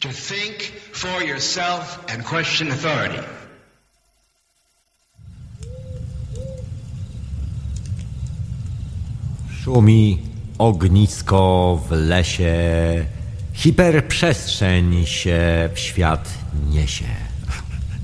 To 0.00 0.08
think 0.08 0.62
for 0.92 1.22
yourself 1.24 2.04
and 2.08 2.24
question 2.24 2.70
authority. 2.70 3.22
Szumi 9.62 10.18
ognisko 10.58 11.80
w 11.88 11.90
lesie, 11.90 12.54
hiperprzestrzeń 13.52 15.06
się 15.06 15.68
w 15.74 15.78
świat 15.78 16.34
niesie. 16.70 17.04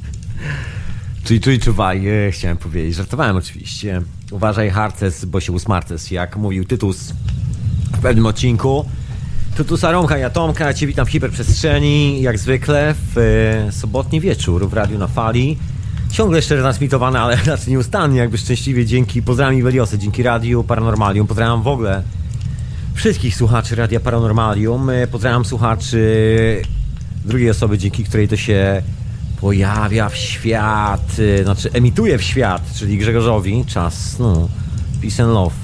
Czyli 1.25 1.41
czuj, 1.41 1.59
czuwaj, 1.59 2.09
e, 2.09 2.31
chciałem 2.33 2.57
powiedzieć. 2.57 2.95
Żartowałem 2.95 3.37
oczywiście. 3.37 4.03
Uważaj 4.31 4.71
harces, 4.71 5.25
bo 5.25 5.41
się 5.41 5.53
usmarces, 5.53 6.11
jak 6.11 6.37
mówił 6.37 6.65
Tytus 6.65 7.13
w 7.93 7.99
pewnym 8.03 8.27
odcinku. 8.27 8.85
I 10.19 10.23
Atomka, 10.23 10.67
ja 10.67 10.75
Cię 10.75 10.87
witam 10.87 11.07
w 11.07 11.11
hiperprzestrzeni, 11.11 12.23
jak 12.23 12.39
zwykle 12.39 12.95
w 12.95 13.19
e, 13.19 13.73
sobotni 13.73 14.21
wieczór 14.21 14.69
w 14.69 14.73
Radiu 14.73 14.99
na 14.99 15.07
Fali. 15.07 15.59
Ciągle 16.11 16.39
jeszcze 16.39 16.59
transmitowane, 16.59 17.21
ale 17.21 17.37
raczej 17.47 17.71
nieustannie, 17.71 18.19
jakby 18.19 18.39
szczęśliwie 18.39 18.87
dzięki, 18.87 19.23
pozdrawiam 19.23 19.55
Iweliosę, 19.55 19.99
dzięki 19.99 20.23
Radiu 20.23 20.65
Paranormalium, 20.65 21.27
pozdrawiam 21.27 21.63
w 21.63 21.67
ogóle 21.67 22.03
wszystkich 22.95 23.37
słuchaczy 23.37 23.77
Radia 23.77 24.01
Paranormalium, 24.01 24.91
e, 24.91 25.07
pozdrawiam 25.07 25.45
słuchaczy 25.45 26.63
drugiej 27.25 27.51
osoby, 27.51 27.79
dzięki 27.79 28.05
której 28.05 28.29
to 28.29 28.37
się 28.37 28.83
pojawia 29.41 30.09
w 30.09 30.17
świat, 30.17 31.17
e, 31.41 31.45
znaczy 31.45 31.73
emituje 31.73 32.19
w 32.19 32.23
świat, 32.23 32.63
czyli 32.75 32.99
Grzegorzowi, 32.99 33.65
czas, 33.65 34.19
no, 34.19 34.49
peace 35.01 35.23
and 35.23 35.33
love, 35.33 35.64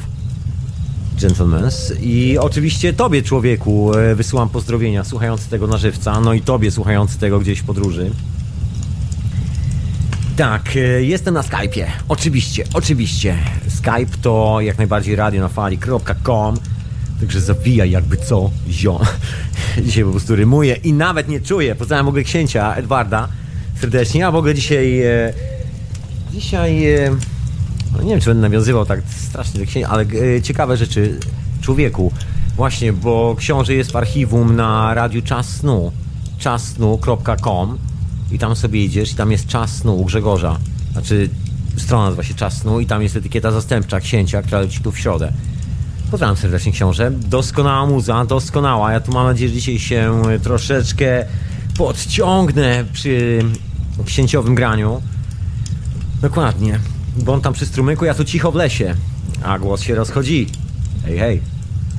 gentlemans. 1.20 1.92
I 2.01 2.38
oczywiście 2.38 2.92
tobie, 2.92 3.23
człowieku, 3.23 3.95
e, 3.95 4.15
wysyłam 4.15 4.48
pozdrowienia, 4.48 5.05
słuchający 5.05 5.51
tego 5.51 5.66
na 5.66 5.77
żywca, 5.77 6.20
no 6.20 6.33
i 6.33 6.41
tobie, 6.41 6.70
słuchający 6.70 7.19
tego 7.19 7.41
gdzieś 7.41 7.59
w 7.59 7.65
podróży. 7.65 8.11
Tak, 10.36 10.77
e, 10.77 10.81
jestem 11.03 11.34
na 11.34 11.42
Skype'ie. 11.42 11.86
Oczywiście, 12.09 12.64
oczywiście. 12.75 13.36
Skype 13.69 14.17
to 14.22 14.61
jak 14.61 14.78
najbardziej 14.78 15.17
radionafali.com 15.17 16.56
Także 17.20 17.41
zawijaj 17.41 17.91
jakby 17.91 18.16
co, 18.16 18.50
zio. 18.69 19.00
Dzisiaj 19.84 20.05
po 20.05 20.11
prostu 20.11 20.37
rymuję 20.37 20.75
i 20.75 20.92
nawet 20.92 21.28
nie 21.28 21.41
czuję. 21.41 21.75
Pozdrawiam 21.75 22.06
w 22.06 22.09
ogóle 22.09 22.25
księcia 22.25 22.75
Edwarda 22.75 23.28
serdecznie. 23.81 24.20
Ja 24.20 24.31
w 24.31 24.37
ogóle 24.37 24.55
dzisiaj... 24.55 25.00
E, 25.00 25.33
dzisiaj... 26.33 26.87
E, 27.94 27.96
no 27.96 28.02
nie 28.02 28.10
wiem, 28.10 28.20
czy 28.20 28.30
będę 28.30 28.42
nawiązywał 28.42 28.86
tak 28.86 29.00
strasznie 29.28 29.60
do 29.60 29.66
księcia, 29.66 29.88
ale 29.88 30.02
e, 30.36 30.42
ciekawe 30.42 30.77
rzeczy 30.77 31.19
człowieku. 31.60 32.12
Właśnie, 32.56 32.92
bo 32.92 33.36
książę 33.38 33.74
jest 33.74 33.92
w 33.92 33.97
archiwum 33.97 34.56
na 34.56 34.94
radiu 34.94 35.22
Czas 35.22 35.48
Snu. 35.48 35.92
czasnu.com 36.38 37.78
i 38.32 38.38
tam 38.38 38.56
sobie 38.56 38.84
idziesz 38.84 39.12
i 39.12 39.14
tam 39.14 39.32
jest 39.32 39.47
Czas 39.47 39.77
Snu 39.77 39.97
u 40.00 40.05
Grzegorza. 40.05 40.58
Znaczy, 40.92 41.28
strona 41.77 42.05
nazywa 42.05 42.22
się 42.22 42.34
Czas 42.34 42.56
Snu 42.56 42.80
i 42.80 42.86
tam 42.86 43.02
jest 43.02 43.16
etykieta 43.16 43.50
zastępcza 43.50 44.00
księcia, 44.00 44.42
która 44.42 44.60
leci 44.60 44.80
tu 44.80 44.92
w 44.92 44.98
środę. 44.98 45.32
Pozdrawiam 46.10 46.36
serdecznie 46.36 46.72
książę. 46.72 47.10
Doskonała 47.10 47.86
muza, 47.86 48.25
doskonała. 48.25 48.92
Ja 48.92 49.00
tu 49.00 49.12
mam 49.12 49.27
nadzieję, 49.27 49.48
że 49.48 49.54
dzisiaj 49.54 49.78
się 49.78 50.22
troszeczkę 50.42 51.25
podciągnę 51.78 52.84
przy 52.92 53.44
księciowym 54.04 54.54
graniu. 54.54 55.02
Dokładnie. 56.22 56.78
Bo 57.22 57.32
on 57.32 57.40
tam 57.40 57.52
przy 57.52 57.66
strumyku, 57.66 58.04
ja 58.04 58.14
tu 58.14 58.24
cicho 58.24 58.52
w 58.52 58.54
lesie. 58.54 58.94
A 59.42 59.58
głos 59.58 59.82
się 59.82 59.94
rozchodzi. 59.94 60.46
Hej, 61.04 61.18
hej. 61.18 61.40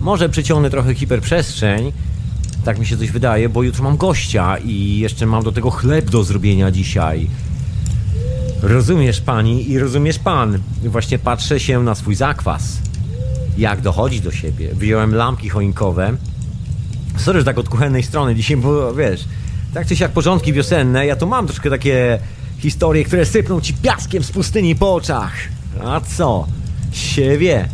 Może 0.00 0.28
przyciągnę 0.28 0.70
trochę 0.70 0.94
hiperprzestrzeń. 0.94 1.92
Tak 2.64 2.78
mi 2.78 2.86
się 2.86 2.96
coś 2.96 3.10
wydaje, 3.10 3.48
bo 3.48 3.62
jutro 3.62 3.84
mam 3.84 3.96
gościa 3.96 4.58
i 4.58 4.98
jeszcze 4.98 5.26
mam 5.26 5.42
do 5.42 5.52
tego 5.52 5.70
chleb 5.70 6.10
do 6.10 6.24
zrobienia 6.24 6.70
dzisiaj. 6.70 7.26
Rozumiesz 8.62 9.20
pani 9.20 9.70
i 9.70 9.78
rozumiesz 9.78 10.18
pan. 10.18 10.58
Właśnie 10.84 11.18
patrzę 11.18 11.60
się 11.60 11.82
na 11.82 11.94
swój 11.94 12.14
zakwas. 12.14 12.78
Jak 13.58 13.80
dochodzi 13.80 14.20
do 14.20 14.30
siebie. 14.30 14.68
Wyjąłem 14.74 15.14
lampki 15.14 15.48
choinkowe 15.48 16.16
Sorry, 17.16 17.38
że 17.38 17.44
tak 17.44 17.58
od 17.58 17.68
kuchennej 17.68 18.02
strony 18.02 18.34
dzisiaj, 18.34 18.56
bo 18.56 18.94
wiesz, 18.94 19.24
tak 19.74 19.86
czy 19.86 19.96
siak 19.96 20.12
porządki 20.12 20.52
wiosenne, 20.52 21.06
ja 21.06 21.16
tu 21.16 21.26
mam 21.26 21.46
troszkę 21.46 21.70
takie 21.70 22.18
historie, 22.60 23.04
które 23.04 23.26
sypną 23.26 23.60
ci 23.60 23.74
piaskiem 23.74 24.22
z 24.22 24.32
pustyni 24.32 24.76
po 24.76 24.94
oczach. 24.94 25.32
A 25.84 26.00
co? 26.00 26.46
Się 26.92 27.38
wie. 27.38 27.68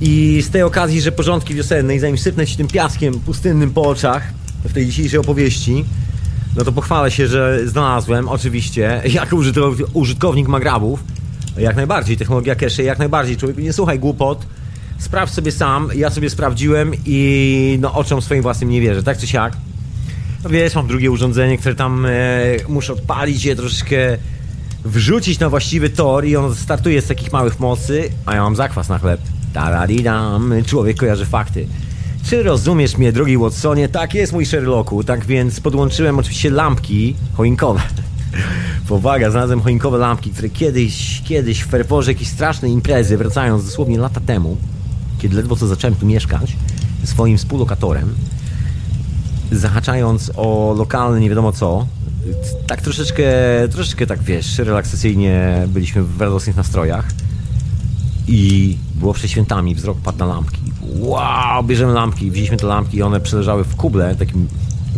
I 0.00 0.42
z 0.42 0.50
tej 0.50 0.62
okazji, 0.62 1.00
że 1.00 1.12
porządki 1.12 1.54
wiosenne 1.54 1.94
i 1.94 1.98
zanim 1.98 2.18
sypnę 2.18 2.46
ci 2.46 2.56
tym 2.56 2.68
piaskiem 2.68 3.20
pustynnym 3.20 3.70
po 3.70 3.82
oczach 3.82 4.22
w 4.64 4.72
tej 4.72 4.86
dzisiejszej 4.86 5.20
opowieści, 5.20 5.84
no 6.56 6.64
to 6.64 6.72
pochwalę 6.72 7.10
się, 7.10 7.26
że 7.26 7.68
znalazłem 7.68 8.28
oczywiście, 8.28 9.02
jako 9.04 9.36
użytkownik 9.92 10.48
magrabów, 10.48 11.04
jak 11.58 11.76
najbardziej, 11.76 12.16
technologia 12.16 12.54
cache, 12.54 12.82
jak 12.82 12.98
najbardziej, 12.98 13.36
człowiek, 13.36 13.58
nie 13.58 13.72
słuchaj 13.72 13.98
głupot, 13.98 14.46
sprawdź 14.98 15.32
sobie 15.32 15.52
sam, 15.52 15.90
ja 15.94 16.10
sobie 16.10 16.30
sprawdziłem 16.30 16.92
i 17.06 17.78
no 17.80 17.94
oczom 17.94 18.22
swoim 18.22 18.42
własnym 18.42 18.70
nie 18.70 18.80
wierzę, 18.80 19.02
tak 19.02 19.18
czy 19.18 19.26
siak. 19.26 19.56
No 20.46 20.50
wiesz, 20.50 20.74
mam 20.74 20.86
drugie 20.86 21.10
urządzenie, 21.10 21.58
które 21.58 21.74
tam 21.74 22.06
e, 22.06 22.10
muszę 22.68 22.92
odpalić 22.92 23.44
je 23.44 23.56
troszeczkę 23.56 23.96
wrzucić 24.84 25.38
na 25.38 25.50
właściwy 25.50 25.90
tor 25.90 26.24
i 26.26 26.36
on 26.36 26.54
startuje 26.54 27.02
z 27.02 27.06
takich 27.06 27.32
małych 27.32 27.60
mocy, 27.60 28.10
a 28.26 28.34
ja 28.34 28.42
mam 28.42 28.56
zakwas 28.56 28.88
na 28.88 28.98
chleb. 28.98 29.20
Taradidam, 29.52 30.54
człowiek 30.66 30.96
kojarzy 30.96 31.26
fakty. 31.26 31.66
Czy 32.24 32.42
rozumiesz 32.42 32.98
mnie, 32.98 33.12
drogi 33.12 33.38
Watsonie? 33.38 33.88
Tak 33.88 34.14
jest, 34.14 34.32
mój 34.32 34.46
Sherlocku. 34.46 35.04
Tak 35.04 35.24
więc 35.24 35.60
podłączyłem 35.60 36.18
oczywiście 36.18 36.50
lampki 36.50 37.14
choinkowe. 37.34 37.80
Powaga, 38.88 39.30
znalazłem 39.30 39.60
choinkowe 39.60 39.98
lampki, 39.98 40.30
które 40.30 40.48
kiedyś, 40.48 41.22
kiedyś 41.24 41.62
w 41.62 41.66
ferworze 41.66 42.12
jakiejś 42.12 42.28
strasznej 42.28 42.72
imprezy, 42.72 43.16
wracając 43.16 43.64
dosłownie 43.64 43.98
lata 43.98 44.20
temu, 44.20 44.56
kiedy 45.18 45.36
ledwo 45.36 45.56
co 45.56 45.66
zacząłem 45.66 45.96
tu 45.96 46.06
mieszkać, 46.06 46.56
swoim 47.04 47.38
współlokatorem, 47.38 48.14
zahaczając 49.52 50.32
o 50.36 50.74
lokalne 50.78 51.20
nie 51.20 51.28
wiadomo 51.28 51.52
co, 51.52 51.86
tak 52.66 52.82
troszeczkę, 52.82 53.24
troszeczkę 53.70 54.06
tak 54.06 54.22
wiesz, 54.22 54.58
relaksacyjnie 54.58 55.64
byliśmy 55.68 56.02
w 56.02 56.20
radosnych 56.20 56.56
nastrojach 56.56 57.08
i 58.28 58.76
było 58.94 59.12
przed 59.12 59.30
świętami, 59.30 59.74
wzrok 59.74 59.98
padł 59.98 60.18
na 60.18 60.26
lampki. 60.26 60.60
Wow, 60.98 61.64
bierzemy 61.64 61.92
lampki, 61.92 62.30
wzięliśmy 62.30 62.56
te 62.56 62.66
lampki 62.66 62.96
i 62.96 63.02
one 63.02 63.20
przeleżały 63.20 63.64
w 63.64 63.76
kuble, 63.76 64.16
takim, 64.16 64.48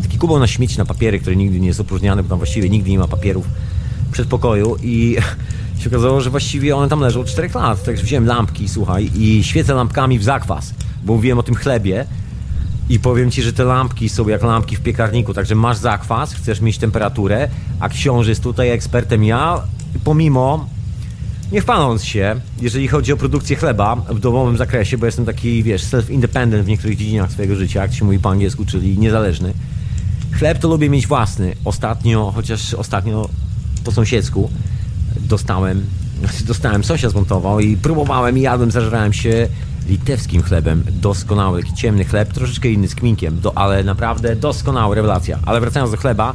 taki 0.03 0.19
kubeł 0.19 0.39
na 0.39 0.47
śmieci, 0.47 0.79
na 0.79 0.85
papiery, 0.85 1.21
który 1.21 1.37
nigdy 1.37 1.61
nie 1.61 1.67
jest 1.67 1.81
opróżniany, 1.81 2.23
bo 2.23 2.29
tam 2.29 2.39
właściwie 2.39 2.69
nigdy 2.69 2.91
nie 2.91 2.99
ma 2.99 3.09
papierów 3.09 3.47
przed 4.13 4.29
pokoju 4.29 4.77
i 4.83 5.17
się 5.81 5.91
okazało, 5.91 6.21
że 6.21 6.31
właściwie 6.31 6.77
one 6.77 6.89
tam 6.89 7.01
leżą 7.01 7.25
4 7.25 7.51
lat. 7.55 7.85
Także 7.85 8.05
wziąłem 8.05 8.27
lampki, 8.27 8.69
słuchaj, 8.69 9.11
i 9.15 9.45
świecę 9.45 9.75
lampkami 9.75 10.19
w 10.19 10.25
zakwas, 10.25 10.75
bo 11.05 11.13
mówiłem 11.13 11.39
o 11.39 11.43
tym 11.43 11.55
chlebie. 11.55 12.07
I 12.89 13.01
powiem 13.01 13.31
ci, 13.31 13.43
że 13.43 13.53
te 13.53 13.65
lampki 13.65 14.09
są 14.09 14.29
jak 14.29 14.43
lampki 14.43 14.77
w 14.77 14.81
piekarniku, 14.81 15.35
także 15.35 15.55
masz 15.55 15.77
zakwas, 15.77 16.35
chcesz 16.35 16.61
mieć 16.61 16.79
temperaturę, 16.79 17.49
a 17.81 17.89
książę 17.89 18.31
jest 18.31 18.43
tutaj 18.43 18.71
ekspertem. 18.71 19.25
Ja, 19.25 19.63
pomimo, 20.05 20.69
nie 21.53 21.61
chwaląc 21.61 22.05
się, 22.05 22.41
jeżeli 22.61 22.89
chodzi 22.89 23.13
o 23.13 23.17
produkcję 23.17 23.57
chleba 23.57 23.97
w 23.97 24.21
domowym 24.21 24.57
zakresie, 24.57 24.99
bo 24.99 25.07
jestem 25.07 25.25
taki, 25.25 25.63
wiesz, 25.63 25.85
self-independent 25.85 26.63
w 26.63 26.67
niektórych 26.67 26.97
dziedzinach 26.97 27.33
swojego 27.33 27.57
życia, 27.57 27.83
jak 27.83 27.95
się 27.95 28.05
mówi 28.05 28.19
po 28.19 28.31
angielsku, 28.31 28.65
czyli 28.65 28.99
niezależny. 28.99 29.53
Chleb 30.33 30.59
to 30.59 30.69
lubię 30.69 30.91
mieć 30.91 31.07
własny. 31.07 31.55
Ostatnio, 31.65 32.33
chociaż 32.35 32.75
ostatnio 32.75 33.29
po 33.85 33.93
sąsiedzku 33.93 34.51
dostałem, 35.21 35.87
dostałem, 36.47 36.85
sąsiad 36.85 37.13
zmontował 37.13 37.61
i 37.61 37.77
próbowałem 37.77 38.39
i 38.39 38.41
jadłem, 38.41 38.71
zażerałem 38.71 39.13
się 39.13 39.49
litewskim 39.89 40.43
chlebem. 40.43 40.85
Doskonały, 40.91 41.63
taki 41.63 41.75
ciemny 41.75 42.05
chleb, 42.05 42.33
troszeczkę 42.33 42.69
inny 42.69 42.89
z 42.89 42.95
kminkiem, 42.95 43.41
do, 43.41 43.59
ale 43.59 43.85
naprawdę 43.85 44.37
doskonały, 44.37 44.97
rewelacja. 44.97 45.39
Ale 45.47 45.61
wracając 45.61 45.91
do 45.91 45.97
chleba, 45.97 46.35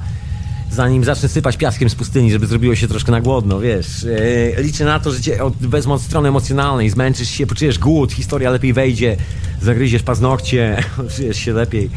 zanim 0.71 1.03
zacznę 1.03 1.29
sypać 1.29 1.57
piaskiem 1.57 1.89
z 1.89 1.95
pustyni, 1.95 2.31
żeby 2.31 2.47
zrobiło 2.47 2.75
się 2.75 2.88
troszkę 2.88 3.11
na 3.11 3.21
głodno, 3.21 3.59
wiesz. 3.59 4.03
Yy, 4.03 4.63
liczę 4.63 4.85
na 4.85 5.00
to, 5.00 5.11
że 5.11 5.21
cię 5.21 5.44
od, 5.44 5.57
wezmą 5.57 5.94
od 5.94 6.01
strony 6.01 6.29
emocjonalnej, 6.29 6.89
zmęczysz 6.89 7.29
się, 7.29 7.47
poczujesz 7.47 7.79
głód, 7.79 8.11
historia 8.11 8.50
lepiej 8.50 8.73
wejdzie, 8.73 9.17
zagryziesz 9.61 10.03
paznokcie, 10.03 10.83
czujesz 11.15 11.38
się 11.38 11.53
lepiej. 11.53 11.89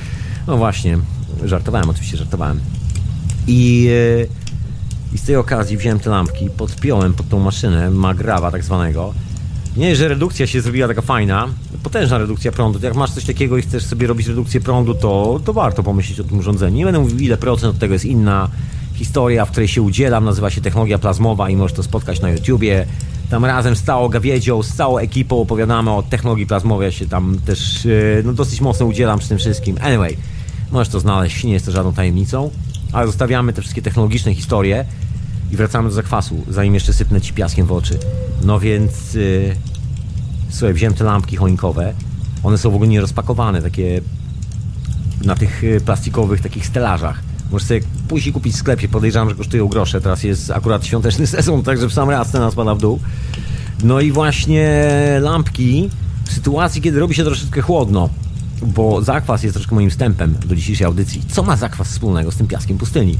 No 0.46 0.56
właśnie, 0.56 0.98
żartowałem, 1.44 1.90
oczywiście 1.90 2.16
żartowałem. 2.16 2.60
I, 3.46 3.82
yy, 3.82 4.28
I 5.12 5.18
z 5.18 5.22
tej 5.22 5.36
okazji 5.36 5.76
wziąłem 5.76 6.00
te 6.00 6.10
lampki, 6.10 6.50
podpiąłem 6.50 7.14
pod 7.14 7.28
tą 7.28 7.40
maszynę 7.40 7.90
magrawa 7.90 8.50
tak 8.50 8.64
zwanego. 8.64 9.14
Nie, 9.76 9.96
że 9.96 10.08
redukcja 10.08 10.46
się 10.46 10.60
zrobiła 10.60 10.88
taka 10.88 11.02
fajna, 11.02 11.48
potężna 11.82 12.18
redukcja 12.18 12.52
prądu. 12.52 12.78
Jak 12.82 12.94
masz 12.94 13.10
coś 13.10 13.24
takiego 13.24 13.58
i 13.58 13.62
chcesz 13.62 13.86
sobie 13.86 14.06
robić 14.06 14.26
redukcję 14.26 14.60
prądu, 14.60 14.94
to, 14.94 15.40
to 15.44 15.52
warto 15.52 15.82
pomyśleć 15.82 16.20
o 16.20 16.24
tym 16.24 16.38
urządzeniu. 16.38 16.76
Nie 16.76 16.84
będę 16.84 17.00
mówił 17.00 17.18
ile 17.18 17.36
procent 17.36 17.74
od 17.74 17.78
tego 17.78 17.92
jest 17.92 18.04
inna 18.04 18.48
historia, 18.94 19.44
w 19.44 19.50
której 19.50 19.68
się 19.68 19.82
udzielam, 19.82 20.24
nazywa 20.24 20.50
się 20.50 20.60
technologia 20.60 20.98
plazmowa 20.98 21.50
i 21.50 21.56
możesz 21.56 21.76
to 21.76 21.82
spotkać 21.82 22.20
na 22.20 22.30
YouTubie. 22.30 22.86
Tam 23.30 23.44
razem 23.44 23.76
z 23.76 23.82
całą 23.82 24.08
gawiedzią, 24.08 24.62
z 24.62 24.74
całą 24.74 24.98
ekipą 24.98 25.40
opowiadamy 25.40 25.90
o 25.90 26.02
technologii 26.02 26.46
plazmowej. 26.46 26.86
Ja 26.86 26.92
się 26.92 27.06
tam 27.06 27.38
też 27.46 27.88
no, 28.24 28.32
dosyć 28.32 28.60
mocno 28.60 28.86
udzielam 28.86 29.18
przy 29.18 29.28
tym 29.28 29.38
wszystkim. 29.38 29.76
Anyway, 29.80 30.16
możesz 30.72 30.88
to 30.88 31.00
znaleźć, 31.00 31.44
nie 31.44 31.52
jest 31.52 31.66
to 31.66 31.72
żadną 31.72 31.92
tajemnicą, 31.92 32.50
ale 32.92 33.06
zostawiamy 33.06 33.52
te 33.52 33.60
wszystkie 33.62 33.82
technologiczne 33.82 34.34
historie 34.34 34.84
i 35.52 35.56
wracamy 35.56 35.88
do 35.88 35.94
zakwasu, 35.94 36.44
zanim 36.48 36.74
jeszcze 36.74 36.92
sypnę 36.92 37.20
ci 37.20 37.32
piaskiem 37.32 37.66
w 37.66 37.72
oczy. 37.72 37.98
No 38.44 38.60
więc... 38.60 39.14
Yy, 39.14 39.56
słuchaj, 40.50 40.74
wziąłem 40.74 40.94
te 40.94 41.04
lampki 41.04 41.36
choinkowe. 41.36 41.94
One 42.42 42.58
są 42.58 42.70
w 42.70 42.74
ogóle 42.74 42.88
nierozpakowane, 42.88 43.62
takie 43.62 44.00
na 45.24 45.34
tych 45.34 45.62
plastikowych 45.84 46.40
takich 46.40 46.66
stelażach. 46.66 47.22
Możesz 47.50 47.68
sobie 47.68 47.80
i 48.26 48.32
kupić 48.32 48.54
w 48.54 48.56
sklepie, 48.56 48.88
podejrzewam, 48.88 49.28
że 49.28 49.34
kosztują 49.34 49.68
grosze. 49.68 50.00
Teraz 50.00 50.22
jest 50.22 50.50
akurat 50.50 50.86
świąteczny 50.86 51.26
sezon, 51.36 51.62
także 51.62 51.88
w 51.88 51.92
sam 51.92 52.10
raz 52.10 52.30
cena 52.30 52.50
spada 52.50 52.74
w 52.74 52.78
dół. 52.78 53.00
No 53.84 54.00
i 54.00 54.12
właśnie 54.12 54.80
lampki 55.20 55.90
w 56.24 56.32
sytuacji, 56.32 56.82
kiedy 56.82 57.00
robi 57.00 57.14
się 57.14 57.24
troszeczkę 57.24 57.60
chłodno, 57.60 58.08
bo 58.62 59.02
zakwas 59.02 59.42
jest 59.42 59.54
troszkę 59.54 59.74
moim 59.74 59.90
wstępem 59.90 60.34
do 60.46 60.56
dzisiejszej 60.56 60.86
audycji. 60.86 61.22
Co 61.28 61.42
ma 61.42 61.56
zakwas 61.56 61.88
wspólnego 61.88 62.32
z 62.32 62.36
tym 62.36 62.46
piaskiem 62.46 62.78
pustyni? 62.78 63.18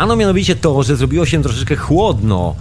Ano 0.00 0.16
mianowicie 0.16 0.56
to, 0.56 0.82
że 0.82 0.96
zrobiło 0.96 1.26
się 1.26 1.42
troszeczkę 1.42 1.76
chłodno. 1.76 2.56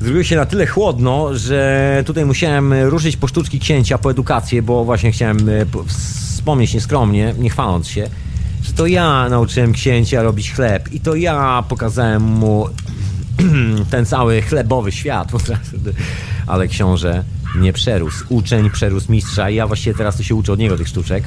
Zrobiło 0.00 0.22
się 0.24 0.36
na 0.36 0.46
tyle 0.46 0.66
chłodno, 0.66 1.34
że 1.34 2.02
tutaj 2.06 2.24
musiałem 2.24 2.72
ruszyć 2.72 3.16
po 3.16 3.28
sztuczki 3.28 3.60
księcia, 3.60 3.98
po 3.98 4.10
edukację, 4.10 4.62
bo 4.62 4.84
właśnie 4.84 5.12
chciałem 5.12 5.38
wspomnieć 5.86 6.74
nieskromnie, 6.74 7.34
nie 7.38 7.50
chwaląc 7.50 7.88
się, 7.88 8.10
że 8.62 8.72
to 8.72 8.86
ja 8.86 9.28
nauczyłem 9.28 9.72
księcia 9.72 10.22
robić 10.22 10.52
chleb 10.52 10.92
i 10.92 11.00
to 11.00 11.14
ja 11.14 11.64
pokazałem 11.68 12.22
mu 12.22 12.66
ten 13.90 14.06
cały 14.06 14.42
chlebowy 14.42 14.92
świat. 14.92 15.32
Ale 16.46 16.68
książę 16.68 17.24
nie 17.58 17.72
przerósł. 17.72 18.24
Uczeń 18.28 18.70
przerósł 18.70 19.12
mistrza 19.12 19.50
i 19.50 19.54
ja 19.54 19.66
właściwie 19.66 19.96
teraz 19.96 20.16
to 20.16 20.22
się 20.22 20.34
uczę 20.34 20.52
od 20.52 20.58
niego 20.58 20.76
tych 20.76 20.88
sztuczek. 20.88 21.24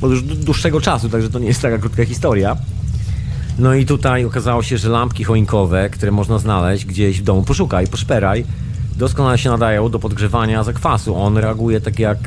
Bo 0.00 0.08
już 0.08 0.22
dłuższego 0.22 0.80
czasu, 0.80 1.08
także 1.08 1.30
to 1.30 1.38
nie 1.38 1.46
jest 1.46 1.62
taka 1.62 1.78
krótka 1.78 2.04
historia. 2.04 2.56
No 3.58 3.74
i 3.74 3.86
tutaj 3.86 4.24
okazało 4.24 4.62
się, 4.62 4.78
że 4.78 4.88
lampki 4.88 5.24
choinkowe, 5.24 5.90
które 5.90 6.12
można 6.12 6.38
znaleźć 6.38 6.84
gdzieś 6.84 7.20
w 7.20 7.24
domu, 7.24 7.42
poszukaj, 7.42 7.86
poszperaj, 7.86 8.44
doskonale 8.96 9.38
się 9.38 9.50
nadają 9.50 9.88
do 9.88 9.98
podgrzewania 9.98 10.64
zakwasu. 10.64 11.16
On 11.16 11.38
reaguje 11.38 11.80
tak 11.80 11.98
jak 11.98 12.18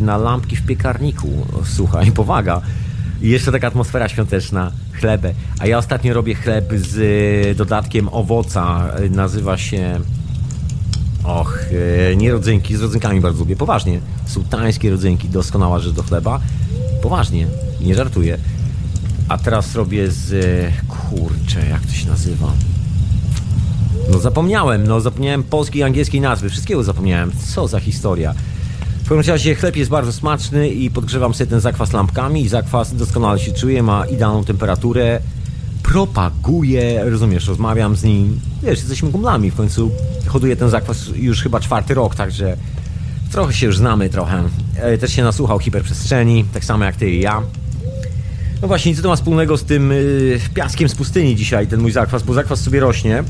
na 0.00 0.16
lampki 0.16 0.56
w 0.56 0.66
piekarniku. 0.66 1.28
Słuchaj, 1.64 2.12
powaga. 2.22 2.60
I 3.22 3.28
jeszcze 3.28 3.52
taka 3.52 3.66
atmosfera 3.66 4.08
świąteczna, 4.08 4.72
chlebę. 4.92 5.34
A 5.58 5.66
ja 5.66 5.78
ostatnio 5.78 6.14
robię 6.14 6.34
chleb 6.34 6.72
z 6.76 7.56
dodatkiem 7.56 8.08
owoca. 8.08 8.90
Nazywa 9.10 9.56
się... 9.56 10.00
Och, 11.24 11.58
nie 12.16 12.32
rodzynki, 12.32 12.76
z 12.76 12.82
rodzynkami 12.82 13.20
bardzo 13.20 13.38
lubię. 13.38 13.56
Poważnie. 13.56 14.00
Sułtańskie 14.26 14.90
rodzynki, 14.90 15.28
doskonała 15.28 15.78
rzecz 15.78 15.92
do 15.92 16.02
chleba. 16.02 16.40
Poważnie, 17.02 17.46
nie 17.80 17.94
żartuję. 17.94 18.38
A 19.28 19.38
teraz 19.38 19.74
robię 19.74 20.10
z... 20.10 20.34
Kurczę, 20.88 21.66
jak 21.70 21.86
to 21.86 21.92
się 21.92 22.08
nazywa? 22.08 22.52
No 24.10 24.18
zapomniałem, 24.18 24.86
no 24.86 25.00
zapomniałem 25.00 25.42
polskiej 25.42 25.80
i 25.80 25.82
angielskiej 25.82 26.20
nazwy. 26.20 26.50
Wszystkiego 26.50 26.84
zapomniałem. 26.84 27.32
Co 27.54 27.68
za 27.68 27.80
historia. 27.80 28.34
W 29.04 29.08
każdym 29.08 29.34
razie 29.34 29.54
chleb 29.54 29.76
jest 29.76 29.90
bardzo 29.90 30.12
smaczny 30.12 30.68
i 30.68 30.90
podgrzewam 30.90 31.34
sobie 31.34 31.50
ten 31.50 31.60
zakwas 31.60 31.92
lampkami 31.92 32.48
zakwas 32.48 32.94
doskonale 32.94 33.38
się 33.38 33.52
czuje, 33.52 33.82
ma 33.82 34.06
idealną 34.06 34.44
temperaturę. 34.44 35.20
Propaguję, 35.82 37.04
rozumiesz, 37.04 37.46
rozmawiam 37.46 37.96
z 37.96 38.02
nim. 38.04 38.40
Wiesz, 38.62 38.78
jesteśmy 38.78 39.12
kumplami, 39.12 39.50
w 39.50 39.54
końcu 39.54 39.90
hoduję 40.26 40.56
ten 40.56 40.70
zakwas 40.70 41.08
już 41.16 41.42
chyba 41.42 41.60
czwarty 41.60 41.94
rok, 41.94 42.14
także 42.14 42.56
trochę 43.32 43.52
się 43.52 43.66
już 43.66 43.78
znamy, 43.78 44.10
trochę. 44.10 44.44
Też 45.00 45.12
się 45.12 45.22
nasłuchał 45.22 45.58
hiperprzestrzeni, 45.58 46.44
tak 46.44 46.64
samo 46.64 46.84
jak 46.84 46.96
ty 46.96 47.10
i 47.10 47.20
ja. 47.20 47.42
No 48.64 48.68
właśnie, 48.68 48.96
co 48.96 49.02
to 49.02 49.08
ma 49.08 49.16
wspólnego 49.16 49.56
z 49.56 49.64
tym 49.64 49.90
yy, 49.90 50.40
piaskiem 50.54 50.88
z 50.88 50.94
pustyni 50.94 51.36
dzisiaj, 51.36 51.66
ten 51.66 51.80
mój 51.80 51.92
zakwas, 51.92 52.22
bo 52.22 52.34
zakwas 52.34 52.60
sobie 52.60 52.80
rośnie 52.80 53.24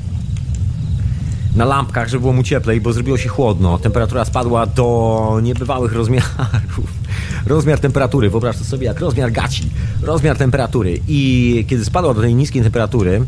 na 1.57 1.65
lampkach, 1.65 2.09
żeby 2.09 2.21
było 2.21 2.33
mu 2.33 2.43
cieplej, 2.43 2.81
bo 2.81 2.93
zrobiło 2.93 3.19
się 3.19 3.29
chłodno. 3.29 3.79
Temperatura 3.79 4.25
spadła 4.25 4.67
do 4.67 5.41
niebywałych 5.43 5.93
rozmiarów. 5.93 6.93
Rozmiar 7.47 7.79
temperatury, 7.79 8.31
wyobraź 8.31 8.58
to 8.58 8.65
sobie 8.65 8.87
jak 8.87 9.01
rozmiar 9.01 9.32
gaci. 9.32 9.70
Rozmiar 10.03 10.37
temperatury. 10.37 11.01
I 11.08 11.65
kiedy 11.69 11.85
spadła 11.85 12.15
do 12.15 12.20
tej 12.20 12.35
niskiej 12.35 12.63
temperatury, 12.63 13.27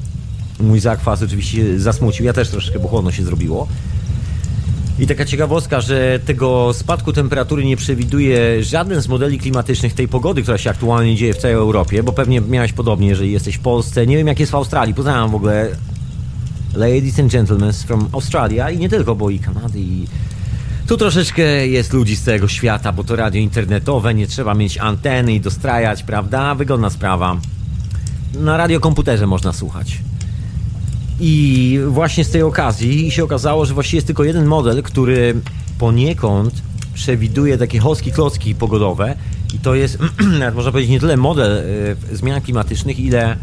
mój 0.60 0.80
zakwas 0.80 1.22
oczywiście 1.22 1.80
zasmucił. 1.80 2.26
Ja 2.26 2.32
też 2.32 2.48
troszkę, 2.48 2.78
bo 2.78 2.88
chłodno 2.88 3.12
się 3.12 3.24
zrobiło. 3.24 3.68
I 4.98 5.06
taka 5.06 5.24
ciekawostka, 5.24 5.80
że 5.80 6.20
tego 6.26 6.72
spadku 6.72 7.12
temperatury 7.12 7.64
nie 7.64 7.76
przewiduje 7.76 8.64
żaden 8.64 9.02
z 9.02 9.08
modeli 9.08 9.38
klimatycznych 9.38 9.94
tej 9.94 10.08
pogody, 10.08 10.42
która 10.42 10.58
się 10.58 10.70
aktualnie 10.70 11.16
dzieje 11.16 11.34
w 11.34 11.36
całej 11.36 11.56
Europie, 11.56 12.02
bo 12.02 12.12
pewnie 12.12 12.40
miałeś 12.40 12.72
podobnie, 12.72 13.08
jeżeli 13.08 13.32
jesteś 13.32 13.54
w 13.54 13.60
Polsce. 13.60 14.06
Nie 14.06 14.16
wiem, 14.16 14.26
jak 14.26 14.40
jest 14.40 14.52
w 14.52 14.54
Australii. 14.54 14.94
Poznałem 14.94 15.30
w 15.30 15.34
ogóle 15.34 15.68
ladies 16.74 17.20
and 17.20 17.32
gentlemen 17.32 17.72
from 17.72 18.08
Australia 18.12 18.70
i 18.70 18.78
nie 18.78 18.88
tylko, 18.88 19.14
bo 19.14 19.30
i 19.30 19.38
Kanady 19.38 19.80
i... 19.80 20.06
Tu 20.86 20.96
troszeczkę 20.96 21.66
jest 21.66 21.92
ludzi 21.92 22.16
z 22.16 22.22
całego 22.22 22.48
świata, 22.48 22.92
bo 22.92 23.04
to 23.04 23.16
radio 23.16 23.40
internetowe, 23.40 24.14
nie 24.14 24.26
trzeba 24.26 24.54
mieć 24.54 24.78
anteny 24.78 25.34
i 25.34 25.40
dostrajać, 25.40 26.02
prawda? 26.02 26.54
Wygodna 26.54 26.90
sprawa. 26.90 27.36
Na 28.34 28.56
radiokomputerze 28.56 29.26
można 29.26 29.52
słuchać. 29.52 29.98
I 31.20 31.78
właśnie 31.88 32.24
z 32.24 32.30
tej 32.30 32.42
okazji 32.42 33.10
się 33.10 33.24
okazało, 33.24 33.66
że 33.66 33.74
właściwie 33.74 33.96
jest 33.96 34.06
tylko 34.06 34.24
jeden 34.24 34.46
model, 34.46 34.82
który 34.82 35.34
poniekąd 35.78 36.62
przewiduje 36.94 37.58
takie 37.58 37.78
hoski 37.78 38.12
klocki 38.12 38.54
pogodowe 38.54 39.14
i 39.54 39.58
to 39.58 39.74
jest, 39.74 39.98
można 40.54 40.72
powiedzieć, 40.72 40.90
nie 40.90 41.00
tyle 41.00 41.16
model 41.16 41.52
y, 42.12 42.16
zmian 42.16 42.40
klimatycznych, 42.40 43.00
ile 43.00 43.36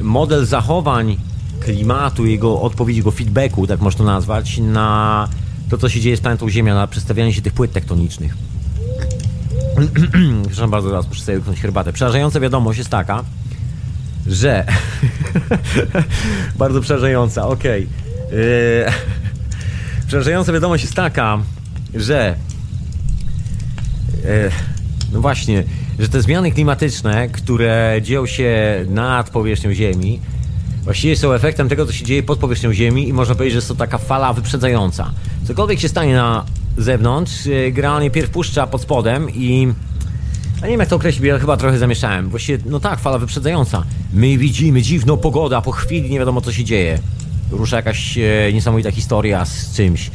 model 0.00 0.46
zachowań 0.46 1.16
klimatu, 1.60 2.26
jego 2.26 2.60
odpowiedzi, 2.60 2.98
jego 2.98 3.10
feedbacku, 3.10 3.66
tak 3.66 3.80
można 3.80 3.98
to 3.98 4.04
nazwać, 4.04 4.58
na 4.58 5.28
to, 5.70 5.78
co 5.78 5.88
się 5.88 6.00
dzieje 6.00 6.16
z 6.16 6.20
planetą 6.20 6.50
Ziemia, 6.50 6.74
na 6.74 6.86
przedstawianie 6.86 7.32
się 7.32 7.42
tych 7.42 7.52
płyt 7.52 7.72
tektonicznych. 7.72 8.36
Przepraszam 10.42 10.70
bardzo, 10.70 10.88
zaraz 10.88 11.08
muszę 11.08 11.22
sobie 11.22 11.40
herbatę. 11.62 11.92
Przerażająca 11.92 12.40
wiadomość 12.40 12.78
jest 12.78 12.90
taka, 12.90 13.24
że... 14.26 14.66
bardzo 16.58 16.80
przerażająca, 16.80 17.46
okej. 17.46 17.88
Okay. 18.26 18.38
Yy... 18.38 18.92
Przerażająca 20.06 20.52
wiadomość 20.52 20.84
jest 20.84 20.96
taka, 20.96 21.38
że... 21.94 22.36
Yy... 24.24 24.50
No 25.12 25.20
właśnie, 25.20 25.64
że 25.98 26.08
te 26.08 26.22
zmiany 26.22 26.52
klimatyczne, 26.52 27.28
które 27.28 27.96
dzieją 28.02 28.26
się 28.26 28.84
nad 28.88 29.30
powierzchnią 29.30 29.74
Ziemi, 29.74 30.20
właściwie 30.84 31.16
są 31.16 31.32
efektem 31.32 31.68
tego, 31.68 31.86
co 31.86 31.92
się 31.92 32.04
dzieje 32.04 32.22
pod 32.22 32.38
powierzchnią 32.38 32.72
Ziemi 32.72 33.08
i 33.08 33.12
można 33.12 33.34
powiedzieć, 33.34 33.52
że 33.52 33.58
jest 33.58 33.68
to 33.68 33.74
taka 33.74 33.98
fala 33.98 34.32
wyprzedzająca. 34.32 35.12
Cokolwiek 35.44 35.80
się 35.80 35.88
stanie 35.88 36.14
na 36.14 36.44
zewnątrz, 36.78 37.46
e, 37.46 37.72
gra 37.72 38.00
pierw 38.12 38.30
puszcza 38.30 38.66
pod 38.66 38.82
spodem 38.82 39.30
i... 39.30 39.72
Ja 40.64 40.68
nie 40.68 40.72
wiem 40.72 40.80
jak 40.80 40.88
to 40.88 40.96
określić, 40.96 41.24
ja 41.24 41.38
chyba 41.38 41.56
trochę 41.56 41.78
zamieszałem. 41.78 42.28
Właściwie, 42.28 42.58
no 42.66 42.80
tak, 42.80 43.00
fala 43.00 43.18
wyprzedzająca. 43.18 43.84
My 44.12 44.38
widzimy 44.38 44.82
dziwną 44.82 45.16
pogodę, 45.16 45.56
a 45.56 45.62
po 45.62 45.72
chwili 45.72 46.10
nie 46.10 46.18
wiadomo 46.18 46.40
co 46.40 46.52
się 46.52 46.64
dzieje. 46.64 46.98
Rusza 47.50 47.76
jakaś 47.76 48.18
e, 48.18 48.52
niesamowita 48.52 48.90
historia 48.90 49.44
z 49.44 49.76
czymś. 49.76 50.10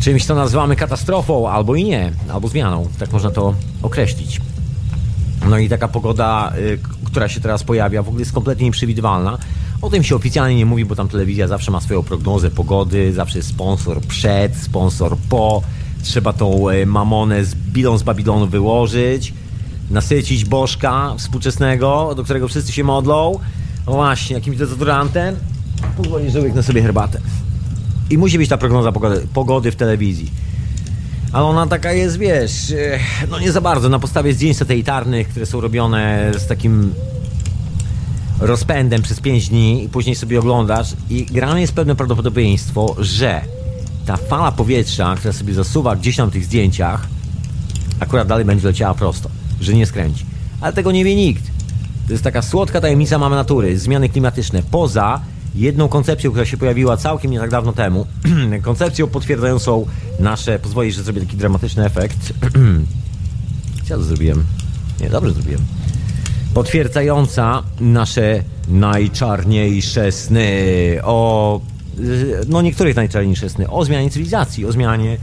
Czymś, 0.00 0.24
co 0.24 0.34
nazywamy 0.34 0.76
katastrofą, 0.76 1.48
albo 1.48 1.74
i 1.74 1.84
nie, 1.84 2.12
albo 2.32 2.48
zmianą. 2.48 2.88
Tak 2.98 3.12
można 3.12 3.30
to 3.30 3.54
określić. 3.82 4.40
No 5.48 5.58
i 5.58 5.68
taka 5.68 5.88
pogoda, 5.88 6.52
y, 6.58 6.78
która 7.04 7.28
się 7.28 7.40
teraz 7.40 7.64
pojawia, 7.64 8.02
w 8.02 8.08
ogóle 8.08 8.20
jest 8.20 8.32
kompletnie 8.32 8.64
nieprzewidywalna. 8.66 9.38
O 9.82 9.90
tym 9.90 10.02
się 10.02 10.16
oficjalnie 10.16 10.56
nie 10.56 10.66
mówi, 10.66 10.84
bo 10.84 10.96
tam 10.96 11.08
telewizja 11.08 11.48
zawsze 11.48 11.70
ma 11.70 11.80
swoją 11.80 12.02
prognozę 12.02 12.50
pogody, 12.50 13.12
zawsze 13.12 13.38
jest 13.38 13.48
sponsor 13.48 14.00
przed, 14.00 14.56
sponsor 14.56 15.16
po. 15.28 15.62
Trzeba 16.02 16.32
tą 16.32 16.70
y, 16.70 16.86
mamonę 16.86 17.44
z 17.44 17.54
bilą 17.54 17.98
z 17.98 18.02
Babilonu 18.02 18.46
wyłożyć, 18.46 19.34
nasycić 19.90 20.44
bożka 20.44 21.14
współczesnego, 21.18 22.14
do 22.16 22.24
którego 22.24 22.48
wszyscy 22.48 22.72
się 22.72 22.84
modlą. 22.84 23.38
No 23.86 23.92
właśnie, 23.92 24.36
jakimś 24.36 24.56
dezodorantem. 24.56 25.36
Pozwoli, 25.96 26.30
że 26.30 26.40
łyknę 26.40 26.62
sobie 26.62 26.82
herbatę. 26.82 27.20
I 28.10 28.18
musi 28.18 28.38
być 28.38 28.48
ta 28.48 28.56
prognoza 28.56 28.92
pogody, 28.92 29.26
pogody 29.34 29.72
w 29.72 29.76
telewizji. 29.76 30.30
Ale 31.32 31.44
ona 31.44 31.66
taka 31.66 31.92
jest, 31.92 32.18
wiesz, 32.18 32.70
e, 32.70 32.98
no 33.30 33.40
nie 33.40 33.52
za 33.52 33.60
bardzo, 33.60 33.88
na 33.88 33.98
podstawie 33.98 34.34
zdjęć 34.34 34.56
satelitarnych, 34.56 35.28
które 35.28 35.46
są 35.46 35.60
robione 35.60 36.32
z 36.38 36.46
takim 36.46 36.94
rozpędem 38.40 39.02
przez 39.02 39.20
5 39.20 39.48
dni 39.48 39.84
i 39.84 39.88
później 39.88 40.16
sobie 40.16 40.38
oglądasz 40.38 40.92
i 41.10 41.26
grane 41.26 41.60
jest 41.60 41.72
pewne 41.72 41.96
prawdopodobieństwo, 41.96 42.96
że 42.98 43.40
ta 44.06 44.16
fala 44.16 44.52
powietrza, 44.52 45.14
która 45.16 45.32
sobie 45.32 45.54
zasuwa 45.54 45.96
gdzieś 45.96 46.16
tam 46.16 46.30
w 46.30 46.32
tych 46.32 46.44
zdjęciach, 46.44 47.06
akurat 48.00 48.28
dalej 48.28 48.44
będzie 48.44 48.66
leciała 48.66 48.94
prosto, 48.94 49.30
że 49.60 49.74
nie 49.74 49.86
skręci. 49.86 50.26
Ale 50.60 50.72
tego 50.72 50.92
nie 50.92 51.04
wie 51.04 51.16
nikt. 51.16 51.44
To 52.06 52.12
jest 52.12 52.24
taka 52.24 52.42
słodka 52.42 52.80
tajemnica 52.80 53.18
mamy 53.18 53.36
natury, 53.36 53.78
zmiany 53.78 54.08
klimatyczne. 54.08 54.62
Poza 54.70 55.20
jedną 55.54 55.88
koncepcją, 55.88 56.30
która 56.30 56.46
się 56.46 56.56
pojawiła 56.56 56.96
całkiem 56.96 57.30
nie 57.30 57.38
tak 57.38 57.50
dawno 57.50 57.72
temu. 57.72 58.06
koncepcją 58.62 59.06
potwierdzającą 59.06 59.86
nasze... 60.20 60.58
Pozwolisz, 60.58 60.96
że 60.96 61.02
zrobię 61.02 61.20
taki 61.20 61.36
dramatyczny 61.36 61.84
efekt. 61.84 62.32
Co 63.88 63.96
to 63.96 64.02
zrobiłem? 64.02 64.44
Nie, 65.00 65.10
dobrze 65.10 65.32
zrobiłem. 65.32 65.60
Potwierdzająca 66.54 67.62
nasze 67.80 68.42
najczarniejsze 68.68 70.12
sny 70.12 70.98
o... 71.02 71.60
No 72.48 72.62
niektórych 72.62 72.96
najczarniejsze 72.96 73.48
sny. 73.48 73.70
O 73.70 73.84
zmianie 73.84 74.10
cywilizacji, 74.10 74.66
o 74.66 74.72
zmianie 74.72 75.16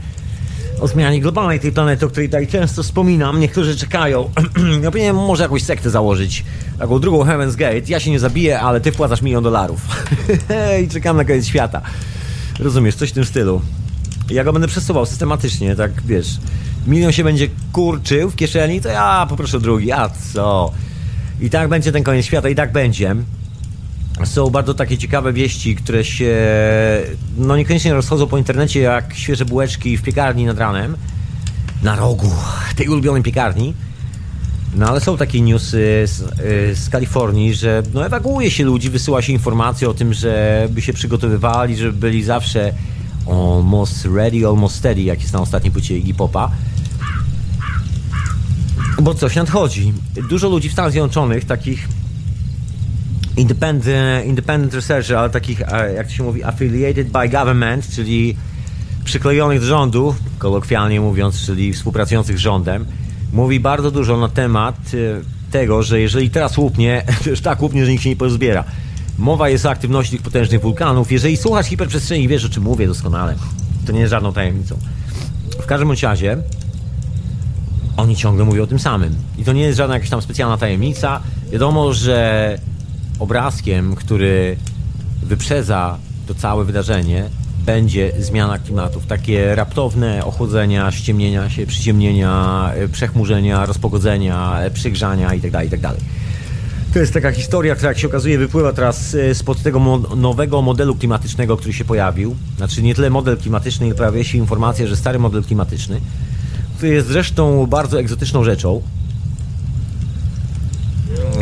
o 0.80 0.88
zmianie 0.88 1.20
globalnej 1.20 1.60
tej 1.60 1.72
planety, 1.72 2.06
o 2.06 2.08
której 2.08 2.28
tutaj 2.28 2.46
często 2.46 2.82
wspominam. 2.82 3.40
Niektórzy 3.40 3.76
czekają. 3.76 4.30
ja 4.82 4.90
powinienem 4.90 5.16
może 5.16 5.42
jakąś 5.42 5.62
sektę 5.62 5.90
założyć. 5.90 6.44
Taką 6.78 6.98
drugą 6.98 7.24
Heaven's 7.24 7.56
Gate. 7.56 7.82
Ja 7.88 8.00
się 8.00 8.10
nie 8.10 8.20
zabiję, 8.20 8.60
ale 8.60 8.80
ty 8.80 8.92
wpłacasz 8.92 9.22
milion 9.22 9.44
dolarów. 9.44 9.80
I 10.84 10.88
czekam 10.88 11.16
na 11.16 11.24
koniec 11.24 11.46
świata. 11.46 11.80
Rozumiesz, 12.58 12.94
coś 12.94 13.10
w 13.10 13.12
tym 13.12 13.24
stylu. 13.24 13.62
Ja 14.30 14.44
go 14.44 14.52
będę 14.52 14.68
przesuwał 14.68 15.06
systematycznie, 15.06 15.76
tak 15.76 16.02
wiesz. 16.02 16.38
Milion 16.86 17.12
się 17.12 17.24
będzie 17.24 17.48
kurczył 17.72 18.30
w 18.30 18.36
kieszeni, 18.36 18.80
to 18.80 18.88
ja 18.88 19.26
poproszę 19.28 19.60
drugi. 19.60 19.92
A 19.92 20.10
co? 20.32 20.72
I 21.40 21.50
tak 21.50 21.68
będzie 21.68 21.92
ten 21.92 22.02
koniec 22.02 22.26
świata, 22.26 22.48
i 22.48 22.54
tak 22.54 22.72
będzie 22.72 23.16
są 24.26 24.50
bardzo 24.50 24.74
takie 24.74 24.98
ciekawe 24.98 25.32
wieści, 25.32 25.76
które 25.76 26.04
się 26.04 26.36
no 27.36 27.56
niekoniecznie 27.56 27.94
rozchodzą 27.94 28.26
po 28.26 28.38
internecie 28.38 28.80
jak 28.80 29.14
świeże 29.14 29.44
bułeczki 29.44 29.96
w 29.96 30.02
piekarni 30.02 30.44
nad 30.44 30.58
ranem, 30.58 30.96
na 31.82 31.96
rogu 31.96 32.30
tej 32.76 32.88
ulubionej 32.88 33.22
piekarni. 33.22 33.74
No 34.74 34.88
ale 34.88 35.00
są 35.00 35.16
takie 35.16 35.40
newsy 35.40 36.04
z, 36.06 36.18
z 36.78 36.88
Kalifornii, 36.88 37.54
że 37.54 37.82
no, 37.94 38.06
ewakuuje 38.06 38.50
się 38.50 38.64
ludzi, 38.64 38.90
wysyła 38.90 39.22
się 39.22 39.32
informacje 39.32 39.88
o 39.88 39.94
tym, 39.94 40.14
żeby 40.14 40.82
się 40.82 40.92
przygotowywali, 40.92 41.76
żeby 41.76 41.92
byli 41.92 42.22
zawsze 42.22 42.72
almost 43.26 44.04
ready, 44.04 44.46
almost 44.46 44.76
steady, 44.76 45.02
jak 45.02 45.20
jest 45.20 45.32
na 45.32 45.40
ostatniej 45.40 45.72
płycie 45.72 45.98
Iggy 45.98 46.14
Popa. 46.14 46.50
Bo 49.02 49.14
coś 49.14 49.36
nadchodzi. 49.36 49.92
Dużo 50.28 50.48
ludzi 50.48 50.68
w 50.68 50.72
Stanach 50.72 50.92
Zjednoczonych, 50.92 51.44
takich 51.44 51.88
independent, 53.36 54.26
independent 54.26 54.74
researcher, 54.74 55.16
ale 55.16 55.30
takich, 55.30 55.60
jak 55.96 56.06
to 56.06 56.12
się 56.12 56.22
mówi, 56.22 56.44
affiliated 56.44 57.08
by 57.10 57.28
government, 57.28 57.88
czyli 57.94 58.36
przyklejonych 59.04 59.60
do 59.60 59.66
rządu, 59.66 60.14
kolokwialnie 60.38 61.00
mówiąc, 61.00 61.46
czyli 61.46 61.72
współpracujących 61.72 62.38
z 62.38 62.40
rządem, 62.40 62.86
mówi 63.32 63.60
bardzo 63.60 63.90
dużo 63.90 64.16
na 64.16 64.28
temat 64.28 64.76
e, 64.94 65.50
tego, 65.50 65.82
że 65.82 66.00
jeżeli 66.00 66.30
teraz 66.30 66.58
łupnie, 66.58 67.04
to 67.24 67.30
już 67.30 67.40
tak 67.40 67.62
łupnie, 67.62 67.84
że 67.84 67.90
nikt 67.90 68.04
się 68.04 68.08
nie 68.08 68.16
pozbiera. 68.16 68.64
Mowa 69.18 69.48
jest 69.48 69.66
o 69.66 69.70
aktywności 69.70 70.12
tych 70.12 70.22
potężnych 70.22 70.60
wulkanów. 70.60 71.12
Jeżeli 71.12 71.36
słuchasz 71.36 71.66
hiperprzestrzeni, 71.66 72.28
wiesz 72.28 72.44
o 72.44 72.48
czym 72.48 72.62
mówię 72.62 72.86
doskonale. 72.86 73.34
To 73.86 73.92
nie 73.92 74.00
jest 74.00 74.10
żadną 74.10 74.32
tajemnicą. 74.32 74.78
W 75.62 75.66
każdym 75.66 75.92
razie 76.02 76.36
oni 77.96 78.16
ciągle 78.16 78.44
mówią 78.44 78.62
o 78.62 78.66
tym 78.66 78.78
samym. 78.78 79.14
I 79.38 79.44
to 79.44 79.52
nie 79.52 79.62
jest 79.62 79.78
żadna 79.78 79.94
jakaś 79.94 80.10
tam 80.10 80.22
specjalna 80.22 80.56
tajemnica. 80.56 81.20
Wiadomo, 81.52 81.92
że 81.92 82.58
obrazkiem, 83.20 83.94
który 83.94 84.56
wyprzedza 85.22 85.98
to 86.26 86.34
całe 86.34 86.64
wydarzenie, 86.64 87.30
będzie 87.66 88.12
zmiana 88.18 88.58
klimatów. 88.58 89.06
Takie 89.06 89.54
raptowne 89.54 90.24
ochłodzenia, 90.24 90.90
ściemnienia 90.90 91.50
się, 91.50 91.66
przyciemnienia, 91.66 92.70
e, 92.74 92.88
przechmurzenia, 92.88 93.66
rozpogodzenia, 93.66 94.60
e, 94.60 94.70
przygrzania 94.70 95.34
itd., 95.34 95.64
itd. 95.64 95.92
To 96.92 96.98
jest 96.98 97.14
taka 97.14 97.32
historia, 97.32 97.74
która 97.74 97.88
jak 97.88 97.98
się 97.98 98.06
okazuje 98.06 98.38
wypływa 98.38 98.72
teraz 98.72 99.14
e, 99.14 99.34
spod 99.34 99.62
tego 99.62 99.78
mo 99.78 99.98
nowego 99.98 100.62
modelu 100.62 100.94
klimatycznego, 100.94 101.56
który 101.56 101.72
się 101.72 101.84
pojawił. 101.84 102.36
Znaczy 102.56 102.82
nie 102.82 102.94
tyle 102.94 103.10
model 103.10 103.36
klimatyczny, 103.36 103.86
ile 103.86 103.94
pojawia 103.94 104.24
się 104.24 104.38
informacja, 104.38 104.86
że 104.86 104.96
stary 104.96 105.18
model 105.18 105.44
klimatyczny, 105.44 106.00
który 106.76 106.92
jest 106.92 107.08
zresztą 107.08 107.66
bardzo 107.66 108.00
egzotyczną 108.00 108.44
rzeczą. 108.44 108.82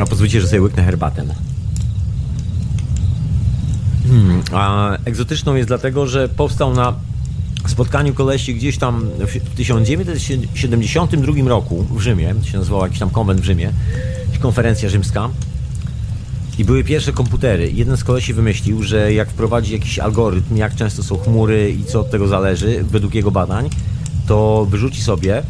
A 0.02 0.06
pozwólcie, 0.06 0.40
że 0.40 0.48
sobie 0.48 0.62
łyknę 0.62 0.84
herbatę. 0.84 1.47
Hmm, 4.08 4.42
a 4.52 4.92
egzotyczną 5.04 5.54
jest 5.54 5.68
dlatego, 5.68 6.06
że 6.06 6.28
powstał 6.28 6.74
na 6.74 6.94
spotkaniu 7.66 8.14
kolesi 8.14 8.54
gdzieś 8.54 8.78
tam 8.78 9.10
w 9.18 9.54
1972 9.56 11.48
roku 11.48 11.84
w 11.90 12.00
Rzymie, 12.00 12.34
to 12.34 12.46
się 12.46 12.58
nazywał 12.58 12.82
jakiś 12.82 12.98
tam 12.98 13.10
konwent 13.10 13.40
w 13.40 13.44
Rzymie, 13.44 13.72
konferencja 14.40 14.88
rzymska. 14.88 15.28
I 16.58 16.64
były 16.64 16.84
pierwsze 16.84 17.12
komputery. 17.12 17.72
Jeden 17.72 17.96
z 17.96 18.04
kolesi 18.04 18.34
wymyślił, 18.34 18.82
że 18.82 19.12
jak 19.12 19.30
wprowadzi 19.30 19.72
jakiś 19.72 19.98
algorytm, 19.98 20.56
jak 20.56 20.74
często 20.74 21.02
są 21.02 21.18
chmury 21.18 21.70
i 21.70 21.84
co 21.84 22.00
od 22.00 22.10
tego 22.10 22.28
zależy, 22.28 22.84
według 22.84 23.14
jego 23.14 23.30
badań, 23.30 23.70
to 24.26 24.66
wyrzuci 24.70 25.02
sobie. 25.02 25.42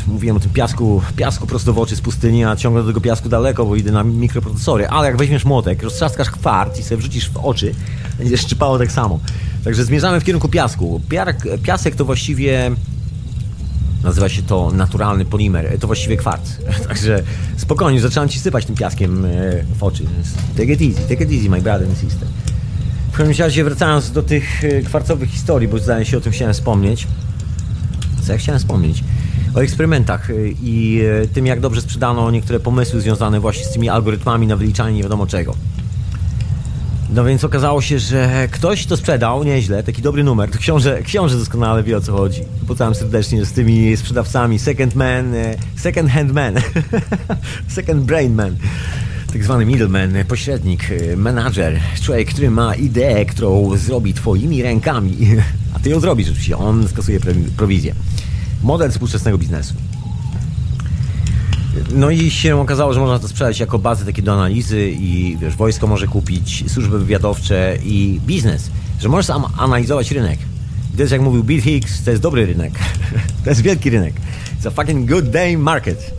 mówiłem 0.08 0.38
o 0.38 0.40
tym 0.40 0.52
piasku, 0.52 1.02
piasku 1.16 1.48
prosto 1.48 1.74
w 1.74 1.80
oczy 1.80 1.96
z 1.96 2.02
pustyni, 2.02 2.46
a 2.46 2.56
ciągle 2.56 2.82
do 2.82 2.88
tego 2.88 3.02
piasku 3.02 3.30
daleko, 3.30 3.66
bo 3.66 3.76
idę 3.76 3.92
na 3.92 4.04
mikroprocesory, 4.04 4.88
ale 4.88 5.08
jak 5.08 5.18
weźmiesz 5.18 5.46
młotek, 5.46 5.84
roztrzaskasz 5.84 6.32
kwart 6.32 6.80
i 6.80 6.84
sobie 6.84 6.98
wrzucisz 6.98 7.30
w 7.30 7.38
oczy, 7.38 7.76
będzie 8.18 8.38
szczypało 8.38 8.80
tak 8.80 8.92
samo. 8.92 9.20
Także 9.64 9.86
zmierzamy 9.86 10.20
w 10.20 10.24
kierunku 10.24 10.50
piasku. 10.50 11.02
Piasek 11.64 11.96
to 11.96 12.06
właściwie 12.06 12.72
Nazywa 14.04 14.30
się 14.30 14.42
to 14.42 14.72
naturalny 14.72 15.26
polimer. 15.26 15.80
To 15.80 15.88
właściwie 15.88 16.18
kwarc. 16.18 16.52
Także 16.88 17.24
spokojnie, 17.58 18.02
zaczynam 18.02 18.30
ci 18.30 18.40
sypać 18.40 18.66
tym 18.66 18.76
piaskiem 18.76 19.26
e, 19.26 19.30
w 19.80 19.84
oczy. 19.84 20.04
Take 20.58 20.74
it 20.74 20.82
easy, 20.82 21.10
take 21.10 21.24
it 21.24 21.32
easy, 21.32 21.50
my 21.50 21.62
brother 21.62 21.88
and 21.88 21.98
sister. 21.98 22.28
W 23.12 23.18
każdym 23.18 23.38
razie 23.38 23.64
wracając 23.64 24.12
do 24.12 24.24
tych 24.24 24.64
e, 24.64 24.82
kwarcowych 24.82 25.30
historii, 25.30 25.68
bo 25.68 25.80
zdaje 25.80 26.06
się 26.06 26.18
o 26.18 26.22
tym 26.22 26.32
chciałem 26.32 26.54
wspomnieć. 26.54 27.08
Co 28.24 28.32
ja 28.32 28.38
chciałem 28.38 28.60
wspomnieć? 28.60 29.04
O 29.56 29.60
eksperymentach 29.60 30.30
e, 30.30 30.34
i 30.64 31.02
tym, 31.34 31.46
jak 31.46 31.60
dobrze 31.60 31.82
sprzedano 31.82 32.32
niektóre 32.32 32.60
pomysły 32.60 33.02
związane 33.02 33.40
właśnie 33.40 33.66
z 33.66 33.72
tymi 33.72 33.90
algorytmami 33.90 34.48
na 34.48 34.56
wyliczanie 34.56 34.96
nie 34.96 35.04
wiadomo 35.04 35.28
czego. 35.28 35.56
No 37.10 37.26
więc 37.26 37.44
okazało 37.44 37.82
się, 37.82 38.00
że 38.00 38.48
ktoś 38.52 38.86
to 38.86 38.98
sprzedał 38.98 39.44
nieźle, 39.44 39.84
taki 39.84 40.02
dobry 40.02 40.24
numer. 40.24 40.52
To 40.52 40.58
książę, 40.58 41.04
książę 41.04 41.38
doskonale 41.38 41.84
wie 41.84 41.98
o 41.98 42.02
co 42.02 42.12
chodzi. 42.12 42.42
Poznałem 42.68 42.96
serdecznie 42.96 43.46
z 43.46 43.52
tymi 43.52 43.98
sprzedawcami 43.98 44.60
second 44.60 44.96
man, 44.96 45.36
e, 45.36 45.56
second 45.76 46.10
hand 46.10 46.34
man, 46.34 46.56
second 47.68 48.04
brain 48.04 48.36
man. 48.36 48.56
Tak 49.34 49.44
zwany 49.44 49.66
middleman, 49.66 50.14
pośrednik, 50.28 50.84
e, 50.92 51.18
menadżer, 51.18 51.80
człowiek, 52.02 52.30
który 52.30 52.52
ma 52.52 52.76
ideę, 52.76 53.26
którą 53.26 53.78
zrobi 53.78 54.14
twoimi 54.14 54.64
rękami, 54.64 55.18
a 55.76 55.80
ty 55.80 55.90
ją 55.90 56.00
zrobisz 56.00 56.28
oczywiście, 56.28 56.58
on 56.58 56.88
skasuje 56.88 57.20
prowizję. 57.58 57.96
Model 58.64 58.92
współczesnego 58.92 59.38
biznesu. 59.38 59.74
No 61.96 62.10
i 62.10 62.32
się 62.32 62.58
okazało, 62.58 62.94
że 62.94 63.00
można 63.00 63.20
to 63.20 63.28
sprzedać 63.28 63.60
jako 63.60 63.80
bazę 63.80 64.06
takie 64.06 64.22
do 64.22 64.34
analizy 64.34 64.90
i 64.90 65.38
wiesz, 65.42 65.56
wojsko 65.56 65.88
może 65.88 66.08
kupić, 66.08 66.72
służby 66.72 67.00
wywiadowcze 67.00 67.78
i 67.84 68.20
biznes, 68.26 68.72
że 69.00 69.10
możesz 69.10 69.26
sam 69.26 69.46
analizować 69.58 70.12
rynek. 70.12 70.40
I 70.94 70.96
to 70.96 71.02
jest 71.02 71.12
jak 71.12 71.22
mówił 71.22 71.44
Bill 71.44 71.62
Hicks, 71.62 72.04
to 72.04 72.12
jest 72.12 72.24
dobry 72.24 72.46
rynek. 72.46 72.74
to 73.44 73.50
jest 73.50 73.62
wielki 73.62 73.90
rynek. 73.90 74.14
It's 74.62 74.68
a 74.68 74.72
fucking 74.72 75.10
good 75.10 75.30
day 75.30 75.58
market. 75.58 76.14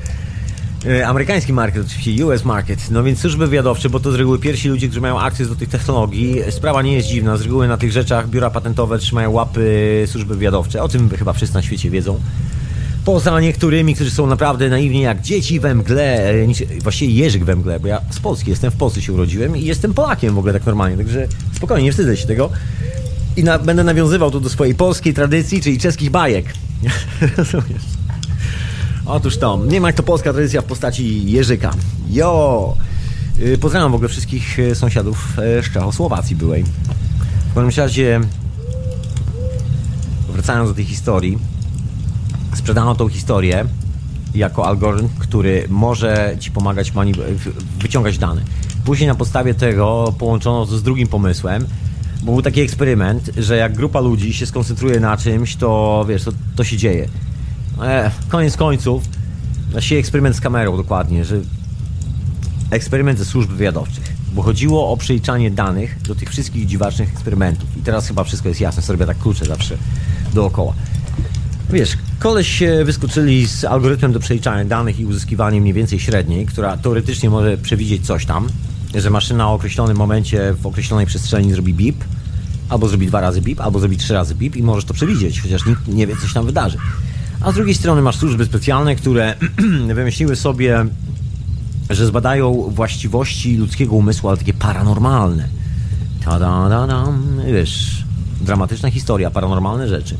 E, 0.87 1.07
amerykański 1.07 1.53
market, 1.53 1.87
oczywiście 1.87 2.27
US 2.27 2.45
market. 2.45 2.91
No 2.91 3.03
więc 3.03 3.21
służby 3.21 3.47
wywiadowcze, 3.47 3.91
bo 3.91 4.01
to 4.01 4.13
z 4.13 4.15
reguły 4.15 4.39
pierwsi 4.39 4.69
ludzie, 4.69 4.87
którzy 4.87 5.01
mają 5.01 5.21
akces 5.21 5.49
do 5.49 5.55
tych 5.55 5.69
technologii. 5.69 6.37
Sprawa 6.51 6.83
nie 6.83 6.93
jest 6.93 7.09
dziwna. 7.09 7.37
Z 7.37 7.43
reguły 7.43 7.69
na 7.69 7.77
tych 7.77 7.93
rzeczach 7.93 8.29
biura 8.29 8.51
patentowe 8.51 8.99
trzymają 8.99 9.31
łapy 9.31 10.05
służby 10.07 10.35
wywiadowcze. 10.35 10.83
O 10.83 10.89
tym 10.89 11.11
chyba 11.11 11.33
wszyscy 11.33 11.55
na 11.55 11.63
świecie 11.63 11.91
wiedzą. 11.91 12.21
Poza 13.05 13.41
niektórymi, 13.41 13.95
którzy 13.95 14.11
są 14.11 14.27
naprawdę 14.27 14.69
naiwni 14.69 15.01
jak 15.01 15.21
dzieci 15.21 15.61
we 15.61 15.75
mgle, 15.75 16.31
e, 16.31 16.47
właściwie 16.83 17.15
Jerzyk 17.15 17.45
we 17.45 17.57
mgle, 17.57 17.81
bo 17.81 17.89
ja 17.89 18.01
z 18.11 18.19
Polski 18.19 18.51
jestem, 18.51 18.71
w 18.71 18.77
Polsce 18.77 19.03
się 19.03 19.13
urodziłem 19.13 19.57
i 19.57 19.65
jestem 19.65 19.95
Polakiem 19.95 20.35
w 20.35 20.39
ogóle 20.39 20.53
tak 20.53 20.67
normalnie, 20.67 20.97
także 20.97 21.29
spokojnie, 21.53 21.85
nie 21.85 21.93
wstydzę 21.93 22.17
się 22.17 22.27
tego. 22.27 22.51
I 23.37 23.45
na, 23.45 23.59
będę 23.59 23.85
nawiązywał 23.85 24.31
tu 24.31 24.41
do 24.41 24.49
swojej 24.49 24.75
polskiej 24.75 25.15
tradycji, 25.15 25.61
czyli 25.63 25.79
czeskich 25.79 26.11
bajek. 26.11 26.47
Rozumiesz? 27.37 27.83
Otóż 29.07 29.37
to, 29.37 29.65
nie 29.67 29.81
ma 29.81 29.89
jak 29.89 29.97
to 29.97 30.03
polska 30.03 30.33
tradycja 30.33 30.63
w 30.63 30.65
postaci 30.65 31.33
Jerzyka. 31.33 31.75
Jo! 32.11 32.77
Y, 33.41 33.59
pozdrawiam 33.59 33.93
w 33.93 33.95
ogóle 33.95 34.09
wszystkich 34.09 34.59
y, 34.59 34.75
sąsiadów 34.75 35.29
z 35.37 35.67
y, 35.67 35.73
Czechosłowacji 35.73 36.37
byłej. 36.37 36.65
W 37.51 37.55
każdym 37.55 37.83
razie, 37.83 38.21
wracając 40.29 40.71
do 40.71 40.75
tej 40.75 40.85
historii, 40.85 41.39
sprzedano 42.55 42.95
tą 42.95 43.09
historię 43.09 43.65
jako 44.35 44.67
algorytm, 44.67 45.09
który 45.19 45.67
może 45.69 46.37
ci 46.41 46.51
pomagać 46.51 46.93
wyciągać 47.79 48.19
dane. 48.19 48.43
Później 48.85 49.09
na 49.09 49.15
podstawie 49.15 49.55
tego 49.55 50.15
połączono 50.19 50.67
to 50.67 50.79
z 50.79 50.83
drugim 50.83 51.09
pomysłem, 51.09 51.67
bo 52.23 52.33
był 52.33 52.43
taki 52.43 52.61
eksperyment, 52.61 53.31
że 53.37 53.57
jak 53.57 53.77
grupa 53.77 54.01
ludzi 54.01 54.35
się 54.35 54.47
skoncentruje 54.47 55.01
na 55.01 55.17
czymś, 55.17 55.57
to 55.57 56.05
wiesz, 56.09 56.25
to, 56.25 56.33
to 56.57 56.65
się 56.65 56.77
dzieje. 56.77 57.09
E, 57.83 58.11
koniec 58.29 58.57
końców, 58.57 59.03
właściwie 59.71 60.01
eksperyment 60.01 60.37
z 60.37 60.41
kamerą 60.41 60.77
dokładnie, 60.77 61.25
że 61.25 61.37
eksperyment 62.71 63.19
ze 63.19 63.25
służb 63.25 63.51
wywiadowczych, 63.51 64.05
bo 64.33 64.43
chodziło 64.43 64.93
o 64.93 64.97
przeliczanie 64.97 65.51
danych 65.51 66.03
do 66.03 66.15
tych 66.15 66.31
wszystkich 66.31 66.67
dziwacznych 66.67 67.13
eksperymentów. 67.13 67.77
I 67.77 67.83
teraz 67.83 68.09
chyba 68.09 68.25
wszystko 68.25 68.49
jest 68.49 68.61
jasne, 68.61 68.83
sobie 68.83 69.07
tak 69.07 69.19
klucze 69.19 69.45
zawsze 69.45 69.77
dookoła. 70.35 70.75
Wiesz, 71.75 71.97
koleś 72.19 72.63
wyskoczyli 72.85 73.47
z 73.49 73.65
algorytmem 73.65 74.13
do 74.13 74.21
przeliczania 74.21 74.65
danych 74.65 75.01
i 75.01 75.07
uzyskiwania 75.07 75.61
mniej 75.61 75.73
więcej 75.73 76.01
średniej, 76.01 76.47
która 76.47 76.77
teoretycznie 76.77 77.31
może 77.31 77.57
przewidzieć 77.57 78.07
coś 78.07 78.27
tam, 78.27 78.49
że 78.95 79.11
maszyna 79.11 79.51
o 79.51 79.55
określonym 79.55 79.97
momencie 79.97 80.55
w 80.61 80.67
określonej 80.67 81.07
przestrzeni 81.07 81.53
zrobi 81.53 81.75
bip, 81.75 82.05
albo 82.69 82.89
zrobi 82.89 83.07
dwa 83.07 83.21
razy 83.21 83.41
bip, 83.41 83.61
albo 83.61 83.79
zrobi 83.79 83.97
trzy 83.97 84.15
razy 84.15 84.35
bip 84.35 84.57
i 84.57 84.63
możesz 84.63 84.85
to 84.85 84.95
przewidzieć, 84.95 85.41
chociaż 85.41 85.67
nikt 85.67 85.89
nie 85.89 86.07
wie, 86.07 86.17
co 86.17 86.29
się 86.29 86.35
tam 86.35 86.47
wydarzy. 86.47 86.79
A 87.41 87.53
z 87.53 87.55
drugiej 87.55 87.75
strony 87.75 88.03
masz 88.03 88.17
służby 88.17 88.45
specjalne, 88.45 88.97
które 88.97 89.35
wymyśliły 89.95 90.37
sobie, 90.37 90.87
że 91.91 92.07
zbadają 92.07 92.71
właściwości 92.71 93.57
ludzkiego 93.57 93.97
umysłu, 93.97 94.29
ale 94.29 94.39
takie 94.39 94.55
paranormalne. 94.55 95.49
Ta-da-da-dam, 96.25 97.41
wiesz, 97.47 98.05
dramatyczna 98.41 98.91
historia, 98.91 99.31
paranormalne 99.31 99.89
rzeczy. 99.89 100.17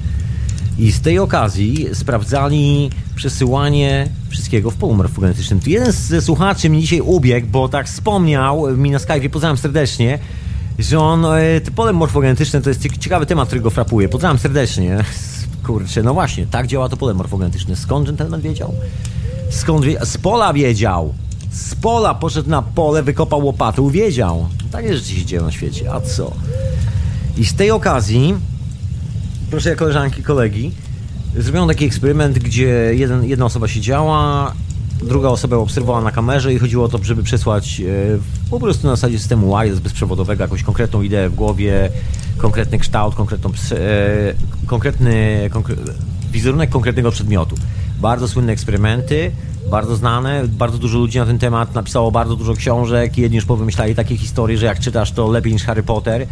I 0.79 0.93
z 0.93 1.01
tej 1.01 1.19
okazji 1.19 1.87
sprawdzali 1.93 2.91
przesyłanie 3.17 4.09
wszystkiego 4.29 4.71
w 4.71 4.75
polu 4.75 4.95
morfogenetycznym. 4.95 5.61
Tu 5.61 5.71
jeden 5.71 5.93
ze 5.93 6.23
słuchaczy 6.23 6.69
mi 6.69 6.81
dzisiaj 6.81 7.01
ubiegł, 7.01 7.47
bo 7.47 7.69
tak 7.69 7.87
wspomniał 7.87 8.77
mi 8.77 8.91
na 8.91 8.99
Skype, 8.99 9.31
pozdrawiam 9.31 9.57
serdecznie, 9.57 10.19
że 10.79 11.01
on, 11.01 11.25
e, 11.25 11.61
te 11.61 11.71
pole 11.71 11.93
morfogenetyczne 11.93 12.61
to 12.61 12.69
jest 12.69 12.99
ciekawy 12.99 13.27
temat, 13.27 13.47
który 13.49 13.61
go 13.61 13.71
frapuje. 13.71 14.09
Pozdrawiam 14.09 14.39
serdecznie. 14.39 15.05
Kurczę, 15.67 16.03
no 16.03 16.15
właśnie, 16.15 16.47
tak 16.47 16.67
działa 16.67 16.89
to 16.89 16.97
pole 16.97 17.15
morfogenetyczne. 17.15 17.77
Skąd 17.77 18.07
gentleman 18.07 18.41
wiedział? 18.41 18.75
Skąd 19.51 19.85
wiedział? 19.85 20.07
Z 20.07 20.19
pola 20.19 20.53
wiedział. 20.53 21.15
Z 21.51 21.75
pola 21.75 22.15
poszedł 22.15 22.51
na 22.51 22.63
pole, 22.63 23.03
wykopał 23.03 23.45
łopatą, 23.45 23.89
wiedział. 23.89 24.49
Takie 24.71 24.97
rzeczy 24.97 25.15
się 25.15 25.25
dzieją 25.25 25.43
na 25.43 25.53
świecie, 25.53 25.93
a 25.93 26.01
co? 26.01 26.33
I 27.37 27.45
z 27.45 27.55
tej 27.55 27.71
okazji 27.71 28.35
proszę 29.51 29.77
koleżanki, 29.77 30.23
kolegi, 30.23 30.73
zrobiono 31.37 31.67
taki 31.67 31.85
eksperyment, 31.85 32.39
gdzie 32.39 32.91
jeden, 32.95 33.25
jedna 33.25 33.45
osoba 33.45 33.69
siedziała, 33.69 34.53
druga 35.03 35.29
osoba 35.29 35.57
obserwowała 35.57 36.05
na 36.05 36.11
kamerze 36.11 36.55
i 36.55 36.59
chodziło 36.59 36.85
o 36.85 36.89
to, 36.89 36.99
żeby 37.03 37.23
przesłać 37.23 37.81
e, 37.81 37.85
po 38.51 38.61
prostu 38.61 38.87
na 38.87 38.97
zasadzie 38.97 39.19
systemu 39.19 39.47
wireless 39.47 39.81
bezprzewodowego 39.81 40.45
jakąś 40.45 40.63
konkretną 40.63 41.03
ideę 41.03 41.29
w 41.29 41.35
głowie, 41.35 41.91
konkretny 42.39 42.79
kształt, 42.79 43.15
konkretną, 43.15 43.51
e, 43.51 44.35
konkretny 44.67 45.41
konkre 45.53 45.77
wizerunek 46.33 46.71
konkretnego 46.71 47.11
przedmiotu. 47.11 47.57
Bardzo 48.01 48.29
słynne 48.29 48.53
eksperymenty, 48.53 49.31
bardzo 49.71 49.97
znane, 49.97 50.49
bardzo 50.49 50.79
dużo 50.79 50.99
ludzi 50.99 51.19
na 51.19 51.27
ten 51.27 51.39
temat 51.39 51.75
napisało 51.75 52.11
bardzo 52.11 52.37
dużo 52.37 52.55
książek, 52.55 53.19
jedni 53.19 53.37
już 53.37 53.45
powymyślali 53.45 53.95
takie 53.95 54.17
historie, 54.17 54.59
że 54.59 54.67
jak 54.67 54.81
czytasz 54.81 55.13
to 55.13 55.31
lepiej 55.31 55.53
niż 55.53 55.65
Harry 55.65 55.83
Potter, 55.83 56.27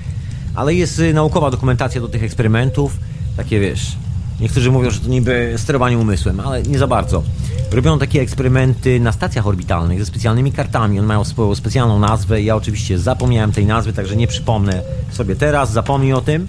ale 0.54 0.74
jest 0.74 0.98
y, 0.98 1.14
naukowa 1.14 1.50
dokumentacja 1.50 2.00
do 2.00 2.08
tych 2.08 2.22
eksperymentów, 2.22 2.96
takie 3.36 3.60
wiesz, 3.60 3.96
niektórzy 4.40 4.70
mówią, 4.70 4.90
że 4.90 5.00
to 5.00 5.08
niby 5.08 5.54
sterowanie 5.56 5.98
umysłem, 5.98 6.40
ale 6.40 6.62
nie 6.62 6.78
za 6.78 6.86
bardzo. 6.86 7.22
Robią 7.72 7.98
takie 7.98 8.20
eksperymenty 8.20 9.00
na 9.00 9.12
stacjach 9.12 9.46
orbitalnych 9.46 9.98
ze 9.98 10.06
specjalnymi 10.06 10.52
kartami, 10.52 10.98
one 10.98 11.08
mają 11.08 11.24
swoją 11.24 11.54
specjalną 11.54 11.98
nazwę. 11.98 12.42
Ja 12.42 12.56
oczywiście 12.56 12.98
zapomniałem 12.98 13.52
tej 13.52 13.66
nazwy, 13.66 13.92
także 13.92 14.16
nie 14.16 14.26
przypomnę 14.26 14.82
sobie 15.10 15.36
teraz, 15.36 15.72
zapomnij 15.72 16.12
o 16.12 16.20
tym. 16.20 16.46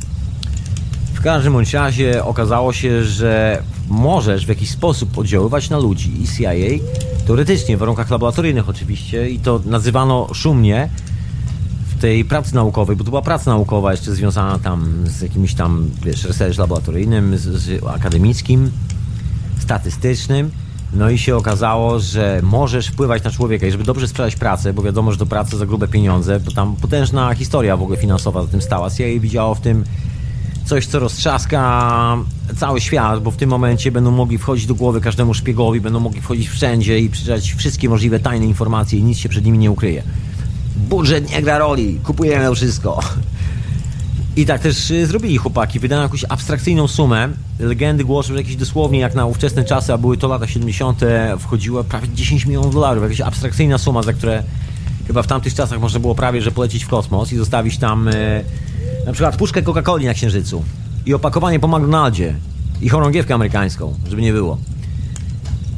W 1.14 1.22
każdym 1.22 1.54
bądź 1.54 1.74
razie 1.74 2.24
okazało 2.24 2.74
się, 2.74 3.04
że 3.04 3.64
możesz 3.90 4.46
w 4.46 4.50
jakiś 4.50 4.70
sposób 4.70 5.18
oddziaływać 5.18 5.70
na 5.70 5.78
ludzi 5.78 6.24
i 6.24 6.28
CIA, 6.28 6.52
teoretycznie 7.28 7.78
w 7.78 7.80
warunkach 7.80 8.10
laboratoryjnych 8.10 8.70
oczywiście, 8.70 9.30
i 9.30 9.40
to 9.40 9.62
nazywano 9.66 10.28
szumnie 10.34 10.90
tej 12.04 12.26
pracy 12.26 12.56
naukowej, 12.56 12.96
bo 12.96 13.04
to 13.04 13.10
była 13.10 13.22
praca 13.22 13.52
naukowa 13.52 13.92
jeszcze 13.92 14.16
związana 14.16 14.60
tam 14.60 15.04
z 15.06 15.22
jakimś 15.22 15.54
tam, 15.54 15.90
wiesz, 16.06 16.24
research 16.24 16.58
laboratoryjnym, 16.58 17.38
z, 17.38 17.42
z 17.42 17.84
akademickim, 17.84 18.72
statystycznym. 19.60 20.52
No 20.94 21.10
i 21.10 21.18
się 21.18 21.36
okazało, 21.36 22.00
że 22.00 22.40
możesz 22.44 22.88
wpływać 22.88 23.24
na 23.24 23.32
człowieka 23.32 23.68
i 23.68 23.72
żeby 23.72 23.84
dobrze 23.84 24.08
sprzedać 24.08 24.36
pracę, 24.36 24.74
bo 24.74 24.82
wiadomo, 24.82 25.12
że 25.12 25.18
to 25.18 25.26
praca 25.26 25.58
za 25.58 25.66
grube 25.66 25.88
pieniądze, 25.88 26.40
bo 26.40 26.52
tam 26.52 26.76
potężna 26.76 27.36
historia 27.36 27.78
w 27.78 27.82
ogóle 27.82 27.98
finansowa 27.98 28.42
za 28.42 28.48
tym 28.48 28.62
stała. 28.62 28.90
CIA 28.90 29.20
widziało 29.20 29.56
w 29.56 29.62
tym 29.62 29.84
coś, 30.66 30.88
co 30.88 31.00
roztrzaska 31.00 32.18
cały 32.58 32.82
świat, 32.82 33.24
bo 33.24 33.32
w 33.32 33.38
tym 33.38 33.50
momencie 33.50 33.92
będą 33.92 34.12
mogli 34.12 34.38
wchodzić 34.38 34.66
do 34.66 34.76
głowy 34.76 35.02
każdemu 35.02 35.34
szpiegowi, 35.34 35.82
będą 35.82 36.00
mogli 36.00 36.22
wchodzić 36.22 36.50
wszędzie 36.50 37.00
i 37.00 37.10
przeczytać 37.10 37.54
wszystkie 37.54 37.90
możliwe 37.90 38.20
tajne 38.20 38.46
informacje 38.46 39.00
i 39.00 39.04
nic 39.04 39.18
się 39.18 39.30
przed 39.30 39.46
nimi 39.46 39.58
nie 39.58 39.72
ukryje 39.72 40.04
budżet 40.76 41.30
nie 41.32 41.42
gra 41.42 41.58
roli, 41.58 42.00
kupujemy 42.04 42.56
wszystko. 42.56 43.00
I 44.36 44.46
tak 44.46 44.62
też 44.62 44.92
y, 44.92 45.06
zrobili 45.06 45.38
chłopaki, 45.38 45.80
wydano 45.80 46.02
jakąś 46.02 46.26
abstrakcyjną 46.30 46.88
sumę. 46.88 47.30
Legendy 47.60 48.04
głoszą, 48.04 48.34
że 48.34 48.40
jakieś 48.40 48.56
dosłownie 48.56 49.00
jak 49.00 49.16
na 49.16 49.26
ówczesne 49.26 49.64
czasy, 49.64 49.94
a 49.94 49.98
były 49.98 50.18
to 50.18 50.28
lata 50.28 50.48
70., 50.48 51.02
wchodziło 51.40 51.84
prawie 51.84 52.08
10 52.14 52.46
milionów 52.46 52.74
dolarów. 52.74 53.04
Jakaś 53.04 53.22
abstrakcyjna 53.22 53.78
suma, 53.78 54.04
za 54.04 54.14
które 54.14 54.44
chyba 55.08 55.24
w 55.24 55.28
tamtych 55.28 55.54
czasach 55.54 55.80
można 55.80 56.00
było 56.00 56.16
prawie, 56.16 56.42
że 56.42 56.52
polecieć 56.52 56.84
w 56.84 56.88
kosmos 56.88 57.34
i 57.34 57.38
zostawić 57.38 57.78
tam 57.78 58.08
y, 58.08 58.46
na 59.06 59.14
przykład 59.14 59.38
puszkę 59.38 59.62
Coca-Coli 59.62 60.06
na 60.06 60.14
Księżycu 60.14 60.64
i 61.06 61.14
opakowanie 61.14 61.60
po 61.60 61.68
McDonaldzie 61.68 62.36
i 62.82 62.90
chorągiewkę 62.90 63.34
amerykańską, 63.34 63.94
żeby 64.10 64.22
nie 64.22 64.34
było. 64.34 64.58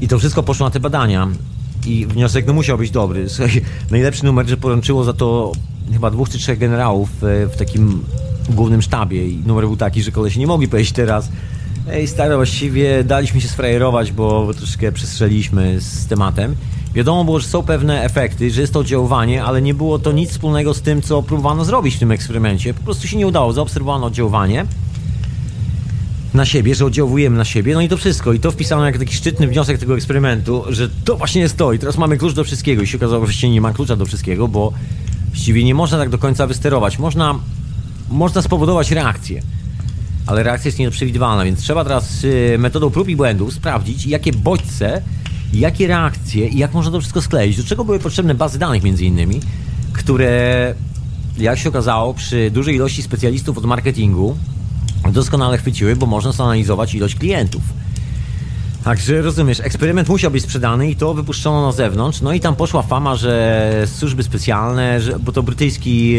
I 0.01 0.07
to 0.07 0.19
wszystko 0.19 0.43
poszło 0.43 0.67
na 0.67 0.71
te 0.71 0.79
badania. 0.79 1.27
I 1.85 2.05
wniosek 2.05 2.47
no 2.47 2.53
musiał 2.53 2.77
być 2.77 2.91
dobry. 2.91 3.29
Słuchaj, 3.29 3.61
najlepszy 3.91 4.25
numer, 4.25 4.47
że 4.47 4.57
poręczyło 4.57 5.03
za 5.03 5.13
to 5.13 5.51
chyba 5.93 6.11
dwóch 6.11 6.29
czy 6.29 6.37
trzech 6.37 6.59
generałów 6.59 7.09
e, 7.23 7.47
w 7.47 7.55
takim 7.57 8.03
głównym 8.49 8.81
sztabie. 8.81 9.27
I 9.27 9.37
numer 9.45 9.65
był 9.65 9.77
taki, 9.77 10.03
że 10.03 10.11
kolesi 10.11 10.39
nie 10.39 10.47
mogli 10.47 10.67
powiedzieć 10.67 10.91
teraz 10.91 11.29
Ej 11.91 12.07
stary, 12.07 12.35
właściwie 12.35 13.03
daliśmy 13.03 13.41
się 13.41 13.47
sfrajerować, 13.47 14.11
bo 14.11 14.53
troszkę 14.53 14.91
przestrzeliliśmy 14.91 15.81
z 15.81 16.07
tematem. 16.07 16.55
Wiadomo 16.93 17.25
było, 17.25 17.39
że 17.39 17.47
są 17.47 17.63
pewne 17.63 18.03
efekty, 18.03 18.51
że 18.51 18.61
jest 18.61 18.73
to 18.73 18.79
oddziaływanie, 18.79 19.43
ale 19.43 19.61
nie 19.61 19.73
było 19.73 19.99
to 19.99 20.11
nic 20.11 20.31
wspólnego 20.31 20.73
z 20.73 20.81
tym, 20.81 21.01
co 21.01 21.23
próbowano 21.23 21.65
zrobić 21.65 21.95
w 21.95 21.99
tym 21.99 22.11
eksperymencie. 22.11 22.73
Po 22.73 22.83
prostu 22.83 23.07
się 23.07 23.17
nie 23.17 23.27
udało. 23.27 23.53
Zaobserwowano 23.53 24.05
oddziaływanie 24.05 24.65
na 26.35 26.45
siebie, 26.45 26.75
że 26.75 26.85
oddziałujemy 26.85 27.37
na 27.37 27.45
siebie, 27.45 27.73
no 27.73 27.81
i 27.81 27.89
to 27.89 27.97
wszystko. 27.97 28.33
I 28.33 28.39
to 28.39 28.51
wpisano 28.51 28.85
jako 28.85 28.99
taki 28.99 29.15
szczytny 29.15 29.47
wniosek 29.47 29.77
tego 29.77 29.95
eksperymentu, 29.95 30.63
że 30.69 30.89
to 31.05 31.17
właśnie 31.17 31.41
jest 31.41 31.57
to 31.57 31.73
i 31.73 31.79
teraz 31.79 31.97
mamy 31.97 32.17
klucz 32.17 32.33
do 32.33 32.43
wszystkiego. 32.43 32.81
I 32.81 32.87
się 32.87 32.97
okazało, 32.97 33.27
że 33.27 33.49
nie 33.49 33.61
ma 33.61 33.73
klucza 33.73 33.95
do 33.95 34.05
wszystkiego, 34.05 34.47
bo 34.47 34.73
właściwie 35.27 35.63
nie 35.63 35.75
można 35.75 35.97
tak 35.97 36.09
do 36.09 36.17
końca 36.17 36.47
wysterować. 36.47 36.99
Można, 36.99 37.39
można 38.09 38.41
spowodować 38.41 38.91
reakcję, 38.91 39.41
ale 40.25 40.43
reakcja 40.43 40.67
jest 40.67 40.79
nieprzewidywalna, 40.79 41.45
więc 41.45 41.59
trzeba 41.59 41.83
teraz 41.83 42.23
y, 42.23 42.55
metodą 42.59 42.89
prób 42.89 43.09
i 43.09 43.15
błędów 43.15 43.53
sprawdzić, 43.53 44.05
jakie 44.05 44.31
bodźce, 44.33 45.01
jakie 45.53 45.87
reakcje 45.87 46.47
i 46.47 46.57
jak 46.57 46.73
można 46.73 46.91
to 46.91 46.99
wszystko 46.99 47.21
skleić. 47.21 47.57
Do 47.57 47.63
czego 47.63 47.85
były 47.85 47.99
potrzebne 47.99 48.35
bazy 48.35 48.59
danych 48.59 48.83
między 48.83 49.05
innymi, 49.05 49.39
które 49.93 50.73
jak 51.37 51.59
się 51.59 51.69
okazało 51.69 52.13
przy 52.13 52.51
dużej 52.51 52.75
ilości 52.75 53.03
specjalistów 53.03 53.57
od 53.57 53.65
marketingu 53.65 54.37
doskonale 55.11 55.57
chwyciły, 55.57 55.95
bo 55.95 56.05
można 56.05 56.31
zanalizować 56.31 56.95
ilość 56.95 57.15
klientów. 57.15 57.61
Także 58.83 59.21
rozumiesz, 59.21 59.59
eksperyment 59.59 60.09
musiał 60.09 60.31
być 60.31 60.43
sprzedany 60.43 60.89
i 60.89 60.95
to 60.95 61.13
wypuszczono 61.13 61.65
na 61.65 61.71
zewnątrz. 61.71 62.21
No 62.21 62.33
i 62.33 62.39
tam 62.39 62.55
poszła 62.55 62.81
fama, 62.81 63.15
że 63.15 63.83
służby 63.85 64.23
specjalne, 64.23 65.01
że, 65.01 65.19
bo 65.19 65.31
to 65.31 65.43
brytyjski, 65.43 66.17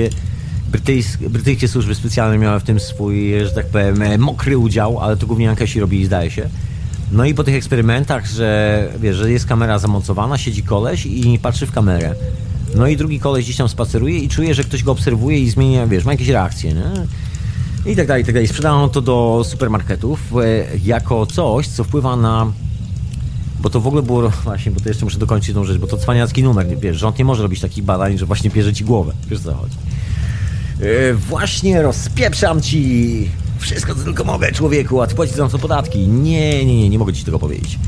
brytyjsk, 0.73 1.21
brytyjskie 1.21 1.69
służby 1.69 1.95
specjalne 1.95 2.39
miały 2.39 2.61
w 2.61 2.63
tym 2.63 2.81
swój, 2.81 3.33
że 3.45 3.51
tak 3.51 3.67
powiem, 3.67 4.21
mokry 4.21 4.59
udział, 4.59 5.01
ale 5.01 5.17
to 5.17 5.27
głównie 5.27 5.51
Ankesi 5.51 5.81
robili, 5.81 6.07
zdaje 6.07 6.31
się. 6.31 6.49
No 7.13 7.25
i 7.25 7.35
po 7.35 7.45
tych 7.45 7.55
eksperymentach, 7.55 8.27
że 8.27 8.89
wiesz, 9.01 9.17
że 9.17 9.31
jest 9.31 9.47
kamera 9.47 9.79
zamocowana, 9.79 10.39
siedzi 10.39 10.63
koleś 10.63 11.07
i 11.07 11.39
patrzy 11.43 11.67
w 11.67 11.73
kamerę. 11.73 12.15
No 12.75 12.87
i 12.87 12.97
drugi 12.97 13.21
koleś 13.21 13.45
gdzieś 13.45 13.57
tam 13.57 13.69
spaceruje 13.69 14.19
i 14.19 14.29
czuje, 14.29 14.55
że 14.55 14.65
ktoś 14.65 14.83
go 14.83 14.93
obserwuje 14.93 15.39
i 15.39 15.51
zmienia, 15.51 15.87
wiesz, 15.87 16.05
ma 16.05 16.13
jakieś 16.13 16.29
reakcje, 16.29 16.75
nie? 16.75 17.07
I 17.87 17.97
tak 17.97 18.07
dalej, 18.07 18.23
i 18.23 18.27
tak 18.27 18.35
dalej. 18.35 18.49
Sprzedano 18.49 18.89
to 18.89 19.01
do 19.01 19.43
supermarketów 19.45 20.21
e, 20.33 20.67
jako 20.85 21.27
coś, 21.27 21.69
co 21.69 21.85
wpływa 21.85 22.17
na 22.17 22.53
bo 23.61 23.71
to 23.71 23.81
w 23.81 23.87
ogóle 23.87 24.03
było, 24.03 24.31
właśnie, 24.31 24.73
bo 24.73 24.81
to 24.81 24.89
jeszcze 24.89 25.05
muszę 25.05 25.19
dokończyć 25.19 25.55
tą 25.55 25.65
rzecz, 25.65 25.79
bo 25.79 25.87
to 25.87 25.97
cwaniacki 25.97 26.43
numer, 26.43 26.67
wiesz, 26.79 26.97
rząd 26.97 27.19
nie 27.19 27.25
może 27.25 27.43
robić 27.43 27.61
takich 27.61 27.85
badań, 27.85 28.19
że 28.19 28.27
właśnie 28.27 28.51
bierze 28.51 28.73
ci 28.73 28.85
głowę, 28.85 29.13
wiesz 29.29 29.41
co 29.41 29.55
chodzi. 29.55 29.77
Yy, 30.81 31.15
właśnie 31.15 31.83
rozpieprzam 31.83 32.61
ci 32.61 33.31
wszystko, 33.59 33.95
co 33.95 34.05
tylko 34.05 34.25
mogę, 34.25 34.53
człowieku, 34.53 35.03
a 35.03 35.07
ty 35.07 35.15
płacisz 35.15 35.37
za 35.37 35.49
to 35.49 35.59
podatki. 35.59 36.09
Nie, 36.09 36.65
nie, 36.65 36.77
nie, 36.77 36.89
nie 36.89 36.99
mogę 36.99 37.13
ci 37.13 37.25
tego 37.25 37.39
powiedzieć. 37.39 37.79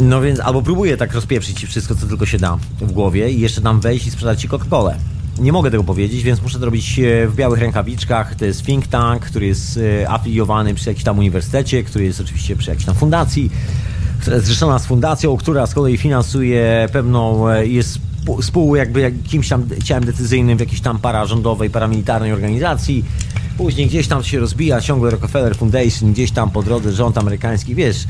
No 0.00 0.20
więc 0.20 0.40
albo 0.40 0.62
próbuję 0.62 0.96
tak 0.96 1.14
rozpieprzyć 1.14 1.60
ci 1.60 1.66
wszystko, 1.66 1.94
co 1.94 2.06
tylko 2.06 2.26
się 2.26 2.38
da 2.38 2.58
w 2.80 2.92
głowie 2.92 3.30
i 3.30 3.40
jeszcze 3.40 3.60
tam 3.60 3.80
wejść 3.80 4.06
i 4.06 4.10
sprzedać 4.10 4.40
ci 4.40 4.48
Coca-Colę. 4.48 4.94
Nie 5.42 5.52
mogę 5.52 5.70
tego 5.70 5.84
powiedzieć, 5.84 6.22
więc 6.22 6.42
muszę 6.42 6.58
to 6.58 6.64
robić 6.64 6.98
e, 6.98 7.28
w 7.28 7.34
białych 7.34 7.60
rękawiczkach. 7.60 8.34
To 8.34 8.44
jest 8.44 8.66
think 8.66 8.86
tank, 8.86 9.22
który 9.22 9.46
jest 9.46 9.80
e, 10.02 10.10
afiliowany 10.10 10.74
przy 10.74 10.90
jakimś 10.90 11.04
tam 11.04 11.18
uniwersytecie, 11.18 11.82
który 11.82 12.04
jest 12.04 12.20
oczywiście 12.20 12.56
przy 12.56 12.70
jakiejś 12.70 12.86
tam 12.86 12.94
fundacji, 12.94 13.50
która 14.20 14.36
jest 14.36 14.46
zrzeszona 14.46 14.78
z 14.78 14.86
fundacją, 14.86 15.36
która 15.36 15.66
z 15.66 15.74
kolei 15.74 15.96
finansuje 15.96 16.88
pewną, 16.92 17.48
e, 17.48 17.66
jest 17.66 17.98
spół 18.42 18.76
jakby 18.76 19.00
jakimś 19.00 19.48
tam 19.48 19.64
ciałem 19.84 20.04
decyzyjnym 20.04 20.56
w 20.56 20.60
jakiejś 20.60 20.80
tam 20.80 20.98
pararządowej, 20.98 21.70
paramilitarnej 21.70 22.32
organizacji. 22.32 23.04
Później 23.56 23.86
gdzieś 23.86 24.08
tam 24.08 24.24
się 24.24 24.40
rozbija 24.40 24.80
ciągle 24.80 25.10
Rockefeller 25.10 25.56
Foundation, 25.56 26.12
gdzieś 26.12 26.30
tam 26.30 26.50
po 26.50 26.62
drodze 26.62 26.92
rząd 26.92 27.18
amerykański, 27.18 27.74
wiesz, 27.74 28.04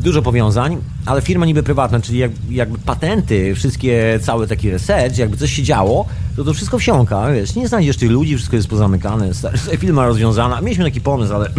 dużo 0.00 0.22
powiązań, 0.22 0.76
ale 1.06 1.22
firma 1.22 1.46
niby 1.46 1.62
prywatna, 1.62 2.00
czyli 2.00 2.18
jak, 2.18 2.30
jakby 2.50 2.78
patenty, 2.78 3.54
wszystkie, 3.54 4.20
cały 4.22 4.46
taki 4.46 4.70
research, 4.70 5.18
jakby 5.18 5.36
coś 5.36 5.52
się 5.52 5.62
działo, 5.62 6.06
to 6.36 6.44
to 6.44 6.54
wszystko 6.54 6.78
wsiąka, 6.78 7.32
wiesz, 7.32 7.54
nie 7.54 7.68
znajdziesz 7.68 7.96
tych 7.96 8.10
ludzi, 8.10 8.36
wszystko 8.36 8.56
jest 8.56 8.68
pozamykane, 8.68 9.30
firma 9.78 10.06
rozwiązana. 10.06 10.60
Mieliśmy 10.60 10.84
taki 10.84 11.00
pomysł, 11.00 11.34
ale 11.34 11.50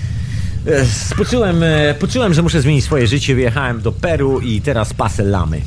poczułem, 1.18 1.62
e, 1.62 1.94
poczułem, 1.94 2.34
że 2.34 2.42
muszę 2.42 2.62
zmienić 2.62 2.84
swoje 2.84 3.06
życie, 3.06 3.34
wyjechałem 3.34 3.80
do 3.80 3.92
Peru 3.92 4.40
i 4.40 4.60
teraz 4.60 4.94
pasę 4.94 5.22
lamy. 5.22 5.60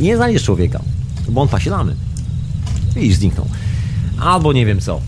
Nie 0.00 0.16
znajdziesz 0.16 0.44
człowieka, 0.44 0.80
bo 1.28 1.40
on 1.40 1.48
pasie 1.48 1.70
lamy. 1.70 1.96
I 2.96 3.12
zniknął. 3.12 3.46
Albo 4.20 4.52
nie 4.52 4.66
wiem 4.66 4.80
co. 4.80 5.00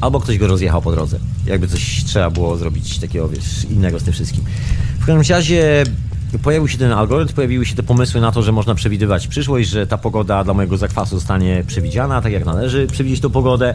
Albo 0.00 0.20
ktoś 0.20 0.38
go 0.38 0.46
rozjechał 0.46 0.82
po 0.82 0.92
drodze. 0.92 1.18
Jakby 1.46 1.68
coś 1.68 2.04
trzeba 2.04 2.30
było 2.30 2.56
zrobić 2.56 2.98
takiego, 2.98 3.28
wiesz, 3.28 3.64
innego 3.70 4.00
z 4.00 4.02
tym 4.02 4.12
wszystkim. 4.12 4.44
W 4.98 5.06
każdym 5.06 5.36
razie 5.36 5.84
pojawił 6.42 6.68
się 6.68 6.78
ten 6.78 6.92
algorytm, 6.92 7.34
pojawiły 7.34 7.66
się 7.66 7.74
te 7.76 7.82
pomysły 7.82 8.20
na 8.20 8.32
to, 8.32 8.42
że 8.42 8.52
można 8.52 8.74
przewidywać 8.74 9.28
przyszłość, 9.28 9.68
że 9.68 9.86
ta 9.86 9.98
pogoda 9.98 10.44
dla 10.44 10.54
mojego 10.54 10.76
zakwasu 10.76 11.14
zostanie 11.16 11.64
przewidziana, 11.66 12.22
tak 12.22 12.32
jak 12.32 12.44
należy 12.44 12.86
przewidzieć 12.86 13.20
tą 13.20 13.30
pogodę. 13.30 13.74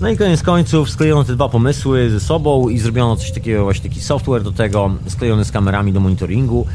No 0.00 0.08
i 0.08 0.16
koniec 0.16 0.42
końców 0.42 0.90
sklejono 0.90 1.24
te 1.24 1.34
dwa 1.34 1.48
pomysły 1.48 2.10
ze 2.10 2.20
sobą 2.20 2.68
i 2.68 2.78
zrobiono 2.78 3.16
coś 3.16 3.32
takiego, 3.32 3.64
właśnie 3.64 3.90
taki 3.90 4.00
software 4.00 4.42
do 4.42 4.52
tego, 4.52 4.90
sklejony 5.08 5.44
z 5.44 5.50
kamerami 5.50 5.92
do 5.92 6.00
monitoringu. 6.00 6.66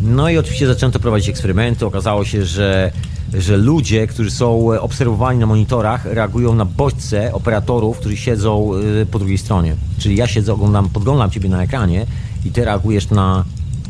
No 0.00 0.30
i 0.30 0.38
oczywiście 0.38 0.66
zaczęto 0.66 0.98
prowadzić 0.98 1.28
eksperymenty. 1.28 1.86
Okazało 1.86 2.24
się, 2.24 2.44
że, 2.44 2.92
że 3.34 3.56
ludzie, 3.56 4.06
którzy 4.06 4.30
są 4.30 4.80
obserwowani 4.80 5.38
na 5.38 5.46
monitorach, 5.46 6.04
reagują 6.04 6.54
na 6.54 6.64
bodźce 6.64 7.32
operatorów, 7.32 7.98
którzy 7.98 8.16
siedzą 8.16 8.74
y, 9.02 9.06
po 9.06 9.18
drugiej 9.18 9.38
stronie. 9.38 9.76
Czyli 9.98 10.16
ja 10.16 10.26
siedzę, 10.26 10.52
oglądam, 10.52 10.88
podglądam 10.88 11.30
ciebie 11.30 11.48
na 11.48 11.62
ekranie 11.62 12.06
i 12.44 12.50
ty 12.50 12.64
reagujesz 12.64 13.10
na 13.10 13.44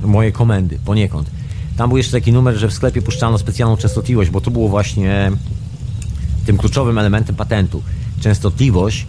moje 0.04 0.32
komendy 0.32 0.78
poniekąd. 0.84 1.30
Tam 1.76 1.88
był 1.88 1.96
jeszcze 1.96 2.12
taki 2.12 2.32
numer, 2.32 2.54
że 2.54 2.68
w 2.68 2.72
sklepie 2.72 3.02
puszczano 3.02 3.38
specjalną 3.38 3.76
częstotliwość, 3.76 4.30
bo 4.30 4.40
to 4.40 4.50
było 4.50 4.68
właśnie 4.68 5.32
tym 6.46 6.58
kluczowym 6.58 6.98
elementem 6.98 7.36
patentu. 7.36 7.82
Częstotliwość 8.20 9.06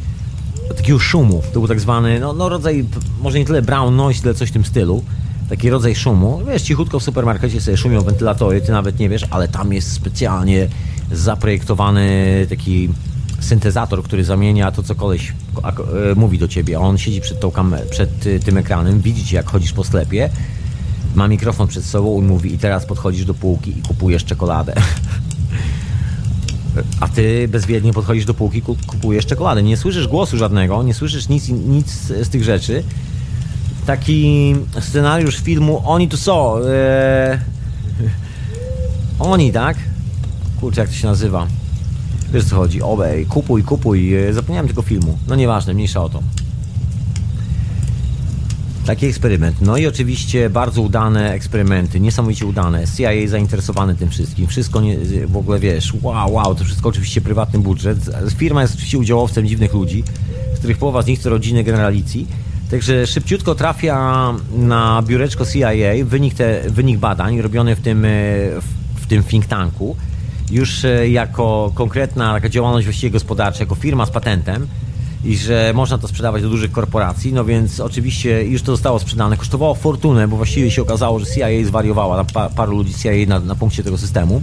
takiego 0.77 0.99
szumu. 0.99 1.41
To 1.53 1.59
był 1.59 1.67
tak 1.67 1.79
zwany, 1.79 2.19
no, 2.19 2.33
no 2.33 2.49
rodzaj, 2.49 2.85
może 3.21 3.39
nie 3.39 3.45
tyle 3.45 3.61
brown 3.61 3.95
noise, 3.95 4.23
ile 4.23 4.33
coś 4.33 4.49
w 4.49 4.53
tym 4.53 4.65
stylu 4.65 5.03
taki 5.51 5.69
rodzaj 5.69 5.95
szumu. 5.95 6.41
Wiesz, 6.47 6.61
cichutko 6.61 6.99
w 6.99 7.03
supermarkecie 7.03 7.61
sobie 7.61 7.77
szumią 7.77 8.01
wentylatory, 8.01 8.61
ty 8.61 8.71
nawet 8.71 8.99
nie 8.99 9.09
wiesz, 9.09 9.25
ale 9.29 9.47
tam 9.47 9.73
jest 9.73 9.91
specjalnie 9.91 10.67
zaprojektowany 11.11 12.07
taki 12.49 12.89
syntezator, 13.39 14.03
który 14.03 14.23
zamienia 14.23 14.71
to, 14.71 14.83
co 14.83 14.95
koleś 14.95 15.33
e, 15.63 16.15
mówi 16.15 16.39
do 16.39 16.47
ciebie. 16.47 16.79
On 16.79 16.97
siedzi 16.97 17.21
przed, 17.21 17.39
tą 17.39 17.51
kamerą, 17.51 17.89
przed 17.89 18.27
e, 18.27 18.39
tym 18.39 18.57
ekranem, 18.57 19.01
widzi 19.01 19.25
cię, 19.25 19.35
jak 19.35 19.49
chodzisz 19.49 19.73
po 19.73 19.83
sklepie, 19.83 20.29
ma 21.15 21.27
mikrofon 21.27 21.67
przed 21.67 21.85
sobą 21.85 22.21
i 22.21 22.25
mówi 22.25 22.53
i 22.53 22.57
teraz 22.57 22.85
podchodzisz 22.85 23.25
do 23.25 23.33
półki 23.33 23.79
i 23.79 23.81
kupujesz 23.81 24.25
czekoladę. 24.25 24.73
A 26.99 27.07
ty 27.07 27.47
bezwiednie 27.47 27.93
podchodzisz 27.93 28.25
do 28.25 28.33
półki, 28.33 28.61
kupujesz 28.61 29.25
czekoladę. 29.25 29.63
Nie 29.63 29.77
słyszysz 29.77 30.07
głosu 30.07 30.37
żadnego, 30.37 30.83
nie 30.83 30.93
słyszysz 30.93 31.29
nic, 31.29 31.49
nic 31.49 31.91
z 31.91 32.29
tych 32.29 32.43
rzeczy 32.43 32.83
taki 33.85 34.55
scenariusz 34.79 35.41
filmu 35.41 35.81
Oni 35.85 36.07
tu 36.07 36.17
są. 36.17 36.57
Eee... 36.57 37.39
Oni, 39.19 39.51
tak? 39.51 39.77
Kurczę, 40.59 40.81
jak 40.81 40.89
to 40.89 40.95
się 40.95 41.07
nazywa? 41.07 41.47
Wiesz 42.33 42.45
co 42.45 42.55
chodzi? 42.55 42.81
Obej, 42.81 43.25
kupuj, 43.25 43.63
kupuj. 43.63 44.15
E, 44.15 44.33
zapomniałem 44.33 44.67
tego 44.67 44.81
filmu. 44.81 45.17
No 45.27 45.35
nieważne, 45.35 45.73
mniejsza 45.73 46.03
o 46.03 46.09
to. 46.09 46.23
Taki 48.85 49.05
eksperyment. 49.05 49.61
No 49.61 49.77
i 49.77 49.87
oczywiście 49.87 50.49
bardzo 50.49 50.81
udane 50.81 51.33
eksperymenty, 51.33 51.99
niesamowicie 51.99 52.45
udane. 52.45 52.83
CIA 52.97 53.27
zainteresowany 53.27 53.95
tym 53.95 54.09
wszystkim. 54.09 54.47
Wszystko 54.47 54.81
nie, 54.81 54.97
w 55.27 55.37
ogóle 55.37 55.59
wiesz, 55.59 55.93
wow, 56.01 56.33
wow, 56.33 56.55
to 56.55 56.63
wszystko 56.63 56.89
oczywiście 56.89 57.21
prywatny 57.21 57.59
budżet. 57.59 57.97
Firma 58.37 58.61
jest 58.61 58.73
oczywiście 58.73 58.97
udziałowcem 58.97 59.47
dziwnych 59.47 59.73
ludzi, 59.73 60.03
z 60.55 60.57
których 60.57 60.77
połowa 60.77 61.01
z 61.01 61.07
nich 61.07 61.21
to 61.21 61.29
rodziny 61.29 61.63
generalicji 61.63 62.27
Także 62.71 63.07
szybciutko 63.07 63.55
trafia 63.55 64.33
na 64.53 65.01
biureczko 65.01 65.45
CIA 65.45 65.69
wynik, 66.03 66.33
te, 66.33 66.61
wynik 66.69 66.97
badań 66.97 67.41
robiony 67.41 67.75
w 67.75 67.81
tym, 67.81 68.05
e, 68.05 68.09
w 68.95 69.07
tym 69.07 69.23
think 69.23 69.45
tanku. 69.45 69.95
Już 70.51 70.85
e, 70.85 71.09
jako 71.09 71.71
konkretna 71.75 72.33
taka 72.33 72.49
działalność 72.49 72.87
właściwie 72.87 73.11
gospodarcza, 73.11 73.59
jako 73.59 73.75
firma 73.75 74.05
z 74.05 74.09
patentem 74.09 74.67
i 75.25 75.37
że 75.37 75.71
można 75.75 75.97
to 75.97 76.07
sprzedawać 76.07 76.41
do 76.41 76.49
dużych 76.49 76.71
korporacji, 76.71 77.33
no 77.33 77.45
więc 77.45 77.79
oczywiście 77.79 78.43
już 78.43 78.61
to 78.61 78.71
zostało 78.71 78.99
sprzedane. 78.99 79.37
Kosztowało 79.37 79.75
fortunę, 79.75 80.27
bo 80.27 80.37
właściwie 80.37 80.71
się 80.71 80.81
okazało, 80.81 81.19
że 81.19 81.25
CIA 81.25 81.47
zwariowała, 81.65 82.23
pa, 82.23 82.49
paru 82.49 82.77
ludzi 82.77 82.93
CIA 82.93 83.11
na, 83.27 83.39
na 83.39 83.55
punkcie 83.55 83.83
tego 83.83 83.97
systemu, 83.97 84.41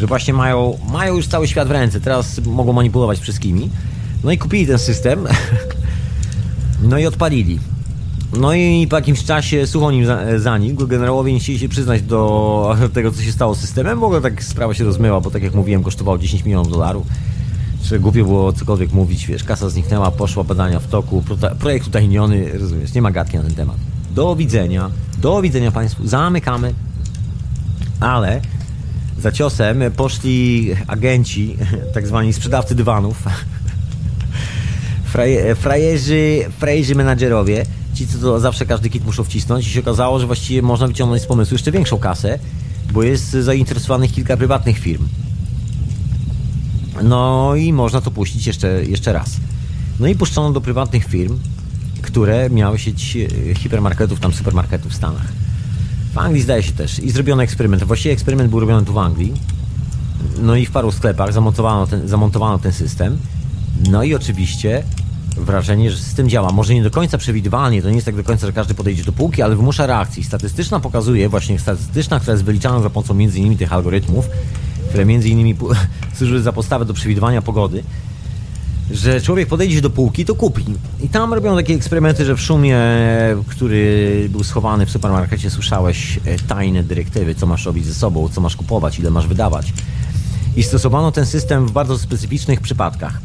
że 0.00 0.06
właśnie 0.06 0.34
mają, 0.34 0.78
mają 0.92 1.16
już 1.16 1.26
cały 1.26 1.48
świat 1.48 1.68
w 1.68 1.70
ręce, 1.70 2.00
teraz 2.00 2.40
mogą 2.46 2.72
manipulować 2.72 3.18
wszystkimi. 3.18 3.70
No 4.24 4.32
i 4.32 4.38
kupili 4.38 4.66
ten 4.66 4.78
system 4.78 5.26
No 6.84 6.98
i 6.98 7.06
odpalili. 7.06 7.58
No 8.40 8.54
i 8.54 8.86
po 8.90 8.96
jakimś 8.96 9.24
czasie 9.24 9.66
sucho 9.66 9.90
nim 9.90 10.06
zanikł. 10.36 10.86
Generałowie 10.86 11.32
nie 11.32 11.40
chcieli 11.40 11.58
się 11.58 11.68
przyznać 11.68 12.02
do 12.02 12.76
tego, 12.94 13.12
co 13.12 13.22
się 13.22 13.32
stało 13.32 13.54
z 13.54 13.60
systemem. 13.60 14.00
W 14.00 14.04
ogóle 14.04 14.20
tak 14.20 14.44
sprawa 14.44 14.74
się 14.74 14.84
rozmyła, 14.84 15.20
bo 15.20 15.30
tak 15.30 15.42
jak 15.42 15.54
mówiłem, 15.54 15.82
kosztowało 15.82 16.18
10 16.18 16.44
milionów 16.44 16.70
dolarów. 16.70 17.06
Czy 17.84 17.98
głupio 17.98 18.24
było 18.24 18.52
cokolwiek 18.52 18.92
mówić, 18.92 19.26
wiesz, 19.26 19.44
kasa 19.44 19.70
zniknęła, 19.70 20.10
poszła 20.10 20.44
badania 20.44 20.80
w 20.80 20.86
toku, 20.86 21.22
projekt 21.58 21.86
utajniony, 21.86 22.58
rozumiesz, 22.58 22.94
nie 22.94 23.02
ma 23.02 23.10
gadki 23.10 23.36
na 23.36 23.42
ten 23.42 23.54
temat. 23.54 23.76
Do 24.10 24.36
widzenia, 24.36 24.90
do 25.18 25.42
widzenia 25.42 25.70
Państwu, 25.70 26.06
zamykamy. 26.06 26.74
Ale 28.00 28.40
za 29.18 29.32
ciosem 29.32 29.82
poszli 29.96 30.70
agenci, 30.86 31.56
tak 31.94 32.06
zwani 32.06 32.32
sprzedawcy 32.32 32.74
dywanów, 32.74 33.22
frajerzy, 35.56 36.44
frajerzy 36.58 36.94
menadżerowie, 36.94 37.66
ci 37.94 38.06
co 38.06 38.18
to 38.18 38.40
zawsze 38.40 38.66
każdy 38.66 38.90
kit 38.90 39.04
muszą 39.04 39.24
wcisnąć 39.24 39.66
i 39.66 39.70
się 39.70 39.80
okazało, 39.80 40.18
że 40.18 40.26
właściwie 40.26 40.62
można 40.62 40.86
wyciągnąć 40.86 41.22
z 41.22 41.26
pomysłu 41.26 41.54
jeszcze 41.54 41.72
większą 41.72 41.98
kasę, 41.98 42.38
bo 42.92 43.02
jest 43.02 43.30
zainteresowanych 43.30 44.12
kilka 44.12 44.36
prywatnych 44.36 44.78
firm. 44.78 45.08
No 47.02 47.54
i 47.54 47.72
można 47.72 48.00
to 48.00 48.10
puścić 48.10 48.46
jeszcze, 48.46 48.84
jeszcze 48.84 49.12
raz. 49.12 49.30
No 50.00 50.06
i 50.06 50.14
puszczono 50.14 50.52
do 50.52 50.60
prywatnych 50.60 51.06
firm, 51.06 51.38
które 52.02 52.50
miały 52.50 52.78
sieć 52.78 53.16
e, 53.50 53.54
hipermarketów, 53.54 54.20
tam 54.20 54.32
supermarketów 54.32 54.92
w 54.92 54.94
Stanach. 54.94 55.32
W 56.12 56.18
Anglii 56.18 56.42
zdaje 56.42 56.62
się 56.62 56.72
też. 56.72 56.98
I 56.98 57.10
zrobiono 57.10 57.42
eksperyment. 57.42 57.84
Właściwie 57.84 58.12
eksperyment 58.12 58.50
był 58.50 58.60
robiony 58.60 58.86
tu 58.86 58.92
w 58.92 58.98
Anglii. 58.98 59.32
No 60.42 60.56
i 60.56 60.66
w 60.66 60.70
paru 60.70 60.92
sklepach 60.92 61.32
zamontowano 61.32 61.86
ten, 61.86 62.08
zamontowano 62.08 62.58
ten 62.58 62.72
system. 62.72 63.18
No 63.90 64.02
i 64.02 64.14
oczywiście 64.14 64.82
wrażenie, 65.36 65.90
że 65.90 65.96
system 65.96 66.28
działa. 66.28 66.52
Może 66.52 66.74
nie 66.74 66.82
do 66.82 66.90
końca 66.90 67.18
przewidywalnie, 67.18 67.82
to 67.82 67.88
nie 67.88 67.94
jest 67.94 68.06
tak 68.06 68.16
do 68.16 68.24
końca, 68.24 68.46
że 68.46 68.52
każdy 68.52 68.74
podejdzie 68.74 69.04
do 69.04 69.12
półki, 69.12 69.42
ale 69.42 69.56
wymusza 69.56 69.86
reakcji. 69.86 70.24
Statystyczna 70.24 70.80
pokazuje, 70.80 71.28
właśnie 71.28 71.58
statystyczna, 71.58 72.20
która 72.20 72.32
jest 72.32 72.44
wyliczana 72.44 72.80
za 72.80 72.90
pomocą 72.90 73.14
między 73.14 73.38
innymi 73.38 73.56
tych 73.56 73.72
algorytmów, 73.72 74.28
które 74.88 75.02
innymi 75.02 75.56
służyły 76.16 76.42
za 76.42 76.52
podstawę 76.52 76.84
do 76.84 76.94
przewidywania 76.94 77.42
pogody, 77.42 77.82
że 78.90 79.20
człowiek 79.20 79.48
podejdzie 79.48 79.80
do 79.80 79.90
półki, 79.90 80.24
to 80.24 80.34
kupi. 80.34 80.64
I 81.02 81.08
tam 81.08 81.34
robią 81.34 81.56
takie 81.56 81.74
eksperymenty, 81.74 82.24
że 82.24 82.36
w 82.36 82.40
szumie, 82.40 82.78
który 83.48 84.28
był 84.30 84.44
schowany 84.44 84.86
w 84.86 84.90
supermarkecie, 84.90 85.50
słyszałeś 85.50 86.20
e, 86.24 86.38
tajne 86.38 86.82
dyrektywy, 86.82 87.34
co 87.34 87.46
masz 87.46 87.66
robić 87.66 87.86
ze 87.86 87.94
sobą, 87.94 88.28
co 88.28 88.40
masz 88.40 88.56
kupować, 88.56 88.98
ile 88.98 89.10
masz 89.10 89.26
wydawać. 89.26 89.72
I 90.56 90.62
stosowano 90.62 91.12
ten 91.12 91.26
system 91.26 91.66
w 91.66 91.72
bardzo 91.72 91.98
specyficznych 91.98 92.60
przypadkach. 92.60 93.20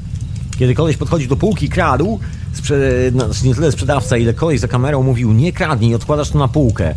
Kiedy 0.60 0.76
koleś 0.76 0.98
podchodził 0.98 1.30
do 1.30 1.36
półki, 1.36 1.70
kradł, 1.70 2.20
sprze- 2.54 3.12
no, 3.14 3.26
nie 3.44 3.56
tyle 3.56 3.72
sprzedawca, 3.72 4.18
ile 4.18 4.34
koleś 4.34 4.60
za 4.60 4.68
kamerą 4.68 5.04
mówił, 5.04 5.34
nie 5.34 5.54
kradnij, 5.54 5.96
odkładasz 5.96 6.30
to 6.30 6.38
na 6.40 6.48
półkę 6.48 6.96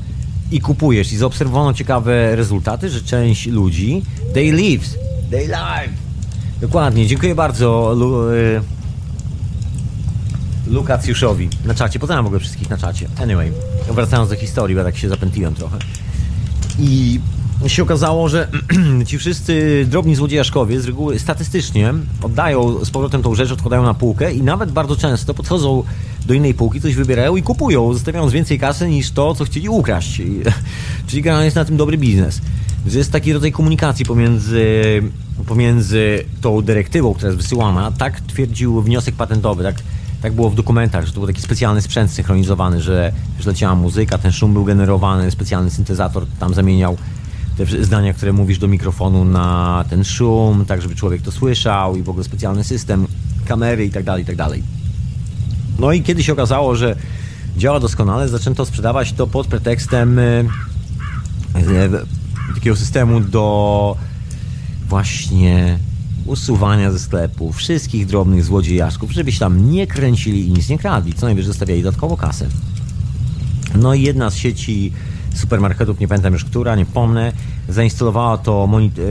i 0.53 0.61
kupujesz. 0.61 1.13
I 1.13 1.17
zaobserwowano 1.17 1.75
ciekawe 1.75 2.37
rezultaty, 2.37 2.91
że 2.91 3.03
część 3.03 3.47
ludzi, 3.47 4.03
they 4.35 4.53
lives, 4.53 4.95
they 5.31 5.47
live. 5.47 5.91
Dokładnie, 6.61 7.07
dziękuję 7.07 7.35
bardzo 7.35 7.95
Lu, 7.99 8.31
y, 8.31 8.61
Lukacjuszowi 10.67 11.49
na 11.65 11.75
czacie. 11.75 11.99
Pozdrawiam 11.99 12.25
w 12.25 12.27
ogóle 12.27 12.41
wszystkich 12.41 12.71
na 12.71 12.77
czacie. 12.79 13.09
Anyway, 13.23 13.53
wracając 13.91 14.29
do 14.31 14.37
historii, 14.37 14.77
bo 14.77 14.85
tak 14.85 14.97
się 14.97 15.09
zapętliłem 15.09 15.55
trochę. 15.55 15.79
I 16.79 17.21
się 17.69 17.83
okazało, 17.83 18.29
że 18.29 18.49
ci 19.07 19.19
wszyscy 19.19 19.87
drobni 19.91 20.15
złodziejaszkowie 20.15 20.81
z 20.81 20.87
reguły 20.87 21.19
statystycznie 21.19 21.95
oddają 22.23 22.85
z 22.85 22.91
powrotem 22.91 23.23
tą 23.23 23.35
rzecz, 23.35 23.53
odkładają 23.53 23.83
na 23.83 23.95
półkę 23.95 24.33
i 24.33 24.43
nawet 24.43 24.73
bardzo 24.73 24.97
często 24.97 25.35
podchodzą 25.35 25.83
do 26.27 26.35
innej 26.35 26.55
półki, 26.55 26.81
coś 26.81 26.95
wybierają 26.95 27.37
i 27.37 27.43
kupują, 27.43 27.93
zostawiając 27.93 28.33
więcej 28.33 28.59
kasy 28.59 28.89
niż 28.89 29.11
to, 29.11 29.35
co 29.35 29.45
chcieli 29.45 29.69
ukraść. 29.69 30.23
Czyli 31.07 31.23
generalnie 31.23 31.45
jest 31.45 31.57
na 31.57 31.65
tym 31.65 31.77
dobry 31.77 31.99
biznes. 31.99 32.41
Że 32.87 32.99
jest 32.99 33.13
taki 33.13 33.33
rodzaj 33.33 33.53
komunikacji 33.53 34.05
pomiędzy, 34.05 34.65
pomiędzy 35.47 36.25
tą 36.41 36.63
dyrektywą, 36.63 37.15
która 37.15 37.29
jest 37.29 37.43
wysyłana, 37.43 37.93
tak 37.93 38.21
twierdził 38.21 38.83
wniosek 38.83 39.15
patentowy, 39.15 39.63
tak, 39.63 39.77
tak 40.23 40.33
było 40.33 40.51
w 40.51 40.55
dokumentach, 40.55 41.07
że 41.07 41.13
to 41.13 41.21
był 41.21 41.27
taki 41.27 41.43
specjalny 41.43 41.83
sprzęt 41.83 42.11
synchronizowany, 42.11 42.83
że, 42.83 43.13
że 43.41 43.51
leciała 43.51 43.75
muzyka, 43.75 44.19
ten 44.19 44.33
szum 44.33 44.53
był 44.53 44.65
generowany, 44.65 45.31
specjalny 45.31 45.71
syntezator 45.71 46.27
tam 46.41 46.55
zamieniał 46.55 46.97
te 47.57 47.85
zdania, 47.85 48.15
które 48.15 48.33
mówisz 48.33 48.59
do 48.59 48.69
mikrofonu 48.69 49.25
na 49.25 49.85
ten 49.91 50.05
szum, 50.05 50.65
tak 50.67 50.83
żeby 50.83 50.95
człowiek 50.95 51.23
to 51.23 51.33
słyszał 51.33 51.97
i 51.97 52.03
w 52.03 52.09
ogóle 52.09 52.25
specjalny 52.25 52.65
system, 52.65 53.07
kamery 53.45 53.85
i 53.85 53.91
tak 53.91 54.05
dalej, 54.05 54.23
i 54.23 54.27
tak 54.27 54.37
dalej. 54.37 54.63
No 55.79 55.93
i 55.93 56.03
kiedy 56.03 56.23
się 56.23 56.33
okazało, 56.33 56.77
że 56.77 56.97
działa 57.57 57.81
doskonale, 57.81 58.29
zaczęto 58.29 58.67
sprzedawać 58.67 59.13
to 59.13 59.27
pod 59.27 59.47
pretekstem 59.47 60.19
e, 60.19 60.45
takiego 62.55 62.77
systemu 62.77 63.21
do 63.21 63.97
właśnie 64.89 65.79
usuwania 66.27 66.93
ze 66.93 66.99
sklepu 66.99 67.53
wszystkich 67.53 68.07
drobnych 68.07 68.45
złodziejaszków, 68.45 69.13
żebyś 69.13 69.39
tam 69.39 69.71
nie 69.71 69.87
kręcili 69.87 70.49
i 70.49 70.53
nic 70.53 70.69
nie 70.69 70.79
kradli, 70.79 71.13
co 71.13 71.27
najwyżej 71.27 71.47
zostawiali 71.47 71.83
dodatkową 71.83 72.17
kasę. 72.17 72.49
No 73.75 73.95
i 73.95 74.03
jedna 74.03 74.31
z 74.31 74.37
sieci 74.37 74.93
supermarketów, 75.35 76.01
nie 76.01 76.09
pamiętam 76.09 76.33
już 76.33 76.45
która, 76.45 76.77
nie 76.77 76.87
pomnę, 76.87 77.33
zainstalowała 77.69 78.39
to 78.39 78.69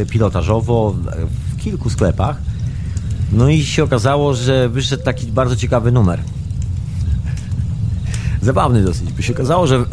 pilotażowo 0.09 0.95
w 1.53 1.61
kilku 1.61 1.89
sklepach. 1.89 2.37
No 3.31 3.49
i 3.49 3.63
się 3.63 3.83
okazało, 3.83 4.33
że 4.33 4.69
wyszedł 4.69 5.03
taki 5.03 5.27
bardzo 5.27 5.55
ciekawy 5.55 5.91
numer. 5.91 6.19
Zabawny 8.41 8.83
dosyć, 8.83 9.13
by 9.13 9.23
się 9.23 9.33
okazało, 9.33 9.67
że 9.67 9.85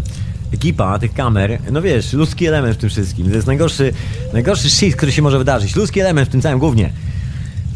ekipa 0.54 0.98
tych 0.98 1.14
kamer, 1.14 1.58
no 1.70 1.82
wiesz, 1.82 2.12
ludzki 2.12 2.46
element 2.46 2.76
w 2.76 2.80
tym 2.80 2.90
wszystkim. 2.90 3.28
To 3.28 3.34
jest 3.34 3.46
najgorszy, 3.46 3.92
najgorszy 4.32 4.70
shit, 4.70 4.96
który 4.96 5.12
się 5.12 5.22
może 5.22 5.38
wydarzyć. 5.38 5.76
Ludzki 5.76 6.00
element 6.00 6.28
w 6.28 6.32
tym 6.32 6.42
całym 6.42 6.58
głównie. 6.58 6.92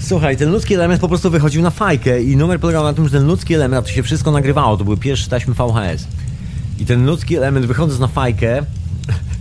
Słuchaj, 0.01 0.37
ten 0.37 0.51
ludzki 0.51 0.75
element 0.75 1.01
po 1.01 1.09
prostu 1.09 1.31
wychodził 1.31 1.63
na 1.63 1.71
fajkę 1.71 2.23
i 2.23 2.37
numer 2.37 2.61
polegał 2.61 2.85
na 2.85 2.93
tym, 2.93 3.05
że 3.09 3.19
ten 3.19 3.27
ludzki 3.27 3.55
element, 3.55 3.87
to 3.87 3.93
się 3.93 4.03
wszystko 4.03 4.31
nagrywało, 4.31 4.77
to 4.77 4.85
były 4.85 4.97
pierwsze 4.97 5.31
taśmy 5.31 5.55
VHS. 5.55 6.07
I 6.81 6.87
ten 6.87 7.07
ludzki 7.07 7.37
element 7.37 7.67
wychodząc 7.67 8.01
na 8.01 8.09
fajkę 8.09 8.63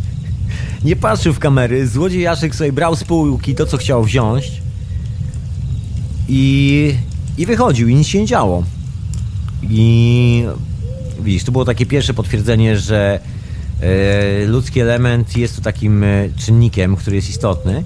nie 0.86 0.96
patrzył 0.96 1.34
w 1.34 1.40
kamery, 1.40 1.88
złodziej 1.88 2.22
Jaszek 2.22 2.56
sobie 2.56 2.74
brał 2.74 2.96
z 2.96 3.04
półki 3.04 3.56
to, 3.56 3.66
co 3.66 3.78
chciał 3.78 4.04
wziąć 4.04 4.52
i, 6.30 6.94
i 7.38 7.46
wychodził 7.46 7.88
i 7.88 7.96
nic 7.96 8.08
się 8.08 8.20
nie 8.20 8.26
działo. 8.26 8.64
I 9.64 10.44
widzisz, 11.22 11.44
to 11.44 11.52
było 11.52 11.66
takie 11.66 11.86
pierwsze 11.86 12.14
potwierdzenie, 12.14 12.78
że 12.78 13.20
e, 13.82 14.46
ludzki 14.46 14.80
element 14.80 15.38
jest 15.38 15.56
tu 15.56 15.62
takim 15.62 16.04
e, 16.04 16.30
czynnikiem, 16.38 16.96
który 16.96 17.16
jest 17.16 17.30
istotny, 17.30 17.84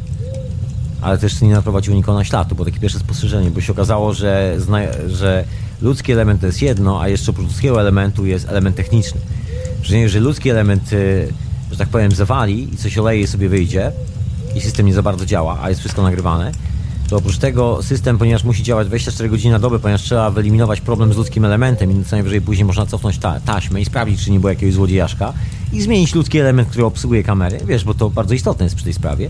ale 1.01 1.17
też 1.17 1.41
nie 1.41 1.51
naprowadził 1.51 1.93
nikogo 1.93 2.17
na 2.17 2.23
ślad. 2.23 2.49
To 2.49 2.55
było 2.55 2.65
takie 2.65 2.79
pierwsze 2.79 2.99
spostrzeżenie, 2.99 3.51
bo 3.51 3.61
się 3.61 3.71
okazało, 3.71 4.13
że, 4.13 4.57
że 5.07 5.45
ludzki 5.81 6.11
element 6.11 6.41
to 6.41 6.47
jest 6.47 6.61
jedno, 6.61 7.01
a 7.01 7.07
jeszcze 7.07 7.31
oprócz 7.31 7.47
ludzkiego 7.47 7.81
elementu 7.81 8.25
jest 8.25 8.49
element 8.49 8.75
techniczny. 8.75 9.21
Że 9.83 9.97
jeżeli 9.97 10.25
ludzki 10.25 10.49
element, 10.49 10.93
y, 10.93 11.33
że 11.71 11.77
tak 11.77 11.89
powiem, 11.89 12.11
zawali 12.11 12.73
i 12.73 12.77
coś 12.77 12.97
oleje 12.97 13.21
i 13.21 13.27
sobie 13.27 13.49
wyjdzie 13.49 13.91
i 14.55 14.61
system 14.61 14.85
nie 14.85 14.93
za 14.93 15.01
bardzo 15.01 15.25
działa, 15.25 15.59
a 15.61 15.69
jest 15.69 15.79
wszystko 15.79 16.01
nagrywane, 16.01 16.51
to 17.09 17.17
oprócz 17.17 17.37
tego 17.37 17.83
system, 17.83 18.17
ponieważ 18.17 18.43
musi 18.43 18.63
działać 18.63 18.87
24 18.87 19.29
godziny 19.29 19.51
na 19.51 19.59
dobę, 19.59 19.79
ponieważ 19.79 20.01
trzeba 20.01 20.31
wyeliminować 20.31 20.81
problem 20.81 21.13
z 21.13 21.17
ludzkim 21.17 21.45
elementem 21.45 22.01
i 22.01 22.05
co 22.05 22.15
najwyżej 22.15 22.41
później 22.41 22.65
można 22.65 22.85
cofnąć 22.85 23.17
ta, 23.17 23.39
taśmę 23.39 23.81
i 23.81 23.85
sprawdzić, 23.85 24.23
czy 24.23 24.31
nie 24.31 24.39
było 24.39 24.49
jakiegoś 24.49 24.73
złodziejaszka 24.73 25.33
i 25.73 25.81
zmienić 25.81 26.15
ludzki 26.15 26.39
element, 26.39 26.69
który 26.69 26.85
obsługuje 26.85 27.23
kamery, 27.23 27.59
wiesz, 27.65 27.83
bo 27.83 27.93
to 27.93 28.09
bardzo 28.09 28.33
istotne 28.33 28.65
jest 28.65 28.75
przy 28.75 28.85
tej 28.85 28.93
sprawie, 28.93 29.29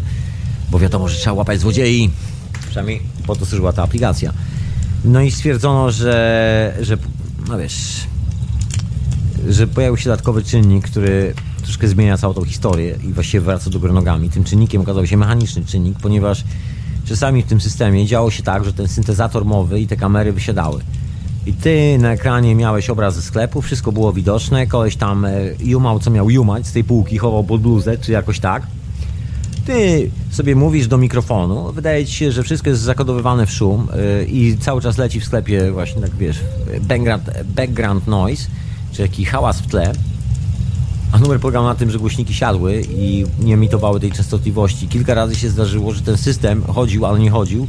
bo 0.72 0.80
wiadomo, 0.80 1.10
że 1.10 1.18
trzeba 1.18 1.34
łapać 1.34 1.60
złodziei, 1.60 2.10
przynajmniej 2.66 3.02
po 3.28 3.36
to 3.36 3.46
służyła 3.46 3.74
ta 3.74 3.84
aplikacja. 3.84 4.34
No 5.06 5.22
i 5.22 5.32
stwierdzono, 5.32 5.92
że, 5.92 6.78
że 6.82 6.98
no 7.50 7.58
wiesz, 7.58 8.08
że 9.50 9.68
pojawił 9.68 9.98
się 9.98 10.10
dodatkowy 10.10 10.44
czynnik, 10.44 10.86
który 10.86 11.34
troszkę 11.64 11.88
zmienia 11.88 12.18
całą 12.18 12.34
tą 12.34 12.46
historię 12.46 12.96
i 13.04 13.14
właściwie 13.14 13.42
wraca 13.42 13.70
do 13.70 13.80
góry 13.80 13.94
nogami. 13.94 14.30
Tym 14.30 14.44
czynnikiem 14.44 14.82
okazał 14.82 15.08
się 15.08 15.18
mechaniczny 15.18 15.66
czynnik, 15.66 15.98
ponieważ 16.02 16.44
czasami 17.06 17.44
w 17.44 17.46
tym 17.46 17.62
systemie 17.62 18.06
działo 18.06 18.32
się 18.32 18.44
tak, 18.44 18.66
że 18.66 18.74
ten 18.74 18.88
syntezator 18.88 19.46
mowy 19.46 19.80
i 19.80 19.88
te 19.88 19.96
kamery 19.96 20.34
wysiadały. 20.34 20.82
I 21.46 21.54
ty 21.54 21.98
na 22.00 22.12
ekranie 22.12 22.56
miałeś 22.56 22.90
obraz 22.90 23.16
ze 23.16 23.22
sklepu, 23.22 23.62
wszystko 23.62 23.92
było 23.92 24.14
widoczne, 24.14 24.68
koleś 24.68 24.96
tam 24.96 25.26
e, 25.26 25.32
jumał, 25.60 26.00
co 26.00 26.12
miał 26.12 26.30
jumać 26.30 26.68
z 26.68 26.72
tej 26.72 26.84
półki, 26.84 27.18
chował 27.18 27.44
pod 27.44 27.62
bluzę, 27.62 27.98
czy 27.98 28.12
jakoś 28.12 28.40
tak. 28.40 28.68
Ty 29.66 30.12
sobie 30.32 30.56
mówisz 30.56 30.88
do 30.88 30.98
mikrofonu, 30.98 31.72
wydaje 31.72 32.06
ci 32.06 32.14
się, 32.14 32.32
że 32.32 32.44
wszystko 32.44 32.70
jest 32.70 32.82
zakodowywane 32.82 33.46
w 33.46 33.52
szum 33.52 33.88
yy, 34.20 34.26
i 34.26 34.58
cały 34.58 34.82
czas 34.82 34.98
leci 34.98 35.20
w 35.20 35.26
sklepie 35.26 35.72
właśnie 35.72 36.02
tak, 36.02 36.16
wiesz, 36.16 36.40
background, 36.82 37.24
background 37.56 38.08
noise, 38.08 38.48
czy 38.94 39.02
jakiś 39.02 39.30
hałas 39.30 39.60
w 39.60 39.68
tle, 39.68 39.94
a 41.12 41.20
numer 41.20 41.40
polegał 41.40 41.64
na 41.64 41.76
tym, 41.76 41.92
że 41.92 42.00
głośniki 42.00 42.34
siadły 42.34 42.82
i 42.98 43.26
nie 43.40 43.54
emitowały 43.54 44.00
tej 44.00 44.12
częstotliwości. 44.12 44.88
Kilka 44.88 45.14
razy 45.14 45.36
się 45.36 45.50
zdarzyło, 45.50 45.94
że 45.94 46.02
ten 46.02 46.18
system 46.18 46.64
chodził, 46.64 47.06
ale 47.06 47.20
nie 47.20 47.32
chodził 47.32 47.68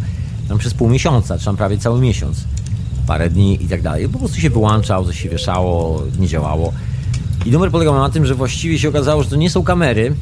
tam 0.49 0.59
przez 0.59 0.75
pół 0.75 0.89
miesiąca, 0.89 1.39
czy 1.39 1.45
tam 1.45 1.57
prawie 1.57 1.79
cały 1.79 2.01
miesiąc. 2.01 2.45
parę 3.07 3.31
dni 3.31 3.65
i 3.65 3.69
tak 3.69 3.83
dalej. 3.83 4.09
Po 4.09 4.19
prostu 4.19 4.41
się 4.41 4.51
wyłączał, 4.51 5.05
coś 5.05 5.23
się 5.23 5.29
wieszało, 5.29 6.03
nie 6.19 6.29
działało. 6.29 6.73
I 7.47 7.51
numer 7.51 7.71
polegał 7.71 7.95
na 7.95 8.11
tym, 8.11 8.27
że 8.27 8.35
właściwie 8.35 8.79
się 8.79 8.89
okazało, 8.89 9.23
że 9.23 9.31
to 9.31 9.37
nie 9.37 9.51
są 9.51 9.63
kamery, 9.63 10.15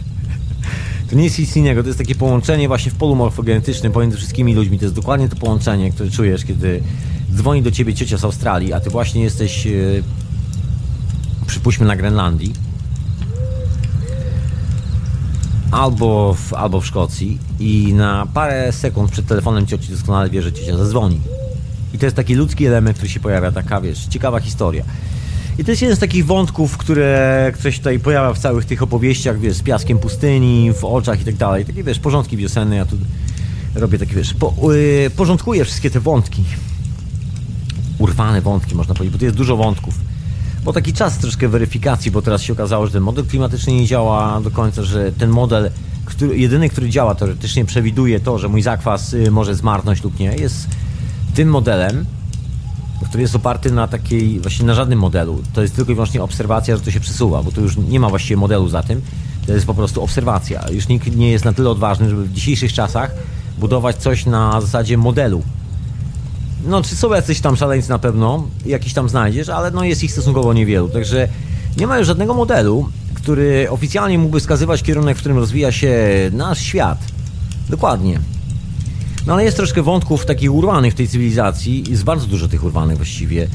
to 1.10 1.16
nie 1.16 1.24
jest 1.24 1.38
nic 1.38 1.56
innego, 1.56 1.82
to 1.82 1.88
jest 1.88 1.98
takie 1.98 2.14
połączenie 2.14 2.68
właśnie 2.68 2.92
w 2.92 2.94
polu 2.94 3.14
morfogenetycznym 3.14 3.92
pomiędzy 3.92 4.16
wszystkimi 4.16 4.54
ludźmi. 4.54 4.78
To 4.78 4.84
jest 4.84 4.94
dokładnie 4.94 5.28
to 5.28 5.36
połączenie, 5.36 5.90
które 5.90 6.10
czujesz, 6.10 6.44
kiedy 6.44 6.82
dzwoni 7.34 7.62
do 7.62 7.70
ciebie 7.70 7.94
ciocia 7.94 8.18
z 8.18 8.24
Australii, 8.24 8.72
a 8.72 8.80
ty 8.80 8.90
właśnie 8.90 9.22
jesteś, 9.22 9.66
yy, 9.66 10.02
przypuśćmy, 11.50 11.86
na 11.86 11.96
Grenlandii 11.96 12.52
albo 15.70 16.34
w, 16.34 16.54
albo 16.54 16.80
w 16.80 16.86
Szkocji 16.86 17.38
i 17.60 17.94
na 17.94 18.26
parę 18.34 18.72
sekund 18.72 19.10
przed 19.10 19.26
telefonem 19.26 19.66
cioci 19.66 19.88
doskonale 19.88 20.30
wie, 20.30 20.42
że 20.42 20.52
ciocia 20.52 20.76
zadzwoni. 20.76 21.20
I 21.94 21.98
to 21.98 22.06
jest 22.06 22.16
taki 22.16 22.34
ludzki 22.34 22.66
element, 22.66 22.96
który 22.96 23.10
się 23.10 23.20
pojawia, 23.20 23.52
taka 23.52 23.80
wiesz, 23.80 24.06
ciekawa 24.06 24.40
historia. 24.40 24.84
I 25.58 25.64
to 25.64 25.70
jest 25.70 25.82
jeden 25.82 25.96
z 25.96 26.00
takich 26.00 26.26
wątków, 26.26 26.76
które, 26.76 27.52
się 27.70 27.78
tutaj 27.78 27.98
pojawia 27.98 28.32
w 28.32 28.38
całych 28.38 28.64
tych 28.64 28.82
opowieściach, 28.82 29.40
wiesz, 29.40 29.56
z 29.56 29.62
piaskiem 29.62 29.98
pustyni, 29.98 30.72
w 30.72 30.84
oczach 30.84 31.20
i 31.20 31.24
tak 31.24 31.36
dalej. 31.36 31.64
Takie, 31.64 31.84
wiesz, 31.84 31.98
porządki 31.98 32.36
wiosenne, 32.36 32.76
ja 32.76 32.84
tu 32.84 32.96
robię 33.74 33.98
takie, 33.98 34.14
wiesz, 34.14 34.34
po, 34.34 34.54
yy, 34.72 35.10
porządkuję 35.16 35.64
wszystkie 35.64 35.90
te 35.90 36.00
wątki. 36.00 36.44
Urwane 37.98 38.40
wątki, 38.40 38.74
można 38.74 38.94
powiedzieć, 38.94 39.12
bo 39.12 39.18
tu 39.18 39.24
jest 39.24 39.36
dużo 39.36 39.56
wątków. 39.56 39.94
Bo 40.64 40.72
taki 40.72 40.92
czas 40.92 41.18
troszkę 41.18 41.48
weryfikacji, 41.48 42.10
bo 42.10 42.22
teraz 42.22 42.42
się 42.42 42.52
okazało, 42.52 42.86
że 42.86 42.92
ten 42.92 43.02
model 43.02 43.24
klimatyczny 43.24 43.72
nie 43.72 43.86
działa 43.86 44.40
do 44.40 44.50
końca, 44.50 44.82
że 44.82 45.12
ten 45.12 45.30
model, 45.30 45.70
który, 46.04 46.38
jedyny, 46.38 46.68
który 46.68 46.90
działa 46.90 47.14
teoretycznie, 47.14 47.64
przewiduje 47.64 48.20
to, 48.20 48.38
że 48.38 48.48
mój 48.48 48.62
zakwas 48.62 49.14
y, 49.14 49.30
może 49.30 49.54
zmarnąć 49.54 50.04
lub 50.04 50.18
nie, 50.18 50.36
jest 50.36 50.68
tym 51.34 51.48
modelem, 51.48 52.06
który 53.08 53.22
jest 53.22 53.36
oparty 53.36 53.70
na 53.70 53.88
takiej, 53.88 54.40
właśnie 54.40 54.66
na 54.66 54.74
żadnym 54.74 54.98
modelu. 54.98 55.42
To 55.52 55.62
jest 55.62 55.76
tylko 55.76 55.92
i 55.92 55.94
wyłącznie 55.94 56.22
obserwacja, 56.22 56.76
że 56.76 56.82
to 56.82 56.90
się 56.90 57.00
przesuwa, 57.00 57.42
bo 57.42 57.52
tu 57.52 57.60
już 57.60 57.76
nie 57.76 58.00
ma 58.00 58.08
właściwie 58.08 58.36
modelu 58.36 58.68
za 58.68 58.82
tym. 58.82 59.00
To 59.46 59.52
jest 59.52 59.66
po 59.66 59.74
prostu 59.74 60.02
obserwacja. 60.02 60.70
Już 60.70 60.88
nikt 60.88 61.16
nie 61.16 61.30
jest 61.30 61.44
na 61.44 61.52
tyle 61.52 61.70
odważny, 61.70 62.10
żeby 62.10 62.24
w 62.24 62.32
dzisiejszych 62.32 62.72
czasach 62.72 63.10
budować 63.58 63.96
coś 63.96 64.26
na 64.26 64.60
zasadzie 64.60 64.96
modelu. 64.96 65.42
No, 66.64 66.82
czy 66.82 66.96
są 66.96 67.14
jacyś 67.14 67.40
tam 67.40 67.56
szaleńcy 67.56 67.90
na 67.90 67.98
pewno, 67.98 68.48
jakiś 68.66 68.92
tam 68.94 69.08
znajdziesz, 69.08 69.48
ale 69.48 69.70
no 69.70 69.84
jest 69.84 70.04
ich 70.04 70.12
stosunkowo 70.12 70.52
niewielu. 70.52 70.88
Także 70.88 71.28
nie 71.76 71.86
ma 71.86 71.98
już 71.98 72.06
żadnego 72.06 72.34
modelu, 72.34 72.88
który 73.14 73.70
oficjalnie 73.70 74.18
mógłby 74.18 74.40
wskazywać 74.40 74.82
kierunek, 74.82 75.16
w 75.16 75.20
którym 75.20 75.38
rozwija 75.38 75.72
się 75.72 75.98
nasz 76.32 76.58
świat. 76.58 76.98
Dokładnie. 77.68 78.20
No 79.26 79.32
ale 79.32 79.44
jest 79.44 79.56
troszkę 79.56 79.82
wątków 79.82 80.26
takich 80.26 80.52
urwanych 80.52 80.92
w 80.92 80.96
tej 80.96 81.08
cywilizacji, 81.08 81.84
jest 81.90 82.04
bardzo 82.04 82.26
dużo 82.26 82.48
tych 82.48 82.64
urwanych 82.64 82.96
właściwie, 82.96 83.48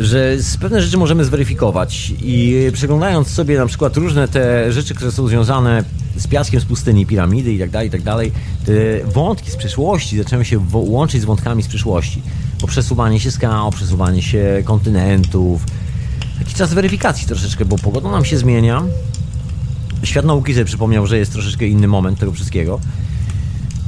że 0.00 0.36
pewne 0.60 0.82
rzeczy 0.82 0.96
możemy 0.96 1.24
zweryfikować 1.24 2.12
i 2.22 2.56
przeglądając 2.72 3.28
sobie 3.28 3.58
na 3.58 3.66
przykład 3.66 3.96
różne 3.96 4.28
te 4.28 4.72
rzeczy, 4.72 4.94
które 4.94 5.12
są 5.12 5.28
związane 5.28 5.84
z 6.16 6.26
piaskiem 6.26 6.60
z 6.60 6.64
pustyni, 6.64 7.06
piramidy 7.06 7.52
i 7.52 7.58
tak 7.58 7.70
dalej, 7.70 7.88
i 7.88 7.90
tak 7.90 8.02
dalej, 8.02 8.32
te 8.66 8.72
wątki 9.04 9.50
z 9.50 9.56
przeszłości 9.56 10.18
zaczęły 10.18 10.44
się 10.44 10.60
łączyć 10.72 11.22
z 11.22 11.24
wątkami 11.24 11.62
z 11.62 11.68
przyszłości. 11.68 12.22
Po 12.60 12.66
przesuwanie 12.66 13.20
się 13.20 13.30
skał, 13.30 13.70
przesuwanie 13.70 14.22
się 14.22 14.62
kontynentów. 14.64 15.64
Taki 16.38 16.54
czas 16.54 16.74
weryfikacji 16.74 17.26
troszeczkę, 17.26 17.64
bo 17.64 17.78
pogoda 17.78 18.10
nam 18.10 18.24
się 18.24 18.38
zmienia. 18.38 18.82
Świat 20.02 20.24
nauki 20.24 20.52
sobie 20.52 20.64
przypomniał, 20.64 21.06
że 21.06 21.18
jest 21.18 21.32
troszeczkę 21.32 21.66
inny 21.66 21.88
moment 21.88 22.18
tego 22.18 22.32
wszystkiego. 22.32 22.80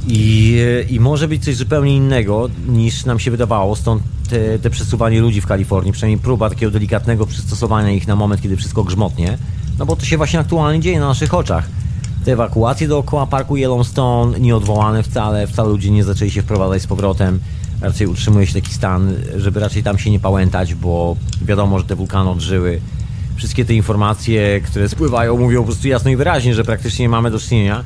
I, 0.07 0.59
I 0.89 0.99
może 0.99 1.27
być 1.27 1.43
coś 1.43 1.55
zupełnie 1.55 1.95
innego 1.95 2.49
niż 2.67 3.05
nam 3.05 3.19
się 3.19 3.31
wydawało, 3.31 3.75
stąd 3.75 4.03
te, 4.29 4.59
te 4.59 4.69
przesuwanie 4.69 5.21
ludzi 5.21 5.41
w 5.41 5.47
Kalifornii, 5.47 5.93
przynajmniej 5.93 6.19
próba 6.19 6.49
takiego 6.49 6.71
delikatnego 6.71 7.25
przystosowania 7.25 7.91
ich 7.91 8.07
na 8.07 8.15
moment, 8.15 8.41
kiedy 8.41 8.57
wszystko 8.57 8.83
grzmotnie, 8.83 9.37
no 9.79 9.85
bo 9.85 9.95
to 9.95 10.05
się 10.05 10.17
właśnie 10.17 10.39
aktualnie 10.39 10.79
dzieje 10.79 10.99
na 10.99 11.07
naszych 11.07 11.33
oczach. 11.33 11.67
Te 12.25 12.31
ewakuacje 12.31 12.87
dookoła 12.87 13.27
parku 13.27 13.57
Yellowstone 13.57 14.39
nieodwołane 14.39 15.03
wcale, 15.03 15.47
wcale 15.47 15.69
ludzie 15.69 15.91
nie 15.91 16.03
zaczęli 16.03 16.31
się 16.31 16.41
wprowadzać 16.41 16.81
z 16.81 16.87
powrotem. 16.87 17.39
Raczej 17.81 18.07
utrzymuje 18.07 18.47
się 18.47 18.53
taki 18.53 18.73
stan, 18.73 19.15
żeby 19.35 19.59
raczej 19.59 19.83
tam 19.83 19.97
się 19.97 20.11
nie 20.11 20.19
pałętać, 20.19 20.75
bo 20.75 21.15
wiadomo, 21.41 21.79
że 21.79 21.85
te 21.85 21.95
wulkany 21.95 22.29
odżyły. 22.29 22.81
Wszystkie 23.35 23.65
te 23.65 23.73
informacje, 23.73 24.61
które 24.61 24.89
spływają, 24.89 25.37
mówią 25.37 25.59
po 25.59 25.65
prostu 25.65 25.87
jasno 25.87 26.11
i 26.11 26.15
wyraźnie, 26.15 26.55
że 26.55 26.63
praktycznie 26.63 27.09
mamy 27.09 27.31
do 27.31 27.39
czynienia 27.39 27.83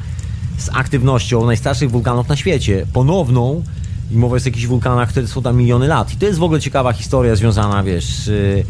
z 0.59 0.69
aktywnością 0.73 1.45
najstarszych 1.45 1.91
wulkanów 1.91 2.27
na 2.27 2.35
świecie. 2.35 2.85
Ponowną, 2.93 3.63
i 4.11 4.17
mowa 4.17 4.35
jest 4.35 4.45
o 4.45 4.49
jakichś 4.49 4.65
wulkanach, 4.65 5.09
które 5.09 5.27
są 5.27 5.41
tam 5.41 5.57
miliony 5.57 5.87
lat. 5.87 6.13
I 6.13 6.17
to 6.17 6.25
jest 6.25 6.39
w 6.39 6.43
ogóle 6.43 6.59
ciekawa 6.59 6.93
historia 6.93 7.35
związana, 7.35 7.83
wiesz, 7.83 8.05
z 8.15 8.65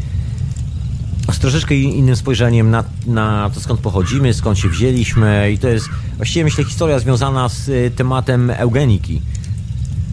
troszeczkę 1.40 1.74
innym 1.74 2.16
spojrzeniem 2.16 2.70
na, 2.70 2.84
na 3.06 3.50
to, 3.54 3.60
skąd 3.60 3.80
pochodzimy, 3.80 4.34
skąd 4.34 4.58
się 4.58 4.68
wzięliśmy. 4.68 5.52
I 5.52 5.58
to 5.58 5.68
jest 5.68 5.88
właściwie, 6.16 6.44
myślę, 6.44 6.64
historia 6.64 6.98
związana 6.98 7.48
z 7.48 7.68
y, 7.68 7.92
tematem 7.96 8.50
eugeniki. 8.50 9.22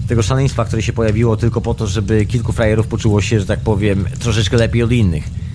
Tego 0.07 0.23
szaleństwa, 0.23 0.65
które 0.65 0.81
się 0.81 0.93
pojawiło 0.93 1.37
tylko 1.37 1.61
po 1.61 1.73
to, 1.73 1.87
żeby 1.87 2.25
kilku 2.25 2.51
frajerów 2.51 2.87
poczuło 2.87 3.21
się, 3.21 3.39
że 3.39 3.45
tak 3.45 3.59
powiem, 3.59 4.05
troszeczkę 4.19 4.57
lepiej 4.57 4.83
od 4.83 4.91
innych 4.91 5.46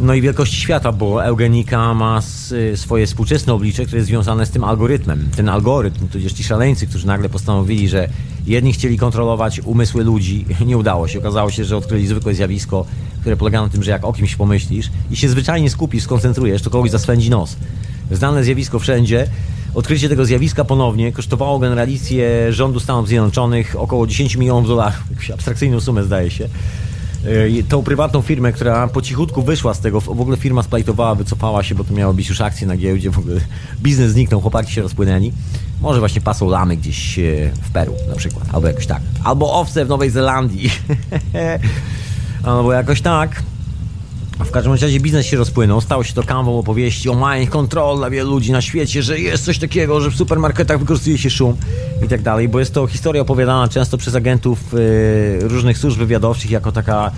no 0.00 0.14
i 0.14 0.20
wielkości 0.20 0.56
świata, 0.56 0.92
bo 0.92 1.24
eugenika 1.24 1.94
ma 1.94 2.20
swoje 2.74 3.06
współczesne 3.06 3.52
oblicze, 3.52 3.84
które 3.84 3.98
jest 3.98 4.08
związane 4.08 4.46
z 4.46 4.50
tym 4.50 4.64
algorytmem. 4.64 5.28
Ten 5.36 5.48
algorytm, 5.48 6.08
tudzież 6.08 6.32
ci 6.32 6.44
szaleńcy, 6.44 6.86
którzy 6.86 7.06
nagle 7.06 7.28
postanowili, 7.28 7.88
że 7.88 8.08
jedni 8.46 8.72
chcieli 8.72 8.98
kontrolować 8.98 9.60
umysły 9.60 10.04
ludzi, 10.04 10.44
nie 10.66 10.78
udało 10.78 11.08
się. 11.08 11.18
Okazało 11.18 11.50
się, 11.50 11.64
że 11.64 11.76
odkryli 11.76 12.06
zwykłe 12.06 12.34
zjawisko, 12.34 12.86
które 13.20 13.36
polega 13.36 13.62
na 13.62 13.68
tym, 13.68 13.82
że 13.82 13.90
jak 13.90 14.04
o 14.04 14.12
kimś 14.12 14.36
pomyślisz 14.36 14.90
i 15.10 15.16
się 15.16 15.28
zwyczajnie 15.28 15.70
skupisz, 15.70 16.02
skoncentrujesz, 16.02 16.62
to 16.62 16.70
kogoś 16.70 16.90
zaswędzi 16.90 17.30
nos. 17.30 17.56
Znane 18.10 18.44
zjawisko 18.44 18.78
wszędzie. 18.78 19.26
Odkrycie 19.74 20.08
tego 20.08 20.24
zjawiska 20.24 20.64
ponownie 20.64 21.12
kosztowało 21.12 21.58
generalicję 21.58 22.52
rządu 22.52 22.80
Stanów 22.80 23.08
Zjednoczonych 23.08 23.76
około 23.78 24.06
10 24.06 24.36
milionów 24.36 24.68
dolarów. 24.68 25.02
Jakąś 25.10 25.30
abstrakcyjną 25.30 25.80
sumę 25.80 26.04
zdaje 26.04 26.30
się. 26.30 26.48
E, 27.24 27.62
tą 27.62 27.82
prywatną 27.82 28.22
firmę, 28.22 28.52
która 28.52 28.88
po 28.88 29.02
cichutku 29.02 29.42
wyszła 29.42 29.74
z 29.74 29.80
tego, 29.80 30.00
w 30.00 30.08
ogóle 30.08 30.36
firma 30.36 30.62
splajtowała, 30.62 31.14
wycofała 31.14 31.62
się, 31.62 31.74
bo 31.74 31.84
to 31.84 31.94
miało 31.94 32.14
być 32.14 32.28
już 32.28 32.40
akcje 32.40 32.66
na 32.66 32.76
giełdzie, 32.76 33.10
w 33.10 33.18
ogóle 33.18 33.40
biznes 33.82 34.12
zniknął, 34.12 34.40
chłopaki 34.40 34.72
się 34.72 34.82
rozpłynęli. 34.82 35.32
Może 35.80 36.00
właśnie 36.00 36.20
pasą 36.20 36.48
lamy 36.48 36.76
gdzieś 36.76 37.18
e, 37.18 37.22
w 37.62 37.70
Peru 37.70 37.94
na 38.08 38.16
przykład, 38.16 38.44
albo 38.52 38.68
jakoś 38.68 38.86
tak. 38.86 39.02
Albo 39.24 39.60
owce 39.60 39.84
w 39.84 39.88
Nowej 39.88 40.10
Zelandii. 40.10 40.70
albo 42.42 42.72
jakoś 42.72 43.00
tak. 43.00 43.42
W 44.44 44.50
każdym 44.50 44.72
razie 44.72 45.00
biznes 45.00 45.26
się 45.26 45.36
rozpłynął, 45.36 45.80
stało 45.80 46.04
się 46.04 46.14
to 46.14 46.22
kanwą 46.22 46.58
opowieści 46.58 47.08
o 47.08 47.30
mind 47.30 47.50
control 47.50 47.96
dla 47.96 48.10
wielu 48.10 48.30
ludzi 48.30 48.52
na 48.52 48.60
świecie, 48.60 49.02
że 49.02 49.18
jest 49.18 49.44
coś 49.44 49.58
takiego, 49.58 50.00
że 50.00 50.10
w 50.10 50.16
supermarketach 50.16 50.78
wykorzystuje 50.78 51.18
się 51.18 51.30
szum 51.30 51.56
i 52.04 52.08
tak 52.08 52.22
dalej, 52.22 52.48
bo 52.48 52.58
jest 52.58 52.74
to 52.74 52.86
historia 52.86 53.22
opowiadana 53.22 53.68
często 53.68 53.98
przez 53.98 54.14
agentów 54.14 54.74
y, 54.74 55.38
różnych 55.42 55.78
służb 55.78 55.98
wywiadowczych 55.98 56.50
jako 56.50 56.72
taka, 56.72 57.10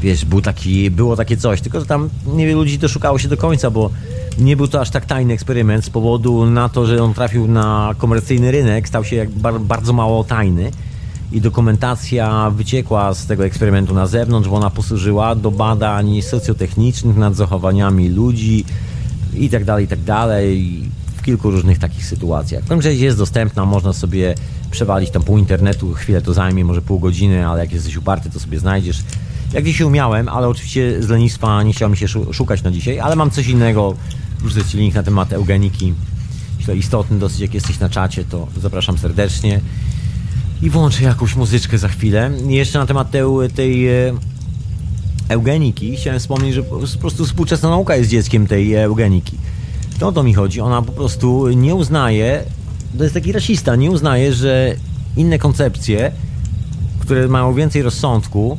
wiesz, 0.00 0.24
był 0.24 0.40
taki, 0.40 0.90
było 0.90 1.16
takie 1.16 1.36
coś, 1.36 1.60
tylko 1.60 1.80
że 1.80 1.86
tam 1.86 2.08
niewielu 2.26 2.58
ludzi 2.58 2.78
to 2.78 2.88
szukało 2.88 3.18
się 3.18 3.28
do 3.28 3.36
końca, 3.36 3.70
bo 3.70 3.90
nie 4.38 4.56
był 4.56 4.68
to 4.68 4.80
aż 4.80 4.90
tak 4.90 5.06
tajny 5.06 5.34
eksperyment 5.34 5.84
z 5.84 5.90
powodu 5.90 6.46
na 6.46 6.68
to, 6.68 6.86
że 6.86 7.02
on 7.02 7.14
trafił 7.14 7.48
na 7.48 7.94
komercyjny 7.98 8.50
rynek, 8.50 8.88
stał 8.88 9.04
się 9.04 9.26
bardzo 9.60 9.92
mało 9.92 10.24
tajny 10.24 10.70
i 11.34 11.40
dokumentacja 11.40 12.50
wyciekła 12.50 13.14
z 13.14 13.26
tego 13.26 13.44
eksperymentu 13.44 13.94
na 13.94 14.06
zewnątrz, 14.06 14.48
bo 14.48 14.56
ona 14.56 14.70
posłużyła 14.70 15.34
do 15.34 15.50
badań 15.50 16.22
socjotechnicznych 16.22 17.16
nad 17.16 17.36
zachowaniami 17.36 18.08
ludzi 18.08 18.64
i 19.34 19.50
tak 19.50 19.64
dalej, 19.64 19.84
i 19.84 19.88
tak 19.88 20.02
dalej 20.02 20.80
w 21.16 21.22
kilku 21.22 21.50
różnych 21.50 21.78
takich 21.78 22.06
sytuacjach. 22.06 22.64
W 22.64 22.68
każdym 22.68 22.92
jest 22.92 23.18
dostępna, 23.18 23.64
można 23.64 23.92
sobie 23.92 24.34
przewalić 24.70 25.10
tam 25.10 25.22
pół 25.22 25.38
internetu, 25.38 25.92
chwilę 25.94 26.22
to 26.22 26.34
zajmie, 26.34 26.64
może 26.64 26.82
pół 26.82 26.98
godziny, 26.98 27.46
ale 27.46 27.60
jak 27.60 27.72
jesteś 27.72 27.96
uparty, 27.96 28.30
to 28.30 28.40
sobie 28.40 28.58
znajdziesz. 28.58 29.02
Jak 29.52 29.64
dzisiaj 29.64 29.86
umiałem, 29.86 30.28
ale 30.28 30.48
oczywiście 30.48 31.02
z 31.02 31.08
lenistwa 31.08 31.62
nie 31.62 31.72
chciałem 31.72 31.96
się 31.96 32.08
szukać 32.32 32.62
na 32.62 32.70
dzisiaj, 32.70 33.00
ale 33.00 33.16
mam 33.16 33.30
coś 33.30 33.48
innego, 33.48 33.94
wrzucę 34.40 34.68
Ci 34.68 34.78
link 34.78 34.94
na 34.94 35.02
temat 35.02 35.32
eugeniki. 35.32 35.94
Jeśli 36.58 36.78
istotny 36.78 37.18
dosyć, 37.18 37.40
jak 37.40 37.54
jesteś 37.54 37.78
na 37.78 37.88
czacie, 37.88 38.24
to 38.24 38.46
zapraszam 38.62 38.98
serdecznie 38.98 39.60
i 40.64 40.70
włączę 40.70 41.04
jakąś 41.04 41.36
muzyczkę 41.36 41.78
za 41.78 41.88
chwilę. 41.88 42.30
jeszcze 42.46 42.78
na 42.78 42.86
temat 42.86 43.10
tej, 43.10 43.22
tej 43.54 43.88
e, 43.88 44.12
eugeniki 45.28 45.96
chciałem 45.96 46.20
wspomnieć, 46.20 46.54
że 46.54 46.62
po 46.62 46.78
prostu 47.00 47.26
współczesna 47.26 47.68
nauka 47.68 47.96
jest 47.96 48.10
dzieckiem 48.10 48.46
tej 48.46 48.74
eugeniki. 48.74 49.38
To 49.98 50.08
o 50.08 50.12
to 50.12 50.22
mi 50.22 50.34
chodzi. 50.34 50.60
Ona 50.60 50.82
po 50.82 50.92
prostu 50.92 51.48
nie 51.48 51.74
uznaje, 51.74 52.44
to 52.98 53.04
jest 53.04 53.14
taki 53.14 53.32
rasista, 53.32 53.76
nie 53.76 53.90
uznaje, 53.90 54.32
że 54.32 54.74
inne 55.16 55.38
koncepcje, 55.38 56.12
które 57.00 57.28
mają 57.28 57.54
więcej 57.54 57.82
rozsądku 57.82 58.58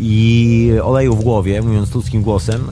i 0.00 0.70
oleju 0.82 1.16
w 1.16 1.22
głowie, 1.22 1.62
mówiąc 1.62 1.94
ludzkim 1.94 2.22
głosem, 2.22 2.64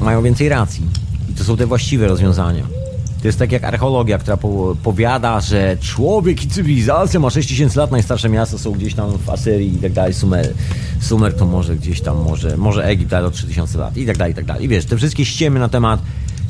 mają 0.00 0.22
więcej 0.22 0.48
racji. 0.48 0.86
I 1.30 1.34
to 1.34 1.44
są 1.44 1.56
te 1.56 1.66
właściwe 1.66 2.08
rozwiązania. 2.08 2.85
To 3.20 3.28
jest 3.28 3.38
tak 3.38 3.52
jak 3.52 3.64
archeologia, 3.64 4.18
która 4.18 4.36
po, 4.36 4.76
powiada, 4.82 5.40
że 5.40 5.76
człowiek 5.80 6.44
i 6.44 6.48
cywilizacja 6.48 7.20
ma 7.20 7.30
6000 7.30 7.80
lat, 7.80 7.90
najstarsze 7.90 8.28
miasta 8.28 8.58
są 8.58 8.72
gdzieś 8.72 8.94
tam 8.94 9.18
w 9.18 9.30
Asyrii 9.30 9.74
i 9.74 9.78
tak 9.78 9.92
dalej, 9.92 10.14
Sumer. 10.14 10.52
Sumer 11.00 11.34
to 11.34 11.46
może 11.46 11.76
gdzieś 11.76 12.00
tam, 12.00 12.16
może, 12.16 12.56
może 12.56 12.84
Egipt, 12.84 13.12
ale 13.12 13.26
o 13.26 13.30
3000 13.30 13.78
lat 13.78 13.96
i 13.96 14.06
tak 14.06 14.16
dalej, 14.16 14.32
i 14.32 14.36
tak 14.36 14.44
dalej. 14.44 14.64
I 14.64 14.68
wiesz, 14.68 14.84
te 14.84 14.96
wszystkie 14.96 15.24
ściemy 15.24 15.60
na 15.60 15.68
temat 15.68 16.00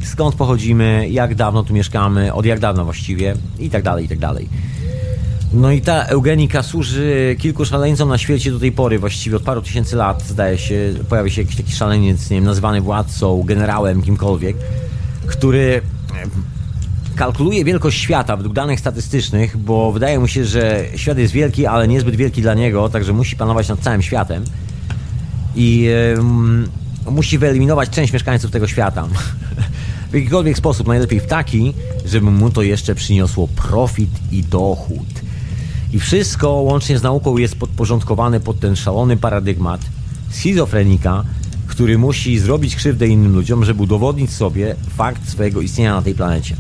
skąd 0.05 0.35
pochodzimy, 0.35 1.09
jak 1.11 1.35
dawno 1.35 1.62
tu 1.62 1.75
mieszkamy, 1.75 2.35
od 2.35 2.47
jak 2.47 2.61
dawno 2.61 2.85
właściwie 2.85 3.35
i 3.59 3.71
tak 3.71 3.83
dalej, 3.83 4.05
i 4.05 4.09
tak 4.09 4.19
dalej. 4.19 4.49
No 5.53 5.73
i 5.73 5.81
ta 5.81 6.03
eugenika 6.03 6.62
służy 6.62 7.37
kilku 7.39 7.64
szaleńcom 7.64 8.09
na 8.09 8.19
świecie 8.19 8.51
do 8.51 8.59
tej 8.59 8.73
pory, 8.73 8.99
właściwie 8.99 9.37
od 9.37 9.43
paru 9.43 9.62
tysięcy 9.62 9.97
lat, 9.97 10.23
zdaje 10.23 10.59
się, 10.59 10.95
pojawia 11.09 11.31
się 11.31 11.43
jakiś 11.43 11.57
taki 11.57 11.73
szaleniec, 11.73 12.31
nie 12.31 12.37
wiem, 12.37 12.45
nazywany 12.45 12.81
władcą, 12.81 13.43
generałem, 13.43 14.03
kimkolwiek, 14.03 14.57
który 15.27 15.83
kalkuluje 17.17 17.64
wielkość 17.64 18.01
świata 18.01 18.37
według 18.37 18.55
danych 18.55 18.81
statystycznych, 18.81 19.57
bo 19.57 19.93
wydaje 19.93 20.19
mu 20.19 20.29
się, 20.29 20.45
że 20.45 20.85
świat 20.97 21.19
jest 21.19 21.33
wielki, 21.33 21.67
ale 21.67 21.89
niezbyt 21.89 22.17
wielki 22.17 22.43
dla 22.43 22.55
niego, 22.55 22.89
także 22.89 23.12
musi 23.12 23.37
panować 23.37 23.69
nad 23.69 23.81
całym 23.81 24.03
światem 24.03 24.45
i 25.57 25.89
musi 27.11 27.39
wyeliminować 27.39 27.91
część 27.91 28.12
mieszkańców 28.12 28.51
tego 28.51 28.67
świata. 28.67 29.09
w 30.11 30.14
jakikolwiek 30.14 30.59
sposób, 30.59 30.87
najlepiej 30.87 31.21
w 31.21 31.27
taki, 31.27 31.75
żeby 32.05 32.31
mu 32.31 32.51
to 32.51 32.62
jeszcze 32.62 32.95
przyniosło 32.95 33.49
profit 33.49 34.11
i 34.33 34.43
dochód. 34.43 35.09
I 35.93 35.99
wszystko 35.99 36.51
łącznie 36.51 36.99
z 36.99 37.03
nauką 37.03 37.37
jest 37.37 37.57
podporządkowane 37.57 38.41
pod 38.41 38.61
ten 38.61 38.77
szalony 38.77 39.17
paradygmat 39.17 39.81
schizofrenika, 40.31 41.25
który 41.67 41.99
musi 41.99 42.39
zrobić 42.39 42.77
krzywdę 42.77 43.07
innym 43.07 43.33
ludziom, 43.33 43.64
żeby 43.64 43.83
udowodnić 43.83 44.33
sobie 44.33 44.77
fakt 44.97 45.29
swojego 45.29 45.61
istnienia 45.61 45.95
na 45.95 46.03
tej 46.03 46.14
planecie. 46.14 46.57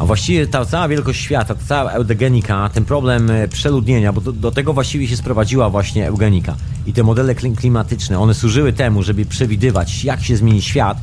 A 0.00 0.06
właściwie 0.06 0.46
ta 0.46 0.64
cała 0.64 0.88
wielkość 0.88 1.20
świata, 1.20 1.54
ta 1.54 1.64
cała 1.68 1.90
eugenika, 1.90 2.68
ten 2.68 2.84
problem 2.84 3.30
e, 3.30 3.48
przeludnienia, 3.48 4.12
bo 4.12 4.20
do, 4.20 4.32
do, 4.32 4.50
tego 4.50 4.72
właściwie 4.72 5.08
się 5.08 5.16
sprowadziła 5.16 5.70
właśnie 5.70 6.06
eugenika. 6.06 6.56
I 6.86 6.92
te 6.92 7.02
modele 7.02 7.34
klimatyczne, 7.34 8.18
one 8.18 8.34
służyły 8.34 8.72
temu, 8.72 9.02
żeby 9.02 9.26
przewidywać, 9.26 10.04
jak 10.04 10.22
się 10.22 10.36
zmieni 10.36 10.62
świat 10.62 10.98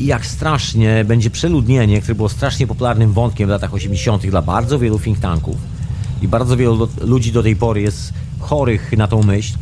i 0.00 0.06
jak 0.06 0.26
strasznie 0.26 1.04
będzie 1.04 1.30
przeludnienie, 1.30 2.00
które 2.00 2.14
było 2.14 2.28
strasznie 2.28 2.66
popularnym 2.66 3.12
wątkiem 3.12 3.46
w 3.46 3.50
latach 3.50 3.74
80. 3.74 4.26
dla 4.26 4.42
bardzo 4.42 4.78
wielu 4.78 4.98
think 4.98 5.18
tanków. 5.18 5.56
I 6.22 6.28
bardzo 6.28 6.56
wielu 6.56 6.88
ludzi 7.00 7.32
do 7.32 7.42
tej 7.42 7.56
pory 7.56 7.80
jest 7.80 8.12
chorych 8.38 8.92
na 8.96 9.08
tą 9.08 9.22
myśl. 9.22 9.54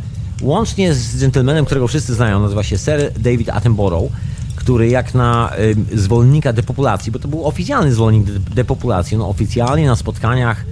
Łącznie 0.45 0.95
z 0.95 1.20
gentlemanem, 1.20 1.64
którego 1.64 1.88
wszyscy 1.88 2.14
znają, 2.14 2.40
nazywa 2.40 2.62
się 2.62 2.78
Sir 2.78 3.12
David 3.18 3.49
Attenborough 3.49 4.12
który 4.57 4.88
jak 4.88 5.14
na 5.14 5.53
y, 5.92 5.99
zwolennika 5.99 6.53
depopulacji, 6.53 7.12
bo 7.12 7.18
to 7.18 7.28
był 7.28 7.47
oficjalny 7.47 7.92
zwolennik 7.92 8.30
depopulacji, 8.30 9.16
no 9.16 9.28
oficjalnie 9.28 9.86
na 9.86 9.97
spotkaniach, 9.97 10.64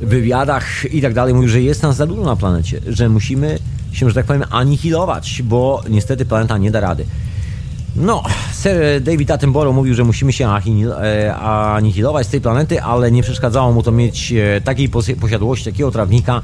wywiadach 0.00 0.94
i 0.94 1.02
tak 1.02 1.14
dalej 1.14 1.34
mówił, 1.34 1.48
że 1.48 1.62
jest 1.62 1.82
nas 1.82 1.96
za 1.96 2.06
dużo 2.06 2.22
na 2.22 2.36
planecie, 2.36 2.80
że 2.86 3.08
musimy 3.08 3.58
się, 3.92 4.08
że 4.08 4.14
tak 4.14 4.26
powiem, 4.26 4.44
anihilować, 4.50 5.42
bo 5.44 5.82
niestety 5.90 6.24
planeta 6.24 6.58
nie 6.58 6.70
da 6.70 6.80
rady. 6.80 7.04
No, 7.96 8.22
Sir 8.62 9.00
David 9.00 9.30
Attenborough 9.30 9.74
mówił, 9.74 9.94
że 9.94 10.04
musimy 10.04 10.32
się 10.32 10.48
e, 10.48 11.36
anihilować 11.36 12.26
z 12.26 12.30
tej 12.30 12.40
planety, 12.40 12.82
ale 12.82 13.12
nie 13.12 13.22
przeszkadzało 13.22 13.72
mu 13.72 13.82
to 13.82 13.92
mieć 13.92 14.32
e, 14.32 14.60
takiej 14.60 14.88
posiadłości, 15.20 15.64
takiego 15.64 15.90
trawnika, 15.90 16.42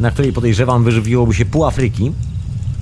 na 0.00 0.10
której 0.10 0.32
podejrzewam 0.32 0.84
wyżywiłoby 0.84 1.34
się 1.34 1.44
pół 1.44 1.64
Afryki. 1.64 2.12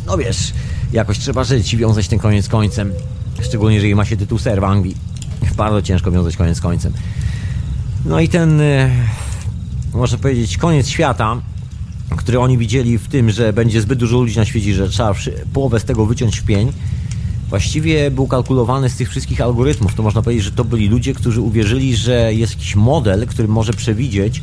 No 0.07 0.19
wiesz, 0.19 0.53
jakoś 0.93 1.19
trzeba 1.19 1.45
żyć 1.45 1.75
i 1.75 1.77
wiązać 1.77 2.09
ten 2.09 2.19
koniec 2.19 2.49
końcem. 2.49 2.93
Szczególnie 3.43 3.77
jeżeli 3.77 3.95
ma 3.95 4.05
się 4.05 4.17
tytuł 4.17 4.39
ser 4.39 4.61
w 4.61 4.65
Anglii. 4.65 4.97
Bardzo 5.57 5.83
ciężko 5.83 6.11
wiązać 6.11 6.37
koniec 6.37 6.61
końcem. 6.61 6.93
No 8.05 8.21
i 8.21 8.29
ten, 8.29 8.61
e, 8.61 8.91
można 9.95 10.19
powiedzieć, 10.19 10.57
koniec 10.57 10.89
świata, 10.89 11.37
który 12.17 12.41
oni 12.41 12.59
widzieli 12.59 12.99
w 12.99 13.09
tym, 13.09 13.31
że 13.31 13.53
będzie 13.53 13.81
zbyt 13.81 13.99
dużo 13.99 14.17
ludzi 14.17 14.37
na 14.37 14.45
świecie, 14.45 14.75
że 14.75 14.89
trzeba 14.89 15.15
połowę 15.53 15.81
z 15.81 15.85
tego 15.85 16.07
wyciąć 16.07 16.41
w 16.41 16.45
pień, 16.45 16.73
właściwie 17.49 18.11
był 18.11 18.27
kalkulowany 18.27 18.91
z 18.91 18.97
tych 18.97 19.11
wszystkich 19.11 19.41
algorytmów. 19.41 19.95
To 19.95 20.03
można 20.03 20.23
powiedzieć, 20.23 20.45
że 20.45 20.53
to 20.53 20.65
byli 20.65 20.89
ludzie, 20.89 21.15
którzy 21.15 21.41
uwierzyli, 21.41 21.97
że 21.97 22.35
jest 22.35 22.53
jakiś 22.53 22.77
model, 22.77 23.27
który 23.27 23.49
może 23.49 23.73
przewidzieć 23.73 24.43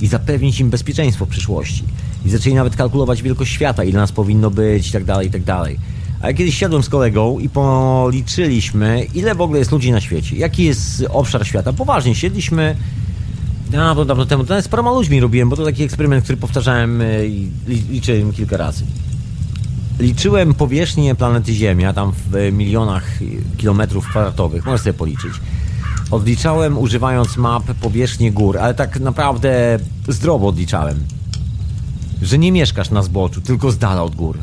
i 0.00 0.06
zapewnić 0.06 0.60
im 0.60 0.70
bezpieczeństwo 0.70 1.26
w 1.26 1.28
przyszłości. 1.28 1.84
I 2.24 2.30
zaczęli 2.30 2.54
nawet 2.54 2.76
kalkulować 2.76 3.22
wielkość 3.22 3.52
świata, 3.52 3.84
ile 3.84 4.00
nas 4.00 4.12
powinno 4.12 4.50
być 4.50 4.88
i 4.88 4.92
tak 4.92 5.04
dalej, 5.04 5.26
i 5.26 5.30
tak 5.30 5.42
dalej. 5.42 5.78
A 6.20 6.26
ja 6.26 6.34
kiedyś 6.34 6.54
siadłem 6.54 6.82
z 6.82 6.88
kolegą 6.88 7.38
i 7.38 7.48
policzyliśmy, 7.48 9.06
ile 9.14 9.34
w 9.34 9.40
ogóle 9.40 9.58
jest 9.58 9.72
ludzi 9.72 9.92
na 9.92 10.00
świecie. 10.00 10.36
Jaki 10.36 10.64
jest 10.64 11.04
obszar 11.10 11.46
świata. 11.46 11.72
Poważnie, 11.72 12.14
siedliśmy... 12.14 12.76
No, 13.72 13.94
bo 13.94 14.04
dawno 14.04 14.26
temu, 14.26 14.44
to 14.44 14.62
z 14.62 14.68
paroma 14.68 14.90
ludźmi 14.90 15.20
robiłem, 15.20 15.48
bo 15.48 15.56
to 15.56 15.64
taki 15.64 15.82
eksperyment, 15.82 16.24
który 16.24 16.36
powtarzałem 16.36 17.02
e, 17.02 17.26
i 17.26 17.50
liczyłem 17.90 18.32
kilka 18.32 18.56
razy. 18.56 18.84
Liczyłem 19.98 20.54
powierzchnię 20.54 21.14
planety 21.14 21.54
Ziemia, 21.54 21.92
tam 21.92 22.12
w 22.12 22.52
milionach 22.52 23.04
kilometrów 23.56 24.08
kwadratowych, 24.08 24.66
możesz 24.66 24.80
sobie 24.80 24.94
policzyć. 24.94 25.32
Odliczałem 26.10 26.78
używając 26.78 27.36
map 27.36 27.62
powierzchnię 27.62 28.32
gór, 28.32 28.58
ale 28.58 28.74
tak 28.74 29.00
naprawdę 29.00 29.78
zdrowo 30.08 30.48
odliczałem. 30.48 30.98
Że 32.22 32.38
nie 32.38 32.52
mieszkasz 32.52 32.90
na 32.90 33.02
zboczu, 33.02 33.40
tylko 33.40 33.70
z 33.70 33.78
dala 33.78 34.02
od 34.02 34.14
gór 34.14 34.38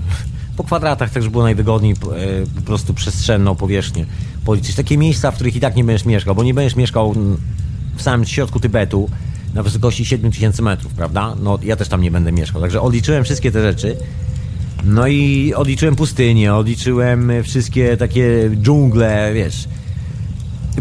po 0.57 0.63
kwadratach 0.63 1.09
też 1.09 1.29
było 1.29 1.43
najwygodniej 1.43 1.93
e, 1.93 1.95
po 2.55 2.61
prostu 2.61 2.93
przestrzenną 2.93 3.55
powierzchnię 3.55 4.05
policzyć. 4.45 4.75
Takie 4.75 4.97
miejsca, 4.97 5.31
w 5.31 5.35
których 5.35 5.55
i 5.55 5.59
tak 5.59 5.75
nie 5.75 5.83
będziesz 5.83 6.05
mieszkał, 6.05 6.35
bo 6.35 6.43
nie 6.43 6.53
będziesz 6.53 6.75
mieszkał 6.75 7.15
w 7.95 8.01
samym 8.01 8.25
środku 8.25 8.59
Tybetu 8.59 9.09
na 9.53 9.63
wysokości 9.63 10.05
7000 10.05 10.61
metrów, 10.63 10.93
prawda? 10.93 11.35
No 11.39 11.59
ja 11.63 11.75
też 11.75 11.87
tam 11.87 12.01
nie 12.01 12.11
będę 12.11 12.31
mieszkał, 12.31 12.61
także 12.61 12.81
odliczyłem 12.81 13.23
wszystkie 13.23 13.51
te 13.51 13.61
rzeczy. 13.61 13.97
No 14.83 15.07
i 15.07 15.53
odliczyłem 15.53 15.95
pustynię, 15.95 16.53
odliczyłem 16.55 17.31
wszystkie 17.43 17.97
takie 17.97 18.51
dżungle, 18.61 19.31
wiesz. 19.33 19.67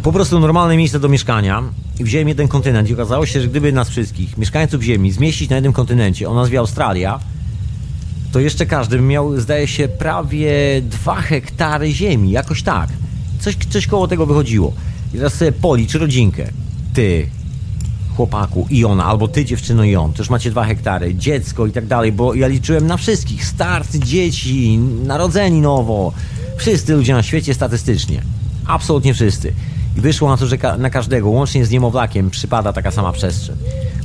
Po 0.03 0.12
prostu 0.12 0.40
normalne 0.40 0.76
miejsce 0.76 1.01
do 1.01 1.09
mieszkania. 1.09 1.62
I 2.01 2.05
wziąłem 2.05 2.28
jeden 2.28 2.49
kontynent 2.49 2.90
i 2.90 2.95
okazało 2.95 3.26
się, 3.26 3.40
że 3.40 3.49
gdyby 3.49 3.72
nas 3.72 3.88
wszystkich, 3.88 4.38
mieszkańców 4.38 4.82
Ziemi, 4.82 5.12
zmieścić 5.12 5.51
na 5.51 5.57
jednym 5.57 5.72
kontynencie 5.72 6.28
o 6.28 6.34
nazwie 6.34 6.59
Australia, 6.59 7.20
to 8.32 8.40
jeszcze 8.40 8.66
każdy 8.66 9.01
miał, 9.01 9.40
zdaje 9.40 9.66
się, 9.66 9.88
prawie 9.88 10.82
dwa 10.82 11.14
hektary 11.14 11.92
ziemi, 11.92 12.30
jakoś 12.30 12.62
tak. 12.62 12.88
Coś, 13.40 13.57
coś 13.70 13.86
koło 13.86 14.09
tego 14.09 14.26
wychodziło. 14.26 14.72
I 15.14 15.16
teraz 15.16 15.34
sobie 15.34 15.53
policz 15.53 15.95
rodzinkę. 15.95 16.45
Ty, 16.95 17.26
chłopaku 18.16 18.66
i 18.70 18.84
ona, 18.84 19.05
albo 19.05 19.28
ty 19.28 19.45
dziewczyno 19.45 19.84
i 19.84 19.97
on, 19.97 20.12
już 20.18 20.30
macie 20.30 20.51
dwa 20.51 20.64
hektary, 20.64 21.14
dziecko 21.14 21.66
i 21.66 21.72
tak 21.72 21.86
dalej, 21.86 22.12
bo 22.12 22.34
ja 22.34 22.47
liczyłem 22.47 22.86
na 22.86 22.97
wszystkich, 22.97 23.45
starcy, 23.45 24.01
dzieci, 24.01 24.78
narodzeni 24.78 25.61
nowo, 25.61 26.12
wszyscy 26.57 26.95
ludzie 26.95 27.12
na 27.12 27.22
świecie 27.22 27.55
statystycznie. 27.55 28.22
Absolutnie 28.66 29.14
wszyscy. 29.14 29.53
Wyszło 29.97 30.28
na 30.28 30.36
to, 30.36 30.47
że 30.47 30.57
na 30.78 30.90
każdego, 30.90 31.30
łącznie 31.30 31.66
z 31.66 31.70
niemowlakiem, 31.70 32.30
przypada 32.30 32.72
taka 32.72 32.90
sama 32.90 33.12
przestrzeń 33.12 33.57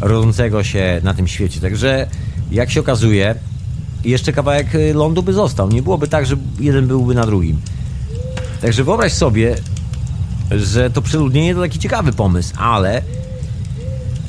rodzącego 0.02 0.64
się 0.64 1.02
na 1.04 1.14
tym 1.14 1.28
świecie. 1.28 1.60
Także, 1.60 2.08
jak 2.52 2.72
się 2.72 2.80
okazuje, 2.80 3.36
jeszcze 4.04 4.34
kawałek 4.34 4.76
y, 4.76 4.94
lądu 4.94 5.24
by 5.24 5.34
został. 5.34 5.70
Nie 5.70 5.82
byłoby 5.82 6.08
tak, 6.08 6.26
że 6.26 6.36
jeden 6.60 6.88
byłby 6.88 7.16
na 7.16 7.26
drugim. 7.26 7.62
Także 8.62 8.84
wyobraź 8.84 9.14
sobie, 9.14 9.56
że 10.52 10.90
to 10.90 11.02
przeludnienie 11.02 11.56
to 11.56 11.62
taki 11.62 11.80
ciekawy 11.80 12.14
pomysł, 12.14 12.54
ale 12.58 13.02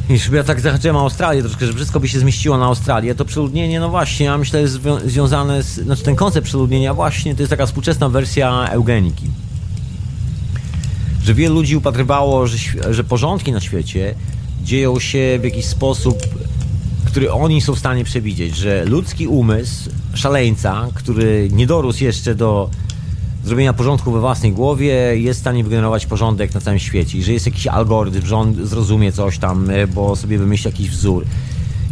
jeśli 0.08 0.36
ja 0.36 0.44
tak 0.44 0.60
zahaczyłem 0.60 0.96
o 0.96 1.00
Australię 1.00 1.42
troszkę, 1.42 1.66
że 1.66 1.72
wszystko 1.72 2.00
by 2.00 2.08
się 2.08 2.18
zmieściło 2.18 2.58
na 2.58 2.64
Australię, 2.64 3.14
to 3.14 3.24
przeludnienie, 3.24 3.80
no 3.80 3.88
właśnie, 3.88 4.26
ja 4.26 4.38
myślę, 4.38 4.60
jest 4.60 4.80
związane 5.04 5.62
z... 5.62 5.66
Znaczy 5.66 6.02
ten 6.02 6.16
koncept 6.16 6.46
przeludnienia 6.46 6.94
właśnie 6.94 7.34
to 7.34 7.42
jest 7.42 7.50
taka 7.50 7.66
współczesna 7.66 8.08
wersja 8.08 8.68
eugeniki. 8.70 9.30
Że 11.30 11.34
wielu 11.34 11.54
ludzi 11.54 11.76
upatrywało, 11.76 12.46
że, 12.46 12.56
że 12.90 13.04
porządki 13.04 13.52
na 13.52 13.60
świecie 13.60 14.14
dzieją 14.62 15.00
się 15.00 15.38
w 15.40 15.44
jakiś 15.44 15.64
sposób 15.64 16.18
który 17.04 17.32
oni 17.32 17.60
są 17.60 17.74
w 17.74 17.78
stanie 17.78 18.04
przewidzieć, 18.04 18.56
że 18.56 18.84
ludzki 18.84 19.26
umysł 19.26 19.90
szaleńca, 20.14 20.88
który 20.94 21.48
nie 21.52 21.66
dorósł 21.66 22.04
jeszcze 22.04 22.34
do 22.34 22.70
zrobienia 23.44 23.72
porządku 23.72 24.12
we 24.12 24.20
własnej 24.20 24.52
głowie, 24.52 24.94
jest 25.14 25.40
w 25.40 25.42
stanie 25.42 25.64
wygenerować 25.64 26.06
porządek 26.06 26.54
na 26.54 26.60
całym 26.60 26.78
świecie 26.78 27.22
że 27.22 27.32
jest 27.32 27.46
jakiś 27.46 27.66
algorytm, 27.66 28.26
że 28.26 28.36
on 28.36 28.66
zrozumie 28.66 29.12
coś 29.12 29.38
tam, 29.38 29.70
e, 29.70 29.86
bo 29.86 30.16
sobie 30.16 30.38
wymyśli 30.38 30.70
jakiś 30.70 30.90
wzór 30.90 31.24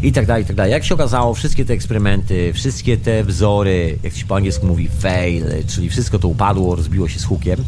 i 0.03 0.13
tak 0.13 0.27
dalej, 0.27 0.45
i 0.45 0.47
tak 0.47 0.57
dalej. 0.57 0.73
Jak 0.73 0.85
się 0.85 0.95
okazało, 0.95 1.35
wszystkie 1.35 1.65
te 1.65 1.73
eksperymenty, 1.73 2.53
wszystkie 2.53 2.97
te 2.97 3.25
wzory, 3.25 3.99
jak 4.03 4.15
się 4.15 4.27
po 4.27 4.37
angielsku 4.37 4.67
mówi 4.67 4.89
fail, 4.89 5.45
czyli 5.67 5.91
wszystko 5.91 6.19
to 6.19 6.29
upadło, 6.29 6.77
rozbiło 6.77 7.09
się 7.09 7.19
z 7.19 7.25
hukiem. 7.25 7.65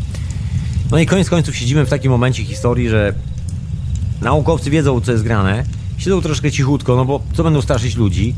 No 0.90 0.98
i 0.98 1.06
koniec 1.06 1.30
końców 1.30 1.56
siedzimy 1.56 1.86
w 1.86 1.90
takim 1.90 2.10
momencie 2.10 2.44
historii, 2.44 2.88
że 2.88 3.14
naukowcy 4.20 4.70
wiedzą, 4.70 5.00
co 5.00 5.12
jest 5.12 5.24
grane, 5.24 5.64
siedzą 5.98 6.20
troszkę 6.20 6.52
cichutko, 6.52 6.96
no 6.96 7.04
bo 7.04 7.20
co 7.32 7.44
będą 7.44 7.62
straszyć 7.62 7.96
ludzi? 7.96 8.34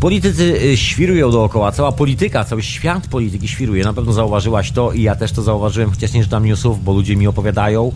Politycy 0.00 0.62
y, 0.62 0.76
świrują 0.76 1.30
dookoła, 1.30 1.72
cała 1.72 1.92
polityka, 1.92 2.44
cały 2.44 2.62
świat 2.62 3.06
polityki 3.06 3.48
świruje. 3.48 3.84
Na 3.84 3.92
pewno 3.92 4.12
zauważyłaś 4.12 4.72
to 4.72 4.92
i 4.92 5.02
ja 5.02 5.16
też 5.16 5.32
to 5.32 5.42
zauważyłem, 5.42 5.90
chociaż 5.90 6.12
nie 6.12 6.22
czytam 6.22 6.46
newsów, 6.46 6.84
bo 6.84 6.92
ludzie 6.92 7.16
mi 7.16 7.26
opowiadają. 7.26 7.92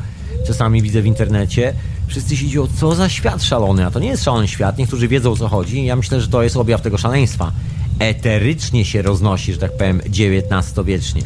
Czasami 0.46 0.82
widzę 0.82 1.02
w 1.02 1.06
internecie. 1.06 1.74
Wszyscy 2.06 2.36
się 2.36 2.46
dziwią, 2.46 2.66
co 2.80 2.94
za 2.94 3.08
świat 3.08 3.42
szalony, 3.42 3.86
a 3.86 3.90
to 3.90 3.98
nie 3.98 4.08
jest 4.08 4.24
szalony 4.24 4.48
świat. 4.48 4.78
Niektórzy 4.78 5.08
wiedzą 5.08 5.32
o 5.32 5.36
co 5.36 5.48
chodzi. 5.48 5.84
Ja 5.84 5.96
myślę, 5.96 6.20
że 6.20 6.28
to 6.28 6.42
jest 6.42 6.56
objaw 6.56 6.80
tego 6.80 6.98
szaleństwa. 6.98 7.52
Eterycznie 7.98 8.84
się 8.84 9.02
roznosi, 9.02 9.52
że 9.52 9.58
tak 9.58 9.76
powiem, 9.76 10.00
XIX-wiecznie. 10.00 11.22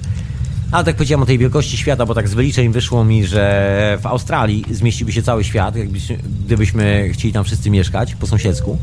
Ale 0.72 0.84
tak 0.84 0.96
powiedziałem 0.96 1.22
o 1.22 1.26
tej 1.26 1.38
wielkości 1.38 1.76
świata, 1.76 2.06
bo 2.06 2.14
tak 2.14 2.28
z 2.28 2.34
wyliczeń 2.34 2.72
wyszło 2.72 3.04
mi, 3.04 3.26
że 3.26 3.98
w 4.02 4.06
Australii 4.06 4.64
zmieściłby 4.70 5.12
się 5.12 5.22
cały 5.22 5.44
świat, 5.44 5.76
jakbyśmy, 5.76 6.18
gdybyśmy 6.46 7.08
chcieli 7.12 7.32
tam 7.32 7.44
wszyscy 7.44 7.70
mieszkać 7.70 8.14
po 8.14 8.26
sąsiedzku. 8.26 8.78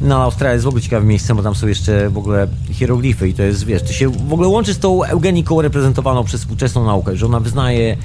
No, 0.00 0.22
Australia 0.22 0.52
jest 0.52 0.64
w 0.64 0.68
ogóle 0.68 0.82
ciekawym 0.82 1.08
miejscem, 1.08 1.36
bo 1.36 1.42
tam 1.42 1.54
są 1.54 1.66
jeszcze 1.66 2.10
w 2.10 2.18
ogóle 2.18 2.46
hieroglify 2.70 3.28
i 3.28 3.34
to 3.34 3.42
jest, 3.42 3.64
wiesz, 3.64 3.82
to 3.82 3.92
się 3.92 4.08
w 4.08 4.32
ogóle 4.32 4.48
łączy 4.48 4.74
z 4.74 4.78
tą 4.78 5.04
eugeniką 5.04 5.62
reprezentowaną 5.62 6.24
przez 6.24 6.40
współczesną 6.40 6.86
naukę, 6.86 7.16
że 7.16 7.26
ona 7.26 7.40
wyznaje 7.40 7.96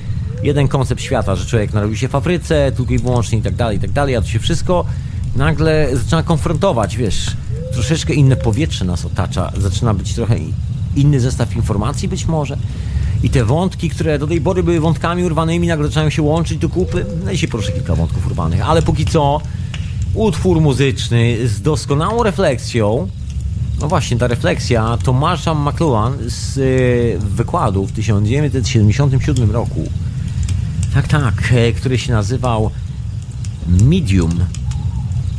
jeden 0.44 0.68
koncept 0.68 1.02
świata, 1.02 1.36
że 1.36 1.46
człowiek 1.46 1.74
narodził 1.74 1.98
się 1.98 2.08
w 2.08 2.16
Afryce, 2.16 2.72
tylko 2.76 2.94
i 2.94 3.00
wyłącznie 3.00 3.38
i 3.38 3.42
tak 3.42 3.56
dalej, 3.56 3.78
i 3.78 3.80
tak 3.80 3.92
dalej, 3.92 4.16
a 4.16 4.22
to 4.22 4.28
się 4.28 4.40
wszystko 4.40 4.86
nagle 5.36 5.90
zaczyna 5.94 6.24
konfrontować, 6.24 6.98
wiesz, 6.98 7.36
troszeczkę 7.74 8.14
inne 8.14 8.36
powietrze 8.36 8.86
nas 8.86 9.06
otacza, 9.06 9.52
zaczyna 9.58 9.94
być 9.94 10.14
trochę 10.14 10.36
inny 10.96 11.20
zestaw 11.20 11.56
informacji 11.56 12.08
być 12.08 12.26
może. 12.26 12.58
I 13.24 13.30
te 13.30 13.46
wątki, 13.46 13.90
które 13.90 14.20
do 14.20 14.28
tej 14.28 14.42
pory 14.42 14.64
były 14.64 14.80
wątkami 14.80 15.24
urwanymi, 15.24 15.68
nagle 15.68 15.88
zaczynają 15.88 16.10
się 16.10 16.22
łączyć 16.22 16.58
do 16.58 16.70
kupy. 16.70 17.06
No 17.26 17.32
i 17.32 17.38
się 17.38 17.48
proszę 17.48 17.72
kilka 17.72 17.96
wątków 17.96 18.28
urwanych, 18.28 18.70
ale 18.70 18.82
póki 18.82 19.06
co 19.06 19.42
utwór 20.14 20.62
muzyczny 20.62 21.48
z 21.48 21.62
doskonałą 21.62 22.24
refleksją. 22.24 23.08
No 23.82 23.88
właśnie, 23.88 24.18
ta 24.18 24.28
refleksja 24.28 24.98
to 25.04 25.14
Marshall 25.14 25.58
McLuhan 25.58 26.18
z 26.26 26.58
y, 26.58 27.20
wykładu 27.20 27.86
w 27.86 27.92
1977 27.92 29.52
roku. 29.52 29.90
Tak, 30.94 31.08
tak, 31.08 31.54
e, 31.56 31.72
który 31.74 31.98
się 31.98 32.14
nazywał 32.14 32.72
Medium 33.68 34.40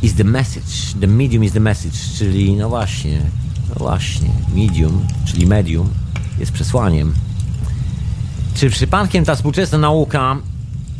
is 0.01 0.13
the 0.15 0.23
message. 0.23 0.99
The 0.99 1.07
medium 1.07 1.43
is 1.43 1.53
the 1.53 1.59
message, 1.59 1.97
czyli 2.17 2.55
no 2.55 2.69
właśnie, 2.69 3.21
no 3.73 3.79
właśnie, 3.79 4.29
medium, 4.55 5.01
czyli 5.25 5.47
medium 5.47 5.89
jest 6.39 6.51
przesłaniem. 6.51 7.13
Czy 8.53 8.69
przypadkiem 8.69 9.25
ta 9.25 9.35
współczesna 9.35 9.77
nauka 9.77 10.37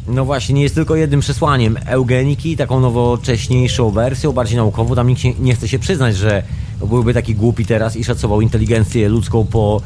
no 0.08 0.26
właśnie, 0.26 0.56
nie 0.56 0.64
jest 0.64 0.76
tylko 0.76 0.96
jednym 0.96 1.20
przesłaniem 1.20 1.78
eugeniki, 1.86 2.58
taką 2.58 2.80
nowocześniejszą 2.80 3.90
wersją, 3.90 4.32
bardziej 4.32 4.58
naukową. 4.58 4.96
Tam 4.96 5.08
nikt 5.08 5.40
nie, 5.40 5.56
chce 5.56 5.68
się 5.68 5.80
przyznać, 5.80 6.18
że 6.18 6.44
byłby 6.88 7.14
taki 7.14 7.36
głupi 7.36 7.66
teraz 7.66 7.96
i 7.96 8.04
szacował 8.04 8.42
inteligencję 8.42 9.10
ludzką 9.10 9.46
po 9.46 9.82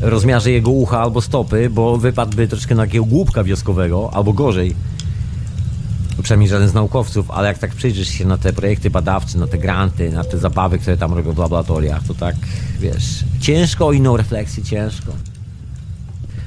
rozmiarze 0.00 0.50
jego 0.50 0.70
ucha 0.70 1.00
albo 1.00 1.20
stopy, 1.20 1.70
bo 1.70 1.98
wypadłby 1.98 2.48
troszkę 2.48 2.74
na 2.74 2.82
takiego 2.82 3.04
głupka 3.04 3.44
wioskowego, 3.44 4.10
albo 4.12 4.32
gorzej. 4.32 4.74
Przynajmniej 6.22 6.48
żaden 6.48 6.68
z 6.68 6.74
naukowców, 6.74 7.30
ale 7.30 7.48
jak 7.48 7.58
tak 7.58 7.74
przyjrzysz 7.74 8.08
się 8.08 8.24
na 8.24 8.38
te 8.38 8.52
projekty 8.52 8.90
badawcze, 8.90 9.38
na 9.38 9.46
te 9.46 9.58
granty, 9.58 10.10
na 10.10 10.24
te 10.24 10.38
zabawy, 10.38 10.78
które 10.78 10.96
tam 10.96 11.14
robią 11.14 11.32
w 11.32 11.38
laboratoriach, 11.38 12.02
to 12.06 12.14
tak, 12.14 12.36
wiesz, 12.80 13.24
ciężko 13.40 13.86
o 13.86 13.92
inną 13.92 14.16
refleksję, 14.16 14.62
ciężko. 14.62 15.12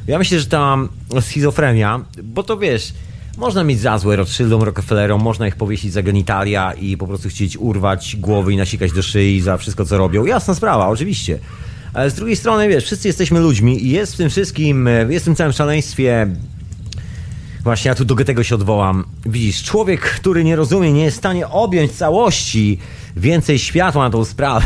Ja 0.07 0.17
myślę, 0.17 0.39
że 0.39 0.45
ta 0.45 0.77
schizofrenia, 1.21 2.01
bo 2.23 2.43
to 2.43 2.57
wiesz, 2.57 2.93
można 3.37 3.63
mieć 3.63 3.79
za 3.79 3.97
złe 3.97 4.15
Rothschildom, 4.15 4.63
Rockefellerom, 4.63 5.21
można 5.21 5.47
ich 5.47 5.55
powiesić 5.55 5.93
za 5.93 6.03
genitalia 6.03 6.73
i 6.73 6.97
po 6.97 7.07
prostu 7.07 7.29
chcieć 7.29 7.57
urwać 7.57 8.15
głowy 8.15 8.53
i 8.53 8.57
nasikać 8.57 8.91
do 8.91 9.01
szyi 9.01 9.41
za 9.41 9.57
wszystko, 9.57 9.85
co 9.85 9.97
robią. 9.97 10.25
Jasna 10.25 10.55
sprawa, 10.55 10.87
oczywiście. 10.87 11.39
Ale 11.93 12.09
z 12.09 12.13
drugiej 12.13 12.35
strony, 12.35 12.67
wiesz, 12.67 12.85
wszyscy 12.85 13.07
jesteśmy 13.07 13.39
ludźmi 13.39 13.85
i 13.85 13.89
jest 13.89 14.13
w 14.13 14.17
tym 14.17 14.29
wszystkim, 14.29 14.89
jest 15.09 15.25
w 15.25 15.27
tym 15.27 15.35
całym 15.35 15.53
szaleństwie 15.53 16.27
Właśnie 17.65 17.89
ja 17.89 17.95
tu 17.95 18.05
do 18.05 18.15
tego 18.15 18.43
się 18.43 18.55
odwołam. 18.55 19.05
Widzisz, 19.25 19.63
człowiek, 19.63 20.01
który 20.01 20.43
nie 20.43 20.55
rozumie, 20.55 20.93
nie 20.93 21.03
jest 21.03 21.17
w 21.17 21.19
stanie 21.19 21.47
objąć 21.47 21.91
całości 21.91 22.79
więcej 23.15 23.59
światła 23.59 24.03
na 24.03 24.09
tą 24.09 24.25
sprawę. 24.25 24.65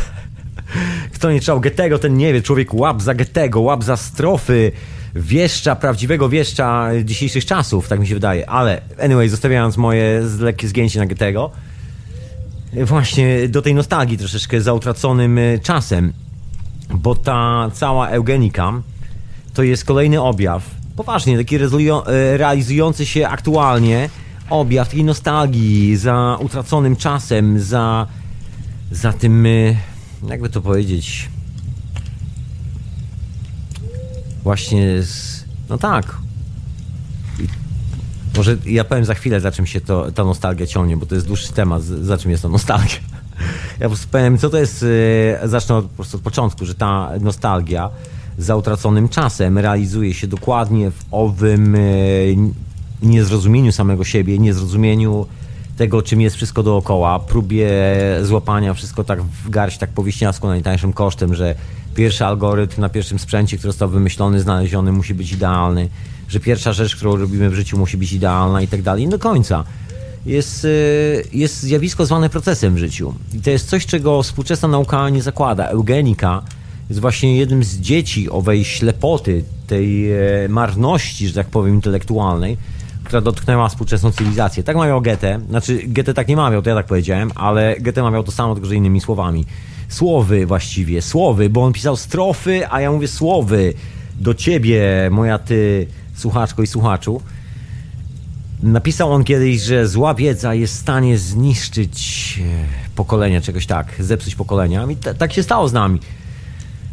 Kto 1.16 1.32
nie 1.32 1.39
czytał 1.39 1.62
Goethego, 1.62 2.00
ten 2.00 2.18
nie 2.18 2.34
wie. 2.34 2.41
Człowiek 2.41 2.74
łap 2.74 3.02
za 3.02 3.14
Goethego, 3.14 3.62
łap 3.62 3.84
za 3.84 3.97
strofy, 3.97 4.72
wieszcza, 5.16 5.76
prawdziwego 5.76 6.30
wieszcza 6.30 6.89
dzisiejszych 7.04 7.45
czasów, 7.45 7.88
tak 7.88 8.00
mi 8.00 8.08
się 8.08 8.14
wydaje. 8.14 8.50
Ale, 8.50 8.82
anyway, 9.02 9.30
zostawiając 9.30 9.78
moje 9.78 10.22
lekkie 10.39 10.68
zgięcie 10.68 11.00
na 11.00 11.06
Goethego, 11.06 11.52
właśnie 12.74 13.47
do 13.47 13.62
tej 13.62 13.76
nostalgii 13.76 14.18
troszeczkę 14.18 14.62
za 14.62 14.74
utraconym 14.74 15.38
e, 15.38 15.60
czasem, 15.60 16.14
bo 16.89 17.16
ta 17.16 17.72
cała 17.74 18.10
eugenika 18.10 18.74
to 19.54 19.64
jest 19.64 19.86
kolejny 19.86 20.22
objaw, 20.22 20.79
poważnie, 21.00 21.38
taki 21.38 21.56
e, 21.56 21.62
realizujący 22.38 23.06
się 23.06 23.28
aktualnie 23.28 24.10
objaw 24.50 24.89
takiej 24.89 25.04
nostalgii 25.04 25.97
za 25.97 26.38
utraconym 26.41 26.95
czasem, 26.95 27.60
za, 27.60 28.08
za 28.91 29.14
tym, 29.14 29.45
e, 29.45 29.50
jakby 30.28 30.50
to 30.50 30.62
powiedzieć, 30.62 31.30
właśnie 34.43 35.04
z, 35.04 35.43
no 35.70 35.78
tak. 35.78 36.18
Może 38.38 38.58
ja 38.66 38.84
powiem 38.84 39.06
za 39.06 39.14
chwilę, 39.14 39.41
za 39.41 39.52
czym 39.52 39.66
się 39.66 39.82
to, 39.82 40.12
ta 40.12 40.24
nostalgia 40.24 40.68
ciągnie, 40.68 40.97
bo 40.97 41.06
to 41.06 41.16
jest 41.16 41.28
dłuższy 41.28 41.54
temat, 41.54 41.84
za 41.84 42.18
czym 42.18 42.32
jest 42.32 42.43
ta 42.43 42.50
nostalgia. 42.50 43.00
Ja 43.80 43.86
po 43.86 43.89
prostu 43.89 44.08
powiem, 44.12 44.38
co 44.38 44.50
to 44.50 44.58
jest, 44.58 44.86
e, 45.43 45.47
zacznę 45.47 45.82
po 45.82 45.88
prostu 45.88 46.18
od 46.18 46.24
początku, 46.24 46.66
że 46.66 46.76
ta 46.76 47.12
nostalgia 47.20 47.89
za 48.40 48.56
utraconym 48.56 49.10
czasem 49.10 49.58
realizuje 49.58 50.14
się 50.14 50.28
dokładnie 50.28 50.92
w 50.92 51.06
owym 51.12 51.76
e, 51.76 51.80
niezrozumieniu 53.02 53.72
samego 53.72 54.04
siebie, 54.04 54.40
niezrozumieniu 54.40 55.26
tego, 55.78 56.02
czym 56.02 56.22
jest 56.22 56.36
wszystko 56.36 56.64
dookoła, 56.64 57.20
próbie 57.20 57.70
złapania 58.24 58.74
wszystko 58.74 59.04
tak 59.04 59.22
w 59.24 59.50
garść, 59.50 59.78
tak 59.78 59.90
powieśniacko 59.90 60.48
najtańszym 60.48 60.94
kosztem, 60.94 61.36
że 61.36 61.56
pierwszy 61.96 62.26
algorytm 62.26 62.82
na 62.82 62.90
pierwszym 62.90 63.20
sprzęcie, 63.20 63.58
który 63.58 63.72
został 63.72 63.90
wymyślony, 63.90 64.40
znaleziony, 64.40 64.92
musi 64.92 65.14
być 65.14 65.32
idealny, 65.32 65.90
że 66.30 66.40
pierwsza 66.40 66.74
rzecz, 66.74 66.96
którą 66.96 67.16
robimy 67.16 67.50
w 67.50 67.54
życiu, 67.54 67.78
musi 67.78 67.98
być 67.98 68.14
idealna 68.14 68.62
i 68.62 68.68
tak 68.68 68.82
dalej, 68.82 69.08
do 69.08 69.20
końca. 69.20 69.64
Jest, 70.26 70.66
y, 70.66 71.24
jest 71.34 71.62
zjawisko 71.62 72.06
zwane 72.06 72.30
procesem 72.30 72.76
w 72.76 72.78
życiu. 72.78 73.14
I 73.34 73.40
to 73.40 73.50
jest 73.50 73.70
coś, 73.70 73.86
czego 73.86 74.24
współczesna 74.24 74.68
nauka 74.68 75.10
nie 75.10 75.22
zakłada. 75.22 75.68
Eugenika 75.68 76.44
jest 76.90 77.02
właśnie 77.02 77.38
jednym 77.38 77.64
z 77.64 77.78
dzieci 77.78 78.30
owej 78.30 78.66
ślepoty, 78.66 79.44
tej 79.68 80.12
e, 80.12 80.18
marności, 80.50 81.28
że 81.28 81.34
tak 81.34 81.48
powiem, 81.48 81.76
intelektualnej, 81.76 82.58
która 83.04 83.22
dotknęła 83.22 83.70
współczesną 83.70 84.12
cywilizację. 84.12 84.64
Tak 84.64 84.76
mawiał 84.76 85.02
Goethe, 85.02 85.40
znaczy 85.50 85.82
Goethe 85.88 86.14
tak 86.14 86.28
nie 86.28 86.36
mawiał, 86.36 86.62
to 86.62 86.70
ja 86.70 86.76
tak 86.76 86.86
powiedziałem, 86.86 87.32
ale 87.36 87.76
Goethe 87.80 88.04
mawiał 88.04 88.24
to 88.24 88.32
samo, 88.32 88.54
tylko 88.54 88.70
że 88.70 88.76
innymi 88.76 89.02
słowami 89.02 89.46
słowy 89.90 90.46
właściwie, 90.46 91.02
słowy, 91.02 91.50
bo 91.50 91.64
on 91.64 91.74
pisał 91.74 91.98
strofy, 91.98 92.68
a 92.70 92.82
ja 92.82 92.92
mówię 92.92 93.08
słowy 93.08 93.74
do 94.20 94.34
ciebie, 94.34 94.82
moja 95.12 95.40
ty 95.40 95.88
słuchaczko 96.16 96.64
i 96.64 96.68
słuchaczu. 96.68 97.22
Napisał 98.64 99.14
on 99.14 99.24
kiedyś, 99.24 99.62
że 99.62 99.88
zła 99.88 100.14
wiedza 100.14 100.54
jest 100.54 100.74
w 100.74 100.80
stanie 100.80 101.18
zniszczyć 101.18 102.40
e, 102.42 102.96
pokolenia, 102.96 103.42
czegoś 103.42 103.66
tak, 103.66 103.96
zepsuć 104.00 104.36
pokolenia. 104.36 104.88
I 104.92 104.96
tak 104.96 105.34
się 105.34 105.44
stało 105.44 105.68
z 105.68 105.74
nami. 105.74 106.00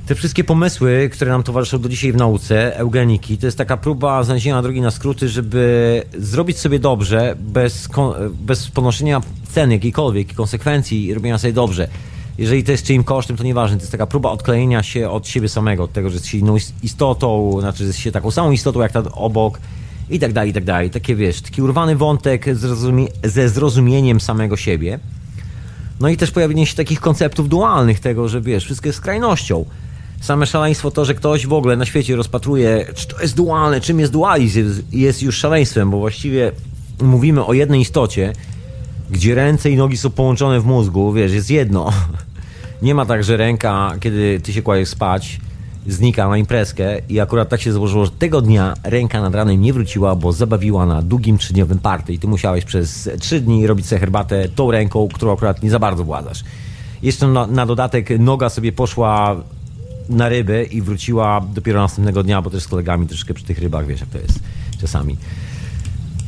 Te 0.06 0.14
wszystkie 0.14 0.44
pomysły, 0.44 1.10
które 1.12 1.30
nam 1.30 1.42
towarzyszą 1.42 1.78
do 1.78 1.88
dzisiaj 1.88 2.12
w 2.12 2.16
nauce, 2.16 2.76
eugeniki, 2.76 3.38
to 3.38 3.46
jest 3.46 3.58
taka 3.58 3.76
próba 3.76 4.22
znalezienia 4.22 4.62
drogi 4.62 4.80
na 4.80 4.90
skróty, 4.90 5.28
żeby 5.28 6.02
zrobić 6.18 6.58
sobie 6.58 6.78
dobrze 6.78 7.36
bez, 7.38 7.88
bez 8.40 8.70
ponoszenia 8.70 9.20
ceny 9.52 9.74
jakiejkolwiek, 9.74 10.34
konsekwencji 10.34 11.06
i 11.06 11.14
robienia 11.14 11.38
sobie 11.38 11.52
dobrze 11.52 11.88
jeżeli 12.38 12.64
to 12.64 12.72
jest 12.72 12.86
czyim 12.86 13.04
kosztem, 13.04 13.36
to 13.36 13.44
nieważne. 13.44 13.76
To 13.76 13.82
jest 13.82 13.92
taka 13.92 14.06
próba 14.06 14.30
odklejenia 14.30 14.82
się 14.82 15.10
od 15.10 15.28
siebie 15.28 15.48
samego, 15.48 15.82
od 15.82 15.92
tego, 15.92 16.10
że 16.10 16.14
jest 16.14 16.26
się 16.26 16.38
inną 16.38 16.56
istotą, 16.82 17.56
znaczy 17.60 17.84
jest 17.84 17.98
się 17.98 18.12
taką 18.12 18.30
samą 18.30 18.50
istotą 18.50 18.80
jak 18.80 18.92
ta 18.92 19.02
obok 19.12 19.60
i 20.10 20.18
tak 20.18 20.32
dalej, 20.32 20.50
i 20.50 20.52
tak 20.52 20.64
dalej. 20.64 20.90
Takie 20.90 21.14
wiesz, 21.14 21.40
taki 21.40 21.62
urwany 21.62 21.96
wątek 21.96 22.56
zrozumie 22.56 23.06
ze 23.24 23.48
zrozumieniem 23.48 24.20
samego 24.20 24.56
siebie. 24.56 24.98
No 26.00 26.08
i 26.08 26.16
też 26.16 26.30
pojawienie 26.30 26.66
się 26.66 26.76
takich 26.76 27.00
konceptów 27.00 27.48
dualnych, 27.48 28.00
tego, 28.00 28.28
że 28.28 28.40
wiesz, 28.40 28.64
wszystko 28.64 28.88
jest 28.88 28.98
skrajnością. 28.98 29.64
Same 30.20 30.46
szaleństwo 30.46 30.90
to, 30.90 31.04
że 31.04 31.14
ktoś 31.14 31.46
w 31.46 31.52
ogóle 31.52 31.76
na 31.76 31.84
świecie 31.84 32.16
rozpatruje, 32.16 32.86
czy 32.94 33.08
to 33.08 33.20
jest 33.22 33.36
dualne, 33.36 33.80
czym 33.80 34.00
jest 34.00 34.12
dualizm, 34.12 34.82
jest 34.92 35.22
już 35.22 35.38
szaleństwem, 35.38 35.90
bo 35.90 35.98
właściwie 35.98 36.52
mówimy 37.02 37.44
o 37.44 37.52
jednej 37.52 37.80
istocie, 37.80 38.32
gdzie 39.10 39.34
ręce 39.34 39.70
i 39.70 39.76
nogi 39.76 39.96
są 39.96 40.10
połączone 40.10 40.60
w 40.60 40.64
mózgu, 40.64 41.12
wiesz, 41.12 41.32
jest 41.32 41.50
jedno. 41.50 41.92
Nie 42.82 42.94
ma 42.94 43.06
tak, 43.06 43.24
że 43.24 43.36
ręka, 43.36 43.94
kiedy 44.00 44.40
ty 44.40 44.52
się 44.52 44.62
kładziesz 44.62 44.88
spać, 44.88 45.40
znika 45.86 46.28
na 46.28 46.36
imprezkę 46.36 46.98
i 47.08 47.20
akurat 47.20 47.48
tak 47.48 47.60
się 47.60 47.72
złożyło, 47.72 48.04
że 48.04 48.10
tego 48.10 48.42
dnia 48.42 48.74
ręka 48.84 49.20
nad 49.20 49.34
ranem 49.34 49.60
nie 49.60 49.72
wróciła, 49.72 50.16
bo 50.16 50.32
zabawiła 50.32 50.86
na 50.86 51.02
długim 51.02 51.38
trzydniowym 51.38 51.78
party 51.78 52.12
i 52.12 52.18
ty 52.18 52.26
musiałeś 52.26 52.64
przez 52.64 53.10
trzy 53.20 53.40
dni 53.40 53.66
robić 53.66 53.86
sobie 53.86 54.00
herbatę 54.00 54.48
tą 54.48 54.70
ręką, 54.70 55.08
którą 55.14 55.32
akurat 55.32 55.62
nie 55.62 55.70
za 55.70 55.78
bardzo 55.78 56.04
władzasz. 56.04 56.44
Jeszcze 57.02 57.28
na, 57.28 57.46
na 57.46 57.66
dodatek 57.66 58.18
noga 58.18 58.48
sobie 58.48 58.72
poszła 58.72 59.36
na 60.08 60.28
ryby 60.28 60.68
i 60.70 60.82
wróciła 60.82 61.40
dopiero 61.54 61.80
następnego 61.80 62.22
dnia, 62.22 62.42
bo 62.42 62.50
też 62.50 62.62
z 62.62 62.68
kolegami 62.68 63.06
troszkę 63.06 63.34
przy 63.34 63.44
tych 63.44 63.58
rybach, 63.58 63.86
wiesz 63.86 64.00
jak 64.00 64.08
to 64.08 64.18
jest 64.18 64.40
czasami. 64.80 65.16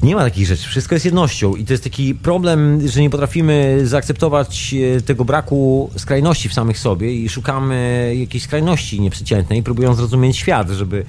Nie 0.03 0.15
ma 0.15 0.23
takich 0.25 0.47
rzeczy, 0.47 0.69
wszystko 0.69 0.95
jest 0.95 1.05
jednością 1.05 1.55
i 1.55 1.65
to 1.65 1.73
jest 1.73 1.85
taki 1.85 2.15
problem, 2.15 2.89
że 2.89 3.01
nie 3.01 3.11
potrafimy 3.11 3.81
zaakceptować 3.85 4.75
e, 4.97 5.01
tego 5.01 5.25
braku 5.25 5.91
skrajności 5.97 6.49
w 6.49 6.55
samych 6.55 6.79
sobie 6.79 7.15
i 7.15 7.29
szukamy 7.29 8.15
jakiejś 8.21 8.45
skrajności 8.45 9.01
nieprzeciętnej, 9.01 9.63
próbując 9.63 9.97
zrozumieć 9.97 10.37
świat, 10.37 10.71
żeby 10.71 11.05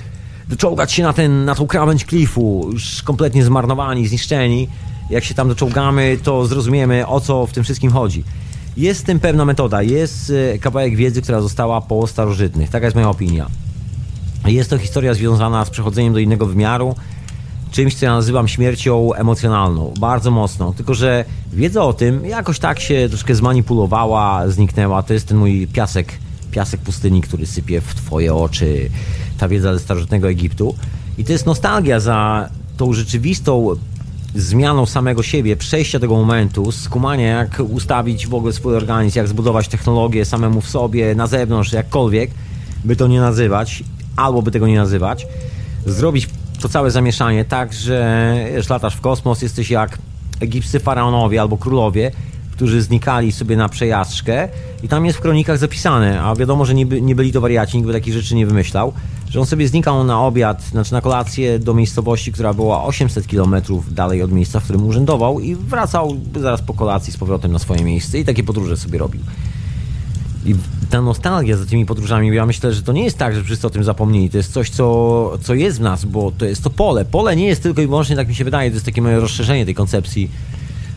doczołgać 0.47 0.91
się 0.91 1.03
na, 1.03 1.13
ten, 1.13 1.45
na 1.45 1.55
tą 1.55 1.67
krawędź 1.67 2.05
klifu, 2.05 2.69
już 2.71 3.03
kompletnie 3.03 3.43
zmarnowani, 3.43 4.07
zniszczeni. 4.07 4.67
Jak 5.09 5.23
się 5.23 5.33
tam 5.33 5.47
doczołgamy, 5.47 6.17
to 6.23 6.45
zrozumiemy 6.45 7.07
o 7.07 7.19
co 7.19 7.47
w 7.47 7.51
tym 7.51 7.63
wszystkim 7.63 7.91
chodzi. 7.91 8.23
Jest 8.79 9.01
w 9.01 9.03
tym 9.03 9.19
pewna 9.19 9.45
metoda, 9.45 9.83
jest 9.83 10.33
e, 10.53 10.59
kawałek 10.59 10.95
wiedzy, 10.95 11.21
która 11.21 11.41
została 11.41 11.81
po 11.81 12.07
starożytnych. 12.07 12.69
Taka 12.69 12.85
jest 12.85 12.95
moja 12.95 13.09
opinia. 13.09 13.47
Jest 14.45 14.69
to 14.69 14.77
historia 14.77 15.13
związana 15.13 15.65
z 15.65 15.69
przechodzeniem 15.69 16.13
do 16.13 16.19
innego 16.19 16.45
wymiaru, 16.45 16.95
czymś, 17.71 17.95
co 17.95 18.05
ja 18.05 18.13
nazywam 18.13 18.47
śmiercią 18.47 19.13
emocjonalną, 19.13 19.93
bardzo 19.99 20.31
mocno. 20.31 20.73
Tylko, 20.73 20.93
że 20.93 21.25
wiedza 21.53 21.83
o 21.83 21.93
tym 21.93 22.25
jakoś 22.25 22.59
tak 22.59 22.79
się 22.79 23.07
troszkę 23.09 23.35
zmanipulowała, 23.35 24.47
zniknęła. 24.47 25.03
To 25.03 25.13
jest 25.13 25.27
ten 25.27 25.37
mój 25.37 25.67
piasek, 25.67 26.13
piasek 26.51 26.81
pustyni, 26.81 27.21
który 27.21 27.45
sypie 27.45 27.81
w 27.81 27.95
twoje 27.95 28.35
oczy. 28.35 28.89
Ta 29.37 29.47
wiedza 29.47 29.73
ze 29.73 29.79
starożytnego 29.79 30.29
Egiptu. 30.29 30.75
I 31.17 31.23
to 31.25 31.31
jest 31.31 31.45
nostalgia 31.45 31.99
za 31.99 32.49
tą 32.77 32.93
rzeczywistą 32.93 33.75
zmianą 34.35 34.85
samego 34.85 35.23
siebie, 35.23 35.55
przejścia 35.55 35.99
tego 35.99 36.15
momentu, 36.15 36.71
skumania, 36.71 37.27
jak 37.27 37.61
ustawić 37.69 38.27
w 38.27 38.33
ogóle 38.33 38.53
swój 38.53 38.75
organizm, 38.75 39.17
jak 39.17 39.27
zbudować 39.27 39.67
technologię 39.67 40.25
samemu 40.25 40.61
w 40.61 40.69
sobie, 40.69 41.15
na 41.15 41.27
zewnątrz, 41.27 41.73
jakkolwiek 41.73 42.31
by 42.83 42.95
to 42.95 43.07
nie 43.07 43.19
nazywać, 43.19 43.83
albo 44.15 44.41
by 44.41 44.51
tego 44.51 44.67
nie 44.67 44.77
nazywać, 44.77 45.27
zrobić 45.85 46.29
to 46.61 46.69
całe 46.69 46.91
zamieszanie 46.91 47.45
tak, 47.45 47.73
że 47.73 48.35
latasz 48.69 48.95
w 48.95 49.01
kosmos, 49.01 49.41
jesteś 49.41 49.71
jak 49.71 49.97
egipscy 50.39 50.79
faraonowie 50.79 51.41
albo 51.41 51.57
królowie, 51.57 52.11
którzy 52.51 52.81
znikali 52.81 53.31
sobie 53.31 53.57
na 53.57 53.69
przejażdżkę 53.69 54.49
i 54.83 54.87
tam 54.87 55.05
jest 55.05 55.17
w 55.17 55.21
kronikach 55.21 55.57
zapisane, 55.57 56.21
a 56.21 56.35
wiadomo, 56.35 56.65
że 56.65 56.73
nie, 56.73 56.85
by, 56.85 57.01
nie 57.01 57.15
byli 57.15 57.31
to 57.31 57.41
wariaci, 57.41 57.77
nikt 57.77 57.87
by 57.87 57.93
takich 57.93 58.13
rzeczy 58.13 58.35
nie 58.35 58.45
wymyślał, 58.45 58.93
że 59.29 59.39
on 59.39 59.45
sobie 59.45 59.67
znikał 59.67 60.03
na 60.03 60.21
obiad, 60.21 60.63
znaczy 60.63 60.93
na 60.93 61.01
kolację 61.01 61.59
do 61.59 61.73
miejscowości, 61.73 62.31
która 62.31 62.53
była 62.53 62.83
800 62.83 63.27
km 63.27 63.55
dalej 63.91 64.23
od 64.23 64.31
miejsca, 64.31 64.59
w 64.59 64.63
którym 64.63 64.87
urzędował 64.87 65.39
i 65.39 65.55
wracał 65.55 66.17
zaraz 66.39 66.61
po 66.61 66.73
kolacji 66.73 67.13
z 67.13 67.17
powrotem 67.17 67.51
na 67.51 67.59
swoje 67.59 67.83
miejsce 67.83 68.19
i 68.19 68.25
takie 68.25 68.43
podróże 68.43 68.77
sobie 68.77 68.99
robił. 68.99 69.21
I 70.45 70.55
ta 70.89 71.01
nostalgia 71.01 71.57
za 71.57 71.65
tymi 71.65 71.85
podróżami, 71.85 72.35
ja 72.35 72.45
myślę, 72.45 72.73
że 72.73 72.81
to 72.81 72.93
nie 72.93 73.03
jest 73.03 73.17
tak, 73.17 73.35
że 73.35 73.43
wszyscy 73.43 73.67
o 73.67 73.69
tym 73.69 73.83
zapomnieli. 73.83 74.29
To 74.29 74.37
jest 74.37 74.53
coś, 74.53 74.69
co, 74.69 75.37
co 75.41 75.53
jest 75.53 75.77
w 75.77 75.81
nas, 75.81 76.05
bo 76.05 76.31
to 76.37 76.45
jest 76.45 76.63
to 76.63 76.69
pole. 76.69 77.05
Pole 77.05 77.35
nie 77.35 77.45
jest 77.45 77.63
tylko 77.63 77.81
i 77.81 77.87
wyłącznie, 77.87 78.15
tak 78.15 78.27
mi 78.27 78.35
się 78.35 78.43
wydaje, 78.43 78.69
to 78.69 78.73
jest 78.73 78.85
takie 78.85 79.01
moje 79.01 79.19
rozszerzenie 79.19 79.65
tej 79.65 79.75
koncepcji 79.75 80.31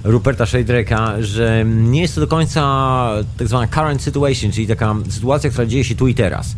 Ruperta 0.05 0.45
Shadrake'a, 0.45 1.23
że 1.23 1.65
nie 1.67 2.01
jest 2.01 2.15
to 2.15 2.21
do 2.21 2.27
końca 2.27 2.61
tak 3.39 3.49
zwana 3.49 3.67
current 3.67 4.03
situation, 4.03 4.53
czyli 4.53 4.67
taka 4.67 4.95
sytuacja, 5.09 5.51
która 5.51 5.67
dzieje 5.67 5.85
się 5.85 5.95
tu 5.95 6.09
i 6.09 6.15
teraz. 6.15 6.57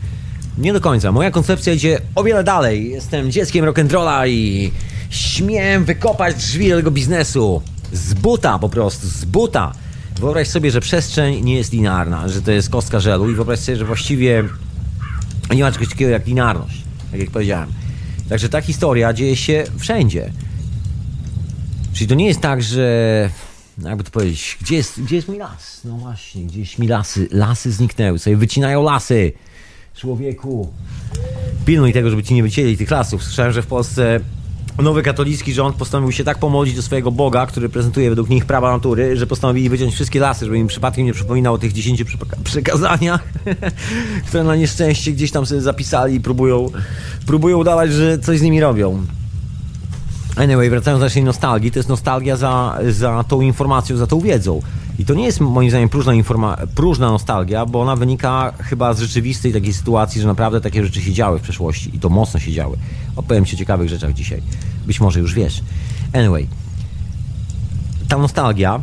Nie 0.59 0.73
do 0.73 0.81
końca. 0.81 1.13
Moja 1.13 1.31
koncepcja 1.31 1.73
idzie 1.73 2.01
o 2.15 2.25
wiele 2.25 2.45
dalej. 2.45 2.91
Jestem 2.91 3.33
dzieckiem 3.33 3.65
rock'n'rolla 3.65 4.29
i 4.29 4.73
śmiem 5.11 5.85
wykopać 5.85 6.37
drzwi 6.37 6.69
do 6.69 6.77
tego 6.77 6.91
biznesu. 6.91 7.63
Z 7.93 8.15
buta 8.15 8.59
po 8.59 8.69
prostu, 8.69 9.07
z 9.07 9.25
buta. 9.25 9.73
Wyobraź 10.21 10.49
sobie, 10.49 10.71
że 10.71 10.81
przestrzeń 10.81 11.45
nie 11.45 11.57
jest 11.57 11.73
linearna, 11.73 12.29
że 12.29 12.43
to 12.43 12.51
jest 12.51 12.71
kostka 12.71 13.01
żelu 13.01 13.31
i 13.31 13.35
wyobraź 13.35 13.59
sobie, 13.59 13.77
że 13.77 13.85
właściwie 13.85 14.45
nie 15.55 15.63
ma 15.63 15.73
czegoś 15.73 15.89
takiego 15.89 16.11
jak 16.11 16.27
linearność, 16.27 16.83
tak 17.11 17.21
jak 17.21 17.31
powiedziałem. 17.31 17.73
Także 18.29 18.49
ta 18.49 18.61
historia 18.61 19.13
dzieje 19.13 19.37
się 19.37 19.65
wszędzie. 19.79 20.33
Czyli 21.93 22.09
to 22.09 22.15
nie 22.15 22.27
jest 22.27 22.41
tak, 22.41 22.63
że 22.63 23.31
jakby 23.85 24.05
to 24.05 24.11
powiedzieć, 24.11 24.59
gdzie 24.61 24.77
jest, 24.77 25.03
gdzie 25.03 25.17
jest 25.17 25.29
mój 25.29 25.39
las? 25.39 25.81
No 25.85 25.97
właśnie, 25.97 26.43
gdzieś 26.43 26.79
mi 26.79 26.89
lasy, 26.89 27.29
lasy 27.31 27.73
zniknęły, 27.73 28.19
sobie 28.19 28.37
wycinają 28.37 28.83
lasy. 28.83 29.33
Człowieku, 29.95 30.69
pilnuj 31.65 31.93
tego, 31.93 32.11
żeby 32.11 32.23
ci 32.23 32.35
nie 32.35 32.43
wycięli 32.43 32.77
tych 32.77 32.91
lasów. 32.91 33.23
Słyszałem, 33.23 33.53
że 33.53 33.63
w 33.63 33.67
Polsce 33.67 34.21
nowy 34.79 35.03
katolicki 35.03 35.53
rząd 35.53 35.77
postanowił 35.77 36.13
się 36.13 36.25
tak 36.25 36.39
pomodlić 36.39 36.77
do 36.77 36.83
swojego 36.83 37.11
Boga, 37.11 37.47
który 37.47 37.69
prezentuje 37.69 38.11
według 38.11 38.29
nich 38.29 38.45
prawa 38.45 38.73
natury, 38.73 39.17
że 39.17 39.27
postanowili 39.27 39.69
wyciąć 39.69 39.95
wszystkie 39.95 40.21
lasy, 40.21 40.45
żeby 40.45 40.59
im 40.59 40.67
przypadkiem 40.67 41.07
nie 41.07 41.13
przypominał 41.13 41.55
o 41.55 41.59
tych 41.59 41.73
10 41.73 42.05
przekazaniach, 42.45 43.25
które 44.29 44.45
na 44.45 44.57
nieszczęście 44.57 45.13
gdzieś 45.13 45.31
tam 45.31 45.47
sobie 45.47 45.61
zapisali 45.61 46.15
i 46.15 46.21
próbują, 46.21 46.71
próbują 47.27 47.59
udawać, 47.59 47.93
że 47.93 48.19
coś 48.19 48.39
z 48.39 48.43
nimi 48.43 48.61
robią. 48.61 49.07
Anyway, 50.37 50.71
wracając 50.71 51.01
do 51.01 51.07
naszej 51.07 51.25
nostalgii, 51.25 51.71
to 51.71 51.79
jest 51.79 51.89
nostalgia 51.89 52.37
za, 52.37 52.79
za 52.91 53.25
tą 53.25 53.41
informacją, 53.41 53.97
za 53.97 54.07
tą 54.07 54.21
wiedzą. 54.21 54.61
I 54.99 55.05
to 55.05 55.15
nie 55.15 55.25
jest 55.25 55.41
moim 55.41 55.71
zdaniem 55.71 55.89
próżna, 55.89 56.13
informa- 56.13 56.67
próżna 56.75 57.11
nostalgia, 57.11 57.67
bo 57.67 57.81
ona 57.81 57.97
wynika 57.97 58.53
chyba 58.59 58.95
z 58.95 59.01
rzeczywistej 59.01 59.53
takiej 59.53 59.73
sytuacji, 59.73 60.21
że 60.21 60.27
naprawdę 60.27 60.61
takie 60.61 60.85
rzeczy 60.85 61.03
się 61.03 61.13
działy 61.13 61.39
w 61.39 61.43
przeszłości 61.43 61.97
i 61.97 61.99
to 61.99 62.09
mocno 62.09 62.41
się 62.41 62.53
działy. 62.53 62.77
Opowiem 63.17 63.45
Ci 63.45 63.57
o 63.57 63.59
ciekawych 63.59 63.89
rzeczach 63.89 64.13
dzisiaj. 64.13 64.43
Być 64.87 65.01
może 65.01 65.21
już 65.21 65.35
wiesz. 65.35 65.63
Anyway, 66.13 66.47
ta 68.09 68.19
nostalgia, 68.19 68.81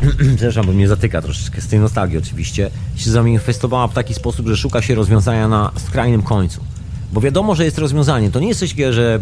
zresztą 0.38 0.62
bo 0.62 0.72
mnie 0.72 0.88
zatyka 0.88 1.22
troszeczkę 1.22 1.60
z 1.60 1.66
tej 1.66 1.78
nostalgii 1.78 2.18
oczywiście, 2.18 2.70
się 2.96 3.10
zamanifestowała 3.10 3.88
w 3.88 3.94
taki 3.94 4.14
sposób, 4.14 4.48
że 4.48 4.56
szuka 4.56 4.82
się 4.82 4.94
rozwiązania 4.94 5.48
na 5.48 5.70
skrajnym 5.76 6.22
końcu. 6.22 6.60
Bo 7.12 7.20
wiadomo, 7.20 7.54
że 7.54 7.64
jest 7.64 7.78
rozwiązanie. 7.78 8.30
To 8.30 8.40
nie 8.40 8.48
jest 8.48 8.60
coś 8.60 8.70
takiego, 8.70 8.92
że 8.92 9.20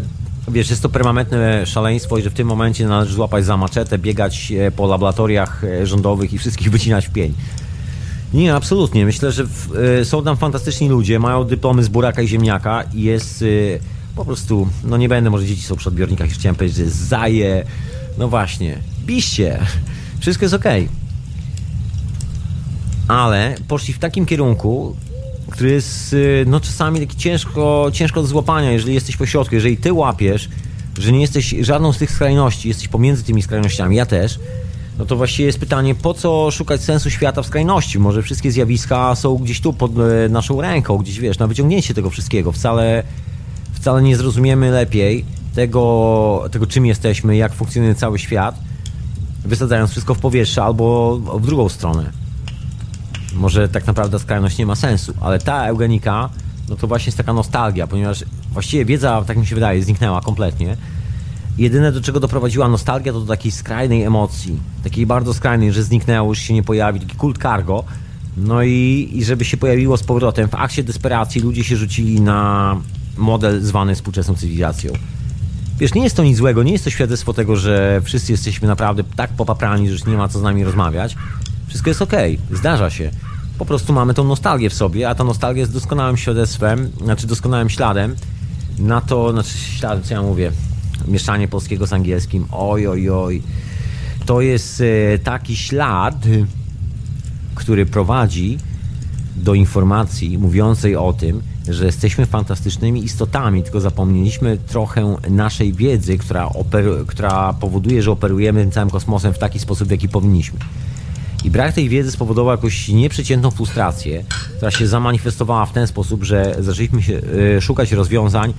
wiesz, 0.50 0.70
jest 0.70 0.82
to 0.82 0.88
permanentne 0.88 1.66
szaleństwo 1.66 2.18
i 2.18 2.22
że 2.22 2.30
w 2.30 2.34
tym 2.34 2.48
momencie 2.48 2.86
należy 2.86 3.14
złapać 3.14 3.44
za 3.44 3.56
maczetę, 3.56 3.98
biegać 3.98 4.52
e, 4.52 4.70
po 4.70 4.86
laboratoriach 4.86 5.64
e, 5.64 5.86
rządowych 5.86 6.32
i 6.32 6.38
wszystkich 6.38 6.70
wycinać 6.76 7.06
w 7.06 7.12
pień. 7.12 7.34
Nie, 8.34 8.54
absolutnie. 8.54 9.04
Myślę, 9.04 9.32
że 9.32 9.44
w, 9.44 9.76
y, 10.00 10.04
są 10.04 10.24
tam 10.24 10.36
fantastyczni 10.36 10.88
ludzie, 10.88 11.18
mają 11.18 11.44
dyplomy 11.44 11.84
z 11.84 11.88
buraka 11.88 12.22
i 12.22 12.28
ziemniaka 12.28 12.84
i 12.94 13.02
jest 13.02 13.44
po 14.16 14.24
prostu, 14.24 14.68
no 14.84 14.96
nie 14.96 15.08
będę, 15.08 15.30
może 15.30 15.46
dzieci 15.46 15.62
są 15.62 15.76
przy 15.76 15.88
odbiornikach, 15.88 16.28
chciałem 16.28 16.56
powiedzieć, 16.56 16.76
że 16.76 16.90
zaje, 16.90 17.64
no 18.18 18.28
właśnie, 18.28 18.78
biście, 19.06 19.58
wszystko 20.20 20.44
jest 20.44 20.54
okej. 20.54 20.84
Okay. 20.84 21.08
Ale 23.08 23.54
poszli 23.68 23.94
w 23.94 23.98
takim 23.98 24.26
kierunku, 24.26 24.96
który 25.50 25.70
jest 25.70 26.12
y, 26.12 26.44
no 26.46 26.60
czasami 26.60 27.00
taki 27.00 27.16
ciężko, 27.16 27.90
ciężko 27.92 28.20
do 28.22 28.26
złapania, 28.26 28.72
jeżeli 28.72 28.94
jesteś 28.94 29.16
po 29.16 29.26
środku, 29.26 29.54
jeżeli 29.54 29.76
ty 29.76 29.92
łapiesz, 29.92 30.48
że 30.98 31.12
nie 31.12 31.20
jesteś 31.20 31.54
żadną 31.60 31.92
z 31.92 31.98
tych 31.98 32.10
skrajności, 32.10 32.68
jesteś 32.68 32.88
pomiędzy 32.88 33.24
tymi 33.24 33.42
skrajnościami, 33.42 33.96
ja 33.96 34.06
też, 34.06 34.38
no 34.98 35.04
to 35.04 35.16
właściwie 35.16 35.46
jest 35.46 35.58
pytanie, 35.58 35.94
po 35.94 36.14
co 36.14 36.50
szukać 36.50 36.80
sensu 36.80 37.10
świata 37.10 37.42
w 37.42 37.46
skrajności? 37.46 37.98
Może 37.98 38.22
wszystkie 38.22 38.52
zjawiska 38.52 39.14
są 39.14 39.36
gdzieś 39.36 39.60
tu 39.60 39.72
pod 39.72 39.92
e, 39.98 40.28
naszą 40.28 40.60
ręką, 40.60 40.98
gdzieś 40.98 41.20
wiesz, 41.20 41.38
na 41.38 41.46
wyciągnięcie 41.46 41.94
tego 41.94 42.10
wszystkiego. 42.10 42.52
Wcale, 42.52 43.02
wcale 43.72 44.02
nie 44.02 44.16
zrozumiemy 44.16 44.70
lepiej 44.70 45.24
tego, 45.54 46.44
tego, 46.50 46.66
czym 46.66 46.86
jesteśmy, 46.86 47.36
jak 47.36 47.52
funkcjonuje 47.52 47.94
cały 47.94 48.18
świat, 48.18 48.58
wysadzając 49.44 49.90
wszystko 49.90 50.14
w 50.14 50.18
powietrze 50.18 50.62
albo 50.62 51.16
w 51.16 51.46
drugą 51.46 51.68
stronę. 51.68 52.27
Może 53.38 53.68
tak 53.68 53.86
naprawdę 53.86 54.18
skrajność 54.18 54.58
nie 54.58 54.66
ma 54.66 54.74
sensu, 54.74 55.14
ale 55.20 55.38
ta 55.38 55.66
eugenika, 55.66 56.30
no 56.68 56.76
to 56.76 56.86
właśnie 56.86 57.06
jest 57.06 57.18
taka 57.18 57.32
nostalgia, 57.32 57.86
ponieważ 57.86 58.24
właściwie 58.52 58.84
wiedza, 58.84 59.24
tak 59.26 59.36
mi 59.36 59.46
się 59.46 59.54
wydaje, 59.54 59.82
zniknęła 59.82 60.20
kompletnie 60.20 60.76
Jedyne, 61.58 61.92
do 61.92 62.00
czego 62.00 62.20
doprowadziła 62.20 62.68
nostalgia, 62.68 63.12
to 63.12 63.20
do 63.20 63.26
takiej 63.26 63.52
skrajnej 63.52 64.02
emocji. 64.02 64.58
Takiej 64.84 65.06
bardzo 65.06 65.34
skrajnej, 65.34 65.72
że 65.72 65.82
zniknęło, 65.82 66.28
już 66.28 66.38
się 66.38 66.54
nie 66.54 66.62
pojawi. 66.62 67.00
Taki 67.00 67.16
kult 67.16 67.38
cargo. 67.38 67.84
No 68.36 68.62
i, 68.62 69.10
i 69.12 69.24
żeby 69.24 69.44
się 69.44 69.56
pojawiło 69.56 69.96
z 69.96 70.02
powrotem. 70.02 70.48
W 70.48 70.54
akcie 70.54 70.84
desperacji 70.84 71.40
ludzie 71.40 71.64
się 71.64 71.76
rzucili 71.76 72.20
na 72.20 72.76
model 73.16 73.62
zwany 73.62 73.94
współczesną 73.94 74.34
cywilizacją. 74.34 74.92
Wiesz, 75.78 75.94
nie 75.94 76.04
jest 76.04 76.16
to 76.16 76.24
nic 76.24 76.36
złego, 76.36 76.62
nie 76.62 76.72
jest 76.72 76.84
to 76.84 76.90
świadectwo 76.90 77.32
tego, 77.32 77.56
że 77.56 78.00
wszyscy 78.04 78.32
jesteśmy 78.32 78.68
naprawdę 78.68 79.04
tak 79.16 79.30
popaprani, 79.30 79.86
że 79.86 79.92
już 79.92 80.06
nie 80.06 80.16
ma 80.16 80.28
co 80.28 80.38
z 80.38 80.42
nami 80.42 80.64
rozmawiać. 80.64 81.16
Wszystko 81.68 81.90
jest 81.90 82.02
okay, 82.02 82.38
zdarza 82.50 82.90
się. 82.90 83.10
Po 83.58 83.64
prostu 83.64 83.92
mamy 83.92 84.14
tą 84.14 84.24
nostalgię 84.24 84.70
w 84.70 84.74
sobie, 84.74 85.08
a 85.08 85.14
ta 85.14 85.24
nostalgia 85.24 85.60
jest 85.60 85.72
doskonałym 85.72 86.16
świadectwem, 86.16 86.90
znaczy 87.04 87.26
doskonałym 87.26 87.70
śladem 87.70 88.16
na 88.78 89.00
to, 89.00 89.32
znaczy 89.32 89.50
co 90.02 90.14
ja 90.14 90.22
mówię, 90.22 90.52
mieszanie 91.08 91.48
polskiego 91.48 91.86
z 91.86 91.92
angielskim. 91.92 92.46
Oj, 92.52 92.86
oj, 92.86 93.10
oj. 93.10 93.42
To 94.26 94.40
jest 94.40 94.80
e, 94.80 95.18
taki 95.18 95.56
ślad, 95.56 96.24
który 97.54 97.86
prowadzi 97.86 98.58
do 99.36 99.54
informacji 99.54 100.38
mówiącej 100.38 100.96
o 100.96 101.12
tym, 101.12 101.42
że 101.68 101.86
jesteśmy 101.86 102.26
fantastycznymi 102.26 103.04
istotami, 103.04 103.62
tylko 103.62 103.80
zapomnieliśmy 103.80 104.58
trochę 104.66 105.16
naszej 105.30 105.72
wiedzy, 105.72 106.18
która, 106.18 106.50
która 107.06 107.52
powoduje, 107.52 108.02
że 108.02 108.10
operujemy 108.10 108.70
całym 108.70 108.90
kosmosem 108.90 109.34
w 109.34 109.38
taki 109.38 109.58
sposób, 109.58 109.88
w 109.88 109.90
jaki 109.90 110.08
powinniśmy. 110.08 110.58
I 111.44 111.50
brak 111.50 111.74
tej 111.74 111.88
wiedzy 111.88 112.10
spowodował 112.10 112.56
jakąś 112.56 112.88
nieprzeciętną 112.88 113.50
frustrację, 113.50 114.24
która 114.56 114.70
się 114.70 114.86
zamanifestowała 114.86 115.66
w 115.66 115.72
ten 115.72 115.86
sposób, 115.86 116.24
że 116.24 116.56
zaczęliśmy 116.58 117.02
się, 117.02 117.20
y, 117.56 117.60
szukać 117.60 117.92
rozwiązań 117.92 118.54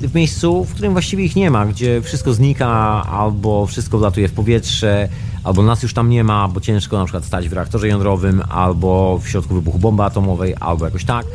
w 0.00 0.14
miejscu, 0.14 0.64
w 0.64 0.72
którym 0.72 0.92
właściwie 0.92 1.24
ich 1.24 1.36
nie 1.36 1.50
ma, 1.50 1.66
gdzie 1.66 2.02
wszystko 2.02 2.34
znika, 2.34 2.68
albo 3.10 3.66
wszystko 3.66 3.98
wlatuje 3.98 4.28
w 4.28 4.32
powietrze, 4.32 5.08
albo 5.44 5.62
nas 5.62 5.82
już 5.82 5.94
tam 5.94 6.10
nie 6.10 6.24
ma, 6.24 6.48
bo 6.48 6.60
ciężko 6.60 6.98
na 6.98 7.04
przykład 7.04 7.24
stać 7.24 7.48
w 7.48 7.52
reaktorze 7.52 7.88
jądrowym, 7.88 8.42
albo 8.48 9.18
w 9.18 9.28
środku 9.28 9.54
wybuchu 9.54 9.78
bomby 9.78 10.02
atomowej, 10.02 10.54
albo 10.60 10.84
jakoś 10.84 11.04
tak. 11.04 11.26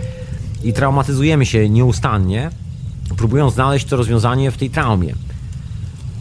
I 0.64 0.74
traumatyzujemy 0.74 1.46
się 1.46 1.70
nieustannie, 1.70 2.50
próbując 3.18 3.54
znaleźć 3.54 3.86
to 3.86 3.98
rozwiązanie 3.98 4.52
w 4.52 4.58
tej 4.58 4.70
traumie. 4.70 5.14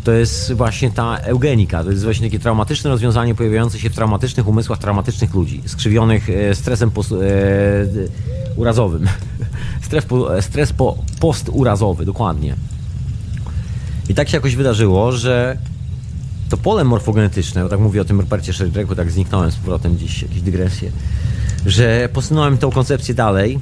To 0.05 0.13
jest 0.13 0.53
właśnie 0.53 0.91
ta 0.91 1.17
eugenika, 1.17 1.85
to 1.85 1.91
jest 1.91 2.05
właśnie 2.05 2.27
takie 2.27 2.39
traumatyczne 2.39 2.91
rozwiązanie 2.91 3.35
pojawiające 3.35 3.79
się 3.79 3.91
w 3.91 3.95
traumatycznych 3.95 4.49
umysłach 4.49 4.79
traumatycznych 4.79 5.35
ludzi, 5.35 5.63
skrzywionych 5.67 6.31
e, 6.31 6.55
stresem 6.55 6.91
post, 6.91 7.13
e, 7.13 7.17
urazowym. 8.57 9.07
Stres, 9.87 10.05
po, 10.05 10.43
stres 10.43 10.73
po, 10.73 10.99
posturazowy, 11.21 12.05
dokładnie. 12.05 12.55
I 14.09 14.15
tak 14.15 14.29
się 14.29 14.37
jakoś 14.37 14.57
wydarzyło, 14.57 15.13
że 15.13 15.59
to 16.49 16.57
pole 16.57 16.85
morfogenetyczne, 16.85 17.63
bo 17.63 17.69
tak 17.69 17.81
mówię 17.81 18.01
o 18.01 18.05
tym 18.05 18.21
Rupercie 18.21 18.53
Sheldrake'u, 18.53 18.97
tak 18.97 19.11
zniknąłem 19.11 19.51
z 19.51 19.57
powrotem 19.57 19.97
gdzieś, 19.97 20.23
jakieś 20.23 20.41
dygresje, 20.41 20.91
że 21.67 22.09
posunąłem 22.13 22.59
tą 22.59 22.71
koncepcję 22.71 23.15
dalej 23.15 23.59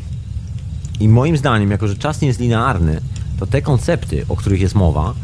i 1.01 1.09
moim 1.09 1.37
zdaniem, 1.37 1.71
jako 1.71 1.89
że 1.89 1.97
czas 1.97 2.21
nie 2.21 2.29
jest 2.29 2.41
linearny, 2.41 3.01
to 3.39 3.47
te 3.47 3.63
koncepty, 3.63 4.25
o 4.29 4.37
których 4.37 4.61
jest 4.61 4.75
mowa, 4.75 5.15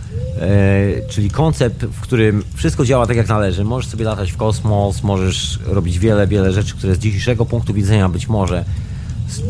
e, 0.41 1.09
czyli 1.09 1.31
koncept, 1.31 1.85
w 1.85 2.01
którym 2.01 2.45
wszystko 2.55 2.85
działa 2.85 3.07
tak 3.07 3.17
jak 3.17 3.29
należy, 3.29 3.65
możesz 3.65 3.91
sobie 3.91 4.05
latać 4.05 4.33
w 4.33 4.37
kosmos, 4.37 5.03
możesz 5.03 5.59
robić 5.67 5.99
wiele, 5.99 6.27
wiele 6.27 6.53
rzeczy, 6.53 6.75
które 6.75 6.95
z 6.95 6.99
dzisiejszego 6.99 7.47
punktu 7.47 7.75
widzenia 7.75 8.09
być 8.09 8.29
może 8.29 8.65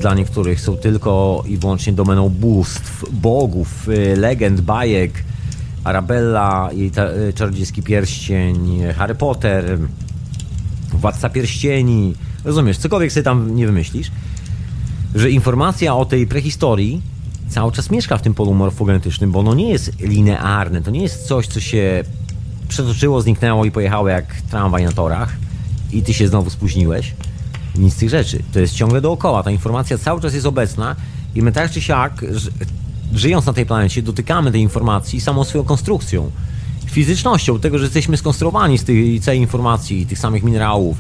dla 0.01 0.15
niektórych 0.15 0.61
są 0.61 0.77
tylko 0.77 1.45
i 1.47 1.57
wyłącznie 1.57 1.93
domeną 1.93 2.29
bóstw, 2.29 3.05
bogów, 3.13 3.89
e, 3.89 4.17
legend, 4.17 4.61
bajek, 4.61 5.25
Arabella, 5.85 6.69
jej 6.73 6.91
ta, 6.91 7.05
e, 7.05 7.33
czarodziejski 7.33 7.83
pierścień, 7.83 8.83
Harry 8.97 9.15
Potter, 9.15 9.79
Władca 10.93 11.31
Pierścieni, 11.31 12.15
rozumiesz, 12.45 12.79
cokolwiek 12.79 13.13
sobie 13.13 13.25
tam 13.25 13.55
nie 13.55 13.67
wymyślisz, 13.67 14.11
że 15.15 15.31
informacja 15.31 15.95
o 15.95 16.05
tej 16.05 16.27
prehistorii 16.27 17.03
cały 17.53 17.73
czas 17.73 17.91
mieszka 17.91 18.17
w 18.17 18.23
tym 18.23 18.35
polu 18.35 18.55
morfogenetycznym, 18.55 19.33
bo 19.33 19.39
ono 19.39 19.55
nie 19.55 19.71
jest 19.71 20.01
linearne, 20.01 20.83
to 20.83 20.91
nie 20.91 21.03
jest 21.03 21.27
coś, 21.27 21.47
co 21.47 21.61
się 21.61 22.05
przetoczyło, 22.69 23.23
zniknęło 23.23 23.65
i 23.65 23.71
pojechało 23.71 24.09
jak 24.09 24.43
tramwaj 24.51 24.85
na 24.85 24.93
torach 24.93 25.37
i 25.93 26.03
ty 26.03 26.15
się 26.15 26.29
znowu 26.29 26.51
spóźniłeś. 26.51 27.15
Nic 27.79 27.95
z 27.95 27.97
tych 27.97 28.11
rzeczy. 28.11 28.43
To 28.53 28.61
jest 28.61 28.75
ciągle 28.75 29.01
dookoła. 29.01 29.43
Ta 29.43 29.51
informacja 29.51 29.99
cały 29.99 30.21
czas 30.21 30.35
jest 30.35 30.47
obecna 30.47 30.97
i 31.35 31.43
my 31.43 31.53
tak 31.53 31.71
czy 31.71 31.81
siak, 31.81 32.25
żyjąc 33.15 33.47
na 33.47 33.53
tej 33.53 33.67
planecie, 33.67 34.03
dotykamy 34.03 34.53
tej 34.53 34.61
informacji 34.61 35.21
samą 35.21 35.45
swoją 35.45 35.65
konstrukcją, 35.65 36.31
fizycznością, 36.87 37.61
tego, 37.61 37.79
że 37.79 37.85
jesteśmy 37.85 38.17
skonstruowani 38.17 38.79
z 38.79 38.85
tej 38.85 39.21
całej 39.21 39.41
informacji, 39.41 40.07
tych 40.07 40.19
samych 40.19 40.43
minerałów. 40.43 40.97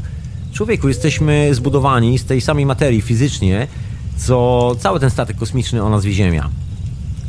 Człowieku, 0.53 0.89
jesteśmy 0.89 1.55
zbudowani 1.55 2.19
z 2.19 2.25
tej 2.25 2.41
samej 2.41 2.67
materii 2.67 3.03
fizycznie, 3.03 3.67
co 4.17 4.73
cały 4.79 5.01
ten 5.01 5.11
statek 5.11 5.37
kosmiczny 5.37 5.83
o 5.83 5.89
nazwie 5.89 6.13
Ziemia. 6.13 6.49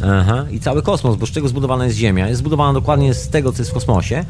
Aha. 0.06 0.46
I 0.52 0.60
cały 0.60 0.82
kosmos, 0.82 1.16
bo 1.16 1.26
z 1.26 1.32
czego 1.32 1.48
zbudowana 1.48 1.86
jest 1.86 1.98
Ziemia? 1.98 2.28
Jest 2.28 2.40
zbudowana 2.40 2.74
dokładnie 2.74 3.14
z 3.14 3.30
tego, 3.30 3.52
co 3.52 3.62
jest 3.62 3.72
w 3.72 3.74
kosmosie, 3.74 4.26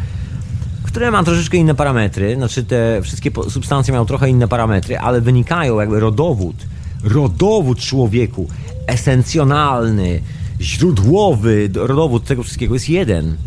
które 0.84 1.12
ma 1.12 1.24
troszeczkę 1.24 1.58
inne 1.58 1.76
parametry. 1.76 2.36
Znaczy, 2.36 2.64
te 2.64 3.02
wszystkie 3.04 3.32
substancje 3.50 3.92
mają 3.92 4.06
trochę 4.06 4.30
inne 4.30 4.48
parametry, 4.48 4.98
ale 4.98 5.22
wynikają 5.22 5.80
jakby 5.80 6.00
rodowód, 6.00 6.56
rodowód 7.04 7.80
człowieku, 7.80 8.48
esencjonalny, 8.88 10.22
źródłowy 10.62 11.70
rodowód 11.74 12.26
tego 12.26 12.44
wszystkiego 12.44 12.74
jest 12.74 12.90
jeden. 12.90 13.38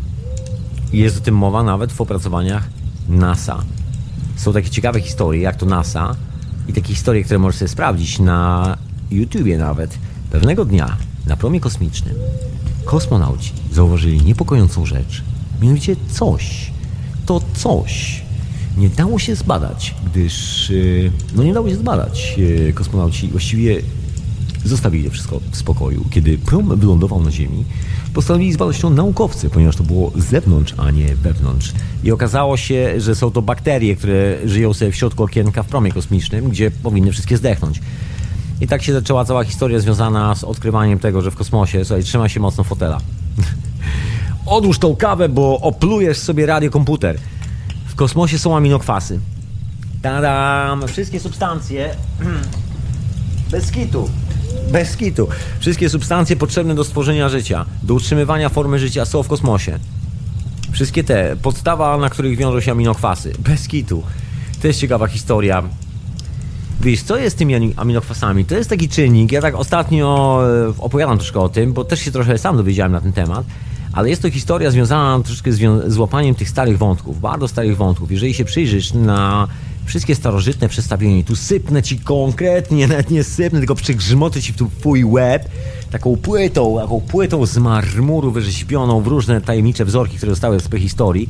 I 0.93 0.99
jest 0.99 1.19
o 1.19 1.21
tym 1.21 1.35
mowa 1.35 1.63
nawet 1.63 1.93
w 1.93 2.01
opracowaniach 2.01 2.69
NASA. 3.09 3.63
Są 4.37 4.53
takie 4.53 4.71
ciekawe 4.71 5.01
historie, 5.01 5.41
jak 5.41 5.57
to 5.57 5.67
NASA 5.67 6.17
i 6.69 6.73
takie 6.73 6.95
historie, 6.95 7.25
które 7.25 7.39
możesz 7.39 7.59
sobie 7.59 7.69
sprawdzić 7.69 8.19
na 8.19 8.77
YouTubie 9.11 9.59
nawet. 9.59 9.99
Pewnego 10.31 10.65
dnia 10.65 10.97
na 11.27 11.37
promie 11.37 11.61
kosmicznym 11.61 12.15
kosmonauci 12.85 13.53
zauważyli 13.73 14.23
niepokojącą 14.23 14.87
rzecz. 14.87 15.23
Mianowicie 15.63 15.97
coś. 16.13 16.71
To 17.27 17.41
coś 17.55 18.23
nie 18.77 18.89
dało 18.89 19.19
się 19.19 19.37
zbadać, 19.37 19.95
gdyż 20.07 20.71
y, 20.71 21.13
no 21.35 21.43
nie 21.43 21.55
dało 21.55 21.69
się 21.69 21.77
zbadać. 21.77 22.35
Y, 22.39 22.73
kosmonauci 22.75 23.29
właściwie 23.29 23.83
zostawili 24.65 25.11
wszystko 25.11 25.41
w 25.51 25.57
spokoju. 25.57 26.05
Kiedy 26.11 26.39
prom 26.39 26.77
wylądował 26.81 27.23
na 27.23 27.31
Ziemi, 27.31 27.65
postanowili 28.15 28.53
zbadać 28.53 28.81
to 28.81 28.91
naukowcy, 28.91 29.51
ponieważ 29.51 29.77
to 29.77 29.85
było 29.85 30.13
z 30.17 30.25
zewnątrz, 30.25 30.75
a 30.77 30.91
nie 30.91 31.15
wewnątrz. 31.15 31.73
I 32.05 32.11
okazało 32.13 32.57
się, 32.57 33.01
że 33.01 33.15
są 33.15 33.31
to 33.31 33.43
bakterie, 33.43 33.97
które 33.97 34.37
żyją 34.45 34.75
sobie 34.75 34.93
w 34.93 34.97
środku 34.97 35.23
okienka 35.23 35.63
w 35.63 35.67
promie 35.67 35.93
kosmicznym, 35.93 36.49
gdzie 36.49 36.71
powinny 36.71 37.13
wszystkie 37.13 37.37
zdechnąć. 37.37 37.81
I 38.61 38.69
tak 38.69 38.83
się 38.83 38.93
zaczęła 38.93 39.25
cała 39.25 39.45
historia 39.45 39.79
związana 39.79 40.35
z 40.35 40.45
odkrywaniem 40.45 40.99
tego, 40.99 41.23
że 41.23 41.31
w 41.31 41.35
kosmosie, 41.35 41.85
słuchaj, 41.85 42.05
trzyma 42.05 42.29
się 42.29 42.41
mocno 42.41 42.65
fotela. 42.65 43.01
Odłóż 44.47 44.79
tą 44.79 44.97
kawę, 44.97 45.29
bo 45.29 45.61
oplujesz 45.61 46.19
sobie 46.19 46.47
radiokomputer. 46.47 47.19
W 47.87 47.95
kosmosie 47.95 48.39
są 48.39 48.57
aminokwasy. 48.57 49.21
Tadam! 50.03 50.89
Wszystkie 50.89 51.21
substancje 51.21 51.95
bez 53.53 53.71
kitu. 53.71 54.11
Bez 54.73 54.97
kitu. 54.97 55.29
Wszystkie 55.59 55.91
substancje 55.91 56.37
potrzebne 56.37 56.75
do 56.75 56.85
stworzenia 56.85 57.29
życia, 57.29 57.67
do 57.83 57.95
utrzymywania 57.95 58.49
formy 58.49 58.79
życia 58.79 59.05
są 59.05 59.23
w 59.23 59.29
kosmosie. 59.29 59.79
Wszystkie 60.73 61.05
te, 61.05 61.37
podstawa, 61.43 61.97
na 61.99 62.11
których 62.11 62.37
wiążą 62.39 62.61
się 62.61 62.73
aminokwasy. 62.73 63.33
Bez 63.39 63.69
kitu. 63.69 64.03
To 64.63 64.67
jest 64.67 64.81
ciekawa 64.81 65.07
historia. 65.07 65.63
Wiesz, 66.81 67.03
co 67.03 67.17
jest 67.17 67.37
z 67.37 67.39
tymi 67.39 67.75
aminokwasami? 67.77 68.45
To 68.45 68.55
jest 68.55 68.71
taki 68.71 68.89
czynnik, 68.89 69.33
ja 69.33 69.41
tak 69.41 69.55
ostatnio 69.55 70.41
e, 70.69 70.73
opowiadam 70.79 71.19
troszkę 71.19 71.41
o 71.41 71.49
tym, 71.49 71.73
bo 71.73 71.85
też 71.85 72.01
się 72.01 72.13
trochę 72.13 72.39
sam 72.39 72.57
dowiedziałem 72.57 72.93
na 72.93 73.01
ten 73.01 73.13
temat, 73.13 73.47
ale 73.93 74.09
jest 74.09 74.23
to 74.23 74.31
historia 74.31 74.71
związana 74.71 75.25
troszeczkę 75.25 75.53
z, 75.53 75.93
z 75.93 75.99
łapaniem 75.99 76.35
tych 76.35 76.49
starych 76.49 76.79
wątków, 76.79 77.21
bardzo 77.21 77.49
starych 77.49 77.77
wątków. 77.77 78.13
Jeżeli 78.13 78.35
się 78.35 78.45
przyjrzysz 78.45 78.93
na 78.93 79.49
wszystkie 79.85 80.15
starożytne 80.15 80.69
przedstawienia, 80.69 81.23
tu 81.23 81.37
sypnę 81.37 81.83
ci 81.83 81.99
konkretnie, 81.99 82.87
nawet 82.89 83.11
nie 83.11 83.25
sypnę, 83.25 83.59
tylko 83.59 83.75
przygrzmoty 83.75 84.43
ci 84.43 84.53
w 84.53 84.57
twój 84.79 85.05
łeb 85.05 85.49
taką 85.91 86.17
płytą, 86.17 86.77
taką 86.81 87.01
płytą 87.01 87.47
z 87.47 87.59
marmuru 87.59 88.31
wyrzeźbioną 88.31 89.01
w 89.01 89.07
różne 89.07 89.41
tajemnicze 89.41 89.85
wzorki, 89.85 90.17
które 90.17 90.33
zostały 90.33 90.61
w 90.61 90.79
historii 90.79 91.29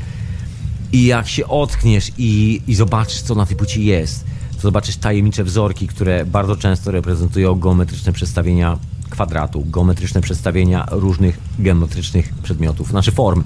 i 0.92 1.06
jak 1.06 1.28
się 1.28 1.48
otkniesz 1.48 2.12
i, 2.18 2.62
i 2.66 2.74
zobaczysz, 2.74 3.20
co 3.20 3.34
na 3.34 3.46
tej 3.46 3.56
płycie 3.56 3.82
jest, 3.82 4.24
to 4.56 4.62
zobaczysz 4.62 4.96
tajemnicze 4.96 5.44
wzorki, 5.44 5.86
które 5.86 6.24
bardzo 6.24 6.56
często 6.56 6.90
reprezentują 6.90 7.54
geometryczne 7.54 8.12
przedstawienia 8.12 8.78
kwadratu, 9.10 9.64
geometryczne 9.66 10.20
przedstawienia 10.20 10.86
różnych 10.90 11.38
geometrycznych 11.58 12.34
przedmiotów, 12.42 12.88
znaczy 12.88 13.12
form. 13.12 13.44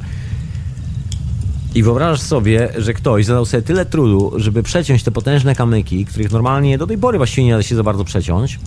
I 1.74 1.82
wyobrażasz 1.82 2.20
sobie, 2.20 2.68
że 2.78 2.94
ktoś 2.94 3.26
zadał 3.26 3.46
sobie 3.46 3.62
tyle 3.62 3.86
trudu, 3.86 4.32
żeby 4.36 4.62
przeciąć 4.62 5.02
te 5.02 5.11
potężne 5.11 5.54
kamyki, 5.54 6.04
których 6.04 6.32
normalnie 6.32 6.78
do 6.78 6.86
tej 6.86 6.98
pory 6.98 7.18
właściwie 7.18 7.46
nie 7.46 7.56
da 7.56 7.62
się 7.62 7.76
za 7.76 7.82
bardzo 7.82 8.04
przeciąć. 8.04 8.58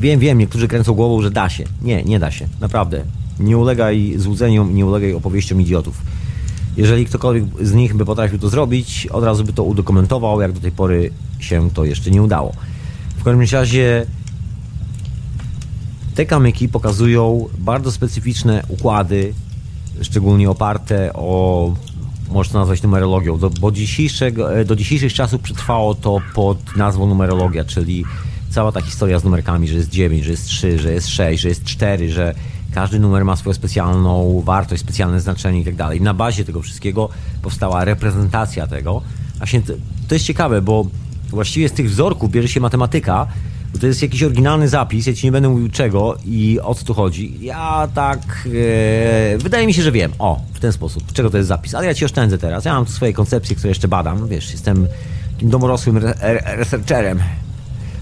Wiem, 0.00 0.20
wiem, 0.20 0.38
niektórzy 0.38 0.68
kręcą 0.68 0.94
głową, 0.94 1.22
że 1.22 1.30
da 1.30 1.48
się. 1.48 1.64
Nie, 1.82 2.02
nie 2.02 2.18
da 2.18 2.30
się. 2.30 2.48
Naprawdę. 2.60 3.04
Nie 3.40 3.58
ulegaj 3.58 4.14
złudzeniom, 4.16 4.74
nie 4.74 4.86
ulegaj 4.86 5.14
opowieściom 5.14 5.60
idiotów. 5.60 6.02
Jeżeli 6.76 7.06
ktokolwiek 7.06 7.44
z 7.60 7.72
nich 7.72 7.96
by 7.96 8.04
potrafił 8.04 8.38
to 8.38 8.48
zrobić, 8.48 9.06
od 9.06 9.24
razu 9.24 9.44
by 9.44 9.52
to 9.52 9.64
udokumentował, 9.64 10.40
jak 10.40 10.52
do 10.52 10.60
tej 10.60 10.72
pory 10.72 11.10
się 11.38 11.70
to 11.70 11.84
jeszcze 11.84 12.10
nie 12.10 12.22
udało. 12.22 12.52
W 13.16 13.24
każdym 13.24 13.46
razie 13.52 14.06
te 16.14 16.26
kamyki 16.26 16.68
pokazują 16.68 17.48
bardzo 17.58 17.92
specyficzne 17.92 18.62
układy 18.68 19.34
szczególnie 20.02 20.50
oparte 20.50 21.12
o, 21.12 21.74
można 22.28 22.60
nazwać 22.60 22.82
numerologią, 22.82 23.38
do, 23.38 23.50
bo 23.50 23.72
dzisiejszego, 23.72 24.60
e, 24.60 24.64
do 24.64 24.76
dzisiejszych 24.76 25.12
czasów 25.12 25.40
przetrwało 25.40 25.94
to 25.94 26.20
pod 26.34 26.76
nazwą 26.76 27.06
numerologia, 27.06 27.64
czyli 27.64 28.04
cała 28.50 28.72
ta 28.72 28.80
historia 28.80 29.18
z 29.18 29.24
numerkami, 29.24 29.68
że 29.68 29.76
jest 29.76 29.90
9, 29.90 30.24
że 30.24 30.30
jest 30.30 30.46
3, 30.46 30.78
że 30.78 30.92
jest 30.92 31.08
6, 31.08 31.42
że 31.42 31.48
jest 31.48 31.64
4, 31.64 32.12
że 32.12 32.34
każdy 32.74 32.98
numer 32.98 33.24
ma 33.24 33.36
swoją 33.36 33.54
specjalną 33.54 34.42
wartość, 34.44 34.82
specjalne 34.82 35.20
znaczenie 35.20 35.60
i 35.60 35.64
tak 35.64 35.76
dalej. 35.76 36.00
Na 36.00 36.14
bazie 36.14 36.44
tego 36.44 36.62
wszystkiego 36.62 37.08
powstała 37.42 37.84
reprezentacja 37.84 38.66
tego. 38.66 39.02
Właśnie 39.38 39.62
to 40.08 40.14
jest 40.14 40.24
ciekawe, 40.24 40.62
bo 40.62 40.86
właściwie 41.30 41.68
z 41.68 41.72
tych 41.72 41.90
wzorków 41.90 42.30
bierze 42.30 42.48
się 42.48 42.60
matematyka, 42.60 43.26
bo 43.72 43.78
to 43.78 43.86
jest 43.86 44.02
jakiś 44.02 44.22
oryginalny 44.22 44.68
zapis, 44.68 45.06
ja 45.06 45.14
ci 45.14 45.26
nie 45.26 45.32
będę 45.32 45.48
mówił 45.48 45.68
czego 45.68 46.16
i 46.26 46.58
o 46.62 46.74
co 46.74 46.84
tu 46.84 46.94
chodzi. 46.94 47.38
Ja 47.40 47.88
tak... 47.94 48.48
E, 49.34 49.38
wydaje 49.38 49.66
mi 49.66 49.74
się, 49.74 49.82
że 49.82 49.92
wiem. 49.92 50.12
O, 50.18 50.40
w 50.54 50.60
ten 50.60 50.72
sposób. 50.72 51.12
Czego 51.12 51.30
to 51.30 51.36
jest 51.36 51.48
zapis. 51.48 51.74
Ale 51.74 51.86
ja 51.86 51.94
ci 51.94 52.04
oszczędzę 52.04 52.38
teraz. 52.38 52.64
Ja 52.64 52.74
mam 52.74 52.86
swoje 52.86 53.12
koncepcje, 53.12 53.56
które 53.56 53.68
jeszcze 53.68 53.88
badam. 53.88 54.28
Wiesz, 54.28 54.52
jestem 54.52 54.86
takim 55.32 55.50
domorosłym 55.50 55.96
re 55.96 56.14
researcherem, 56.56 57.18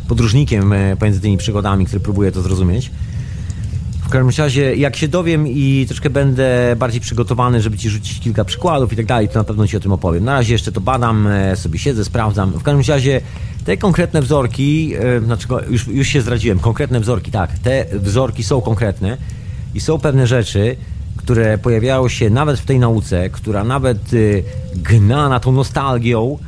podróżnikiem 0.09 0.73
e, 0.73 0.97
pomiędzy 0.97 1.21
tymi 1.21 1.37
przygodami, 1.37 1.87
który 1.87 2.01
próbuje 2.01 2.33
to 2.33 2.43
zrozumieć. 2.43 2.91
Każdym 4.13 4.45
razie, 4.45 4.77
jak 4.77 4.97
się 4.97 5.09
dowiem 5.09 5.49
i 5.49 5.85
troszkę 5.89 6.11
będę 6.11 6.77
bardziej 6.77 7.01
przygotowany, 7.01 7.63
żeby 7.63 7.79
ci 7.79 7.91
rzucić 7.91 8.21
kilka 8.21 8.45
przykładów 8.45 8.93
i 8.93 8.97
tak 8.97 9.07
dalej, 9.07 9.29
to 9.29 9.39
na 9.39 9.45
pewno 9.45 9.67
ci 9.67 9.77
o 9.77 9.81
tym 9.81 9.93
opowiem. 9.93 10.25
Na 10.25 10.33
razie 10.33 10.53
jeszcze 10.53 10.73
to 10.73 10.81
badam, 10.81 11.27
e, 11.27 11.57
sobie 11.57 11.79
siedzę, 11.79 12.05
sprawdzam. 12.05 12.51
W 12.51 12.63
każdym 12.63 12.95
razie 12.95 13.21
te 13.65 13.77
konkretne 13.77 14.23
wzorki, 14.23 14.93
znaczy 15.25 15.47
już, 15.69 15.87
już 15.87 16.09
się 16.09 16.21
zdradziłem, 16.21 16.59
konkretne 16.59 17.01
wzorki, 17.01 17.31
tak, 17.31 17.59
te 17.59 17.87
wzorki 17.93 18.45
są 18.45 18.61
konkretne 18.61 19.17
i 19.75 19.81
są 19.81 19.99
pewne 19.99 20.27
rzeczy, 20.27 20.77
które 21.17 21.59
pojawiają 21.59 22.09
się 22.09 22.31
nawet 22.31 22.61
w 22.61 22.65
tej 22.65 22.79
nauce, 22.79 23.31
która 23.31 23.65
nawet 23.65 24.13
y, 24.13 24.45
gna 24.77 25.29
na 25.29 25.41
tą 25.41 25.53
nostalgią 25.53 26.39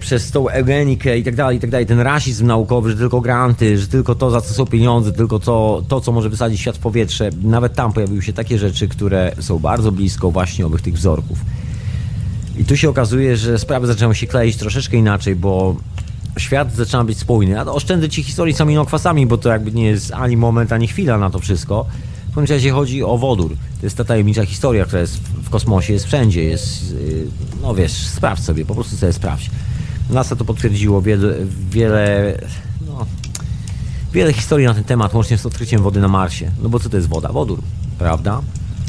przez 0.00 0.30
tą 0.30 0.48
eugenikę 0.48 1.18
i 1.18 1.24
tak 1.24 1.34
dalej, 1.34 1.56
i 1.56 1.60
tak 1.60 1.70
dalej, 1.70 1.86
ten 1.86 2.00
rasizm 2.00 2.46
naukowy, 2.46 2.90
że 2.90 2.96
tylko 2.96 3.20
granty, 3.20 3.78
że 3.78 3.88
tylko 3.88 4.14
to, 4.14 4.30
za 4.30 4.40
co 4.40 4.54
są 4.54 4.66
pieniądze, 4.66 5.12
tylko 5.12 5.38
to, 5.38 5.82
to, 5.88 6.00
co 6.00 6.12
może 6.12 6.28
wysadzić 6.28 6.60
świat 6.60 6.76
w 6.76 6.80
powietrze, 6.80 7.30
nawet 7.42 7.74
tam 7.74 7.92
pojawiły 7.92 8.22
się 8.22 8.32
takie 8.32 8.58
rzeczy, 8.58 8.88
które 8.88 9.32
są 9.40 9.58
bardzo 9.58 9.92
blisko 9.92 10.30
właśnie 10.30 10.66
owych 10.66 10.80
tych 10.80 10.94
wzorków. 10.94 11.38
I 12.58 12.64
tu 12.64 12.76
się 12.76 12.88
okazuje, 12.88 13.36
że 13.36 13.58
sprawy 13.58 13.86
zaczynają 13.86 14.12
się 14.12 14.26
kleić 14.26 14.56
troszeczkę 14.56 14.96
inaczej, 14.96 15.36
bo 15.36 15.76
świat 16.38 16.74
zaczyna 16.74 17.04
być 17.04 17.18
spójny. 17.18 17.60
A 17.60 17.64
oszczędzę 17.64 18.08
ci 18.08 18.22
historii 18.22 18.54
z 18.54 18.60
aminokwasami, 18.60 19.26
bo 19.26 19.38
to 19.38 19.48
jakby 19.48 19.72
nie 19.72 19.84
jest 19.84 20.12
ani 20.12 20.36
moment, 20.36 20.72
ani 20.72 20.88
chwila 20.88 21.18
na 21.18 21.30
to 21.30 21.38
wszystko. 21.38 21.86
W 22.30 22.34
każdym 22.34 22.56
razie 22.56 22.70
chodzi 22.70 23.02
o 23.02 23.18
wodór. 23.18 23.56
To 23.80 23.86
jest 23.86 23.96
ta 23.96 24.04
tajemnicza 24.04 24.46
historia, 24.46 24.84
która 24.84 25.00
jest 25.00 25.16
w 25.18 25.50
kosmosie, 25.50 25.92
jest 25.92 26.06
wszędzie, 26.06 26.44
jest, 26.44 26.92
y, 26.92 27.26
no 27.62 27.74
wiesz, 27.74 27.92
sprawdź 27.92 28.44
sobie, 28.44 28.64
po 28.64 28.74
prostu 28.74 28.96
sobie 28.96 29.12
sprawdź. 29.12 29.50
NASA 30.10 30.36
to 30.36 30.44
potwierdziło, 30.44 31.02
wiele, 31.02 31.34
wiele, 31.70 32.38
no, 32.86 33.06
wiele 34.12 34.32
historii 34.32 34.66
na 34.66 34.74
ten 34.74 34.84
temat, 34.84 35.14
łącznie 35.14 35.38
z 35.38 35.46
odkryciem 35.46 35.82
wody 35.82 36.00
na 36.00 36.08
Marsie. 36.08 36.50
No 36.62 36.68
bo 36.68 36.78
co 36.80 36.88
to 36.88 36.96
jest 36.96 37.08
woda? 37.08 37.32
Wodór, 37.32 37.62
prawda? 37.98 38.40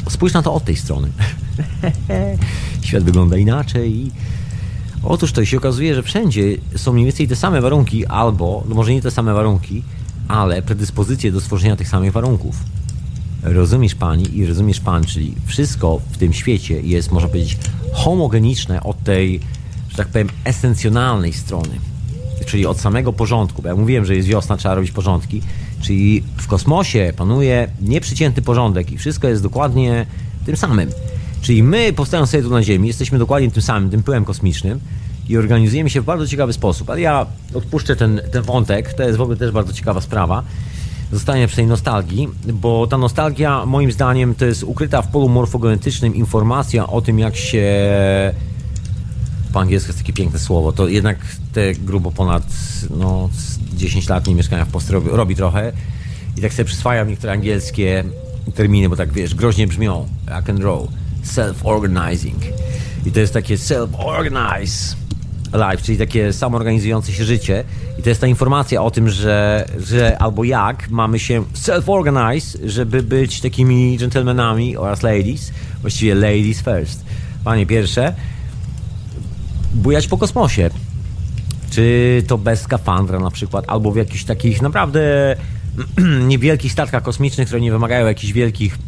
Spójrz 0.08 0.32
na 0.34 0.42
to 0.42 0.54
od 0.54 0.64
tej 0.64 0.76
strony. 0.76 1.08
Świat 2.82 3.04
wygląda 3.04 3.36
inaczej. 3.36 4.10
Otóż 5.02 5.32
to 5.32 5.44
się 5.44 5.56
okazuje, 5.56 5.94
że 5.94 6.02
wszędzie 6.02 6.56
są 6.76 6.92
mniej 6.92 7.06
więcej 7.06 7.28
te 7.28 7.36
same 7.36 7.60
warunki, 7.60 8.06
albo, 8.06 8.64
no 8.68 8.74
może 8.74 8.92
nie 8.92 9.02
te 9.02 9.10
same 9.10 9.34
warunki, 9.34 9.82
ale 10.28 10.62
predyspozycje 10.62 11.32
do 11.32 11.40
stworzenia 11.40 11.76
tych 11.76 11.88
samych 11.88 12.12
warunków 12.12 12.56
rozumiesz 13.42 13.94
pani 13.94 14.38
i 14.38 14.46
rozumiesz 14.46 14.80
pan, 14.80 15.04
czyli 15.04 15.34
wszystko 15.46 16.00
w 16.10 16.18
tym 16.18 16.32
świecie 16.32 16.80
jest, 16.80 17.12
można 17.12 17.28
powiedzieć, 17.28 17.58
homogeniczne 17.92 18.82
od 18.82 19.04
tej, 19.04 19.40
że 19.90 19.96
tak 19.96 20.08
powiem, 20.08 20.28
esencjonalnej 20.44 21.32
strony. 21.32 21.80
Czyli 22.46 22.66
od 22.66 22.80
samego 22.80 23.12
porządku, 23.12 23.62
bo 23.62 23.68
ja 23.68 23.76
mówiłem, 23.76 24.04
że 24.04 24.16
jest 24.16 24.28
wiosna, 24.28 24.56
trzeba 24.56 24.74
robić 24.74 24.90
porządki, 24.90 25.42
czyli 25.80 26.22
w 26.36 26.46
kosmosie 26.46 27.12
panuje 27.16 27.68
nieprzycięty 27.80 28.42
porządek 28.42 28.92
i 28.92 28.98
wszystko 28.98 29.28
jest 29.28 29.42
dokładnie 29.42 30.06
tym 30.46 30.56
samym. 30.56 30.90
Czyli 31.40 31.62
my, 31.62 31.92
powstając 31.92 32.30
sobie 32.30 32.42
tu 32.42 32.50
na 32.50 32.62
Ziemi, 32.62 32.88
jesteśmy 32.88 33.18
dokładnie 33.18 33.50
tym 33.50 33.62
samym, 33.62 33.90
tym 33.90 34.02
pyłem 34.02 34.24
kosmicznym 34.24 34.80
i 35.28 35.36
organizujemy 35.36 35.90
się 35.90 36.00
w 36.00 36.04
bardzo 36.04 36.26
ciekawy 36.26 36.52
sposób. 36.52 36.90
Ale 36.90 37.00
ja 37.00 37.26
odpuszczę 37.54 37.96
ten, 37.96 38.20
ten 38.32 38.42
wątek, 38.42 38.94
to 38.94 39.02
jest 39.02 39.18
w 39.18 39.20
ogóle 39.20 39.36
też 39.36 39.50
bardzo 39.50 39.72
ciekawa 39.72 40.00
sprawa 40.00 40.42
zostanie 41.12 41.46
przy 41.46 41.56
tej 41.56 41.66
nostalgii, 41.66 42.28
bo 42.52 42.86
ta 42.86 42.98
nostalgia 42.98 43.66
moim 43.66 43.92
zdaniem 43.92 44.34
to 44.34 44.44
jest 44.44 44.62
ukryta 44.62 45.02
w 45.02 45.08
polu 45.08 45.28
morfogenetycznym 45.28 46.14
informacja 46.14 46.86
o 46.86 47.00
tym, 47.00 47.18
jak 47.18 47.36
się 47.36 47.64
po 49.52 49.60
angielsku 49.60 49.88
jest 49.88 49.98
takie 49.98 50.12
piękne 50.12 50.38
słowo, 50.38 50.72
to 50.72 50.88
jednak 50.88 51.18
te 51.52 51.74
grubo 51.74 52.10
ponad 52.10 52.42
no, 52.96 53.28
10 53.74 54.08
lat 54.08 54.26
nie 54.26 54.34
mieszkania 54.34 54.64
w 54.64 54.68
Polsce 54.68 54.92
robi, 54.92 55.10
robi 55.10 55.36
trochę. 55.36 55.72
I 56.36 56.40
tak 56.40 56.52
sobie 56.52 56.64
przyswajam 56.64 57.08
niektóre 57.08 57.32
angielskie 57.32 58.04
terminy, 58.54 58.88
bo 58.88 58.96
tak 58.96 59.12
wiesz, 59.12 59.34
groźnie 59.34 59.66
brzmią, 59.66 60.08
rock 60.26 60.50
and 60.50 60.60
roll, 60.60 60.88
self-organizing. 61.24 62.40
I 63.06 63.12
to 63.12 63.20
jest 63.20 63.32
takie 63.32 63.56
self-organize 63.56 64.96
life, 65.54 65.82
czyli 65.82 65.98
takie 65.98 66.32
samoorganizujące 66.32 67.12
się 67.12 67.24
życie. 67.24 67.64
I 67.98 68.02
to 68.02 68.08
jest 68.08 68.20
ta 68.20 68.26
informacja 68.26 68.82
o 68.82 68.90
tym, 68.90 69.08
że, 69.08 69.66
że 69.78 70.18
albo 70.18 70.44
jak 70.44 70.90
mamy 70.90 71.18
się 71.18 71.44
self-organize, 71.54 72.58
żeby 72.64 73.02
być 73.02 73.40
takimi 73.40 73.96
gentlemanami 73.98 74.76
oraz 74.76 75.02
ladies, 75.02 75.52
właściwie 75.80 76.14
ladies 76.14 76.62
first. 76.62 77.04
Panie 77.44 77.66
pierwsze, 77.66 78.14
bujać 79.74 80.08
po 80.08 80.18
kosmosie. 80.18 80.70
Czy 81.70 82.22
to 82.26 82.38
bez 82.38 82.60
skafandra 82.60 83.18
na 83.18 83.30
przykład, 83.30 83.64
albo 83.68 83.92
w 83.92 83.96
jakichś 83.96 84.24
takich 84.24 84.62
naprawdę 84.62 85.00
niewielkich 86.28 86.72
statkach 86.72 87.02
kosmicznych, 87.02 87.46
które 87.46 87.60
nie 87.60 87.72
wymagają 87.72 88.06
jakichś 88.06 88.32
wielkich 88.32 88.78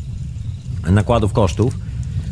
nakładów 0.91 1.33
kosztów 1.33 1.75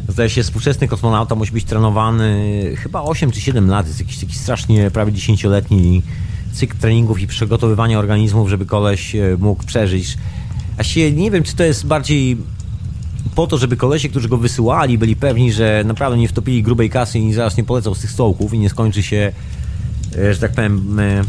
Zdaje 0.08 0.30
się, 0.30 0.42
współczesny 0.42 0.88
kosmonauta 0.88 1.34
musi 1.34 1.52
być 1.52 1.64
trenowany 1.64 2.62
chyba 2.76 3.02
8 3.02 3.30
czy 3.30 3.40
7 3.40 3.68
lat. 3.68 3.86
Jest 3.86 4.00
jakiś 4.00 4.18
taki 4.18 4.34
strasznie 4.34 4.90
prawie 4.90 5.12
10-letni 5.12 6.02
cykl 6.52 6.78
treningów 6.78 7.20
i 7.20 7.26
przygotowywania 7.26 7.98
organizmów, 7.98 8.48
żeby 8.48 8.66
koleś 8.66 9.16
e, 9.16 9.36
mógł 9.38 9.64
przeżyć. 9.64 10.18
A 10.78 10.82
się 10.82 11.12
nie 11.12 11.30
wiem, 11.30 11.42
czy 11.42 11.56
to 11.56 11.64
jest 11.64 11.86
bardziej 11.86 12.36
po 13.34 13.46
to, 13.46 13.58
żeby 13.58 13.76
kolesie, 13.76 14.08
którzy 14.08 14.28
go 14.28 14.36
wysyłali, 14.36 14.98
byli 14.98 15.16
pewni, 15.16 15.52
że 15.52 15.82
naprawdę 15.86 16.18
nie 16.18 16.28
wtopili 16.28 16.62
grubej 16.62 16.90
kasy 16.90 17.18
i 17.18 17.32
zaraz 17.32 17.56
nie 17.56 17.64
polecą 17.64 17.94
z 17.94 18.00
tych 18.00 18.10
stołków 18.10 18.54
i 18.54 18.58
nie 18.58 18.70
skończy 18.70 19.02
się, 19.02 19.32
e, 20.18 20.34
że 20.34 20.40
tak 20.40 20.52
powiem, 20.52 21.00
e, 21.00 21.22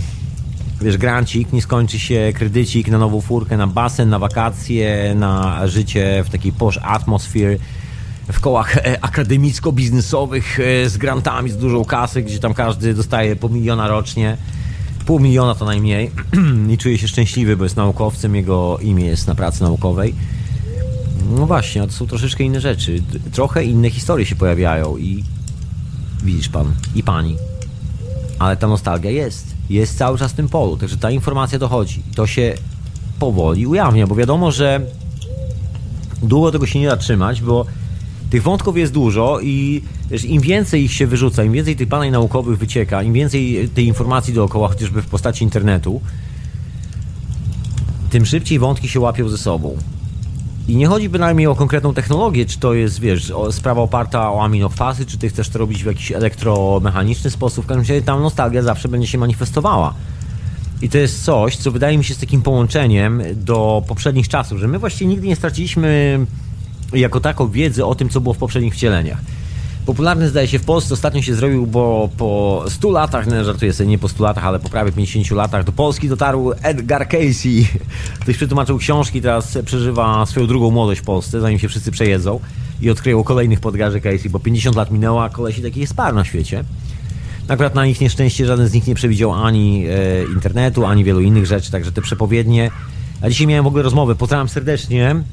wiesz, 0.81 0.97
grancik, 0.97 1.53
nie 1.53 1.61
skończy 1.61 1.99
się 1.99 2.33
kredycik 2.35 2.87
na 2.87 2.97
nową 2.97 3.21
furkę, 3.21 3.57
na 3.57 3.67
basen, 3.67 4.09
na 4.09 4.19
wakacje, 4.19 5.15
na 5.15 5.67
życie 5.67 6.23
w 6.25 6.29
takiej 6.29 6.51
posh 6.51 6.79
atmosphere 6.83 7.57
w 8.31 8.39
kołach 8.39 8.77
e, 8.77 8.97
akademicko-biznesowych 9.01 10.59
e, 10.59 10.89
z 10.89 10.97
grantami, 10.97 11.49
z 11.49 11.57
dużą 11.57 11.85
kasy, 11.85 12.23
gdzie 12.23 12.39
tam 12.39 12.53
każdy 12.53 12.93
dostaje 12.93 13.35
po 13.35 13.49
miliona 13.49 13.87
rocznie. 13.87 14.37
Pół 15.05 15.19
miliona 15.19 15.55
to 15.55 15.65
najmniej 15.65 16.11
i 16.73 16.77
czuje 16.77 16.97
się 16.97 17.07
szczęśliwy, 17.07 17.57
bo 17.57 17.63
jest 17.63 17.75
naukowcem, 17.75 18.35
jego 18.35 18.77
imię 18.77 19.05
jest 19.05 19.27
na 19.27 19.35
pracy 19.35 19.63
naukowej. 19.63 20.15
No 21.29 21.45
właśnie, 21.45 21.81
a 21.81 21.87
to 21.87 21.93
są 21.93 22.07
troszeczkę 22.07 22.43
inne 22.43 22.61
rzeczy. 22.61 23.03
Trochę 23.31 23.63
inne 23.63 23.89
historie 23.89 24.25
się 24.25 24.35
pojawiają 24.35 24.97
i 24.97 25.23
widzisz 26.23 26.49
pan 26.49 26.73
i 26.95 27.03
pani. 27.03 27.37
Ale 28.39 28.57
ta 28.57 28.67
nostalgia 28.67 29.11
jest. 29.11 29.53
Jest 29.69 29.97
cały 29.97 30.17
czas 30.17 30.31
w 30.31 30.35
tym 30.35 30.49
polu, 30.49 30.77
także 30.77 30.97
ta 30.97 31.11
informacja 31.11 31.59
dochodzi. 31.59 32.03
To 32.15 32.27
się 32.27 32.53
powoli 33.19 33.67
ujawnia, 33.67 34.07
bo 34.07 34.15
wiadomo, 34.15 34.51
że 34.51 34.81
długo 36.21 36.51
tego 36.51 36.65
się 36.65 36.79
nie 36.79 36.87
da 36.87 36.97
trzymać, 36.97 37.41
bo 37.41 37.65
tych 38.33 38.43
wątków 38.43 38.77
jest 38.77 38.93
dużo 38.93 39.39
i 39.41 39.81
wiesz, 40.09 40.25
im 40.25 40.41
więcej 40.41 40.83
ich 40.83 40.93
się 40.93 41.07
wyrzuca, 41.07 41.43
im 41.43 41.51
więcej 41.51 41.75
tych 41.75 41.87
badań 41.87 42.11
naukowych 42.11 42.57
wycieka, 42.57 43.03
im 43.03 43.13
więcej 43.13 43.69
tej 43.69 43.87
informacji 43.87 44.33
dookoła, 44.33 44.67
chociażby 44.67 45.01
w 45.01 45.05
postaci 45.05 45.43
internetu, 45.43 46.01
tym 48.09 48.25
szybciej 48.25 48.59
wątki 48.59 48.87
się 48.87 48.99
łapią 48.99 49.29
ze 49.29 49.37
sobą. 49.37 49.77
I 50.67 50.75
nie 50.75 50.87
chodzi 50.87 51.09
bynajmniej 51.09 51.47
o 51.47 51.55
konkretną 51.55 51.93
technologię, 51.93 52.45
czy 52.45 52.59
to 52.59 52.73
jest, 52.73 52.99
wiesz, 52.99 53.33
sprawa 53.51 53.81
oparta 53.81 54.31
o 54.31 54.43
aminokwazy, 54.43 55.05
czy 55.05 55.17
ty 55.17 55.29
chcesz 55.29 55.49
to 55.49 55.59
robić 55.59 55.83
w 55.83 55.85
jakiś 55.85 56.11
elektromechaniczny 56.11 57.29
sposób. 57.29 57.65
W 57.65 57.67
każdym 57.67 57.81
razie 57.81 58.01
tam 58.01 58.21
nostalgia 58.21 58.61
zawsze 58.61 58.87
będzie 58.89 59.07
się 59.07 59.17
manifestowała. 59.17 59.93
I 60.81 60.89
to 60.89 60.97
jest 60.97 61.23
coś, 61.23 61.57
co 61.57 61.71
wydaje 61.71 61.97
mi 61.97 62.03
się 62.03 62.13
z 62.13 62.17
takim 62.17 62.41
połączeniem 62.41 63.21
do 63.35 63.83
poprzednich 63.87 64.27
czasów, 64.27 64.59
że 64.59 64.67
my 64.67 64.79
właściwie 64.79 65.09
nigdy 65.09 65.27
nie 65.27 65.35
straciliśmy 65.35 66.19
jako 66.93 67.19
taką 67.19 67.49
wiedzę 67.49 67.85
o 67.85 67.95
tym, 67.95 68.09
co 68.09 68.21
było 68.21 68.33
w 68.33 68.37
poprzednich 68.37 68.73
wcieleniach. 68.73 69.17
Popularny 69.85 70.29
zdaje 70.29 70.47
się 70.47 70.59
w 70.59 70.65
Polsce, 70.65 70.93
ostatnio 70.93 71.21
się 71.21 71.35
zrobił, 71.35 71.67
bo 71.67 72.09
po 72.17 72.63
100 72.67 72.91
latach, 72.91 73.27
no 73.27 73.43
żartuję 73.43 73.73
sobie, 73.73 73.89
nie 73.89 73.97
po 73.97 74.07
100 74.07 74.23
latach, 74.23 74.45
ale 74.45 74.59
po 74.59 74.69
prawie 74.69 74.91
50 74.91 75.31
latach 75.31 75.63
do 75.63 75.71
Polski 75.71 76.09
dotarł 76.09 76.53
Edgar 76.61 77.07
Casey. 77.07 77.67
Ktoś 78.21 78.35
przetłumaczył 78.35 78.77
książki, 78.77 79.21
teraz 79.21 79.57
przeżywa 79.65 80.25
swoją 80.25 80.47
drugą 80.47 80.71
młodość 80.71 81.01
w 81.01 81.03
Polsce, 81.03 81.41
zanim 81.41 81.59
się 81.59 81.67
wszyscy 81.67 81.91
przejedzą 81.91 82.39
i 82.81 82.89
odkryją 82.89 83.23
kolejnych 83.23 83.59
podgarzy 83.59 84.01
Casey, 84.01 84.29
bo 84.29 84.39
50 84.39 84.75
lat 84.75 84.91
minęło, 84.91 85.23
a 85.23 85.29
kolesi 85.29 85.61
takich 85.61 85.81
jest 85.81 85.93
par 85.93 86.13
na 86.13 86.25
świecie. 86.25 86.63
Akurat 87.47 87.75
na 87.75 87.85
ich 87.85 88.01
nieszczęście 88.01 88.45
żaden 88.45 88.67
z 88.67 88.73
nich 88.73 88.87
nie 88.87 88.95
przewidział 88.95 89.33
ani 89.33 89.85
e, 89.87 90.23
internetu, 90.33 90.85
ani 90.85 91.03
wielu 91.03 91.21
innych 91.21 91.45
rzeczy, 91.45 91.71
także 91.71 91.91
te 91.91 92.01
przepowiednie. 92.01 92.71
A 93.21 93.29
dzisiaj 93.29 93.47
miałem 93.47 93.63
w 93.63 93.67
ogóle 93.67 93.83
rozmowę, 93.83 94.15
pozdrawiam 94.15 94.49
serdecznie 94.49 95.23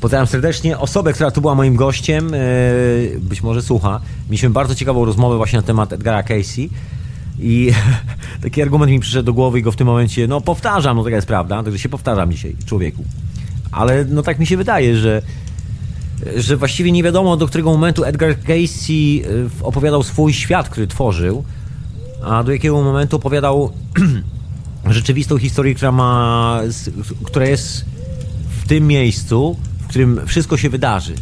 Pozdrawiam 0.00 0.26
serdecznie 0.26 0.78
osobę, 0.78 1.12
która 1.12 1.30
tu 1.30 1.40
była 1.40 1.54
moim 1.54 1.76
gościem, 1.76 2.34
e, 2.34 2.38
być 3.18 3.42
może 3.42 3.62
słucha. 3.62 4.00
Mieliśmy 4.28 4.50
bardzo 4.50 4.74
ciekawą 4.74 5.04
rozmowę 5.04 5.36
właśnie 5.36 5.56
na 5.56 5.62
temat 5.62 5.92
Edgara 5.92 6.22
Casey 6.22 6.70
i 7.38 7.72
taki 8.42 8.62
argument 8.62 8.92
mi 8.92 9.00
przyszedł 9.00 9.26
do 9.26 9.32
głowy 9.32 9.58
i 9.58 9.62
go 9.62 9.72
w 9.72 9.76
tym 9.76 9.86
momencie, 9.86 10.26
no 10.28 10.40
powtarzam, 10.40 10.96
no 10.96 11.04
taka 11.04 11.16
jest 11.16 11.28
prawda, 11.28 11.62
także 11.62 11.78
się 11.78 11.88
powtarzam 11.88 12.32
dzisiaj, 12.32 12.56
człowieku. 12.66 13.04
Ale 13.72 14.04
no 14.04 14.22
tak 14.22 14.38
mi 14.38 14.46
się 14.46 14.56
wydaje, 14.56 14.96
że 14.96 15.22
że 16.36 16.56
właściwie 16.56 16.92
nie 16.92 17.02
wiadomo 17.02 17.36
do 17.36 17.46
którego 17.46 17.70
momentu 17.70 18.04
Edgar 18.04 18.40
Casey 18.40 19.22
e, 19.22 19.64
opowiadał 19.64 20.02
swój 20.02 20.32
świat, 20.32 20.68
który 20.68 20.86
tworzył, 20.86 21.44
a 22.22 22.44
do 22.44 22.52
jakiego 22.52 22.82
momentu 22.82 23.16
opowiadał 23.16 23.72
rzeczywistą 24.86 25.38
historię, 25.38 25.74
która 25.74 25.92
ma, 25.92 26.60
która 27.24 27.46
jest 27.46 27.84
w 28.62 28.68
tym 28.68 28.86
miejscu, 28.86 29.56
którym 29.94 30.20
wszystko 30.26 30.56
się 30.56 30.70
wydarzy. 30.70 31.14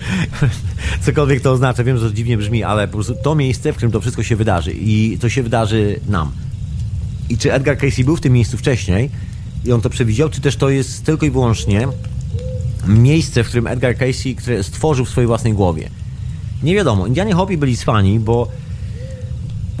Cokolwiek 1.06 1.40
to 1.40 1.52
oznacza, 1.52 1.84
wiem, 1.84 1.98
że 1.98 2.08
to 2.08 2.14
dziwnie 2.14 2.38
brzmi, 2.38 2.64
ale 2.64 2.88
po 2.88 2.94
prostu 2.94 3.14
to 3.22 3.34
miejsce, 3.34 3.72
w 3.72 3.76
którym 3.76 3.92
to 3.92 4.00
wszystko 4.00 4.22
się 4.22 4.36
wydarzy 4.36 4.72
i 4.72 5.18
to 5.18 5.28
się 5.28 5.42
wydarzy 5.42 6.00
nam. 6.08 6.32
I 7.28 7.38
czy 7.38 7.52
Edgar 7.52 7.78
Casey 7.78 8.04
był 8.04 8.16
w 8.16 8.20
tym 8.20 8.32
miejscu 8.32 8.56
wcześniej 8.56 9.10
i 9.64 9.72
on 9.72 9.80
to 9.80 9.90
przewidział, 9.90 10.28
czy 10.28 10.40
też 10.40 10.56
to 10.56 10.70
jest 10.70 11.04
tylko 11.04 11.26
i 11.26 11.30
wyłącznie 11.30 11.88
miejsce, 12.86 13.44
w 13.44 13.46
którym 13.46 13.66
Edgar 13.66 13.96
Casey 13.96 14.34
które 14.34 14.62
stworzył 14.62 15.04
w 15.04 15.10
swojej 15.10 15.26
własnej 15.26 15.52
głowie. 15.52 15.90
Nie 16.62 16.74
wiadomo. 16.74 17.06
Indianie 17.06 17.34
Hopi 17.34 17.56
byli 17.56 17.76
swani, 17.76 18.20
bo 18.20 18.48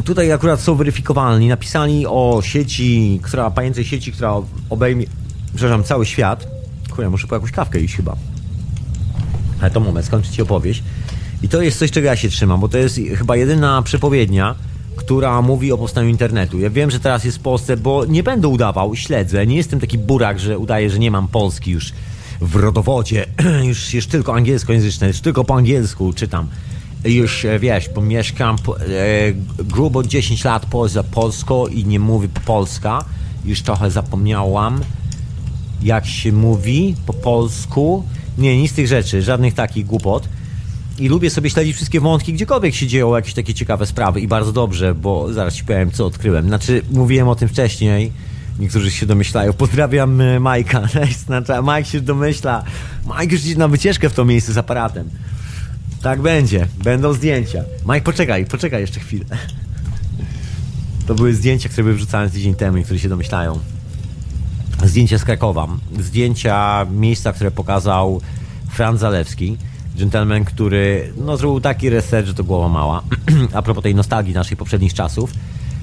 tutaj 0.04 0.32
akurat 0.32 0.60
są 0.60 0.74
weryfikowalni. 0.74 1.48
Napisali 1.48 2.06
o 2.06 2.40
sieci, 2.44 3.20
która, 3.22 3.50
pajęcej 3.50 3.84
sieci, 3.84 4.12
która 4.12 4.34
obejmie, 4.70 5.06
przepraszam, 5.54 5.84
cały 5.84 6.06
świat. 6.06 6.59
Kurde, 7.00 7.10
muszę 7.10 7.26
po 7.26 7.34
jakąś 7.34 7.52
kawkę 7.52 7.80
iść 7.80 7.96
chyba. 7.96 8.16
Ale 9.60 9.70
to 9.70 9.80
moment, 9.80 10.06
skończyć 10.06 10.34
ci 10.34 10.42
opowieść. 10.42 10.82
I 11.42 11.48
to 11.48 11.62
jest 11.62 11.78
coś, 11.78 11.90
czego 11.90 12.06
ja 12.06 12.16
się 12.16 12.28
trzymam, 12.28 12.60
bo 12.60 12.68
to 12.68 12.78
jest 12.78 13.00
chyba 13.16 13.36
jedyna 13.36 13.82
przepowiednia, 13.82 14.54
która 14.96 15.42
mówi 15.42 15.72
o 15.72 15.78
powstaniu 15.78 16.08
internetu. 16.08 16.58
Ja 16.58 16.70
wiem, 16.70 16.90
że 16.90 17.00
teraz 17.00 17.24
jest 17.24 17.38
w 17.38 17.40
Polsce, 17.40 17.76
bo 17.76 18.04
nie 18.04 18.22
będę 18.22 18.48
udawał, 18.48 18.96
śledzę. 18.96 19.46
Nie 19.46 19.56
jestem 19.56 19.80
taki 19.80 19.98
burak, 19.98 20.40
że 20.40 20.58
udaję, 20.58 20.90
że 20.90 20.98
nie 20.98 21.10
mam 21.10 21.28
Polski 21.28 21.70
już 21.70 21.92
w 22.40 22.56
rodowodzie. 22.56 23.26
już 23.70 23.94
jest 23.94 24.10
tylko 24.10 24.34
angielskojęzyczne, 24.34 25.08
już 25.08 25.20
tylko 25.20 25.44
po 25.44 25.54
angielsku 25.54 26.12
czytam. 26.12 26.48
Już 27.04 27.44
e, 27.44 27.58
wiesz, 27.58 27.88
bo 27.94 28.00
mieszkam 28.00 28.56
e, 28.56 29.32
grubo 29.64 30.02
10 30.02 30.44
lat 30.44 30.66
poza 30.66 31.02
Polską 31.02 31.66
i 31.66 31.84
nie 31.84 32.00
mówię 32.00 32.28
po 32.28 32.40
polska. 32.40 33.04
Już 33.44 33.62
trochę 33.62 33.90
zapomniałam, 33.90 34.80
jak 35.82 36.06
się 36.06 36.32
mówi 36.32 36.94
po 37.06 37.12
polsku. 37.12 38.04
Nie, 38.38 38.58
nic 38.58 38.70
z 38.70 38.74
tych 38.74 38.86
rzeczy, 38.86 39.22
żadnych 39.22 39.54
takich 39.54 39.86
głupot 39.86 40.28
i 41.00 41.08
lubię 41.08 41.30
sobie 41.30 41.50
śledzić 41.50 41.76
wszystkie 41.76 42.00
wątki, 42.00 42.32
gdziekolwiek 42.32 42.74
się 42.74 42.86
dzieją 42.86 43.16
jakieś 43.16 43.34
takie 43.34 43.54
ciekawe 43.54 43.86
sprawy 43.86 44.20
i 44.20 44.28
bardzo 44.28 44.52
dobrze, 44.52 44.94
bo 44.94 45.32
zaraz 45.32 45.54
ci 45.54 45.64
powiem, 45.64 45.90
co 45.90 46.06
odkryłem. 46.06 46.46
Znaczy, 46.46 46.82
mówiłem 46.90 47.28
o 47.28 47.34
tym 47.34 47.48
wcześniej, 47.48 48.12
niektórzy 48.58 48.90
się 48.90 49.06
domyślają. 49.06 49.52
Pozdrawiam 49.52 50.20
e, 50.20 50.40
Majka. 50.40 50.82
Znaczy, 51.26 51.52
Mike 51.62 51.84
się 51.84 52.00
domyśla. 52.00 52.64
Mike 53.20 53.34
już 53.34 53.44
idzie 53.44 53.56
na 53.56 53.68
wycieczkę 53.68 54.08
w 54.10 54.14
to 54.14 54.24
miejsce 54.24 54.52
z 54.52 54.58
aparatem. 54.58 55.10
Tak 56.02 56.22
będzie, 56.22 56.66
będą 56.84 57.12
zdjęcia. 57.12 57.64
Mike, 57.86 58.00
poczekaj, 58.00 58.46
poczekaj 58.46 58.80
jeszcze 58.80 59.00
chwilę. 59.00 59.24
To 61.06 61.14
były 61.14 61.34
zdjęcia, 61.34 61.68
które 61.68 61.84
były 61.84 61.96
wrzucane 61.96 62.30
tydzień 62.30 62.54
temu, 62.54 62.76
niektórzy 62.76 63.00
się 63.00 63.08
domyślają. 63.08 63.58
Zdjęcia 64.84 65.18
z 65.18 65.24
Krakowa. 65.24 65.68
Zdjęcia 66.00 66.86
miejsca, 66.90 67.32
które 67.32 67.50
pokazał 67.50 68.20
Franz 68.70 69.00
Zalewski 69.00 69.56
gentleman, 69.96 70.44
który 70.44 71.12
no, 71.16 71.36
zrobił 71.36 71.60
taki 71.60 71.90
research, 71.90 72.26
że 72.26 72.34
to 72.34 72.44
głowa 72.44 72.68
mała, 72.68 73.02
a 73.54 73.62
propos 73.62 73.82
tej 73.82 73.94
nostalgii 73.94 74.34
naszych 74.34 74.58
poprzednich 74.58 74.94
czasów. 74.94 75.32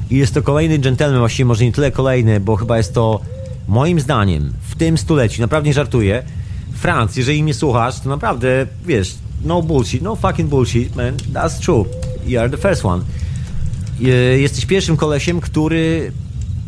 I 0.09 0.17
jest 0.17 0.33
to 0.33 0.41
kolejny 0.41 0.79
gentleman, 0.79 1.19
właściwie 1.19 1.45
może 1.45 1.65
nie 1.65 1.71
tyle 1.71 1.91
kolejny, 1.91 2.39
bo 2.39 2.55
chyba 2.55 2.77
jest 2.77 2.93
to 2.93 3.19
moim 3.67 3.99
zdaniem 3.99 4.53
w 4.61 4.75
tym 4.75 4.97
stuleciu, 4.97 5.41
naprawdę 5.41 5.67
nie 5.67 5.73
żartuję, 5.73 6.23
Franz, 6.73 7.15
jeżeli 7.15 7.43
mnie 7.43 7.53
słuchasz, 7.53 7.99
to 7.99 8.09
naprawdę, 8.09 8.67
wiesz, 8.85 9.15
no 9.43 9.61
bullshit, 9.61 10.01
no 10.01 10.15
fucking 10.15 10.49
bullshit, 10.49 10.95
man, 10.95 11.17
that's 11.33 11.59
true. 11.59 11.85
You 12.25 12.39
are 12.39 12.49
the 12.49 12.57
first 12.57 12.85
one. 12.85 13.03
Jesteś 14.37 14.65
pierwszym 14.65 14.97
kolesiem, 14.97 15.39
który 15.39 16.11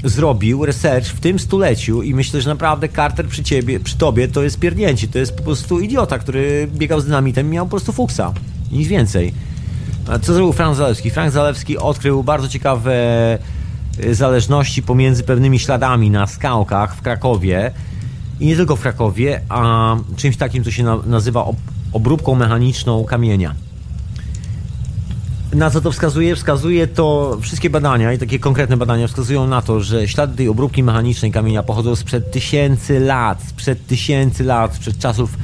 zrobił 0.03 0.65
research 0.65 1.07
w 1.07 1.19
tym 1.19 1.39
stuleciu 1.39 2.01
i 2.01 2.13
myślę, 2.13 2.41
że 2.41 2.49
naprawdę 2.49 2.89
Carter 2.89 3.27
przy 3.27 3.43
ciebie, 3.43 3.79
przy 3.79 3.97
tobie 3.97 4.27
to 4.27 4.43
jest 4.43 4.59
pierdnięcie. 4.59 5.07
To 5.07 5.19
jest 5.19 5.35
po 5.35 5.43
prostu 5.43 5.79
idiota, 5.79 6.19
który 6.19 6.67
biegał 6.73 7.01
z 7.01 7.05
dynamitem 7.05 7.47
i 7.47 7.49
miał 7.49 7.65
po 7.65 7.69
prostu 7.69 7.91
fuksa. 7.91 8.33
Nic 8.71 8.87
więcej. 8.87 9.33
A 10.09 10.19
co 10.19 10.33
zrobił 10.33 10.53
Frank 10.53 10.75
Zalewski? 10.75 11.09
Frank 11.09 11.33
Zalewski 11.33 11.77
odkrył 11.77 12.23
bardzo 12.23 12.47
ciekawe 12.47 12.93
e, 14.03 14.15
zależności 14.15 14.83
pomiędzy 14.83 15.23
pewnymi 15.23 15.59
śladami 15.59 16.09
na 16.09 16.27
skałkach 16.27 16.95
w 16.95 17.01
Krakowie 17.01 17.71
i 18.39 18.47
nie 18.47 18.55
tylko 18.55 18.75
w 18.75 18.81
Krakowie, 18.81 19.41
a 19.49 19.95
czymś 20.15 20.37
takim, 20.37 20.63
co 20.63 20.71
się 20.71 20.83
nazywa 21.05 21.45
obróbką 21.93 22.35
mechaniczną 22.35 23.03
kamienia. 23.03 23.55
Na 25.53 25.69
co 25.69 25.81
to 25.81 25.91
wskazuje? 25.91 26.35
Wskazuje 26.35 26.87
to 26.87 27.37
wszystkie 27.41 27.69
badania 27.69 28.13
i 28.13 28.17
takie 28.17 28.39
konkretne 28.39 28.77
badania 28.77 29.07
wskazują 29.07 29.47
na 29.47 29.61
to, 29.61 29.81
że 29.81 30.07
ślady 30.07 30.37
tej 30.37 30.47
obróbki 30.47 30.83
mechanicznej 30.83 31.31
kamienia 31.31 31.63
pochodzą 31.63 31.95
sprzed 31.95 32.31
tysięcy 32.31 32.99
lat, 32.99 33.43
sprzed 33.43 33.87
tysięcy 33.87 34.43
lat, 34.43 34.77
przed 34.77 34.99
czasów 34.99 35.37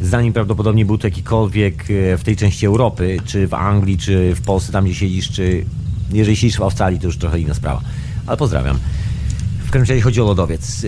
zanim 0.00 0.32
prawdopodobnie 0.32 0.84
był 0.84 0.98
to 0.98 1.06
jakikolwiek 1.06 1.90
e, 1.90 2.16
w 2.18 2.24
tej 2.24 2.36
części 2.36 2.66
Europy, 2.66 3.16
czy 3.24 3.46
w 3.46 3.54
Anglii, 3.54 3.98
czy 3.98 4.34
w 4.34 4.40
Polsce, 4.40 4.72
tam 4.72 4.84
gdzie 4.84 4.94
siedzisz, 4.94 5.30
czy 5.30 5.64
jeżeli 6.12 6.36
siedzisz 6.36 6.58
w 6.58 6.62
Australii, 6.62 7.00
to 7.00 7.06
już 7.06 7.18
trochę 7.18 7.40
inna 7.40 7.54
sprawa. 7.54 7.80
Ale 8.26 8.36
pozdrawiam. 8.36 8.78
W 9.58 9.70
każdym 9.70 9.88
razie 9.88 10.00
chodzi 10.00 10.20
o 10.20 10.24
lodowiec. 10.24 10.84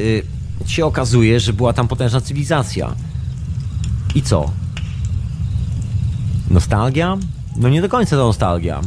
E, 0.67 0.69
się 0.69 0.87
okazuje, 0.87 1.41
że 1.41 1.53
była 1.53 1.73
tam 1.73 1.89
potężna 1.89 2.21
cywilizacja. 2.21 2.95
I 4.15 4.23
co? 4.23 4.51
Nostalgia? 6.51 7.19
No 7.57 7.69
nie 7.69 7.83
do 7.83 7.89
końca 7.89 8.17
to 8.17 8.25
nostalgia. 8.25 8.81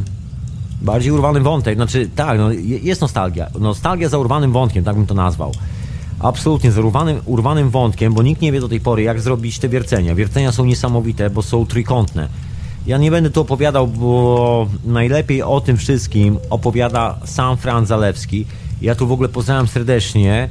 Bardziej 0.82 1.12
urwany 1.12 1.40
wątek, 1.40 1.74
znaczy 1.74 2.10
tak, 2.16 2.38
no, 2.38 2.50
jest 2.82 3.00
nostalgia. 3.00 3.46
Nostalgia 3.60 4.08
za 4.08 4.18
urwanym 4.18 4.52
wątkiem, 4.52 4.84
tak 4.84 4.96
bym 4.96 5.06
to 5.06 5.14
nazwał. 5.14 5.52
Absolutnie, 6.20 6.72
za 6.72 6.80
urwanym, 6.80 7.20
urwanym 7.24 7.70
wątkiem, 7.70 8.14
bo 8.14 8.22
nikt 8.22 8.42
nie 8.42 8.52
wie 8.52 8.60
do 8.60 8.68
tej 8.68 8.80
pory, 8.80 9.02
jak 9.02 9.20
zrobić 9.20 9.58
te 9.58 9.68
wiercenia. 9.68 10.14
Wiercenia 10.14 10.52
są 10.52 10.64
niesamowite, 10.64 11.30
bo 11.30 11.42
są 11.42 11.66
trójkątne. 11.66 12.28
Ja 12.86 12.98
nie 12.98 13.10
będę 13.10 13.30
tu 13.30 13.40
opowiadał, 13.40 13.88
bo 13.88 14.66
najlepiej 14.84 15.42
o 15.42 15.60
tym 15.60 15.76
wszystkim 15.76 16.38
opowiada 16.50 17.18
sam 17.24 17.56
Franz 17.56 17.88
Zalewski. 17.88 18.46
Ja 18.82 18.94
tu 18.94 19.06
w 19.06 19.12
ogóle 19.12 19.28
pozdrawiam 19.28 19.68
serdecznie 19.68 20.48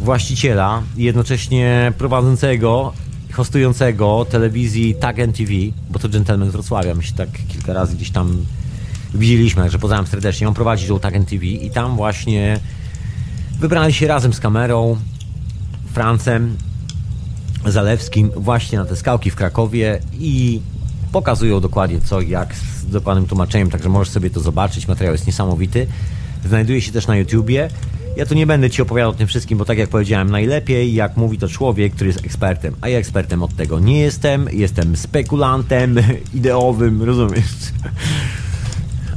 właściciela 0.00 0.82
jednocześnie 0.96 1.92
prowadzącego 1.98 2.92
hostującego 3.34 4.26
telewizji 4.30 4.94
Tag 4.94 5.16
TV, 5.16 5.52
bo 5.90 5.98
to 5.98 6.08
gentleman 6.08 6.48
z 6.48 6.52
Wrocławia, 6.52 6.94
my 6.94 7.02
się 7.02 7.14
tak 7.14 7.28
kilka 7.48 7.72
razy 7.72 7.96
gdzieś 7.96 8.10
tam 8.10 8.44
widzieliśmy, 9.14 9.62
także 9.62 9.78
pozdrawiam 9.78 10.06
serdecznie. 10.06 10.48
On 10.48 10.54
prowadzi 10.54 10.88
tą 10.88 11.00
Tag 11.00 11.14
TV 11.14 11.44
i 11.46 11.70
tam 11.70 11.96
właśnie 11.96 12.60
wybrali 13.60 13.92
się 13.92 14.06
razem 14.06 14.32
z 14.32 14.40
kamerą, 14.40 14.96
Francem, 15.92 16.56
Zalewskim 17.66 18.30
właśnie 18.36 18.78
na 18.78 18.84
te 18.84 18.96
skałki 18.96 19.30
w 19.30 19.34
Krakowie 19.34 20.00
i 20.18 20.60
pokazują 21.12 21.60
dokładnie 21.60 22.00
co 22.00 22.20
jak 22.20 22.54
z 22.54 22.86
dokładnym 22.86 23.26
tłumaczeniem, 23.26 23.70
także 23.70 23.88
możesz 23.88 24.12
sobie 24.12 24.30
to 24.30 24.40
zobaczyć. 24.40 24.88
Materiał 24.88 25.14
jest 25.14 25.26
niesamowity. 25.26 25.86
Znajduje 26.44 26.80
się 26.80 26.92
też 26.92 27.06
na 27.06 27.16
YouTubie. 27.16 27.68
Ja 28.16 28.26
tu 28.26 28.34
nie 28.34 28.46
będę 28.46 28.70
Ci 28.70 28.82
opowiadał 28.82 29.10
o 29.10 29.14
tym 29.14 29.26
wszystkim, 29.26 29.58
bo 29.58 29.64
tak 29.64 29.78
jak 29.78 29.90
powiedziałem, 29.90 30.30
najlepiej 30.30 30.94
jak 30.94 31.16
mówi 31.16 31.38
to 31.38 31.48
człowiek, 31.48 31.94
który 31.94 32.08
jest 32.10 32.24
ekspertem, 32.24 32.74
a 32.80 32.88
ja 32.88 32.98
ekspertem 32.98 33.42
od 33.42 33.56
tego 33.56 33.80
nie 33.80 34.00
jestem, 34.00 34.48
jestem 34.52 34.96
spekulantem 34.96 35.96
ideowym, 36.34 37.02
rozumiesz? 37.02 37.44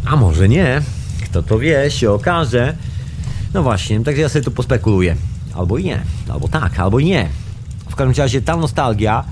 A 0.05 0.15
może 0.15 0.49
nie? 0.49 0.81
Kto 1.23 1.43
to 1.43 1.59
wie, 1.59 1.91
się 1.91 2.11
okaże. 2.11 2.75
No 3.53 3.63
właśnie, 3.63 4.03
także 4.03 4.21
ja 4.21 4.29
sobie 4.29 4.45
tu 4.45 4.51
pospekuluję. 4.51 5.15
Albo 5.53 5.77
i 5.77 5.83
nie, 5.83 6.01
albo 6.29 6.47
tak, 6.47 6.79
albo 6.79 6.99
i 6.99 7.05
nie. 7.05 7.29
W 7.89 7.95
każdym 7.95 8.23
razie 8.23 8.41
ta 8.41 8.57
nostalgia 8.57 9.23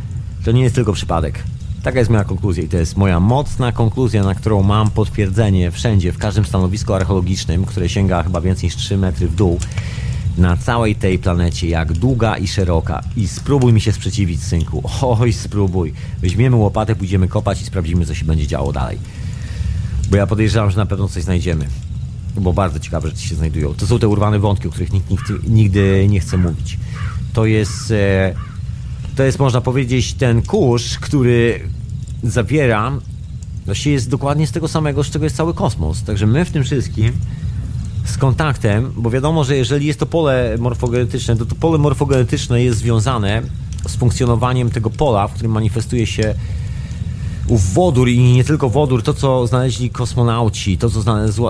to 0.45 0.51
nie 0.51 0.63
jest 0.63 0.76
tylko 0.76 0.93
przypadek. 0.93 1.43
Taka 1.86 2.00
jest 2.00 2.12
moja 2.12 2.24
konkluzja 2.24 2.64
i 2.64 2.68
to 2.68 2.78
jest 2.78 2.98
moja 2.98 3.20
mocna 3.20 3.72
konkluzja, 3.72 4.24
na 4.24 4.36
którą 4.36 4.64
mam 4.64 4.90
potwierdzenie 4.92 5.72
wszędzie, 5.72 6.12
w 6.12 6.18
każdym 6.18 6.46
stanowisku 6.46 6.94
archeologicznym, 6.94 7.66
które 7.66 7.90
sięga 7.90 8.24
chyba 8.24 8.42
więcej 8.42 8.68
niż 8.68 8.76
3 8.76 8.98
metry 8.98 9.28
w 9.28 9.36
dół, 9.36 9.60
na 10.38 10.58
całej 10.58 10.96
tej 10.96 11.20
planecie, 11.20 11.68
jak 11.68 11.94
długa 11.94 12.38
i 12.38 12.48
szeroka. 12.48 13.04
I 13.18 13.28
spróbuj 13.28 13.74
mi 13.74 13.82
się 13.82 13.92
sprzeciwić, 13.92 14.44
synku. 14.44 14.84
Oj, 15.02 15.34
spróbuj. 15.34 15.94
Weźmiemy 16.22 16.56
łopatę, 16.56 16.96
pójdziemy 16.96 17.28
kopać 17.28 17.62
i 17.62 17.66
sprawdzimy, 17.66 18.06
co 18.06 18.16
się 18.16 18.26
będzie 18.26 18.48
działo 18.48 18.74
dalej. 18.74 18.98
Bo 20.10 20.18
ja 20.18 20.28
podejrzewam, 20.28 20.72
że 20.72 20.78
na 20.78 20.86
pewno 20.86 21.08
coś 21.08 21.24
znajdziemy. 21.24 21.68
Bo 22.38 22.54
bardzo 22.54 22.80
ciekawe 22.80 23.10
rzeczy 23.10 23.28
się 23.28 23.36
znajdują. 23.36 23.74
To 23.74 23.88
są 23.88 24.00
te 24.00 24.08
urwane 24.08 24.40
wątki, 24.40 24.68
o 24.68 24.72
których 24.72 24.94
nikt, 24.94 25.10
nikt 25.10 25.32
nigdy 25.48 26.06
nie 26.10 26.20
chce 26.20 26.38
mówić. 26.38 26.80
To 27.34 27.46
jest... 27.46 27.92
E, 27.92 28.55
to 29.16 29.24
jest, 29.24 29.39
można 29.39 29.61
powiedzieć, 29.61 30.13
ten 30.13 30.41
kurz, 30.41 30.99
który 30.99 31.59
zawiera, 32.24 32.91
właściwie 33.66 33.93
jest 33.93 34.09
dokładnie 34.09 34.47
z 34.47 34.51
tego 34.51 34.68
samego, 34.68 35.03
z 35.03 35.09
czego 35.09 35.26
jest 35.26 35.36
cały 35.36 35.53
kosmos. 35.53 36.03
Także 36.03 36.28
my 36.28 36.45
w 36.45 36.51
tym 36.51 36.63
wszystkim 36.63 37.11
z 38.05 38.18
kontaktem, 38.18 38.91
bo 38.97 39.09
wiadomo, 39.09 39.43
że 39.43 39.55
jeżeli 39.55 39.86
jest 39.86 39.99
to 39.99 40.05
pole 40.05 40.55
morfogenetyczne, 40.59 41.36
to 41.36 41.45
to 41.45 41.55
pole 41.55 41.78
morfogenetyczne 41.78 42.63
jest 42.63 42.80
związane 42.80 43.41
z 43.88 43.95
funkcjonowaniem 43.95 44.70
tego 44.70 44.89
pola, 44.89 45.28
w 45.28 45.34
którym 45.34 45.51
manifestuje 45.51 46.07
się 46.07 46.36
ów 47.47 47.74
wodór 47.74 48.09
i 48.09 48.20
nie 48.20 48.43
tylko 48.43 48.70
wodór, 48.70 49.03
to 49.03 49.13
co 49.13 49.47
znaleźli 49.47 49.89
kosmonauci, 49.89 50.78
to 50.78 50.89
co 50.89 51.01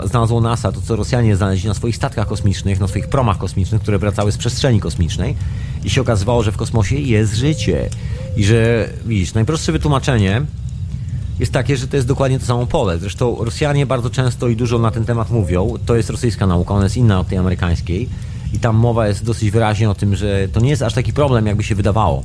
znalazło 0.08 0.42
NASA, 0.42 0.72
to 0.72 0.82
co 0.82 0.96
Rosjanie 0.96 1.36
znaleźli 1.36 1.68
na 1.68 1.74
swoich 1.74 1.96
statkach 1.96 2.28
kosmicznych, 2.28 2.80
na 2.80 2.88
swoich 2.88 3.08
promach 3.08 3.38
kosmicznych, 3.38 3.82
które 3.82 4.00
wracały 4.00 4.32
z 4.32 4.38
przestrzeni 4.38 4.80
kosmicznej 4.80 5.36
i 5.86 5.90
się 5.90 6.02
okazywało, 6.02 6.44
że 6.44 6.52
w 6.52 6.58
kosmosie 6.58 6.96
jest 6.96 7.36
życie 7.36 7.90
i 8.38 8.44
że, 8.44 8.90
widzisz, 9.06 9.34
najprostsze 9.34 9.72
wytłumaczenie 9.72 10.42
jest 11.40 11.52
takie, 11.52 11.78
że 11.78 11.88
to 11.88 11.96
jest 11.96 12.08
dokładnie 12.08 12.40
to 12.40 12.46
samo 12.46 12.66
pole. 12.66 13.00
Zresztą 13.00 13.38
Rosjanie 13.40 13.86
bardzo 13.86 14.10
często 14.10 14.48
i 14.48 14.56
dużo 14.56 14.80
na 14.80 14.92
ten 14.92 15.06
temat 15.06 15.30
mówią. 15.30 15.74
To 15.86 15.96
jest 15.96 16.10
rosyjska 16.10 16.48
nauka, 16.48 16.74
ona 16.74 16.84
jest 16.84 16.98
inna 16.98 17.20
od 17.20 17.28
tej 17.28 17.38
amerykańskiej 17.38 18.10
i 18.54 18.60
tam 18.60 18.76
mowa 18.76 19.08
jest 19.08 19.26
dosyć 19.26 19.52
wyraźnie 19.52 19.90
o 19.90 19.96
tym, 19.96 20.16
że 20.16 20.48
to 20.54 20.60
nie 20.60 20.70
jest 20.70 20.82
aż 20.82 20.94
taki 20.94 21.14
problem, 21.14 21.48
jakby 21.48 21.64
się 21.64 21.76
wydawało 21.76 22.24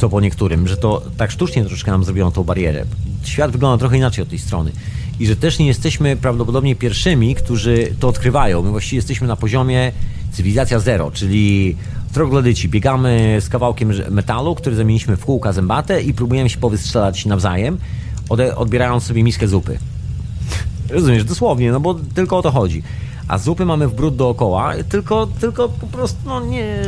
co 0.00 0.08
po 0.08 0.20
niektórym, 0.20 0.68
że 0.68 0.76
to 0.76 1.02
tak 1.16 1.30
sztucznie 1.30 1.64
troszkę 1.64 1.90
nam 1.90 2.04
zrobiono 2.04 2.30
tą 2.30 2.44
barierę. 2.44 2.84
Świat 3.24 3.50
wygląda 3.50 3.78
trochę 3.78 3.96
inaczej 3.96 4.22
od 4.22 4.28
tej 4.28 4.38
strony. 4.38 4.72
I 5.20 5.26
że 5.26 5.36
też 5.36 5.58
nie 5.58 5.66
jesteśmy 5.66 6.16
prawdopodobnie 6.16 6.76
pierwszymi, 6.76 7.34
którzy 7.34 7.94
to 8.00 8.08
odkrywają. 8.08 8.62
My 8.62 8.70
właściwie 8.70 8.96
jesteśmy 8.96 9.26
na 9.26 9.36
poziomie 9.36 9.92
cywilizacja 10.32 10.78
zero, 10.78 11.10
czyli 11.10 11.76
troglodyci. 12.12 12.68
Biegamy 12.68 13.38
z 13.40 13.48
kawałkiem 13.48 13.92
metalu, 14.10 14.54
który 14.54 14.76
zamieniliśmy 14.76 15.16
w 15.16 15.24
kółka 15.24 15.52
zębate 15.52 16.02
i 16.02 16.14
próbujemy 16.14 16.50
się 16.50 16.58
powystrzelać 16.58 17.26
nawzajem, 17.26 17.78
odbierając 18.56 19.04
sobie 19.04 19.22
miskę 19.22 19.48
zupy. 19.48 19.78
Rozumiesz, 20.90 21.24
dosłownie, 21.24 21.72
no 21.72 21.80
bo 21.80 21.94
tylko 21.94 22.38
o 22.38 22.42
to 22.42 22.50
chodzi. 22.50 22.82
A 23.28 23.38
zupy 23.38 23.64
mamy 23.64 23.88
w 23.88 23.94
brud 23.94 24.16
dookoła, 24.16 24.74
tylko, 24.88 25.26
tylko 25.26 25.68
po 25.68 25.86
prostu 25.86 26.18
no 26.24 26.46
nie 26.46 26.82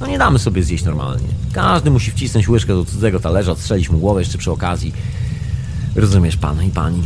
no 0.00 0.06
nie 0.06 0.18
damy 0.18 0.38
sobie 0.38 0.62
zjeść 0.62 0.84
normalnie. 0.84 1.28
Każdy 1.52 1.90
musi 1.90 2.10
wcisnąć 2.10 2.48
łyżkę 2.48 2.74
do 2.74 2.84
cudzego 2.84 3.20
talerza, 3.20 3.52
odstrzelić 3.52 3.90
mu 3.90 3.98
głowę 3.98 4.20
jeszcze 4.20 4.38
przy 4.38 4.50
okazji. 4.50 4.92
Rozumiesz, 5.96 6.36
pan 6.36 6.64
i 6.64 6.70
pani. 6.70 7.02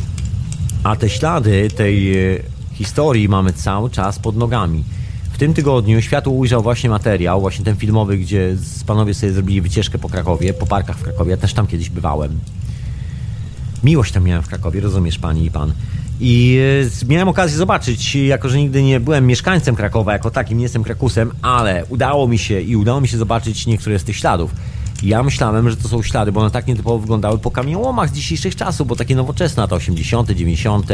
A 0.82 0.96
te 0.96 1.10
ślady 1.10 1.68
tej 1.76 2.18
e, 2.34 2.38
historii 2.72 3.28
mamy 3.28 3.52
cały 3.52 3.90
czas 3.90 4.18
pod 4.18 4.36
nogami. 4.36 4.84
W 5.34 5.38
tym 5.38 5.54
tygodniu 5.54 6.02
światło 6.02 6.32
ujrzał 6.32 6.62
właśnie 6.62 6.90
materiał, 6.90 7.40
właśnie 7.40 7.64
ten 7.64 7.76
filmowy, 7.76 8.18
gdzie 8.18 8.56
panowie 8.86 9.14
sobie 9.14 9.32
zrobili 9.32 9.60
wycieczkę 9.60 9.98
po 9.98 10.08
Krakowie, 10.08 10.54
po 10.54 10.66
parkach 10.66 10.98
w 10.98 11.02
Krakowie. 11.02 11.30
Ja 11.30 11.36
też 11.36 11.54
tam 11.54 11.66
kiedyś 11.66 11.90
bywałem. 11.90 12.38
Miłość 13.84 14.12
tam 14.12 14.24
miałem 14.24 14.42
w 14.42 14.48
Krakowie, 14.48 14.80
rozumiesz 14.80 15.18
pani 15.18 15.44
i 15.44 15.50
pan. 15.50 15.72
I 16.20 16.60
e, 17.02 17.06
miałem 17.06 17.28
okazję 17.28 17.56
zobaczyć, 17.56 18.16
jako 18.16 18.48
że 18.48 18.58
nigdy 18.58 18.82
nie 18.82 19.00
byłem 19.00 19.26
mieszkańcem 19.26 19.76
Krakowa 19.76 20.12
jako 20.12 20.30
takim, 20.30 20.58
nie 20.58 20.62
jestem 20.62 20.84
Krakusem, 20.84 21.30
ale 21.42 21.84
udało 21.88 22.28
mi 22.28 22.38
się 22.38 22.60
i 22.60 22.76
udało 22.76 23.00
mi 23.00 23.08
się 23.08 23.18
zobaczyć 23.18 23.66
niektóre 23.66 23.98
z 23.98 24.04
tych 24.04 24.16
śladów. 24.16 24.54
Ja 25.04 25.22
myślałem, 25.22 25.70
że 25.70 25.76
to 25.76 25.88
są 25.88 26.02
ślady, 26.02 26.32
bo 26.32 26.40
one 26.40 26.50
tak 26.50 26.66
nietypowo 26.66 26.98
wyglądały 26.98 27.38
po 27.38 27.50
kamienłomach 27.50 28.10
z 28.10 28.12
dzisiejszych 28.12 28.56
czasów, 28.56 28.86
bo 28.86 28.96
takie 28.96 29.16
nowoczesne, 29.16 29.62
lata 29.62 29.76
80., 29.76 30.30
90., 30.30 30.88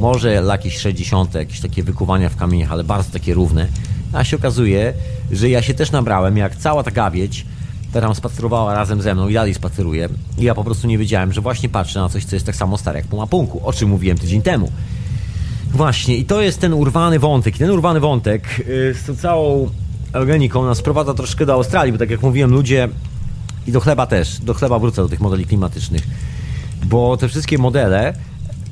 może 0.00 0.32
jakieś 0.32 0.78
60., 0.78 1.34
jakieś 1.34 1.60
takie 1.60 1.82
wykuwania 1.82 2.28
w 2.28 2.36
kamieniach, 2.36 2.72
ale 2.72 2.84
bardzo 2.84 3.12
takie 3.12 3.34
równe. 3.34 3.66
A 4.12 4.24
się 4.24 4.36
okazuje, 4.36 4.94
że 5.30 5.48
ja 5.48 5.62
się 5.62 5.74
też 5.74 5.90
nabrałem, 5.92 6.36
jak 6.36 6.56
cała 6.56 6.82
ta 6.82 6.90
gawieć, 6.90 7.46
która 7.88 8.06
tam 8.06 8.14
spacerowała 8.14 8.74
razem 8.74 9.02
ze 9.02 9.14
mną 9.14 9.28
i 9.28 9.34
dalej 9.34 9.54
spaceruje. 9.54 10.08
I 10.38 10.42
ja 10.42 10.54
po 10.54 10.64
prostu 10.64 10.86
nie 10.86 10.98
wiedziałem, 10.98 11.32
że 11.32 11.40
właśnie 11.40 11.68
patrzę 11.68 12.00
na 12.00 12.08
coś, 12.08 12.24
co 12.24 12.36
jest 12.36 12.46
tak 12.46 12.56
samo 12.56 12.78
stare 12.78 12.98
jak 12.98 13.08
Pumapunku, 13.08 13.66
o 13.66 13.72
czym 13.72 13.88
mówiłem 13.88 14.18
tydzień 14.18 14.42
temu. 14.42 14.72
Właśnie, 15.70 16.16
i 16.16 16.24
to 16.24 16.40
jest 16.40 16.60
ten 16.60 16.72
urwany 16.72 17.18
wątek. 17.18 17.56
I 17.56 17.58
ten 17.58 17.70
urwany 17.70 18.00
wątek 18.00 18.58
yy, 18.58 18.94
z 18.94 19.04
tą 19.06 19.16
całą 19.16 19.70
eugeniką 20.12 20.64
nas 20.64 20.82
prowadza 20.82 21.14
troszkę 21.14 21.46
do 21.46 21.52
Australii, 21.52 21.92
bo 21.92 21.98
tak 21.98 22.10
jak 22.10 22.22
mówiłem, 22.22 22.50
ludzie 22.50 22.88
i 23.66 23.72
do 23.72 23.80
chleba 23.80 24.06
też, 24.06 24.38
do 24.38 24.54
chleba 24.54 24.78
wrócę 24.78 25.02
do 25.02 25.08
tych 25.08 25.20
modeli 25.20 25.46
klimatycznych, 25.46 26.02
bo 26.84 27.16
te 27.16 27.28
wszystkie 27.28 27.58
modele 27.58 28.14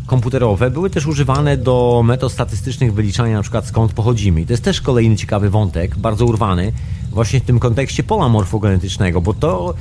komputerowe 0.07 0.71
były 0.71 0.91
też 0.91 1.07
używane 1.07 1.57
do 1.57 2.03
metod 2.05 2.33
statystycznych 2.33 2.95
wyliczania 2.95 3.37
na 3.37 3.43
przykład 3.43 3.67
skąd 3.67 3.93
pochodzimy. 3.93 4.41
I 4.41 4.47
to 4.47 4.53
jest 4.53 4.65
też 4.65 4.81
kolejny 4.81 5.17
ciekawy 5.17 5.51
wątek, 5.51 5.97
bardzo 5.97 6.27
urwany, 6.27 6.73
właśnie 7.11 7.41
w 7.41 7.45
tym 7.45 7.59
kontekście 7.59 8.03
pola 8.03 8.29
morfogenetycznego, 8.29 9.21
bo 9.21 9.35
to, 9.35 9.75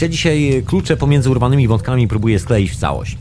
ja 0.00 0.08
dzisiaj 0.08 0.62
klucze 0.66 0.96
pomiędzy 0.96 1.30
urwanymi 1.30 1.68
wątkami 1.68 2.08
próbuję 2.08 2.38
skleić 2.38 2.70
w 2.70 2.76
całość. 2.76 3.18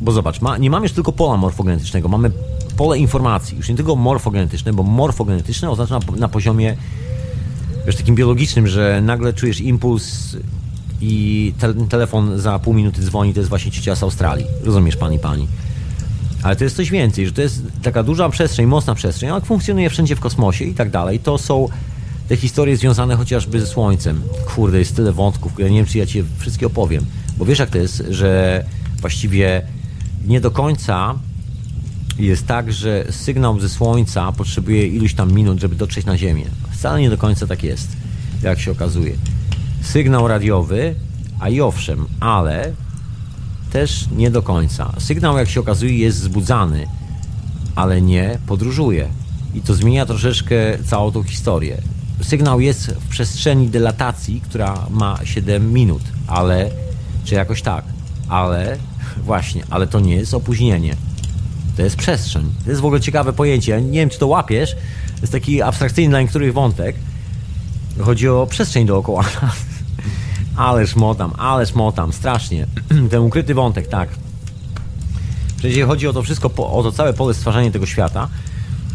Bo 0.00 0.12
zobacz, 0.12 0.40
ma, 0.40 0.58
nie 0.58 0.70
mamy 0.70 0.84
już 0.84 0.92
tylko 0.92 1.12
pola 1.12 1.36
morfogenetycznego, 1.36 2.08
mamy 2.08 2.30
pole 2.76 2.98
informacji, 2.98 3.56
już 3.56 3.68
nie 3.68 3.74
tylko 3.74 3.96
morfogenetyczne, 3.96 4.72
bo 4.72 4.82
morfogenetyczne 4.82 5.70
oznacza 5.70 5.98
na, 5.98 6.16
na 6.16 6.28
poziomie 6.28 6.76
wiesz, 7.86 7.96
takim 7.96 8.14
biologicznym, 8.14 8.66
że 8.66 9.00
nagle 9.04 9.32
czujesz 9.32 9.60
impuls 9.60 10.36
i 11.02 11.52
te, 11.58 11.74
telefon 11.74 12.40
za 12.40 12.58
pół 12.58 12.74
minuty 12.74 13.02
dzwoni, 13.02 13.34
to 13.34 13.40
jest 13.40 13.50
właśnie 13.50 13.70
ciocia 13.70 13.96
z 13.96 14.02
Australii. 14.02 14.46
Rozumiesz, 14.64 14.96
pani, 14.96 15.18
pani. 15.18 15.48
Ale 16.42 16.56
to 16.56 16.64
jest 16.64 16.76
coś 16.76 16.90
więcej, 16.90 17.26
że 17.26 17.32
to 17.32 17.42
jest 17.42 17.62
taka 17.82 18.02
duża 18.02 18.28
przestrzeń, 18.28 18.66
mocna 18.66 18.94
przestrzeń, 18.94 19.30
ale 19.30 19.40
funkcjonuje 19.40 19.90
wszędzie 19.90 20.16
w 20.16 20.20
kosmosie 20.20 20.64
i 20.64 20.74
tak 20.74 20.90
dalej. 20.90 21.18
To 21.18 21.38
są 21.38 21.68
te 22.28 22.36
historie 22.36 22.76
związane 22.76 23.16
chociażby 23.16 23.60
ze 23.60 23.66
Słońcem. 23.66 24.22
Kurde, 24.54 24.78
jest 24.78 24.96
tyle 24.96 25.12
wątków, 25.12 25.52
ja 25.58 25.68
nie 25.68 25.76
wiem, 25.76 25.86
czy 25.86 25.98
ja 25.98 26.06
Ci 26.06 26.24
wszystkie 26.38 26.66
opowiem. 26.66 27.06
Bo 27.36 27.44
wiesz, 27.44 27.58
jak 27.58 27.70
to 27.70 27.78
jest, 27.78 28.02
że 28.10 28.64
właściwie 29.00 29.62
nie 30.26 30.40
do 30.40 30.50
końca 30.50 31.14
jest 32.18 32.46
tak, 32.46 32.72
że 32.72 33.04
sygnał 33.10 33.60
ze 33.60 33.68
Słońca 33.68 34.32
potrzebuje 34.32 34.86
iluś 34.86 35.14
tam 35.14 35.32
minut, 35.32 35.60
żeby 35.60 35.74
dotrzeć 35.74 36.06
na 36.06 36.18
Ziemię. 36.18 36.44
Wcale 36.70 37.00
nie 37.00 37.10
do 37.10 37.18
końca 37.18 37.46
tak 37.46 37.62
jest, 37.62 37.88
jak 38.42 38.60
się 38.60 38.70
okazuje. 38.70 39.14
Sygnał 39.82 40.28
radiowy, 40.28 40.94
a 41.40 41.48
i 41.48 41.60
owszem, 41.60 42.06
ale 42.20 42.72
też 43.72 44.06
nie 44.16 44.30
do 44.30 44.42
końca. 44.42 44.92
Sygnał, 44.98 45.38
jak 45.38 45.48
się 45.48 45.60
okazuje, 45.60 45.98
jest 45.98 46.20
wzbudzany, 46.20 46.86
ale 47.74 48.02
nie 48.02 48.38
podróżuje. 48.46 49.08
I 49.54 49.60
to 49.60 49.74
zmienia 49.74 50.06
troszeczkę 50.06 50.56
całą 50.84 51.12
tą 51.12 51.22
historię. 51.22 51.82
Sygnał 52.22 52.60
jest 52.60 52.86
w 52.86 53.08
przestrzeni 53.08 53.68
delatacji, 53.68 54.40
która 54.40 54.86
ma 54.90 55.18
7 55.24 55.72
minut, 55.72 56.02
ale 56.26 56.70
czy 57.24 57.34
jakoś 57.34 57.62
tak, 57.62 57.84
ale 58.28 58.76
właśnie, 59.24 59.64
ale 59.70 59.86
to 59.86 60.00
nie 60.00 60.16
jest 60.16 60.34
opóźnienie. 60.34 60.96
To 61.76 61.82
jest 61.82 61.96
przestrzeń. 61.96 62.52
To 62.64 62.70
jest 62.70 62.82
w 62.82 62.84
ogóle 62.84 63.00
ciekawe 63.00 63.32
pojęcie. 63.32 63.72
Ja 63.72 63.80
nie 63.80 63.98
wiem, 64.00 64.08
czy 64.08 64.18
to 64.18 64.26
łapiesz. 64.26 64.74
To 65.14 65.20
jest 65.20 65.32
taki 65.32 65.62
abstrakcyjny 65.62 66.10
dla 66.10 66.20
niektórych 66.22 66.52
wątek. 66.52 66.96
Chodzi 68.00 68.28
o 68.28 68.46
przestrzeń 68.46 68.86
dookoła 68.86 69.22
nas. 69.22 69.71
Ależ 70.56 70.96
motam, 70.96 71.32
ależ 71.38 71.74
motam, 71.74 72.12
strasznie. 72.12 72.66
Ten 73.10 73.20
ukryty 73.20 73.54
wątek, 73.54 73.88
tak. 73.88 74.08
Przecież 75.56 75.86
chodzi 75.86 76.06
o 76.06 76.12
to 76.12 76.22
wszystko, 76.22 76.50
o 76.56 76.82
to 76.82 76.92
całe 76.92 77.12
pole 77.12 77.34
stwarzania 77.34 77.70
tego 77.70 77.86
świata 77.86 78.28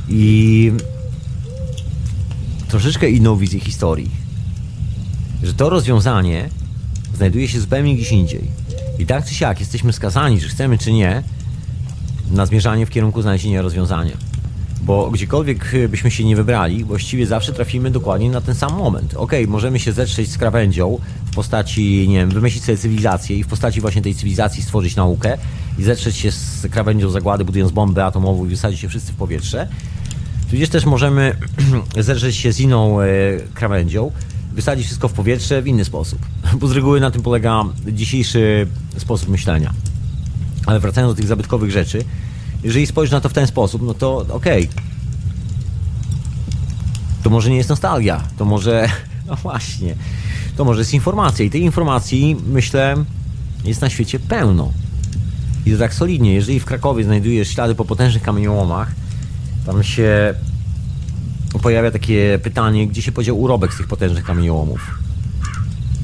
i 0.09 0.71
troszeczkę 2.67 3.09
inną 3.09 3.35
wizję 3.35 3.59
historii. 3.59 4.11
Że 5.43 5.53
to 5.53 5.69
rozwiązanie 5.69 6.49
znajduje 7.15 7.47
się 7.47 7.59
zupełnie 7.59 7.95
gdzieś 7.95 8.11
indziej. 8.11 8.51
I 8.99 9.05
tak 9.05 9.25
czy 9.25 9.33
siak 9.33 9.59
jesteśmy 9.59 9.93
skazani, 9.93 10.41
czy 10.41 10.47
chcemy, 10.49 10.77
czy 10.77 10.91
nie, 10.91 11.23
na 12.31 12.45
zmierzanie 12.45 12.85
w 12.85 12.89
kierunku 12.89 13.21
znalezienia 13.21 13.61
rozwiązania. 13.61 14.17
Bo 14.81 15.11
gdziekolwiek 15.11 15.71
byśmy 15.89 16.11
się 16.11 16.23
nie 16.23 16.35
wybrali, 16.35 16.83
właściwie 16.83 17.27
zawsze 17.27 17.53
trafimy 17.53 17.91
dokładnie 17.91 18.29
na 18.29 18.41
ten 18.41 18.55
sam 18.55 18.73
moment. 18.73 19.13
Ok, 19.13 19.31
możemy 19.47 19.79
się 19.79 19.91
zetrzeć 19.91 20.31
z 20.31 20.37
krawędzią 20.37 20.99
postaci, 21.37 22.09
nie 22.09 22.17
wiem, 22.17 22.29
wymyślić 22.29 22.63
sobie 22.63 22.77
cywilizację 22.77 23.37
i 23.37 23.43
w 23.43 23.47
postaci 23.47 23.81
właśnie 23.81 24.01
tej 24.01 24.15
cywilizacji 24.15 24.63
stworzyć 24.63 24.95
naukę 24.95 25.37
i 25.79 25.83
zetrzeć 25.83 26.15
się 26.15 26.31
z 26.31 26.67
krawędzią 26.71 27.09
zagłady, 27.09 27.45
budując 27.45 27.71
bombę 27.71 28.05
atomową 28.05 28.45
i 28.45 28.49
wysadzić 28.49 28.79
się 28.79 28.89
wszyscy 28.89 29.13
w 29.13 29.15
powietrze. 29.15 29.67
Tudzież 30.49 30.69
też 30.69 30.85
możemy 30.85 31.35
zetrzeć 31.99 32.35
się 32.35 32.53
z 32.53 32.59
inną 32.59 33.01
e, 33.01 33.05
krawędzią, 33.53 34.11
wysadzić 34.53 34.85
wszystko 34.85 35.07
w 35.07 35.13
powietrze 35.13 35.61
w 35.61 35.67
inny 35.67 35.85
sposób. 35.85 36.19
Bo 36.59 36.67
z 36.67 36.71
reguły 36.71 36.99
na 36.99 37.11
tym 37.11 37.21
polega 37.21 37.63
dzisiejszy 37.87 38.67
sposób 38.97 39.29
myślenia. 39.29 39.73
Ale 40.65 40.79
wracając 40.79 41.13
do 41.13 41.17
tych 41.17 41.27
zabytkowych 41.27 41.71
rzeczy, 41.71 42.03
jeżeli 42.63 42.87
spojrzysz 42.87 43.11
na 43.11 43.21
to 43.21 43.29
w 43.29 43.33
ten 43.33 43.47
sposób, 43.47 43.81
no 43.81 43.93
to 43.93 44.17
okej. 44.17 44.69
Okay. 44.69 44.83
To 47.23 47.29
może 47.29 47.49
nie 47.49 47.57
jest 47.57 47.69
nostalgia, 47.69 48.23
to 48.37 48.45
może, 48.45 48.89
no 49.27 49.35
właśnie, 49.35 49.95
to 50.57 50.65
może 50.65 50.81
jest 50.81 50.93
informacja 50.93 51.45
i 51.45 51.49
tej 51.49 51.61
informacji, 51.61 52.35
myślę, 52.47 52.95
jest 53.65 53.81
na 53.81 53.89
świecie 53.89 54.19
pełno. 54.19 54.71
I 55.65 55.71
to 55.71 55.77
tak 55.77 55.93
solidnie. 55.93 56.33
Jeżeli 56.33 56.59
w 56.59 56.65
Krakowie 56.65 57.03
znajdujesz 57.03 57.47
ślady 57.47 57.75
po 57.75 57.85
potężnych 57.85 58.23
kamieniołomach, 58.23 58.91
tam 59.65 59.83
się 59.83 60.33
pojawia 61.61 61.91
takie 61.91 62.39
pytanie, 62.43 62.87
gdzie 62.87 63.01
się 63.01 63.11
podział 63.11 63.39
urobek 63.39 63.73
z 63.73 63.77
tych 63.77 63.87
potężnych 63.87 64.23
kamieniołomów. 64.23 64.99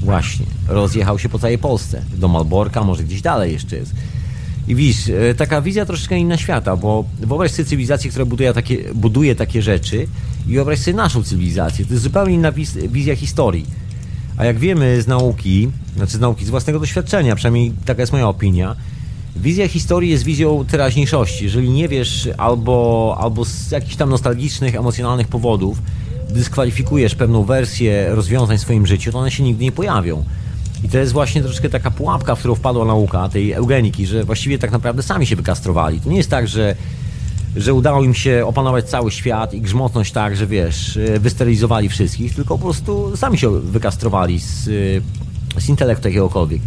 Właśnie, 0.00 0.46
rozjechał 0.68 1.18
się 1.18 1.28
po 1.28 1.38
całej 1.38 1.58
Polsce. 1.58 2.02
Do 2.16 2.28
Malborka, 2.28 2.84
może 2.84 3.04
gdzieś 3.04 3.22
dalej 3.22 3.52
jeszcze 3.52 3.76
jest. 3.76 3.94
I 4.68 4.74
widzisz, 4.74 5.08
e, 5.08 5.34
taka 5.34 5.62
wizja 5.62 5.86
troszeczkę 5.86 6.18
inna 6.18 6.36
świata, 6.36 6.76
bo 6.76 7.04
wyobraź 7.20 7.50
sobie 7.50 7.64
cywilizację, 7.64 8.10
która 8.10 8.24
buduje 8.24 8.52
takie, 8.52 8.94
buduje 8.94 9.34
takie 9.34 9.62
rzeczy 9.62 10.06
i 10.46 10.54
wyobraź 10.54 10.78
sobie 10.78 10.96
naszą 10.96 11.22
cywilizację. 11.22 11.84
To 11.84 11.92
jest 11.92 12.02
zupełnie 12.02 12.34
inna 12.34 12.52
wiz, 12.52 12.78
wizja 12.88 13.16
historii. 13.16 13.66
A 14.36 14.44
jak 14.44 14.58
wiemy 14.58 15.02
z 15.02 15.06
nauki, 15.06 15.70
znaczy 15.96 16.12
z 16.12 16.20
nauki, 16.20 16.44
z 16.44 16.50
własnego 16.50 16.80
doświadczenia, 16.80 17.36
przynajmniej 17.36 17.72
taka 17.84 18.02
jest 18.02 18.12
moja 18.12 18.28
opinia, 18.28 18.76
wizja 19.36 19.68
historii 19.68 20.10
jest 20.10 20.24
wizją 20.24 20.64
teraźniejszości. 20.64 21.44
Jeżeli 21.44 21.70
nie 21.70 21.88
wiesz 21.88 22.28
albo, 22.38 23.16
albo 23.20 23.44
z 23.44 23.70
jakichś 23.70 23.96
tam 23.96 24.10
nostalgicznych, 24.10 24.74
emocjonalnych 24.74 25.28
powodów 25.28 25.78
dyskwalifikujesz 26.30 27.14
pewną 27.14 27.44
wersję 27.44 28.06
rozwiązań 28.08 28.58
w 28.58 28.60
swoim 28.60 28.86
życiu, 28.86 29.12
to 29.12 29.18
one 29.18 29.30
się 29.30 29.42
nigdy 29.42 29.64
nie 29.64 29.72
pojawią. 29.72 30.24
I 30.84 30.88
to 30.88 30.98
jest 30.98 31.12
właśnie 31.12 31.42
troszeczkę 31.42 31.68
taka 31.68 31.90
pułapka, 31.90 32.34
w 32.34 32.38
którą 32.38 32.54
wpadła 32.54 32.84
nauka 32.84 33.28
tej 33.28 33.52
eugeniki, 33.52 34.06
że 34.06 34.24
właściwie 34.24 34.58
tak 34.58 34.70
naprawdę 34.70 35.02
sami 35.02 35.26
się 35.26 35.36
wykastrowali. 35.36 36.00
To 36.00 36.10
nie 36.10 36.16
jest 36.16 36.30
tak, 36.30 36.48
że, 36.48 36.76
że 37.56 37.74
udało 37.74 38.04
im 38.04 38.14
się 38.14 38.46
opanować 38.46 38.84
cały 38.84 39.10
świat 39.10 39.54
i 39.54 39.60
grzmotność 39.60 40.12
tak, 40.12 40.36
że 40.36 40.46
wiesz, 40.46 40.98
wysterylizowali 41.20 41.88
wszystkich, 41.88 42.34
tylko 42.34 42.58
po 42.58 42.64
prostu 42.64 43.16
sami 43.16 43.38
się 43.38 43.60
wykastrowali 43.60 44.40
z, 44.40 44.64
z 45.58 45.68
intelektu 45.68 46.08
jakiegokolwiek. 46.08 46.60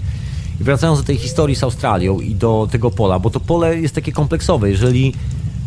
I 0.62 0.64
wracając 0.64 1.00
do 1.00 1.06
tej 1.06 1.18
historii 1.18 1.56
z 1.56 1.64
Australią 1.64 2.20
i 2.20 2.36
do 2.36 2.68
tego 2.72 2.92
pola, 2.92 3.20
bo 3.20 3.30
to 3.30 3.40
pole 3.40 3.80
jest 3.80 3.96
takie 3.96 4.12
kompleksowe. 4.12 4.70
Jeżeli 4.70 5.14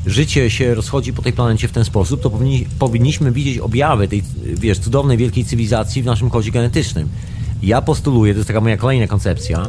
życie 0.07 0.51
się 0.51 0.75
rozchodzi 0.75 1.13
po 1.13 1.23
tej 1.23 1.33
planecie 1.33 1.69
w 1.69 1.73
ten 1.73 1.85
sposób, 1.85 2.21
to 2.21 2.31
powinni, 2.31 2.67
powinniśmy 2.79 3.33
widzieć 3.33 3.59
objawy 3.59 4.09
tej, 4.09 4.23
wiesz, 4.45 4.79
cudownej, 4.79 5.17
wielkiej 5.17 5.45
cywilizacji 5.45 6.03
w 6.03 6.07
naszym 6.07 6.31
kodzie 6.31 6.51
genetycznym. 6.51 7.09
Ja 7.63 7.83
postuluję, 7.83 8.33
to 8.33 8.39
jest 8.39 8.49
taka 8.49 8.61
moja 8.61 8.77
kolejna 8.77 9.07
koncepcja, 9.07 9.67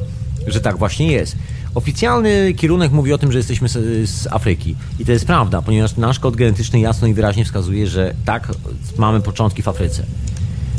że 0.48 0.62
tak 0.62 0.78
właśnie 0.78 1.12
jest. 1.12 1.36
Oficjalny 1.76 2.54
kierunek 2.54 2.92
mówi 2.92 3.14
o 3.14 3.18
tym, 3.18 3.32
że 3.32 3.38
jesteśmy 3.38 3.70
z, 3.70 4.10
z, 4.10 4.28
Afryki. 4.28 4.76
I 5.00 5.06
to 5.06 5.12
jest 5.12 5.26
prawda, 5.26 5.62
ponieważ 5.62 5.98
nasz 5.98 6.20
kod 6.20 6.36
genetyczny 6.36 6.80
jasno 6.80 7.08
i 7.08 7.14
wyraźnie 7.14 7.46
wskazuje, 7.46 7.88
że 7.88 8.14
tak 8.26 8.52
mamy 8.98 9.22
początki 9.22 9.62
w 9.62 9.68
Afryce. 9.68 10.04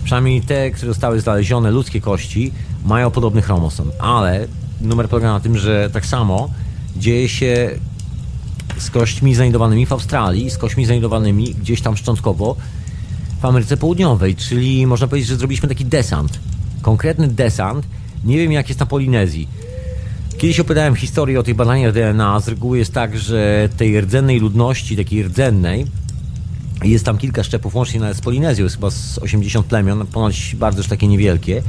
Przynajmniej 0.05 0.41
te, 0.41 0.71
które 0.71 0.93
zostały 0.93 1.21
znalezione, 1.21 1.71
ludzkie 1.71 2.01
kości, 2.01 2.53
mają 2.85 3.11
podobny 3.11 3.43
chromosom. 3.43 3.91
Ale 3.99 4.47
numer 4.81 5.09
polega 5.09 5.33
na 5.33 5.41
tym, 5.41 5.59
że 5.59 5.91
tak 5.93 6.07
samo 6.07 6.51
dzieje 6.97 7.29
się 7.29 7.71
z 8.79 8.91
kośćmi 8.91 9.35
znajdowanymi 9.35 9.87
w 9.87 9.93
Australii, 9.93 10.51
z 10.51 10.59
kośćmi 10.59 10.87
znajdowanymi 10.87 11.55
gdzieś 11.55 11.81
tam 11.81 11.97
szczątkowo 11.97 12.57
w 13.41 13.45
Ameryce 13.45 13.77
Południowej. 13.77 14.35
Czyli 14.35 14.87
można 14.87 15.07
powiedzieć, 15.07 15.29
że 15.29 15.37
zrobiliśmy 15.37 15.69
taki 15.69 15.85
desant 15.85 16.39
konkretny 16.83 17.29
desant. 17.29 17.87
Nie 18.25 18.39
wiem, 18.39 18.53
jak 18.53 18.69
jest 18.69 18.81
na 18.81 18.87
Polinezji. 18.87 19.49
Kiedyś 20.43 20.61
opowiadałem 20.61 20.95
historię 20.95 21.41
o 21.41 21.43
tych 21.43 21.55
badaniach 21.55 21.93
DNA. 21.93 22.41
Z 22.41 22.49
reguły 22.49 22.79
jest 22.79 22.93
tak, 22.93 23.19
że 23.19 23.69
tej 23.77 24.01
rdzennej 24.01 24.41
ludności, 24.41 24.97
takiej 24.97 25.23
rdzennej, 25.23 25.87
jest 26.85 27.05
tam 27.05 27.19
kilka 27.19 27.43
szczepów, 27.43 27.75
łącznie 27.75 28.01
nawet 28.01 28.17
z 28.17 28.21
Polinezją, 28.21 28.65
jest 28.65 28.77
chyba 28.77 28.91
z 28.91 29.19
80 29.19 29.67
plemion, 29.67 30.07
ponoć 30.07 30.57
bardzo 30.59 30.79
już 30.79 30.89
takie 30.89 31.09
niewielkie, 31.09 31.63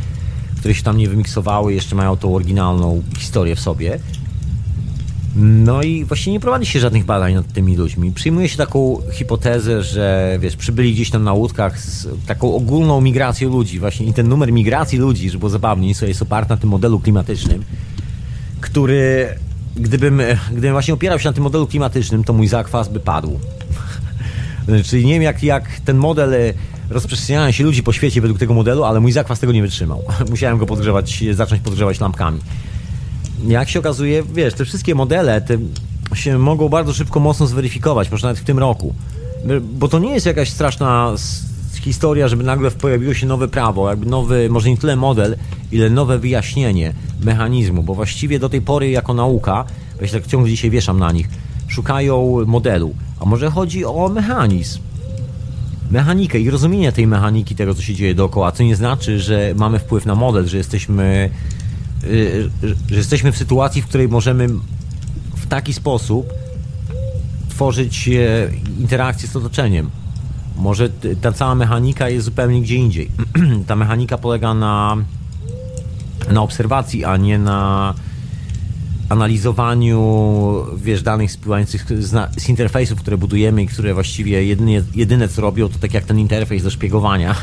które 0.58 0.76
się 0.76 0.84
tam 0.84 0.98
nie 0.98 1.10
wymiksowały, 1.10 1.74
jeszcze 1.74 1.96
mają 1.96 2.18
tą 2.18 2.36
oryginalną 2.36 3.04
historię 3.18 3.56
w 3.56 3.60
sobie. 3.60 4.00
No 5.36 5.84
i 5.84 6.06
właśnie 6.06 6.34
nie 6.34 6.40
prowadzi 6.40 6.66
się 6.66 6.80
żadnych 6.80 7.06
badań 7.06 7.34
nad 7.34 7.54
tymi 7.54 7.78
ludźmi. 7.78 8.12
Przyjmuje 8.12 8.50
się 8.50 8.58
taką 8.58 8.98
hipotezę, 9.12 9.84
że 9.84 10.38
wiesz, 10.42 10.56
przybyli 10.56 10.94
gdzieś 10.94 11.10
tam 11.10 11.24
na 11.24 11.34
łódkach 11.34 11.80
z 11.80 12.08
taką 12.26 12.56
ogólną 12.56 13.02
migracją 13.02 13.50
ludzi. 13.50 13.80
Właśnie 13.80 14.06
i 14.06 14.14
ten 14.14 14.28
numer 14.28 14.54
migracji 14.54 15.00
ludzi, 15.00 15.30
żeby 15.30 15.40
było 15.40 15.50
zabawniej, 15.50 15.96
jest 16.08 16.22
oparty 16.22 16.50
na 16.50 16.58
tym 16.58 16.70
modelu 16.70 17.00
klimatycznym, 17.00 17.64
który 18.64 19.30
gdybym, 19.76 20.22
gdybym 20.52 20.72
właśnie 20.72 20.94
opierał 20.94 21.20
się 21.20 21.30
na 21.30 21.34
tym 21.34 21.44
modelu 21.44 21.68
klimatycznym, 21.68 22.24
to 22.24 22.34
mój 22.34 22.48
zakwas 22.48 22.90
by 22.90 23.00
padł. 23.00 23.40
Czyli 24.86 25.06
nie 25.06 25.14
wiem, 25.14 25.24
jak, 25.24 25.44
jak 25.44 25.80
ten 25.86 25.98
model 25.98 26.54
rozprzestrzeniania 26.90 27.52
się 27.52 27.64
ludzi 27.64 27.84
po 27.84 27.94
świecie 27.94 28.22
według 28.22 28.40
tego 28.40 28.54
modelu, 28.54 28.84
ale 28.84 29.00
mój 29.00 29.12
zakwas 29.12 29.40
tego 29.40 29.54
nie 29.54 29.62
wytrzymał. 29.62 30.04
Musiałem 30.30 30.58
go 30.58 30.66
podgrzewać, 30.66 31.24
zacząć 31.34 31.62
podgrzewać 31.62 32.00
lampkami 32.00 32.40
jak 33.48 33.70
się 33.70 33.80
okazuje, 33.80 34.24
wiesz, 34.24 34.54
te 34.54 34.66
wszystkie 34.66 34.96
modele 34.96 35.42
te 35.42 35.58
się 36.16 36.38
mogą 36.38 36.70
bardzo 36.70 36.94
szybko 36.94 37.20
mocno 37.20 37.48
zweryfikować, 37.48 38.12
może 38.12 38.28
nawet 38.28 38.42
w 38.42 38.44
tym 38.44 38.60
roku. 38.60 38.94
Bo 39.62 39.88
to 39.88 40.00
nie 40.00 40.14
jest 40.14 40.26
jakaś 40.26 40.50
straszna 40.50 41.14
historia, 41.78 42.28
żeby 42.28 42.44
nagle 42.44 42.72
pojawiło 42.72 43.14
się 43.14 43.28
nowe 43.28 43.48
prawo, 43.48 43.90
jakby 43.90 44.06
nowy, 44.06 44.50
może 44.50 44.70
nie 44.70 44.78
tyle 44.78 44.96
model, 44.96 45.36
ile 45.72 45.90
nowe 45.90 46.20
wyjaśnienie 46.20 46.94
mechanizmu, 47.24 47.84
bo 47.84 47.96
właściwie 47.96 48.40
do 48.40 48.50
tej 48.50 48.62
pory 48.62 48.90
jako 48.90 49.14
nauka, 49.14 49.66
bo 49.96 50.02
ja 50.02 50.08
się 50.08 50.14
tak 50.14 50.28
ciągle 50.28 50.50
dzisiaj 50.50 50.70
wieszam 50.70 51.00
na 51.00 51.12
nich, 51.12 51.30
szukają 51.68 52.46
modelu, 52.46 52.96
a 53.20 53.26
może 53.26 53.50
chodzi 53.50 53.86
o 53.86 54.10
mechanizm. 54.14 54.80
Mechanikę 55.92 56.40
i 56.40 56.50
rozumienie 56.50 56.92
tej 56.92 57.08
mechaniki, 57.08 57.56
tego 57.56 57.76
co 57.76 57.82
się 57.82 57.94
dzieje 57.94 58.16
dookoła, 58.16 58.52
co 58.52 58.64
nie 58.64 58.76
znaczy, 58.76 59.20
że 59.20 59.54
mamy 59.58 59.80
wpływ 59.80 60.06
na 60.06 60.16
model, 60.16 60.48
że 60.48 60.58
jesteśmy 60.58 61.30
Y, 62.04 62.50
że 62.90 62.96
jesteśmy 62.96 63.32
w 63.32 63.38
sytuacji, 63.38 63.82
w 63.82 63.88
której 63.88 64.08
możemy 64.08 64.48
w 65.36 65.48
taki 65.50 65.74
sposób 65.74 66.34
tworzyć 67.50 68.08
e, 68.10 68.50
interakcję 68.80 69.30
z 69.30 69.36
otoczeniem. 69.36 69.90
Może 70.58 70.90
ta 71.22 71.32
cała 71.32 71.56
mechanika 71.56 72.10
jest 72.10 72.26
zupełnie 72.26 72.62
gdzie 72.62 72.76
indziej. 72.76 73.10
ta 73.68 73.76
mechanika 73.76 74.18
polega 74.18 74.54
na, 74.54 74.98
na 76.32 76.42
obserwacji, 76.42 77.06
a 77.06 77.18
nie 77.18 77.40
na 77.40 77.94
analizowaniu 79.10 80.00
wiesz, 80.78 81.04
danych 81.04 81.32
spływających 81.32 81.86
z, 82.00 82.42
z 82.42 82.50
interfejsów, 82.50 83.00
które 83.00 83.18
budujemy 83.18 83.64
i 83.64 83.68
które 83.68 83.94
właściwie 83.94 84.46
jedynie, 84.46 84.84
jedyne 84.96 85.28
co 85.28 85.42
robią, 85.42 85.70
to 85.70 85.80
tak 85.80 85.94
jak 85.94 86.06
ten 86.06 86.20
interfejs 86.20 86.64
do 86.64 86.72
szpiegowania 86.72 87.36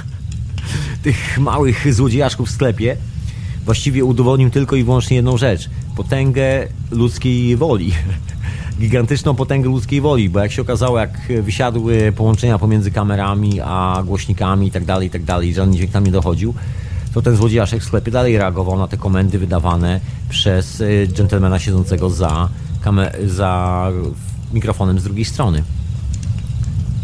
tych 1.02 1.38
małych 1.38 1.94
złodziejaszków 1.94 2.48
w 2.48 2.52
sklepie, 2.52 2.96
właściwie 3.64 4.04
udowodnił 4.04 4.50
tylko 4.50 4.76
i 4.76 4.84
wyłącznie 4.84 5.16
jedną 5.16 5.36
rzecz. 5.36 5.70
Potęgę 5.96 6.68
ludzkiej 6.90 7.56
woli. 7.56 7.92
Gigantyczną 8.80 9.34
potęgę 9.34 9.68
ludzkiej 9.68 10.00
woli, 10.00 10.30
bo 10.30 10.40
jak 10.40 10.52
się 10.52 10.62
okazało, 10.62 10.98
jak 10.98 11.10
wysiadły 11.42 12.12
połączenia 12.16 12.58
pomiędzy 12.58 12.90
kamerami 12.90 13.60
a 13.60 14.02
głośnikami 14.06 14.66
i 14.66 14.70
tak 14.70 14.84
dalej, 14.84 15.08
i 15.08 15.10
tak 15.10 15.24
dalej, 15.24 15.54
żaden 15.54 15.74
dźwięk 15.74 15.92
tam 15.92 16.04
nie 16.04 16.12
dochodził, 16.12 16.54
to 17.14 17.22
ten 17.22 17.36
złodziejaszek 17.36 17.82
w 17.82 17.84
sklepie 17.84 18.10
dalej 18.10 18.38
reagował 18.38 18.78
na 18.78 18.88
te 18.88 18.96
komendy 18.96 19.38
wydawane 19.38 20.00
przez 20.28 20.80
y, 20.80 21.08
dżentelmena 21.12 21.58
siedzącego 21.58 22.10
za, 22.10 22.48
za 23.26 23.86
mikrofonem 24.52 25.00
z 25.00 25.04
drugiej 25.04 25.24
strony. 25.24 25.62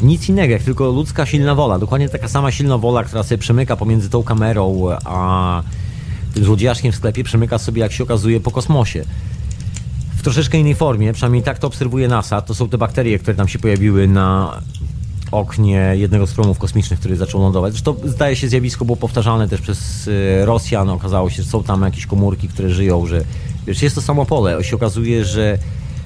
Nic 0.03 0.29
innego, 0.29 0.53
jak 0.53 0.63
tylko 0.63 0.91
ludzka 0.91 1.27
silna 1.27 1.55
wola. 1.55 1.79
Dokładnie 1.79 2.09
taka 2.09 2.29
sama 2.29 2.51
silna 2.51 2.79
wola, 2.79 3.05
która 3.05 3.23
sobie 3.23 3.39
przemyka 3.39 3.77
pomiędzy 3.77 4.11
tą 4.11 4.23
kamerą 4.23 4.89
a 5.05 5.63
tym 6.35 6.45
złodziejaszkiem 6.45 6.93
w 6.93 6.97
sklepie 6.97 7.25
przemyka 7.25 7.59
sobie, 7.59 7.81
jak 7.83 7.93
się 7.93 8.05
okazuje, 8.05 8.41
po 8.41 8.51
kosmosie. 8.51 9.05
Troszeczkę 10.27 10.59
innej 10.59 10.75
formie, 10.75 11.13
przynajmniej 11.13 11.43
tak 11.43 11.59
to 11.59 11.67
obserwuje 11.67 12.09
NASA. 12.09 12.41
To 12.41 12.55
są 12.55 12.69
te 12.69 12.79
bakterie, 12.79 13.19
które 13.19 13.37
tam 13.37 13.49
się 13.49 13.59
pojawiły 13.59 14.09
na 14.09 14.61
oknie 15.33 15.93
jednego 15.97 16.27
z 16.27 16.35
promów 16.35 16.59
kosmicznych, 16.59 17.01
który 17.01 17.17
zaczął 17.17 17.41
lądować. 17.41 17.73
Zresztą 17.73 17.97
zdaje 18.05 18.37
się 18.37 18.49
zjawisko 18.49 18.85
było 18.85 18.97
powtarzane 18.97 19.49
też 19.49 19.61
przez 19.61 20.07
y, 20.07 20.45
Rosjan. 20.45 20.89
Okazało 20.89 21.31
się, 21.31 21.43
że 21.43 21.49
są 21.49 21.63
tam 21.63 21.83
jakieś 21.83 22.07
komórki, 22.07 22.49
które 22.49 22.71
żyją, 22.71 23.07
że 23.07 23.25
wiesz, 23.67 23.83
jest 23.83 23.95
to 23.95 24.03
samo 24.03 24.27
pole. 24.27 24.65
Się 24.65 24.77
okazuje, 24.77 25.25
że 25.25 25.59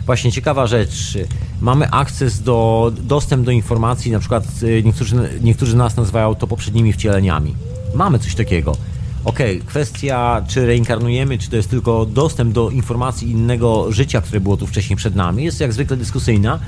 właśnie 0.07 0.33
ciekawa 0.33 0.67
rzecz. 0.67 1.19
Mamy 1.61 1.91
akces 1.91 2.43
do, 2.43 2.93
dostęp 3.01 3.45
do 3.47 3.51
informacji, 3.51 4.13
na 4.13 4.19
przykład 4.19 4.45
y, 4.63 4.83
niektórzy, 4.85 5.17
niektórzy 5.43 5.77
nas 5.77 5.97
nazywają 5.97 6.35
to 6.35 6.47
poprzednimi 6.47 6.93
wcieleniami. 6.93 7.55
Mamy 7.95 8.19
coś 8.19 8.35
takiego. 8.35 8.77
Okej, 9.25 9.57
okay, 9.57 9.69
kwestia, 9.69 10.43
czy 10.49 10.67
reinkarnujemy, 10.67 11.39
czy 11.39 11.51
to 11.51 11.57
jest 11.57 11.71
tylko 11.71 12.07
dostęp 12.07 12.53
do 12.53 12.71
informacji 12.71 13.31
innego 13.31 13.93
życia, 13.93 14.21
które 14.21 14.41
było 14.41 14.57
tu 14.57 14.67
wcześniej 14.67 14.97
przed 14.97 15.15
nami, 15.15 15.45
jest 15.45 15.61
jak 15.61 15.73
zwykle 15.73 15.97
dyskusyjna, 15.97 16.59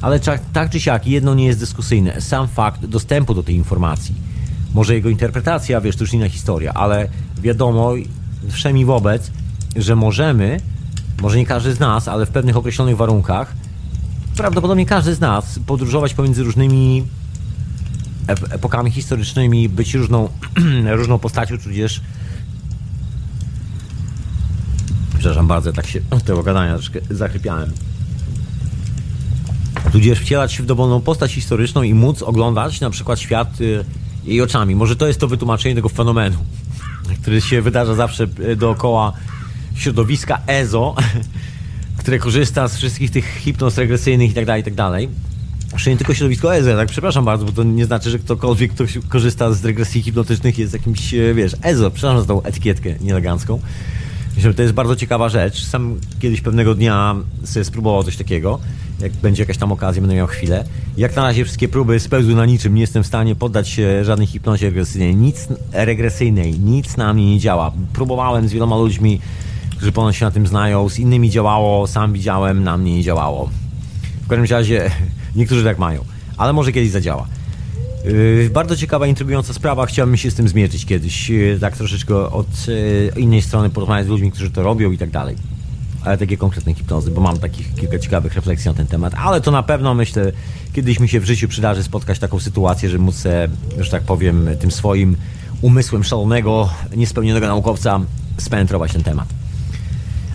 ale 0.00 0.20
tak 0.52 0.70
czy 0.70 0.80
siak, 0.80 1.06
jedno 1.06 1.34
nie 1.34 1.46
jest 1.46 1.58
dyskusyjne. 1.58 2.20
Sam 2.20 2.48
fakt 2.48 2.86
dostępu 2.86 3.34
do 3.34 3.42
tej 3.42 3.54
informacji. 3.54 4.14
Może 4.74 4.94
jego 4.94 5.08
interpretacja, 5.08 5.80
wiesz, 5.80 5.96
to 5.96 6.04
już 6.04 6.14
inna 6.14 6.28
historia, 6.28 6.72
ale 6.74 7.08
wiadomo, 7.42 7.92
wszemi 8.48 8.84
wobec, 8.84 9.30
że 9.76 9.96
możemy, 9.96 10.60
może 11.22 11.38
nie 11.38 11.46
każdy 11.46 11.74
z 11.74 11.80
nas, 11.80 12.08
ale 12.08 12.26
w 12.26 12.30
pewnych 12.30 12.56
określonych 12.56 12.96
warunkach, 12.96 13.54
prawdopodobnie 14.36 14.86
każdy 14.86 15.14
z 15.14 15.20
nas 15.20 15.58
podróżować 15.66 16.14
pomiędzy 16.14 16.42
różnymi 16.42 17.04
epokami 18.28 18.90
historycznymi, 18.90 19.68
być 19.68 19.94
różną, 19.94 20.28
różną 20.98 21.18
postacią, 21.18 21.58
tudzież 21.58 22.00
przepraszam 25.18 25.46
bardzo, 25.46 25.72
tak 25.72 25.86
się 25.86 26.00
od 26.10 26.22
tego 26.22 26.42
gadania 26.42 26.74
troszkę 26.74 27.00
zachrypiałem. 27.10 27.72
Tudzież 29.92 30.20
wcielać 30.20 30.52
się 30.52 30.62
w 30.62 30.66
dowolną 30.66 31.00
postać 31.00 31.32
historyczną 31.32 31.82
i 31.82 31.94
móc 31.94 32.22
oglądać 32.22 32.80
na 32.80 32.90
przykład 32.90 33.20
świat 33.20 33.60
y, 33.60 33.84
jej 34.24 34.42
oczami. 34.42 34.74
Może 34.74 34.96
to 34.96 35.06
jest 35.06 35.20
to 35.20 35.28
wytłumaczenie 35.28 35.74
tego 35.74 35.88
fenomenu, 35.88 36.36
który 37.22 37.40
się 37.40 37.62
wydarza 37.62 37.94
zawsze 37.94 38.26
y, 38.40 38.56
dookoła 38.56 39.12
środowiska 39.74 40.40
EZO, 40.46 40.96
które 41.98 42.18
korzysta 42.18 42.68
z 42.68 42.76
wszystkich 42.76 43.10
tych 43.10 43.36
hipnoz 43.38 43.78
regresyjnych 43.78 44.30
i 44.30 44.34
tak 44.34 44.44
Jeszcze 45.72 45.90
nie 45.90 45.96
tylko 45.96 46.14
środowisko 46.14 46.56
EZO, 46.56 46.76
tak 46.76 46.88
przepraszam 46.88 47.24
bardzo, 47.24 47.44
bo 47.44 47.52
to 47.52 47.62
nie 47.62 47.84
znaczy, 47.84 48.10
że 48.10 48.18
ktokolwiek, 48.18 48.72
kto 48.72 48.84
korzysta 49.08 49.52
z 49.52 49.64
regresji 49.64 50.02
hipnotycznych 50.02 50.58
jest 50.58 50.72
jakimś, 50.72 51.14
e, 51.14 51.34
wiesz, 51.34 51.56
EZO, 51.62 51.90
przepraszam 51.90 52.20
za 52.20 52.26
tą 52.26 52.42
etykietkę 52.42 52.94
nieelegancką. 53.00 53.60
Myślę, 54.38 54.50
że 54.50 54.54
to 54.54 54.62
jest 54.62 54.74
bardzo 54.74 54.96
ciekawa 54.96 55.28
rzecz. 55.28 55.64
Sam 55.64 56.00
kiedyś 56.20 56.40
pewnego 56.40 56.74
dnia 56.74 57.16
sobie 57.44 57.64
spróbował 57.64 58.04
coś 58.04 58.16
takiego. 58.16 58.58
Jak 59.00 59.12
będzie 59.12 59.42
jakaś 59.42 59.58
tam 59.58 59.72
okazja, 59.72 60.02
będę 60.02 60.16
miał 60.16 60.26
chwilę. 60.26 60.64
Jak 60.96 61.16
na 61.16 61.22
razie 61.22 61.44
wszystkie 61.44 61.68
próby 61.68 62.00
spełzły 62.00 62.34
na 62.34 62.46
niczym. 62.46 62.74
Nie 62.74 62.80
jestem 62.80 63.02
w 63.02 63.06
stanie 63.06 63.36
poddać 63.36 63.68
się 63.68 64.04
żadnej 64.04 64.26
hipnozie 64.26 64.66
regresyjnej. 64.66 65.16
Nic 65.16 65.48
regresyjnej, 65.72 66.58
nic 66.58 66.96
na 66.96 67.14
mnie 67.14 67.30
nie 67.30 67.38
działa. 67.38 67.72
Próbowałem 67.92 68.48
z 68.48 68.52
wieloma 68.52 68.76
ludźmi, 68.76 69.20
którzy 69.76 69.92
ponoć 69.92 70.16
się 70.16 70.24
na 70.24 70.30
tym 70.30 70.46
znają. 70.46 70.88
Z 70.88 70.98
innymi 70.98 71.30
działało, 71.30 71.86
sam 71.86 72.12
widziałem, 72.12 72.64
na 72.64 72.76
mnie 72.76 72.94
nie 72.94 73.02
działało. 73.02 73.50
W 74.22 74.28
każdym 74.28 74.56
razie 74.56 74.90
niektórzy 75.38 75.64
tak 75.64 75.78
mają. 75.78 76.04
Ale 76.36 76.52
może 76.52 76.72
kiedyś 76.72 76.90
zadziała. 76.90 77.26
Yy, 78.04 78.50
bardzo 78.52 78.76
ciekawa, 78.76 79.06
intrygująca 79.06 79.54
sprawa. 79.54 79.86
Chciałbym 79.86 80.16
się 80.16 80.30
z 80.30 80.34
tym 80.34 80.48
zmierzyć 80.48 80.86
kiedyś. 80.86 81.30
Yy, 81.30 81.58
tak 81.60 81.76
troszeczkę 81.76 82.16
od 82.16 82.68
yy, 82.68 83.12
innej 83.16 83.42
strony 83.42 83.70
porozmawiać 83.70 84.06
z 84.06 84.08
ludźmi, 84.08 84.30
którzy 84.30 84.50
to 84.50 84.62
robią 84.62 84.90
i 84.92 84.98
tak 84.98 85.10
dalej. 85.10 85.36
Ale 86.04 86.18
takie 86.18 86.36
konkretne 86.36 86.74
hipnozy, 86.74 87.10
bo 87.10 87.20
mam 87.20 87.38
takich 87.38 87.74
kilka 87.74 87.98
ciekawych 87.98 88.34
refleksji 88.34 88.68
na 88.68 88.74
ten 88.74 88.86
temat. 88.86 89.14
Ale 89.16 89.40
to 89.40 89.50
na 89.50 89.62
pewno 89.62 89.94
myślę, 89.94 90.32
kiedyś 90.72 91.00
mi 91.00 91.08
się 91.08 91.20
w 91.20 91.24
życiu 91.24 91.48
przydarzy 91.48 91.82
spotkać 91.82 92.18
taką 92.18 92.40
sytuację, 92.40 92.90
że 92.90 92.98
móc, 92.98 93.24
że 93.78 93.90
tak 93.90 94.02
powiem, 94.02 94.48
tym 94.60 94.70
swoim 94.70 95.16
umysłem 95.60 96.04
szalonego, 96.04 96.70
niespełnionego 96.96 97.46
naukowca 97.46 98.00
spenetrować 98.36 98.92
ten 98.92 99.02
temat. 99.02 99.28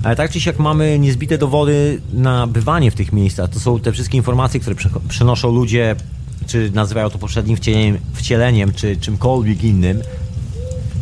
Ale 0.03 0.15
tak 0.15 0.31
czy 0.31 0.39
siak 0.39 0.59
mamy 0.59 0.99
niezbite 0.99 1.37
dowody 1.37 2.01
na 2.13 2.47
bywanie 2.47 2.91
w 2.91 2.95
tych 2.95 3.13
miejscach. 3.13 3.49
To 3.49 3.59
są 3.59 3.79
te 3.79 3.91
wszystkie 3.91 4.17
informacje, 4.17 4.59
które 4.59 4.75
przenoszą 5.09 5.51
ludzie 5.51 5.95
czy 6.47 6.71
nazywają 6.73 7.09
to 7.09 7.17
poprzednim 7.17 7.57
wcieleniem, 7.57 7.97
wcieleniem, 8.13 8.73
czy 8.73 8.97
czymkolwiek 8.97 9.63
innym, 9.63 10.01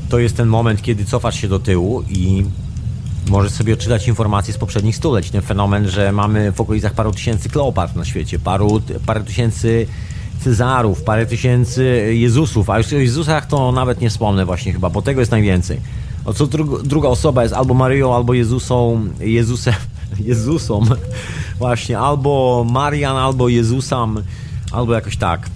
to 0.09 0.19
jest 0.19 0.37
ten 0.37 0.47
moment, 0.47 0.81
kiedy 0.81 1.05
cofasz 1.05 1.41
się 1.41 1.47
do 1.47 1.59
tyłu 1.59 2.03
i 2.09 2.43
możesz 3.27 3.51
sobie 3.51 3.73
odczytać 3.73 4.07
informacje 4.07 4.53
z 4.53 4.57
poprzednich 4.57 4.95
stuleć. 4.95 5.31
Ten 5.31 5.41
fenomen, 5.41 5.89
że 5.89 6.11
mamy 6.11 6.51
w 6.51 6.61
okolicach 6.61 6.93
paru 6.93 7.11
tysięcy 7.11 7.49
Kleopatr 7.49 7.95
na 7.95 8.05
świecie, 8.05 8.39
paru, 8.39 8.81
parę 9.05 9.23
tysięcy 9.23 9.87
Cezarów, 10.43 11.03
parę 11.03 11.25
tysięcy 11.25 12.13
Jezusów, 12.13 12.69
a 12.69 12.77
już 12.77 12.93
o 12.93 12.97
Jezusach 12.97 13.45
to 13.45 13.71
nawet 13.71 14.01
nie 14.01 14.09
wspomnę 14.09 14.45
właśnie 14.45 14.73
chyba, 14.73 14.89
bo 14.89 15.01
tego 15.01 15.19
jest 15.19 15.31
najwięcej. 15.31 15.79
O 16.25 16.33
co 16.33 16.47
dru 16.47 16.83
druga 16.83 17.09
osoba 17.09 17.43
jest 17.43 17.55
albo 17.55 17.73
Maryją, 17.73 18.15
albo 18.15 18.33
Jezusą, 18.33 19.07
Jezusem, 19.19 19.73
Jezusą, 20.27 20.81
właśnie, 21.57 21.99
albo 21.99 22.65
Marian, 22.69 23.17
albo 23.17 23.49
Jezusam, 23.49 24.23
Albo 24.71 24.93
jakoś 24.93 25.17
tak. 25.17 25.49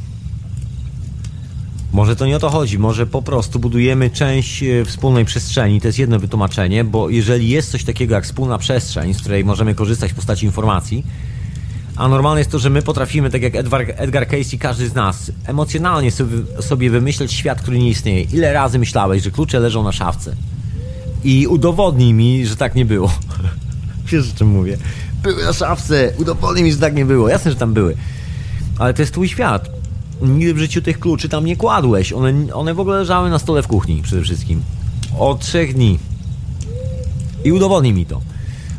Może 1.93 2.15
to 2.15 2.25
nie 2.25 2.35
o 2.35 2.39
to 2.39 2.49
chodzi, 2.49 2.79
może 2.79 3.07
po 3.07 3.21
prostu 3.21 3.59
budujemy 3.59 4.09
część 4.09 4.63
e, 4.63 4.85
wspólnej 4.85 5.25
przestrzeni. 5.25 5.81
To 5.81 5.87
jest 5.87 5.99
jedno 5.99 6.19
wytłumaczenie, 6.19 6.83
bo 6.83 7.09
jeżeli 7.09 7.49
jest 7.49 7.71
coś 7.71 7.83
takiego 7.83 8.15
jak 8.15 8.23
wspólna 8.23 8.57
przestrzeń, 8.57 9.13
z 9.13 9.21
której 9.21 9.45
możemy 9.45 9.75
korzystać 9.75 10.11
w 10.11 10.15
postaci 10.15 10.45
informacji, 10.45 11.05
a 11.95 12.07
normalne 12.07 12.39
jest 12.39 12.51
to, 12.51 12.59
że 12.59 12.69
my 12.69 12.81
potrafimy, 12.81 13.29
tak 13.29 13.41
jak 13.41 13.55
Edgar, 13.55 13.85
Edgar 13.87 14.27
Casey, 14.27 14.59
każdy 14.59 14.89
z 14.89 14.93
nas, 14.93 15.31
emocjonalnie 15.45 16.11
sobie, 16.11 16.37
sobie 16.59 16.89
wymyśleć 16.89 17.33
świat, 17.33 17.61
który 17.61 17.79
nie 17.79 17.89
istnieje. 17.89 18.21
Ile 18.21 18.53
razy 18.53 18.79
myślałeś, 18.79 19.23
że 19.23 19.31
klucze 19.31 19.59
leżą 19.59 19.83
na 19.83 19.91
szafce? 19.91 20.35
I 21.25 21.47
udowodnij 21.47 22.13
mi, 22.13 22.45
że 22.45 22.55
tak 22.55 22.75
nie 22.75 22.85
było. 22.85 23.11
Wiesz, 24.11 24.31
o 24.35 24.37
czym 24.37 24.47
mówię? 24.47 24.77
Były 25.23 25.43
na 25.43 25.53
szafce, 25.53 26.13
udowodnij 26.17 26.63
mi, 26.63 26.71
że 26.71 26.77
tak 26.77 26.95
nie 26.95 27.05
było. 27.05 27.29
Jasne, 27.29 27.51
że 27.51 27.57
tam 27.57 27.73
były. 27.73 27.95
Ale 28.79 28.93
to 28.93 29.01
jest 29.01 29.11
twój 29.11 29.27
świat. 29.27 29.69
Nigdy 30.21 30.53
w 30.53 30.57
życiu 30.57 30.81
tych 30.81 30.99
kluczy 30.99 31.29
tam 31.29 31.45
nie 31.45 31.55
kładłeś. 31.55 32.13
One, 32.13 32.53
one 32.53 32.73
w 32.73 32.79
ogóle 32.79 32.97
leżały 32.97 33.29
na 33.29 33.39
stole 33.39 33.61
w 33.61 33.67
kuchni 33.67 34.01
przede 34.01 34.21
wszystkim. 34.21 34.63
Od 35.19 35.39
trzech 35.39 35.73
dni. 35.73 35.99
I 37.43 37.51
udowodnij 37.51 37.93
mi 37.93 38.05
to. 38.05 38.21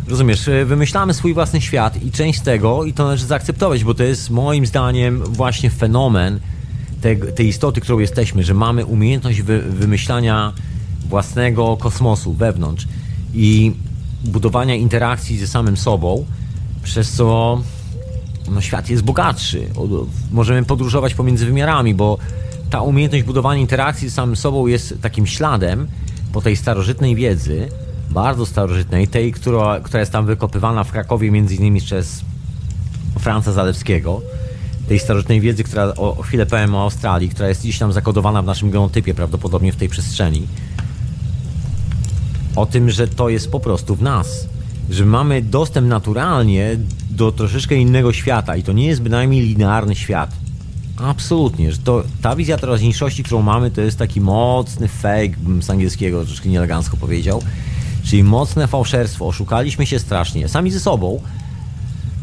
Rozumiesz, 0.08 0.48
e, 0.48 0.64
wymyślamy 0.64 1.14
swój 1.14 1.34
własny 1.34 1.60
świat 1.60 2.02
i 2.02 2.10
część 2.10 2.40
tego, 2.40 2.84
i 2.84 2.92
to 2.92 3.04
należy 3.04 3.26
zaakceptować, 3.26 3.84
bo 3.84 3.94
to 3.94 4.02
jest 4.02 4.30
moim 4.30 4.66
zdaniem 4.66 5.24
właśnie 5.24 5.70
fenomen 5.70 6.40
tej, 7.00 7.18
tej 7.34 7.48
istoty, 7.48 7.80
którą 7.80 7.98
jesteśmy, 7.98 8.44
że 8.44 8.54
mamy 8.54 8.84
umiejętność 8.84 9.42
wy, 9.42 9.62
wymyślania 9.62 10.52
własnego 11.08 11.76
kosmosu 11.76 12.32
wewnątrz 12.32 12.88
i 13.34 13.72
budowania 14.24 14.74
interakcji 14.74 15.38
ze 15.38 15.46
samym 15.46 15.76
sobą, 15.76 16.26
przez 16.82 17.12
co 17.12 17.60
no, 18.50 18.60
świat 18.60 18.90
jest 18.90 19.02
bogatszy. 19.02 19.68
Możemy 20.32 20.64
podróżować 20.64 21.14
pomiędzy 21.14 21.46
wymiarami, 21.46 21.94
bo 21.94 22.18
ta 22.70 22.80
umiejętność 22.80 23.24
budowania 23.24 23.60
interakcji 23.60 24.08
z 24.08 24.14
samym 24.14 24.36
sobą 24.36 24.66
jest 24.66 24.94
takim 25.02 25.26
śladem 25.26 25.88
po 26.32 26.40
tej 26.40 26.56
starożytnej 26.56 27.16
wiedzy, 27.16 27.68
bardzo 28.10 28.46
starożytnej, 28.46 29.08
tej, 29.08 29.32
która, 29.32 29.80
która 29.80 30.00
jest 30.00 30.12
tam 30.12 30.26
wykopywana 30.26 30.84
w 30.84 30.92
Krakowie 30.92 31.30
między 31.30 31.54
innymi 31.54 31.80
przez 31.80 32.24
Franca 33.18 33.52
Zalewskiego, 33.52 34.22
tej 34.88 34.98
starożytnej 34.98 35.40
wiedzy, 35.40 35.64
która 35.64 35.84
o, 35.84 36.16
o 36.16 36.22
chwilę 36.22 36.46
powiem 36.46 36.74
o 36.74 36.82
Australii, 36.82 37.28
która 37.28 37.48
jest 37.48 37.60
gdzieś 37.60 37.78
tam 37.78 37.92
zakodowana 37.92 38.42
w 38.42 38.46
naszym 38.46 38.70
genotypie, 38.70 39.14
prawdopodobnie 39.14 39.72
w 39.72 39.76
tej 39.76 39.88
przestrzeni. 39.88 40.46
O 42.56 42.66
tym, 42.66 42.90
że 42.90 43.08
to 43.08 43.28
jest 43.28 43.50
po 43.50 43.60
prostu 43.60 43.96
w 43.96 44.02
nas, 44.02 44.48
że 44.90 45.06
mamy 45.06 45.42
dostęp 45.42 45.88
naturalnie 45.88 46.76
do 47.10 47.32
troszeczkę 47.32 47.76
innego 47.76 48.12
świata 48.12 48.56
i 48.56 48.62
to 48.62 48.72
nie 48.72 48.86
jest 48.86 49.02
bynajmniej 49.02 49.42
linearny 49.42 49.94
świat. 49.94 50.30
Absolutnie, 50.96 51.72
że 51.72 51.78
to, 51.78 52.04
ta 52.22 52.36
wizja 52.36 52.58
teraźniejszości, 52.58 53.22
którą 53.22 53.42
mamy, 53.42 53.70
to 53.70 53.80
jest 53.80 53.98
taki 53.98 54.20
mocny 54.20 54.88
fake, 54.88 55.36
bym 55.38 55.62
z 55.62 55.70
angielskiego 55.70 56.24
troszkę 56.24 56.48
nieelegancko 56.48 56.96
powiedział, 56.96 57.42
czyli 58.04 58.24
mocne 58.24 58.66
fałszerstwo. 58.66 59.26
Oszukaliśmy 59.26 59.86
się 59.86 59.98
strasznie, 59.98 60.48
sami 60.48 60.70
ze 60.70 60.80
sobą, 60.80 61.20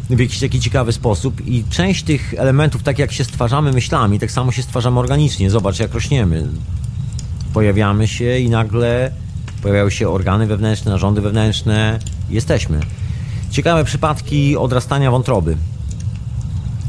w 0.09 0.19
jakiś 0.19 0.39
taki 0.39 0.59
ciekawy 0.59 0.91
sposób 0.91 1.47
i 1.47 1.63
część 1.69 2.03
tych 2.03 2.33
elementów, 2.37 2.83
tak 2.83 2.99
jak 2.99 3.11
się 3.11 3.23
stwarzamy 3.23 3.71
myślami, 3.71 4.19
tak 4.19 4.31
samo 4.31 4.51
się 4.51 4.63
stwarzamy 4.63 4.99
organicznie. 4.99 5.49
Zobacz, 5.49 5.79
jak 5.79 5.93
rośniemy. 5.93 6.47
Pojawiamy 7.53 8.07
się 8.07 8.39
i 8.39 8.49
nagle 8.49 9.11
pojawiają 9.63 9.89
się 9.89 10.09
organy 10.09 10.47
wewnętrzne, 10.47 10.91
narządy 10.91 11.21
wewnętrzne. 11.21 11.99
Jesteśmy. 12.29 12.79
Ciekawe 13.51 13.83
przypadki 13.83 14.57
odrastania 14.57 15.11
wątroby 15.11 15.57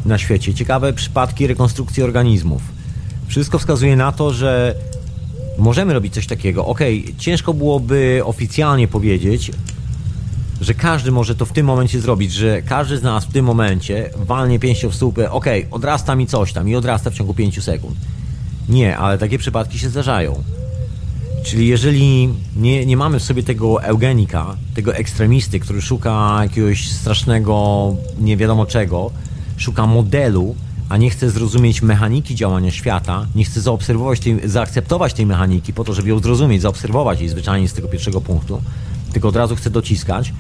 na 0.05 0.19
świecie, 0.19 0.55
ciekawe 0.55 0.93
przypadki 0.93 1.47
rekonstrukcji 1.47 2.03
organizmów. 2.03 2.63
Wszystko 3.27 3.59
wskazuje 3.59 3.97
na 3.97 4.13
to, 4.13 4.33
że 4.33 4.75
możemy 5.59 5.95
robić 5.95 6.15
coś 6.15 6.27
takiego. 6.27 6.67
Ok, 6.67 6.81
ciężko 7.19 7.55
byłoby 7.55 8.21
oficjalnie 8.25 8.89
powiedzieć, 8.89 9.51
że 10.61 10.75
każdy 10.75 11.11
może 11.11 11.35
to 11.35 11.47
w 11.47 11.53
tym 11.53 11.67
momencie 11.67 12.01
zrobić, 12.01 12.33
że 12.33 12.63
każdy 12.63 12.99
z 12.99 13.03
nas 13.03 13.25
w 13.25 13.33
tym 13.33 13.45
momencie 13.45 14.11
walnie 14.17 14.59
pięścią 14.59 14.91
w 14.91 14.95
słupę, 14.95 15.31
ok, 15.31 15.47
odrasta 15.71 16.15
mi 16.15 16.27
coś 16.27 16.53
tam 16.53 16.69
i 16.69 16.77
odrasta 16.77 17.11
w 17.11 17.15
ciągu 17.15 17.35
5 17.35 17.65
sekund. 17.65 17.97
Nie, 18.69 18.99
ale 18.99 19.19
takie 19.19 19.39
przypadki 19.39 19.79
się 19.79 19.89
zdarzają. 19.89 20.43
Czyli 21.45 21.69
jeżeli 21.69 22.29
nie, 22.57 22.87
nie 22.87 22.97
mamy 22.97 23.21
w 23.21 23.23
sobie 23.23 23.43
tego 23.43 23.83
eugenika, 23.83 24.57
tego 24.75 24.95
ekstremisty, 24.95 25.61
który 25.61 25.83
szuka 25.83 26.39
jakiegoś 26.43 26.91
strasznego 26.91 27.97
nie 28.21 28.37
wiadomo 28.37 28.67
czego, 28.67 29.11
szuka 29.57 29.87
modelu, 29.87 30.55
a 30.89 30.97
nie 30.97 31.11
chce 31.11 31.31
zrozumieć 31.31 31.83
mechaniki 31.83 32.35
działania 32.35 32.71
świata, 32.71 33.27
nie 33.35 33.45
chce 33.45 33.61
zaobserwować 33.61 34.21
tej, 34.21 34.49
zaakceptować 34.49 35.15
tej 35.15 35.27
mechaniki 35.27 35.73
po 35.73 35.85
to, 35.85 35.95
żeby 35.95 36.09
ją 36.09 36.19
zrozumieć, 36.19 36.63
zaobserwować 36.63 37.21
jej 37.21 37.29
zwyczajnie 37.29 37.69
z 37.69 37.73
tego 37.73 37.89
pierwszego 37.89 38.21
punktu, 38.21 38.63
tylko 39.13 39.29
od 39.29 39.37
razu 39.37 39.57
chce 39.57 39.71
dociskać, 39.71 40.33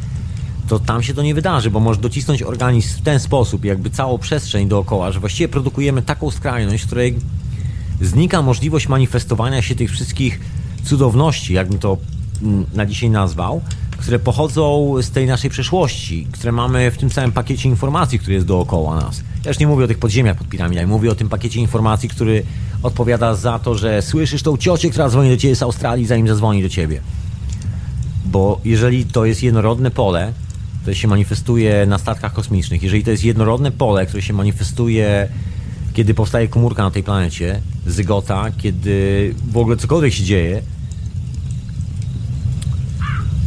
to 0.68 0.78
tam 0.78 1.02
się 1.02 1.14
to 1.14 1.22
nie 1.22 1.34
wydarzy, 1.34 1.70
bo 1.70 1.80
może 1.80 2.00
docisnąć 2.00 2.42
organizm 2.42 2.98
w 2.98 3.02
ten 3.02 3.20
sposób, 3.20 3.64
jakby 3.64 3.90
całą 3.90 4.18
przestrzeń 4.18 4.68
dookoła, 4.68 5.12
że 5.12 5.20
właściwie 5.20 5.48
produkujemy 5.48 6.02
taką 6.02 6.30
skrajność, 6.30 6.82
w 6.82 6.86
której 6.86 7.16
znika 8.00 8.42
możliwość 8.42 8.88
manifestowania 8.88 9.62
się 9.62 9.74
tych 9.74 9.90
wszystkich 9.90 10.40
cudowności, 10.84 11.54
jakbym 11.54 11.78
to 11.78 11.96
mm, 12.42 12.66
na 12.74 12.86
dzisiaj 12.86 13.10
nazwał, 13.10 13.60
które 13.98 14.18
pochodzą 14.18 14.94
z 15.02 15.10
tej 15.10 15.26
naszej 15.26 15.50
przeszłości, 15.50 16.26
które 16.32 16.52
mamy 16.52 16.90
w 16.90 16.98
tym 16.98 17.10
samym 17.10 17.32
pakiecie 17.32 17.68
informacji, 17.68 18.18
który 18.18 18.34
jest 18.34 18.46
dookoła 18.46 18.96
nas. 18.96 19.22
Ja 19.44 19.50
już 19.50 19.58
nie 19.58 19.66
mówię 19.66 19.84
o 19.84 19.88
tych 19.88 19.98
podziemiach 19.98 20.36
pod 20.36 20.48
piramidami, 20.48 20.86
mówię 20.86 21.10
o 21.10 21.14
tym 21.14 21.28
pakiecie 21.28 21.60
informacji, 21.60 22.08
który 22.08 22.42
odpowiada 22.82 23.34
za 23.34 23.58
to, 23.58 23.74
że 23.74 24.02
słyszysz 24.02 24.42
tą 24.42 24.56
ciocię, 24.56 24.90
która 24.90 25.08
dzwoni 25.08 25.30
do 25.30 25.36
ciebie 25.36 25.56
z 25.56 25.62
Australii, 25.62 26.06
zanim 26.06 26.28
zadzwoni 26.28 26.62
do 26.62 26.68
ciebie. 26.68 27.00
Bo 28.26 28.60
jeżeli 28.64 29.04
to 29.04 29.24
jest 29.24 29.42
jednorodne 29.42 29.90
pole, 29.90 30.32
które 30.80 30.96
się 30.96 31.08
manifestuje 31.08 31.86
na 31.86 31.98
statkach 31.98 32.32
kosmicznych, 32.32 32.82
jeżeli 32.82 33.04
to 33.04 33.10
jest 33.10 33.24
jednorodne 33.24 33.70
pole, 33.70 34.06
które 34.06 34.22
się 34.22 34.32
manifestuje 34.32 35.28
kiedy 35.94 36.14
powstaje 36.14 36.48
komórka 36.48 36.82
na 36.82 36.90
tej 36.90 37.02
planecie, 37.02 37.60
zygota, 37.86 38.50
kiedy 38.58 39.34
w 39.52 39.56
ogóle 39.56 39.76
cokolwiek 39.76 40.14
się 40.14 40.24
dzieje, 40.24 40.62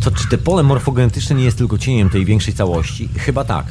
to 0.03 0.11
czy 0.11 0.27
te 0.27 0.37
pole 0.37 0.63
morfogenetyczne 0.63 1.35
nie 1.35 1.43
jest 1.43 1.57
tylko 1.57 1.77
cieniem 1.77 2.09
tej 2.09 2.25
większej 2.25 2.53
całości? 2.53 3.09
Chyba 3.17 3.43
tak. 3.43 3.65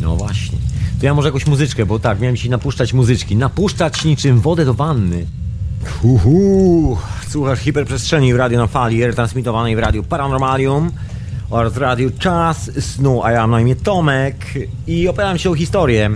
No 0.00 0.16
właśnie. 0.16 0.58
To 1.00 1.06
ja 1.06 1.14
może 1.14 1.28
jakąś 1.28 1.46
muzyczkę, 1.46 1.86
bo 1.86 1.98
tak, 1.98 2.20
miałem 2.20 2.36
się 2.36 2.50
napuszczać 2.50 2.92
muzyczki. 2.92 3.36
Napuszczać 3.36 4.04
niczym 4.04 4.40
wodę 4.40 4.64
do 4.64 4.74
wanny. 4.74 5.26
Uhu. 6.02 6.98
Słuchasz 7.28 7.58
hiperprzestrzeni 7.58 8.34
w 8.34 8.36
radio 8.36 8.58
na 8.58 8.66
fali, 8.66 9.06
retransmitowanej 9.06 9.76
w 9.76 9.78
radiu 9.78 10.02
Paranormalium 10.02 10.90
oraz 11.50 11.76
radiu 11.76 12.10
Czas 12.18 12.70
Snu, 12.80 13.22
a 13.24 13.32
ja 13.32 13.40
mam 13.40 13.50
na 13.50 13.60
imię 13.60 13.76
Tomek 13.76 14.36
i 14.86 15.08
opowiadam 15.08 15.38
się 15.38 15.50
o 15.50 15.54
historię. 15.54 16.10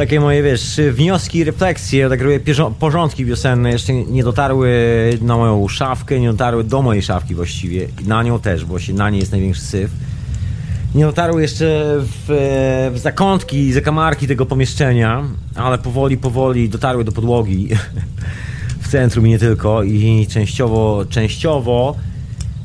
Takie 0.00 0.20
moje, 0.20 0.42
wiesz, 0.42 0.80
wnioski, 0.92 1.44
refleksje, 1.44 2.08
tak 2.08 2.22
robię 2.22 2.40
porządki 2.78 3.24
wiosenne, 3.24 3.72
jeszcze 3.72 3.92
nie 3.92 4.24
dotarły 4.24 4.70
na 5.22 5.36
moją 5.36 5.68
szafkę, 5.68 6.20
nie 6.20 6.30
dotarły 6.30 6.64
do 6.64 6.82
mojej 6.82 7.02
szafki 7.02 7.34
właściwie, 7.34 7.88
na 8.06 8.22
nią 8.22 8.40
też, 8.40 8.64
bo 8.64 8.78
się 8.78 8.94
na 8.94 9.10
niej 9.10 9.20
jest 9.20 9.32
największy 9.32 9.60
syf 9.60 9.90
nie 10.94 11.04
dotarły 11.04 11.42
jeszcze 11.42 11.66
w, 11.98 12.90
w 12.94 12.98
zakątki 12.98 13.56
i 13.56 13.72
zakamarki 13.72 14.26
tego 14.26 14.46
pomieszczenia, 14.46 15.24
ale 15.54 15.78
powoli, 15.78 16.16
powoli 16.16 16.68
dotarły 16.68 17.04
do 17.04 17.12
podłogi 17.12 17.68
w 18.82 18.88
centrum 18.88 19.26
i 19.26 19.30
nie 19.30 19.38
tylko 19.38 19.82
i 19.82 20.26
częściowo, 20.30 21.04
częściowo 21.10 21.96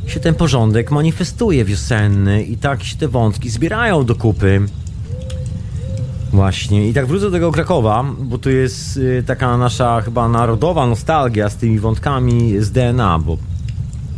się 0.07 0.19
ten 0.19 0.35
porządek 0.35 0.91
manifestuje 0.91 1.65
wiosenny 1.65 2.43
i 2.43 2.57
tak 2.57 2.83
się 2.83 2.97
te 2.97 3.07
wątki 3.07 3.49
zbierają 3.49 4.05
do 4.05 4.15
kupy. 4.15 4.61
Właśnie. 6.35 6.89
I 6.89 6.93
tak 6.93 7.05
wrócę 7.05 7.25
do 7.25 7.31
tego 7.31 7.51
Krakowa, 7.51 8.05
bo 8.19 8.37
tu 8.37 8.49
jest 8.49 8.97
y, 8.97 9.23
taka 9.27 9.57
nasza 9.57 10.01
chyba 10.01 10.27
narodowa 10.27 10.87
nostalgia 10.87 11.49
z 11.49 11.55
tymi 11.55 11.79
wątkami 11.79 12.53
z 12.59 12.71
DNA, 12.71 13.19
bo 13.19 13.37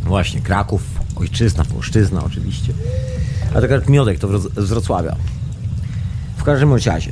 właśnie 0.03 0.41
Kraków, 0.41 0.81
ojczyzna, 1.15 1.65
polszczyzna 1.65 2.23
oczywiście. 2.23 2.73
A 3.55 3.57
akurat 3.57 3.89
Miodek 3.89 4.19
to 4.19 4.39
z 4.39 4.69
Wrocławia. 4.69 5.15
W 6.37 6.43
każdym 6.43 6.73
razie. 6.73 7.11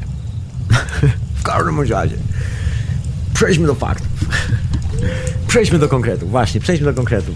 w 1.40 1.44
każdym 1.44 1.82
razie. 1.82 2.16
Przejdźmy 3.34 3.68
do 3.68 3.76
faktów. 3.76 4.08
Przejdźmy 5.48 5.80
do 5.80 5.88
konkretów. 5.88 6.30
Właśnie, 6.30 6.62
przejdźmy 6.62 6.86
do 6.86 6.94
konkretów. 6.94 7.36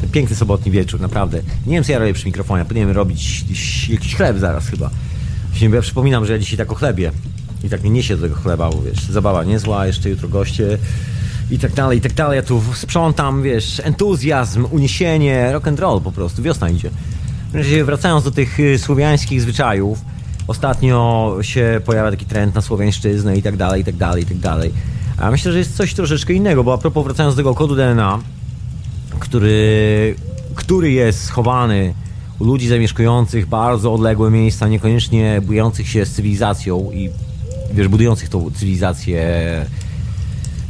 Ten 0.00 0.10
piękny 0.10 0.36
sobotni 0.36 0.72
wieczór, 0.72 1.00
naprawdę. 1.00 1.42
Nie 1.66 1.74
wiem, 1.74 1.84
co 1.84 1.92
ja 1.92 1.98
robię 1.98 2.12
przy 2.12 2.26
mikrofonie. 2.26 2.64
Powinienem 2.64 2.96
robić 2.96 3.44
jakiś 3.88 4.16
chleb 4.16 4.38
zaraz 4.38 4.66
chyba. 4.66 4.90
Właśnie, 5.62 5.70
bo 5.70 5.76
ja 5.76 5.82
przypominam, 5.82 6.26
że 6.26 6.32
ja 6.32 6.38
dzisiaj 6.38 6.58
tak 6.58 6.72
o 6.72 6.74
chlebie. 6.74 7.12
I 7.64 7.68
tak 7.68 7.84
nie 7.84 7.90
niesie 7.90 8.16
do 8.16 8.22
tego 8.22 8.34
chleba, 8.34 8.70
bo 8.70 8.82
wiesz, 8.82 9.02
zabawa 9.02 9.44
niezła, 9.44 9.86
jeszcze 9.86 10.10
jutro 10.10 10.28
goście 10.28 10.78
i 11.50 11.58
tak 11.58 11.72
dalej, 11.72 11.98
i 11.98 12.00
tak 12.00 12.12
dalej. 12.12 12.36
Ja 12.36 12.42
tu 12.42 12.62
sprzątam, 12.74 13.42
wiesz, 13.42 13.80
entuzjazm, 13.84 14.66
uniesienie, 14.70 15.52
rock 15.52 15.68
and 15.68 15.80
roll 15.80 16.00
po 16.00 16.12
prostu. 16.12 16.42
Wiosna 16.42 16.70
idzie. 16.70 16.90
Wracając 17.84 18.24
do 18.24 18.30
tych 18.30 18.60
y, 18.60 18.78
słowiańskich 18.78 19.40
zwyczajów, 19.40 19.98
ostatnio 20.46 21.36
się 21.42 21.80
pojawia 21.84 22.10
taki 22.10 22.24
trend 22.24 22.54
na 22.54 22.60
słowiańszczyznę 22.60 23.36
i 23.36 23.42
tak 23.42 23.56
dalej, 23.56 23.82
i 23.82 23.84
tak 23.84 23.96
dalej, 23.96 24.22
i 24.22 24.26
tak 24.26 24.38
dalej. 24.38 24.72
A 25.18 25.30
myślę, 25.30 25.52
że 25.52 25.58
jest 25.58 25.76
coś 25.76 25.94
troszeczkę 25.94 26.32
innego, 26.32 26.64
bo 26.64 26.72
a 26.72 26.78
propos 26.78 27.04
wracając 27.04 27.34
do 27.34 27.36
tego 27.36 27.54
kodu 27.54 27.76
DNA, 27.76 28.18
który, 29.18 30.14
który 30.54 30.90
jest 30.90 31.24
schowany 31.24 31.94
u 32.38 32.44
ludzi 32.44 32.68
zamieszkujących 32.68 33.46
bardzo 33.46 33.94
odległe 33.94 34.30
miejsca, 34.30 34.68
niekoniecznie 34.68 35.40
budujących 35.40 35.88
się 35.88 36.06
z 36.06 36.12
cywilizacją 36.12 36.90
i 36.92 37.10
wiesz, 37.74 37.88
budujących 37.88 38.28
tą 38.28 38.50
cywilizację 38.50 39.26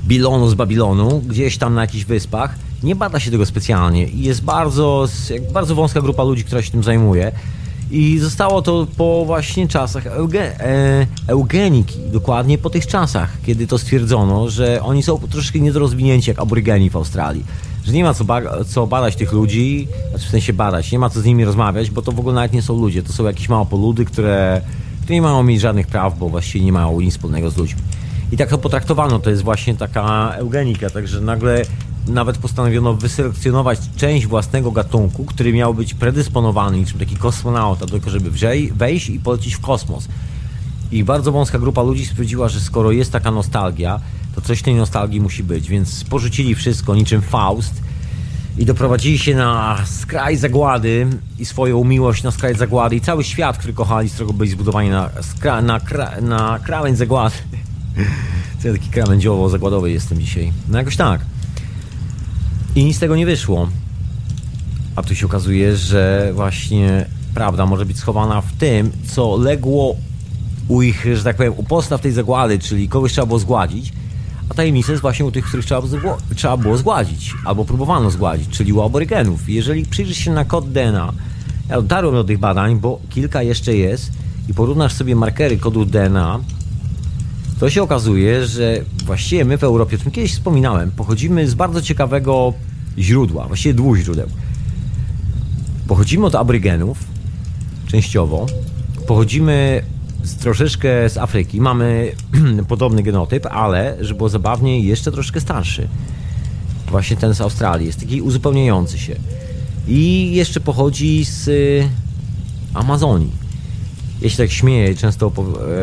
Bilonu 0.07 0.49
z 0.49 0.55
Babilonu, 0.55 1.23
gdzieś 1.27 1.59
tam 1.59 1.75
na 1.75 1.81
jakichś 1.81 2.05
wyspach, 2.05 2.55
nie 2.83 2.97
bada 2.97 3.21
się 3.21 3.31
tego 3.31 3.47
specjalnie 3.47 4.09
i 4.09 4.23
jest 4.23 4.43
bardzo, 4.43 5.09
bardzo 5.53 5.75
wąska 5.75 6.01
grupa 6.01 6.23
ludzi, 6.23 6.45
która 6.45 6.63
się 6.63 6.71
tym 6.71 6.83
zajmuje. 6.83 7.33
I 7.91 8.19
zostało 8.19 8.63
to 8.63 8.87
po 8.97 9.25
właśnie 9.27 9.69
czasach 9.69 10.07
euge, 10.07 10.61
e, 10.61 11.07
eugeniki, 11.27 11.99
dokładnie 12.13 12.59
po 12.59 12.71
tych 12.71 12.87
czasach, 12.87 13.31
kiedy 13.47 13.67
to 13.67 13.79
stwierdzono, 13.79 14.51
że 14.51 14.83
oni 14.83 15.03
są 15.03 15.19
troszkę 15.19 15.61
niedorozwinięci 15.61 16.31
jak 16.31 16.39
aborygeni 16.39 16.91
w 16.91 16.97
Australii. 16.97 17.45
Że 17.85 17.93
nie 17.93 18.05
ma 18.05 18.15
co, 18.15 18.25
ba 18.25 18.43
co 18.65 18.87
badać 18.87 19.17
tych 19.17 19.33
ludzi, 19.33 19.89
znaczy 20.11 20.27
w 20.27 20.31
sensie 20.31 20.53
badać, 20.53 20.93
nie 20.93 20.99
ma 20.99 21.11
co 21.11 21.21
z 21.21 21.25
nimi 21.25 21.45
rozmawiać, 21.45 21.91
bo 21.91 22.03
to 22.03 22.13
w 22.13 22.19
ogóle 22.19 22.35
nawet 22.35 22.53
nie 22.53 22.63
są 22.63 22.81
ludzie, 22.81 23.03
to 23.03 23.13
są 23.13 23.25
jakieś 23.25 23.49
małe 23.49 23.67
poludy, 23.67 24.05
które, 24.05 24.61
które 25.03 25.15
nie 25.15 25.23
mają 25.23 25.43
mieć 25.43 25.61
żadnych 25.61 25.87
praw, 25.87 26.19
bo 26.19 26.29
właściwie 26.29 26.65
nie 26.65 26.73
mają 26.73 27.01
nic 27.01 27.15
wspólnego 27.15 27.51
z 27.51 27.57
ludźmi. 27.57 27.81
I 28.33 28.37
tak 28.37 28.51
to 28.51 28.59
potraktowano, 28.59 29.19
to 29.19 29.31
jest 29.31 29.43
właśnie 29.43 29.75
taka 29.75 30.33
eugenika, 30.35 30.91
także 30.91 31.21
nagle 31.21 31.65
nawet 32.09 32.39
postanowiono 32.39 32.95
wyselekcjonować 32.95 33.79
część 33.97 34.27
własnego 34.27 34.73
gatunku, 34.73 35.25
który 35.25 35.53
miał 35.53 35.75
być 35.75 35.95
predysponowany, 35.95 36.79
niczym 36.79 36.99
taki 36.99 37.17
kosmonauta, 37.17 37.87
tego, 37.87 38.11
żeby 38.11 38.31
wejść 38.75 39.09
i 39.09 39.21
polecić 39.21 39.55
w 39.55 39.61
kosmos. 39.61 40.09
I 40.93 41.05
bardzo 41.05 41.33
wąska 41.33 41.59
grupa 41.59 41.83
ludzi 41.83 42.07
stwierdziła, 42.07 42.49
że 42.49 42.61
skoro 42.61 42.93
jest 42.93 43.13
taka 43.13 43.31
nostalgia, 43.31 44.01
coś 44.43 44.63
tej 44.63 44.75
nostalgii 44.75 45.21
musi 45.21 45.45
być, 45.45 45.69
więc 45.69 46.05
porzucili 46.05 46.55
wszystko 46.55 46.95
niczym 46.95 47.23
Faust 47.23 47.83
i 48.59 48.65
doprowadzili 48.65 49.19
się 49.19 49.35
na 49.35 49.79
skraj 49.85 50.37
zagłady 50.37 51.07
i 51.39 51.45
swoją 51.45 51.85
miłość 51.85 52.23
na 52.23 52.31
skraj 52.31 52.55
zagłady 52.55 52.97
i 52.97 53.01
cały 53.01 53.25
świat, 53.25 53.59
który 53.59 53.73
kochali, 53.73 54.09
z 54.09 54.13
którego 54.15 54.33
byli 54.33 54.51
zbudowani 54.51 54.91
na, 54.91 55.11
skra, 55.23 55.63
na, 55.63 55.81
kra, 55.81 56.21
na 56.21 56.59
krawędź 56.59 56.99
zagłady. 56.99 57.37
Co 58.63 58.69
ja 58.69 58.75
taki 58.75 58.91
krawędziowo-zagładowy 58.91 59.87
jestem 59.87 60.21
dzisiaj. 60.21 60.53
No 60.69 60.79
jakoś 60.79 60.97
tak. 60.97 61.21
I 62.75 62.85
nic 62.85 62.97
z 62.97 63.01
tego 63.01 63.17
nie 63.17 63.27
wyszło. 63.27 63.69
A 64.97 65.03
tu 65.03 65.15
się 65.15 65.27
okazuje, 65.27 65.77
że 65.77 66.31
właśnie 66.35 67.07
prawda 67.35 67.67
może 67.67 67.87
być 67.87 67.99
schowana 67.99 68.41
w 68.41 68.53
tym, 68.53 68.93
co 69.07 69.37
legło 69.37 69.97
u 70.69 70.83
ich, 70.83 71.07
że 71.15 71.25
tak 71.25 71.37
powiem, 71.37 71.53
u 71.57 71.65
postaw 71.65 72.01
tej 72.01 72.13
zagłady, 72.13 72.59
czyli 72.59 72.89
kogoś 72.89 73.13
trzeba 73.13 73.27
było 73.27 73.39
zgładzić, 73.39 73.93
a 74.53 74.55
tajemnica 74.55 74.93
jest 74.93 75.03
właśnie 75.03 75.25
u 75.25 75.33
tych, 75.33 75.45
których 75.45 75.67
trzeba, 75.67 75.83
trzeba 76.35 76.57
było 76.57 76.77
zgładzić, 76.77 77.35
albo 77.45 77.65
próbowano 77.65 78.11
zgładzić, 78.11 78.49
czyli 78.49 78.73
u 78.73 78.83
aborygenów. 78.83 79.49
Jeżeli 79.49 79.87
przyjrzysz 79.87 80.19
się 80.19 80.33
na 80.33 80.45
kod 80.45 80.73
DNA, 80.73 81.13
ja 81.69 81.83
dotarłem 81.83 82.15
do 82.15 82.25
tych 82.25 82.39
badań, 82.39 82.77
bo 82.77 83.01
kilka 83.11 83.43
jeszcze 83.43 83.77
jest 83.77 84.13
i 84.49 84.55
porównasz 84.55 84.93
sobie 84.93 85.17
markery 85.17 85.57
kodu 85.57 85.85
DNA, 85.85 86.41
to 87.61 87.71
się 87.71 87.83
okazuje, 87.83 88.47
że 88.47 88.81
właściwie 89.05 89.45
my 89.45 89.59
w 89.59 89.65
Europie, 89.65 89.97
o 89.97 89.99
tym 89.99 90.13
kiedyś 90.13 90.33
wspominałem, 90.33 90.91
pochodzimy 90.91 91.49
z 91.49 91.55
bardzo 91.55 91.83
ciekawego 91.83 92.53
źródła, 92.99 93.47
właściwie 93.47 93.75
dwóch 93.75 93.99
źródeł. 93.99 94.29
Pochodzimy 95.89 96.27
od 96.27 96.35
abrygenów, 96.35 96.99
częściowo. 97.87 98.47
Pochodzimy 99.07 99.83
z, 100.23 100.37
troszeczkę 100.37 101.09
z 101.09 101.17
Afryki. 101.17 101.61
Mamy 101.61 102.13
podobny 102.69 103.03
genotyp, 103.03 103.47
ale, 103.47 103.97
żeby 104.01 104.19
było 104.19 104.29
zabawniej, 104.29 104.87
jeszcze 104.87 105.13
troszkę 105.13 105.41
starszy. 105.41 105.89
Właśnie 106.89 107.17
ten 107.17 107.35
z 107.35 107.41
Australii. 107.41 107.87
Jest 107.87 108.01
taki 108.01 108.23
uzupełniający 108.23 108.99
się. 108.99 109.17
I 109.89 110.33
jeszcze 110.35 110.61
pochodzi 110.61 111.25
z 111.25 111.51
Amazonii. 112.75 113.31
Ja 114.23 114.31
się 114.31 114.37
tak 114.37 114.51
śmieję, 114.51 114.95
często, 114.95 115.33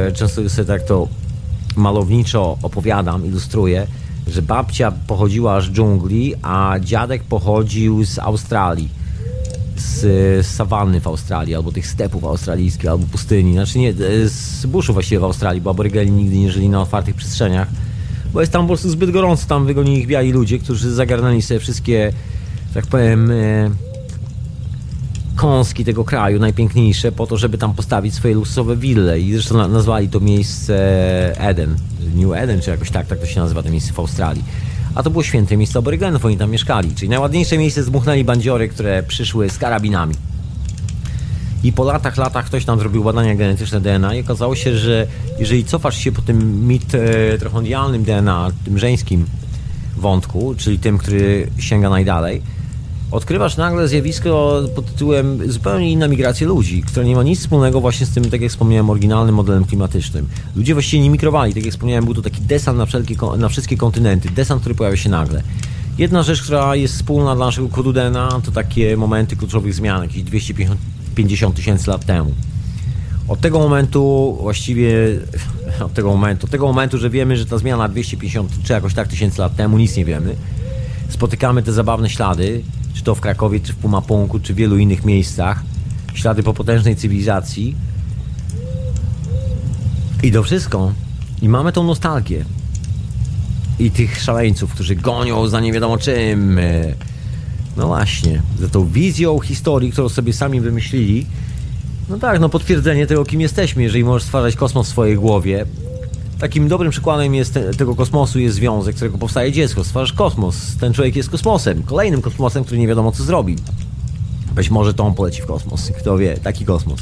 e, 0.07 0.11
często 0.11 0.49
sobie 0.49 0.65
tak 0.65 0.83
to 0.83 1.07
malowniczo 1.75 2.57
opowiadam, 2.61 3.25
ilustruję, 3.25 3.87
że 4.27 4.41
babcia 4.41 4.91
pochodziła 4.91 5.61
z 5.61 5.65
dżungli, 5.65 6.35
a 6.41 6.75
dziadek 6.81 7.23
pochodził 7.23 8.05
z 8.05 8.19
Australii. 8.19 8.89
Z, 9.79 10.47
sawanny 10.47 11.01
w 11.01 11.07
Australii, 11.07 11.55
albo 11.55 11.71
tych 11.71 11.87
stepów 11.87 12.23
australijskich, 12.23 12.89
albo 12.89 13.05
pustyni. 13.05 13.53
Znaczy 13.53 13.79
nie, 13.79 13.93
z 14.25 14.65
buszu 14.65 14.93
właściwie 14.93 15.19
w 15.19 15.23
Australii, 15.23 15.61
bo 15.61 15.69
aborygeni 15.69 16.11
nigdy 16.11 16.37
nie 16.37 16.51
żyli 16.51 16.69
na 16.69 16.81
otwartych 16.81 17.15
przestrzeniach. 17.15 17.67
Bo 18.33 18.39
jest 18.39 18.51
tam 18.51 18.61
po 18.61 18.67
prostu 18.67 18.89
zbyt 18.89 19.11
gorąco, 19.11 19.47
tam 19.47 19.65
wygonili 19.65 19.99
ich 19.99 20.07
biali 20.07 20.31
ludzie, 20.31 20.59
którzy 20.59 20.93
zagarnęli 20.93 21.41
sobie 21.41 21.59
wszystkie, 21.59 22.13
tak 22.73 22.87
powiem, 22.87 23.31
e, 23.31 23.69
kąski 25.35 25.85
tego 25.85 26.03
kraju, 26.03 26.39
najpiękniejsze, 26.39 27.11
po 27.11 27.27
to, 27.27 27.37
żeby 27.37 27.57
tam 27.57 27.73
postawić 27.73 28.13
swoje 28.13 28.33
luksusowe 28.33 28.75
wille. 28.75 29.19
I 29.19 29.33
zresztą 29.33 29.67
nazwali 29.67 30.09
to 30.09 30.19
miejsce 30.19 30.75
Eden, 31.41 31.75
New 32.15 32.33
Eden, 32.33 32.61
czy 32.61 32.69
jakoś 32.69 32.91
tak, 32.91 33.07
tak 33.07 33.19
to 33.19 33.25
się 33.25 33.39
nazywa, 33.39 33.63
to 33.63 33.69
miejsce 33.69 33.93
w 33.93 33.99
Australii. 33.99 34.43
A 34.99 35.03
to 35.03 35.09
było 35.09 35.23
święte 35.23 35.57
miejsce 35.57 35.79
aborygenów, 35.79 36.25
oni 36.25 36.37
tam 36.37 36.51
mieszkali. 36.51 36.95
Czyli 36.95 37.09
najładniejsze 37.09 37.57
miejsce 37.57 37.83
zmuchnęli 37.83 38.23
bandziory, 38.23 38.69
które 38.69 39.03
przyszły 39.03 39.49
z 39.49 39.57
karabinami. 39.57 40.15
I 41.63 41.73
po 41.73 41.83
latach, 41.83 42.17
latach 42.17 42.45
ktoś 42.45 42.65
tam 42.65 42.79
zrobił 42.79 43.03
badania 43.03 43.35
genetyczne 43.35 43.81
DNA 43.81 44.15
i 44.15 44.21
okazało 44.21 44.55
się, 44.55 44.77
że 44.77 45.07
jeżeli 45.39 45.65
cofasz 45.65 45.97
się 45.97 46.11
po 46.11 46.21
tym 46.21 46.67
mitochondrialnym 46.67 48.03
DNA, 48.03 48.51
tym 48.65 48.79
żeńskim 48.79 49.25
wątku, 49.97 50.55
czyli 50.57 50.79
tym, 50.79 50.97
który 50.97 51.47
sięga 51.57 51.89
najdalej, 51.89 52.41
odkrywasz 53.11 53.57
nagle 53.57 53.87
zjawisko 53.87 54.61
pod 54.75 54.85
tytułem 54.85 55.51
zupełnie 55.51 55.91
inna 55.91 56.07
migracja 56.07 56.47
ludzi, 56.47 56.81
która 56.81 57.05
nie 57.05 57.15
ma 57.15 57.23
nic 57.23 57.39
wspólnego 57.39 57.81
właśnie 57.81 58.05
z 58.05 58.09
tym, 58.09 58.29
tak 58.29 58.41
jak 58.41 58.51
wspomniałem, 58.51 58.89
oryginalnym 58.89 59.35
modelem 59.35 59.65
klimatycznym. 59.65 60.27
Ludzie 60.55 60.73
właściwie 60.73 61.03
nie 61.03 61.09
migrowali, 61.09 61.53
tak 61.53 61.63
jak 61.63 61.73
wspomniałem, 61.73 62.05
był 62.05 62.13
to 62.13 62.21
taki 62.21 62.41
desant 62.41 62.77
na, 62.77 62.85
wszelkie, 62.85 63.15
na 63.37 63.49
wszystkie 63.49 63.77
kontynenty, 63.77 64.29
desant, 64.29 64.61
który 64.61 64.75
pojawia 64.75 64.97
się 64.97 65.09
nagle. 65.09 65.43
Jedna 65.97 66.23
rzecz, 66.23 66.41
która 66.41 66.75
jest 66.75 66.93
wspólna 66.93 67.35
dla 67.35 67.45
naszego 67.45 67.69
kodu 67.69 67.93
DNA, 67.93 68.41
to 68.43 68.51
takie 68.51 68.97
momenty 68.97 69.35
kluczowych 69.35 69.73
zmian, 69.73 70.01
jakieś 70.01 70.23
250 70.23 71.55
tysięcy 71.55 71.89
lat 71.89 72.05
temu. 72.05 72.31
Od 73.27 73.39
tego 73.39 73.59
momentu 73.59 74.37
właściwie, 74.41 74.91
od 75.85 75.93
tego 75.93 76.09
momentu, 76.09 76.45
od 76.45 76.51
tego 76.51 76.67
momentu, 76.67 76.97
że 76.97 77.09
wiemy, 77.09 77.37
że 77.37 77.45
ta 77.45 77.57
zmiana 77.57 77.87
250 77.87 78.63
czy 78.63 78.73
jakoś 78.73 78.93
tak 78.93 79.07
tysięcy 79.07 79.41
lat 79.41 79.55
temu, 79.55 79.77
nic 79.77 79.97
nie 79.97 80.05
wiemy. 80.05 80.35
Spotykamy 81.09 81.63
te 81.63 81.73
zabawne 81.73 82.09
ślady, 82.09 82.63
czy 82.99 83.05
to 83.05 83.15
w 83.15 83.21
Krakowie, 83.21 83.59
czy 83.59 83.73
w 83.73 83.75
Pumapunku, 83.75 84.39
czy 84.39 84.53
w 84.53 84.57
wielu 84.57 84.77
innych 84.77 85.05
miejscach. 85.05 85.63
Ślady 86.13 86.43
po 86.43 86.53
potężnej 86.53 86.95
cywilizacji. 86.95 87.75
I 90.23 90.31
to 90.31 90.43
wszystko. 90.43 90.93
I 91.41 91.49
mamy 91.49 91.71
tą 91.71 91.83
nostalgię. 91.83 92.45
I 93.79 93.91
tych 93.91 94.21
szaleńców, 94.21 94.73
którzy 94.73 94.95
gonią 94.95 95.47
za 95.47 95.59
nie 95.59 95.73
wiadomo 95.73 95.97
czym. 95.97 96.59
No 97.77 97.87
właśnie, 97.87 98.41
za 98.59 98.69
tą 98.69 98.87
wizją 98.87 99.39
historii, 99.39 99.91
którą 99.91 100.09
sobie 100.09 100.33
sami 100.33 100.61
wymyślili. 100.61 101.25
No 102.09 102.17
tak, 102.17 102.39
no 102.39 102.49
potwierdzenie 102.49 103.07
tego, 103.07 103.25
kim 103.25 103.41
jesteśmy, 103.41 103.83
jeżeli 103.83 104.03
możesz 104.03 104.23
stwarzać 104.23 104.55
kosmos 104.55 104.87
w 104.87 104.89
swojej 104.89 105.15
głowie. 105.15 105.65
Takim 106.39 106.67
dobrym 106.67 106.91
przykładem 106.91 107.35
jest 107.35 107.53
te, 107.53 107.73
tego 107.73 107.95
kosmosu 107.95 108.39
jest 108.39 108.55
związek, 108.55 108.93
z 108.93 108.95
którego 108.95 109.17
powstaje 109.17 109.51
dziecko. 109.51 109.83
Stwarzasz 109.83 110.13
kosmos. 110.13 110.77
Ten 110.79 110.93
człowiek 110.93 111.15
jest 111.15 111.29
kosmosem. 111.29 111.83
Kolejnym 111.83 112.21
kosmosem, 112.21 112.63
który 112.63 112.79
nie 112.79 112.87
wiadomo 112.87 113.11
co 113.11 113.23
zrobi. 113.23 113.55
Być 114.55 114.69
może 114.69 114.93
to 114.93 115.03
on 115.03 115.13
poleci 115.13 115.41
w 115.41 115.45
kosmos. 115.45 115.91
Kto 115.97 116.17
wie, 116.17 116.37
taki 116.37 116.65
kosmos. 116.65 116.99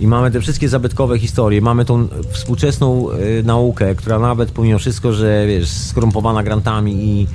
I 0.00 0.06
mamy 0.06 0.30
te 0.30 0.40
wszystkie 0.40 0.68
zabytkowe 0.68 1.18
historie, 1.18 1.60
mamy 1.60 1.84
tą 1.84 2.08
współczesną 2.30 3.10
y, 3.10 3.42
naukę, 3.44 3.94
która 3.94 4.18
nawet 4.18 4.50
pomimo 4.50 4.78
wszystko, 4.78 5.12
że 5.12 5.46
wiesz, 5.46 5.68
skorumpowana 5.68 6.42
grantami 6.42 6.92
i 6.92 7.26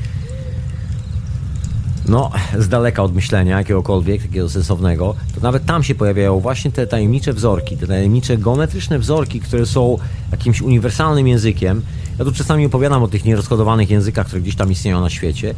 no, 2.08 2.32
z 2.60 2.68
daleka 2.68 3.04
od 3.04 3.16
myślenia 3.16 3.58
jakiegokolwiek, 3.58 4.22
takiego 4.22 4.50
sensownego, 4.50 5.16
to 5.36 5.42
nawet 5.42 5.66
tam 5.66 5.84
się 5.84 5.96
pojawiają 5.96 6.40
właśnie 6.40 6.72
te 6.72 6.88
tajemnicze 6.88 7.34
wzorki, 7.34 7.78
te 7.78 7.88
tajemnicze 7.88 8.38
geometryczne 8.38 9.00
wzorki, 9.00 9.40
które 9.40 9.66
są 9.66 9.98
jakimś 10.32 10.62
uniwersalnym 10.62 11.28
językiem. 11.28 11.82
Ja 12.20 12.26
tu 12.26 12.32
czasami 12.32 12.66
opowiadam 12.66 13.04
o 13.04 13.08
tych 13.08 13.26
nierozkodowanych 13.26 13.90
językach, 13.90 14.28
które 14.28 14.42
gdzieś 14.42 14.56
tam 14.56 14.72
istnieją 14.72 15.02
na 15.02 15.10
świecie. 15.10 15.56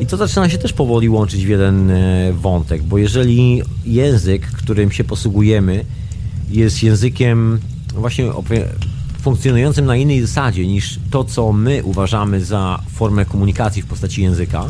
I 0.00 0.06
to 0.06 0.16
zaczyna 0.16 0.48
się 0.48 0.58
też 0.58 0.72
powoli 0.72 1.08
łączyć 1.08 1.46
w 1.46 1.48
jeden 1.48 1.90
e, 1.90 2.32
wątek, 2.32 2.82
bo 2.82 2.98
jeżeli 2.98 3.62
język, 3.84 4.46
którym 4.46 4.92
się 4.92 5.04
posługujemy, 5.04 5.84
jest 6.50 6.82
językiem 6.82 7.60
właśnie 7.94 8.32
funkcjonującym 9.20 9.86
na 9.86 9.96
innej 9.96 10.20
zasadzie 10.20 10.66
niż 10.66 10.98
to, 11.10 11.24
co 11.24 11.52
my 11.52 11.84
uważamy 11.84 12.44
za 12.44 12.78
formę 12.92 13.24
komunikacji 13.24 13.82
w 13.82 13.86
postaci 13.86 14.22
języka, 14.22 14.64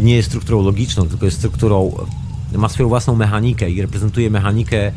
nie 0.00 0.16
jest 0.16 0.28
strukturą 0.28 0.62
logiczną, 0.62 1.08
tylko 1.08 1.24
jest 1.24 1.38
strukturą, 1.38 1.92
ma 2.52 2.68
swoją 2.68 2.88
własną 2.88 3.16
mechanikę 3.16 3.70
i 3.70 3.82
reprezentuje 3.82 4.30
mechanikę 4.30 4.92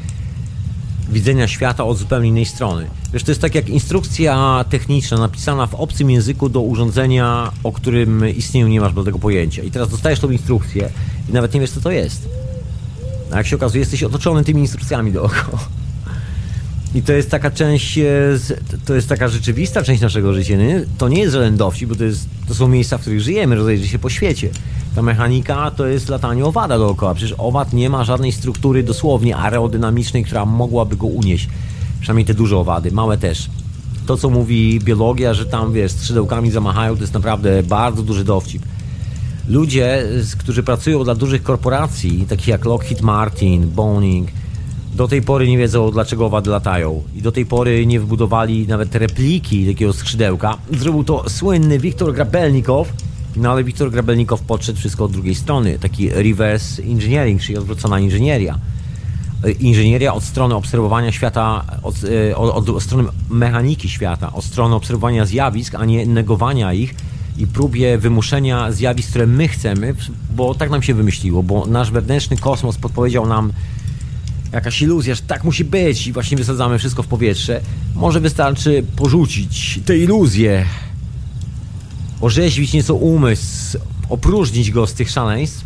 widzenia 1.10 1.48
świata 1.48 1.84
od 1.84 1.98
zupełnie 1.98 2.30
innej 2.30 2.46
strony. 2.46 2.88
Wiesz, 3.14 3.24
to 3.24 3.32
jest 3.32 3.42
tak 3.42 3.56
jak 3.56 3.70
instrukcja 3.70 4.66
techniczna 4.70 5.18
napisana 5.18 5.68
w 5.68 5.76
obcym 5.76 6.12
języku 6.12 6.50
do 6.50 6.62
urządzenia, 6.62 7.52
o 7.64 7.72
którym 7.72 8.30
istnieniu 8.30 8.68
nie 8.68 8.82
masz 8.82 8.94
tego 9.06 9.20
pojęcia. 9.20 9.64
I 9.64 9.72
teraz 9.72 9.90
dostajesz 9.90 10.20
tą 10.20 10.30
instrukcję 10.30 10.90
i 11.30 11.34
nawet 11.34 11.54
nie 11.54 11.60
wiesz, 11.60 11.72
co 11.72 11.82
to 11.82 11.92
jest. 11.92 12.30
A 13.32 13.38
jak 13.38 13.48
się 13.48 13.56
okazuje, 13.56 13.80
jesteś 13.80 14.04
otoczony 14.04 14.44
tymi 14.44 14.62
instrukcjami 14.62 15.12
dookoła. 15.12 15.60
I 16.96 17.02
to 17.02 17.14
jest 17.14 17.30
taka 17.30 17.52
część, 17.52 17.98
e, 17.98 18.04
to 18.86 18.96
jest 18.96 19.10
taka 19.10 19.28
rzeczywista 19.28 19.84
część 19.84 20.02
naszego 20.02 20.34
życia. 20.34 20.56
Nie? 20.56 20.86
To 20.98 21.10
nie 21.10 21.22
jest 21.22 21.34
żaden 21.34 21.58
dowcip, 21.58 21.90
bo 21.90 21.96
to, 21.96 22.04
jest, 22.04 22.26
to 22.48 22.56
są 22.56 22.68
miejsca, 22.68 22.98
w 22.98 23.02
których 23.02 23.22
żyjemy, 23.22 23.56
rozejrzy 23.56 23.88
się 23.88 24.00
po 24.00 24.10
świecie. 24.10 24.50
Ta 24.96 25.02
mechanika 25.02 25.72
to 25.72 25.88
jest 25.88 26.10
latanie 26.10 26.46
owada 26.46 26.78
dookoła. 26.78 27.14
Przecież 27.14 27.36
owad 27.38 27.74
nie 27.74 27.90
ma 27.90 28.04
żadnej 28.04 28.32
struktury 28.32 28.84
dosłownie 28.84 29.38
aerodynamicznej, 29.38 30.24
która 30.24 30.46
mogłaby 30.46 30.96
go 30.96 31.08
unieść. 31.08 31.50
Przynajmniej 32.00 32.26
te 32.26 32.34
duże 32.34 32.58
owady, 32.58 32.92
małe 32.92 33.18
też. 33.18 33.50
To, 34.06 34.18
co 34.18 34.30
mówi 34.30 34.80
biologia, 34.80 35.34
że 35.34 35.46
tam, 35.46 35.74
wiesz, 35.74 35.92
skrzydełkami 35.92 36.52
zamachają, 36.52 36.96
to 36.96 37.02
jest 37.02 37.14
naprawdę 37.14 37.64
bardzo 37.64 38.04
duży 38.04 38.24
dowcip. 38.24 38.64
Ludzie, 39.48 40.04
którzy 40.38 40.64
pracują 40.64 41.04
dla 41.04 41.16
dużych 41.16 41.44
korporacji, 41.44 42.26
takich 42.30 42.48
jak 42.48 42.66
Lockheed 42.66 43.02
Martin, 43.02 43.70
Boeing, 43.70 44.30
do 44.96 45.08
tej 45.08 45.22
pory 45.22 45.48
nie 45.48 45.58
wiedzą, 45.58 45.92
dlaczego 45.92 46.26
owady 46.26 46.50
latają. 46.50 47.04
I 47.16 47.22
do 47.22 47.32
tej 47.32 47.46
pory 47.46 47.86
nie 47.86 48.00
wybudowali 48.00 48.68
nawet 48.68 48.96
repliki 48.96 49.68
takiego 49.68 49.94
skrzydełka. 49.94 50.58
Zrobił 50.72 51.04
to 51.04 51.30
słynny 51.30 51.80
Wiktor 51.80 52.14
Grabelnikow, 52.14 52.94
no 53.36 53.52
ale 53.52 53.64
Wiktor 53.64 53.92
Grabelnikow 53.92 54.42
podszedł 54.42 54.80
wszystko 54.80 55.06
od 55.06 55.12
drugiej 55.12 55.36
strony. 55.36 55.80
Taki 55.80 56.10
reverse 56.10 56.84
engineering, 56.84 57.42
czyli 57.42 57.58
odwrócona 57.58 58.00
inżynieria. 58.00 58.60
Inżynieria 59.60 60.14
od 60.14 60.24
strony 60.24 60.56
obserwowania 60.56 61.12
świata, 61.12 61.66
od, 61.84 61.96
e, 62.30 62.38
od, 62.38 62.70
od 62.70 62.84
strony 62.84 63.10
mechaniki 63.30 63.90
świata, 63.90 64.34
od 64.34 64.46
strony 64.46 64.76
obserwowania 64.76 65.26
zjawisk, 65.26 65.76
a 65.76 65.86
nie 65.86 66.06
negowania 66.06 66.74
ich 66.74 66.96
i 67.38 67.48
próbie 67.48 67.98
wymuszenia 67.98 68.72
zjawisk, 68.72 69.10
które 69.10 69.28
my 69.28 69.48
chcemy, 69.48 69.96
bo 70.36 70.56
tak 70.56 70.70
nam 70.70 70.84
się 70.84 70.94
wymyśliło, 70.94 71.44
bo 71.44 71.66
nasz 71.66 71.92
wewnętrzny 71.92 72.38
kosmos 72.38 72.78
podpowiedział 72.78 73.28
nam 73.28 73.54
jakaś 74.54 74.82
iluzja, 74.82 75.16
że 75.16 75.22
tak 75.22 75.44
musi 75.44 75.64
być 75.64 76.08
i 76.08 76.14
właśnie 76.14 76.38
wysadzamy 76.38 76.80
wszystko 76.80 77.04
w 77.04 77.08
powietrze. 77.08 77.62
Może 77.96 78.20
wystarczy 78.20 78.84
porzucić 78.96 79.80
tę 79.86 79.98
iluzję, 79.98 80.66
orzeźwić 82.24 82.74
nieco 82.74 82.96
umysł, 82.96 83.78
opróżnić 84.10 84.72
go 84.72 84.88
z 84.88 84.94
tych 84.94 85.10
szaleństw 85.10 85.66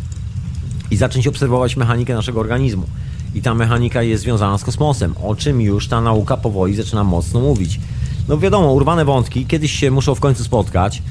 i 0.90 0.96
zacząć 0.96 1.26
obserwować 1.26 1.76
mechanikę 1.76 2.14
naszego 2.14 2.40
organizmu. 2.40 2.86
I 3.34 3.42
ta 3.42 3.54
mechanika 3.54 4.02
jest 4.02 4.22
związana 4.22 4.58
z 4.58 4.64
kosmosem, 4.64 5.14
o 5.22 5.36
czym 5.36 5.60
już 5.60 5.88
ta 5.88 6.00
nauka 6.00 6.36
powoli 6.36 6.74
zaczyna 6.74 7.04
mocno 7.04 7.40
mówić. 7.40 7.80
No 8.28 8.38
wiadomo, 8.38 8.72
urwane 8.72 9.04
wątki 9.04 9.46
kiedyś 9.46 9.72
się 9.72 9.90
muszą 9.90 10.14
w 10.14 10.20
końcu 10.20 10.44
spotkać. 10.44 11.02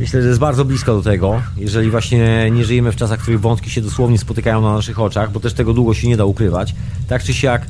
Myślę, 0.00 0.22
że 0.22 0.28
jest 0.28 0.40
bardzo 0.40 0.64
blisko 0.64 0.94
do 0.94 1.02
tego, 1.02 1.42
jeżeli 1.56 1.90
właśnie 1.90 2.50
nie 2.50 2.64
żyjemy 2.64 2.92
w 2.92 2.96
czasach, 2.96 3.18
w 3.18 3.22
których 3.22 3.40
wątki 3.40 3.70
się 3.70 3.80
dosłownie 3.80 4.18
spotykają 4.18 4.60
na 4.60 4.72
naszych 4.72 5.00
oczach, 5.00 5.32
bo 5.32 5.40
też 5.40 5.54
tego 5.54 5.72
długo 5.72 5.94
się 5.94 6.08
nie 6.08 6.16
da 6.16 6.24
ukrywać. 6.24 6.74
Tak 7.08 7.24
czy 7.24 7.34
siak, 7.34 7.66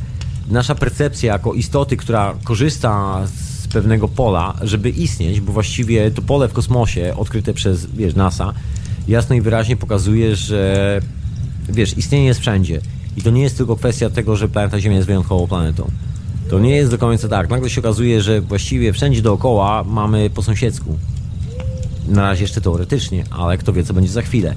nasza 0.48 0.74
percepcja 0.74 1.32
jako 1.32 1.55
istoty, 1.55 1.97
która 1.97 2.35
korzysta 2.44 3.23
z 3.27 3.56
pewnego 3.66 4.09
pola, 4.09 4.55
żeby 4.62 4.90
istnieć, 4.90 5.40
bo 5.40 5.52
właściwie 5.52 6.10
to 6.10 6.22
pole 6.22 6.48
w 6.48 6.52
kosmosie 6.52 7.14
odkryte 7.16 7.55
przez, 7.55 7.86
wiesz, 7.86 8.14
NASA, 8.14 8.52
jasno 9.09 9.34
i 9.36 9.40
wyraźnie 9.40 9.76
pokazuje, 9.76 10.36
że 10.36 11.01
wiesz, 11.68 11.98
istnienie 11.98 12.26
jest 12.26 12.40
wszędzie. 12.40 12.80
I 13.16 13.22
to 13.22 13.30
nie 13.30 13.43
jest 13.43 13.56
tylko 13.56 13.76
kwestia 13.76 14.10
tego, 14.10 14.36
że 14.36 14.48
planeta 14.48 14.80
Ziemia 14.80 14.97
jest 14.97 15.06
wyjątkową 15.06 15.47
planetą. 15.47 15.90
To 16.51 16.59
nie 16.59 16.76
jest 16.76 16.90
do 16.90 16.98
końca 16.98 17.28
tak. 17.28 17.51
Nagle 17.51 17.70
się 17.70 17.80
okazuje, 17.80 18.22
że 18.22 18.40
właściwie 18.40 18.93
wszędzie 18.93 19.22
dookoła 19.22 19.84
mamy 19.84 20.30
po 20.30 20.43
sąsiedzku. 20.43 20.98
Na 22.09 22.22
razie 22.22 22.43
jeszcze 22.43 22.60
teoretycznie, 22.60 23.24
ale 23.30 23.59
kto 23.59 23.72
wie, 23.72 23.84
co 23.84 23.94
będzie 23.94 24.10
za 24.10 24.22
chwilę. 24.22 24.55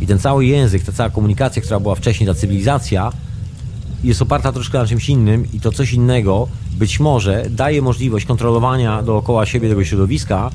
I 0.00 0.06
ten 0.06 0.18
cały 0.18 0.46
język, 0.46 0.82
ta 0.82 0.92
cała 0.92 1.10
komunikacja, 1.10 1.62
która 1.62 1.80
była 1.80 1.94
wcześniej, 1.94 2.26
ta 2.26 2.34
cywilizacja, 2.34 3.12
jest 4.04 4.22
oparta 4.22 4.52
troszkę 4.52 4.78
na 4.78 4.86
czymś 4.86 5.08
innym 5.08 5.52
i 5.52 5.60
to 5.60 5.72
coś 5.72 5.92
innego 5.92 6.48
być 6.78 7.00
może 7.00 7.46
daje 7.50 7.82
możliwość 7.82 8.26
kontrolowania 8.26 9.02
dookoła 9.02 9.46
siebie 9.46 9.68
tego 9.68 9.84
środowiska 9.84 10.50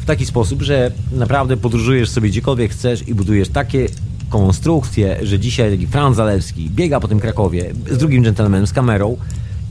w 0.00 0.04
taki 0.04 0.26
sposób, 0.26 0.62
że 0.62 0.92
naprawdę 1.12 1.56
podróżujesz 1.56 2.10
sobie 2.10 2.28
gdziekolwiek 2.28 2.72
chcesz 2.72 3.08
i 3.08 3.14
budujesz 3.14 3.48
takie 3.48 3.86
konstrukcje, 4.28 5.18
że 5.22 5.38
dzisiaj 5.38 5.70
taki 5.70 5.86
Franz 5.86 6.16
Zalewski 6.16 6.70
biega 6.70 7.00
po 7.00 7.08
tym 7.08 7.20
Krakowie 7.20 7.72
z 7.90 7.98
drugim 7.98 8.24
dżentelmenem, 8.24 8.66
z 8.66 8.72
kamerą 8.72 9.16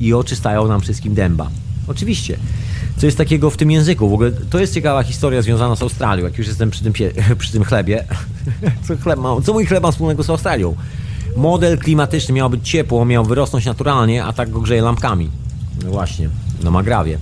i 0.02 0.14
oczy 0.14 0.36
stają 0.36 0.68
nam 0.68 0.82
wszystkim 0.82 1.14
dęba. 1.14 1.50
Oczywiście 1.88 2.38
co 2.98 3.06
jest 3.06 3.18
takiego 3.18 3.50
w 3.50 3.58
tym 3.58 3.72
języku. 3.72 4.10
W 4.10 4.14
ogóle 4.14 4.32
to 4.32 4.60
jest 4.60 4.74
ciekawa 4.74 5.04
historia 5.04 5.42
związana 5.42 5.76
z 5.76 5.82
Australią, 5.82 6.24
jak 6.24 6.38
już 6.38 6.48
jestem 6.48 6.70
przy 6.70 6.84
tym, 6.84 6.94
przy 7.40 7.52
tym 7.52 7.64
chlebie. 7.64 8.04
co, 8.88 8.98
chleb 8.98 9.20
ma, 9.20 9.42
co 9.42 9.54
mój 9.54 9.66
chleb 9.66 9.84
ma 9.84 9.92
wspólnego 9.92 10.24
z 10.24 10.30
Australią? 10.30 10.76
Model 11.36 11.78
klimatyczny 11.78 12.34
miał 12.34 12.50
być 12.50 12.70
ciepło, 12.70 13.06
miał 13.06 13.26
wyrosnąć 13.26 13.66
naturalnie, 13.66 14.26
a 14.26 14.34
tak 14.34 14.50
go 14.50 14.62
grzeje 14.62 14.82
lampkami. 14.82 15.30
No 15.84 15.92
właśnie, 15.92 16.30
na 16.64 16.72
Magrawie. 16.72 17.18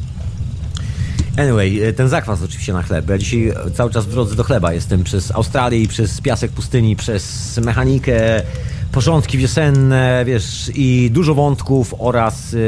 Anyway, 1.38 1.84
e, 1.84 1.94
ten 1.94 2.10
zakwas 2.10 2.42
oczywiście 2.42 2.74
na 2.74 2.84
chleb. 2.84 3.10
Ja 3.10 3.18
dzisiaj 3.18 3.54
cały 3.74 3.92
czas 3.92 4.06
w 4.06 4.10
drodze 4.10 4.36
do 4.36 4.44
chleba 4.44 4.74
jestem 4.74 5.04
przez 5.04 5.32
Australię 5.32 5.82
i 5.82 5.88
przez 5.88 6.22
piasek 6.22 6.52
pustyni, 6.52 6.96
przez 6.96 7.58
mechanikę, 7.66 8.42
porządki 8.92 9.38
wiosenne, 9.38 10.24
wiesz, 10.26 10.72
i 10.76 11.10
dużo 11.14 11.36
wątków 11.36 11.96
oraz 12.00 12.52
yy, 12.54 12.60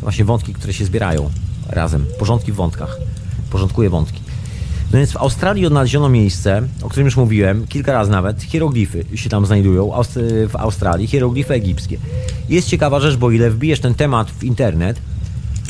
właśnie 0.00 0.24
wątki, 0.24 0.54
które 0.54 0.72
się 0.72 0.84
zbierają 0.84 1.30
razem. 1.68 2.06
Porządki 2.18 2.52
w 2.52 2.54
wątkach. 2.54 2.96
Porządkuje 3.50 3.90
wątki. 3.90 4.25
No 4.92 4.98
więc 4.98 5.12
w 5.12 5.16
Australii 5.16 5.66
odnaleziono 5.66 6.08
miejsce, 6.08 6.62
o 6.82 6.88
którym 6.88 7.04
już 7.04 7.16
mówiłem, 7.16 7.66
kilka 7.66 7.92
razy 7.92 8.10
nawet, 8.10 8.42
hieroglify 8.42 9.04
się 9.14 9.30
tam 9.30 9.46
znajdują 9.46 9.90
w 10.48 10.56
Australii, 10.56 11.06
hieroglify 11.06 11.54
egipskie. 11.54 11.98
Jest 12.48 12.68
ciekawa 12.68 13.00
rzecz, 13.00 13.16
bo 13.16 13.30
ile 13.30 13.50
wbijesz 13.50 13.80
ten 13.80 13.94
temat 13.94 14.30
w 14.30 14.44
internet, 14.44 15.00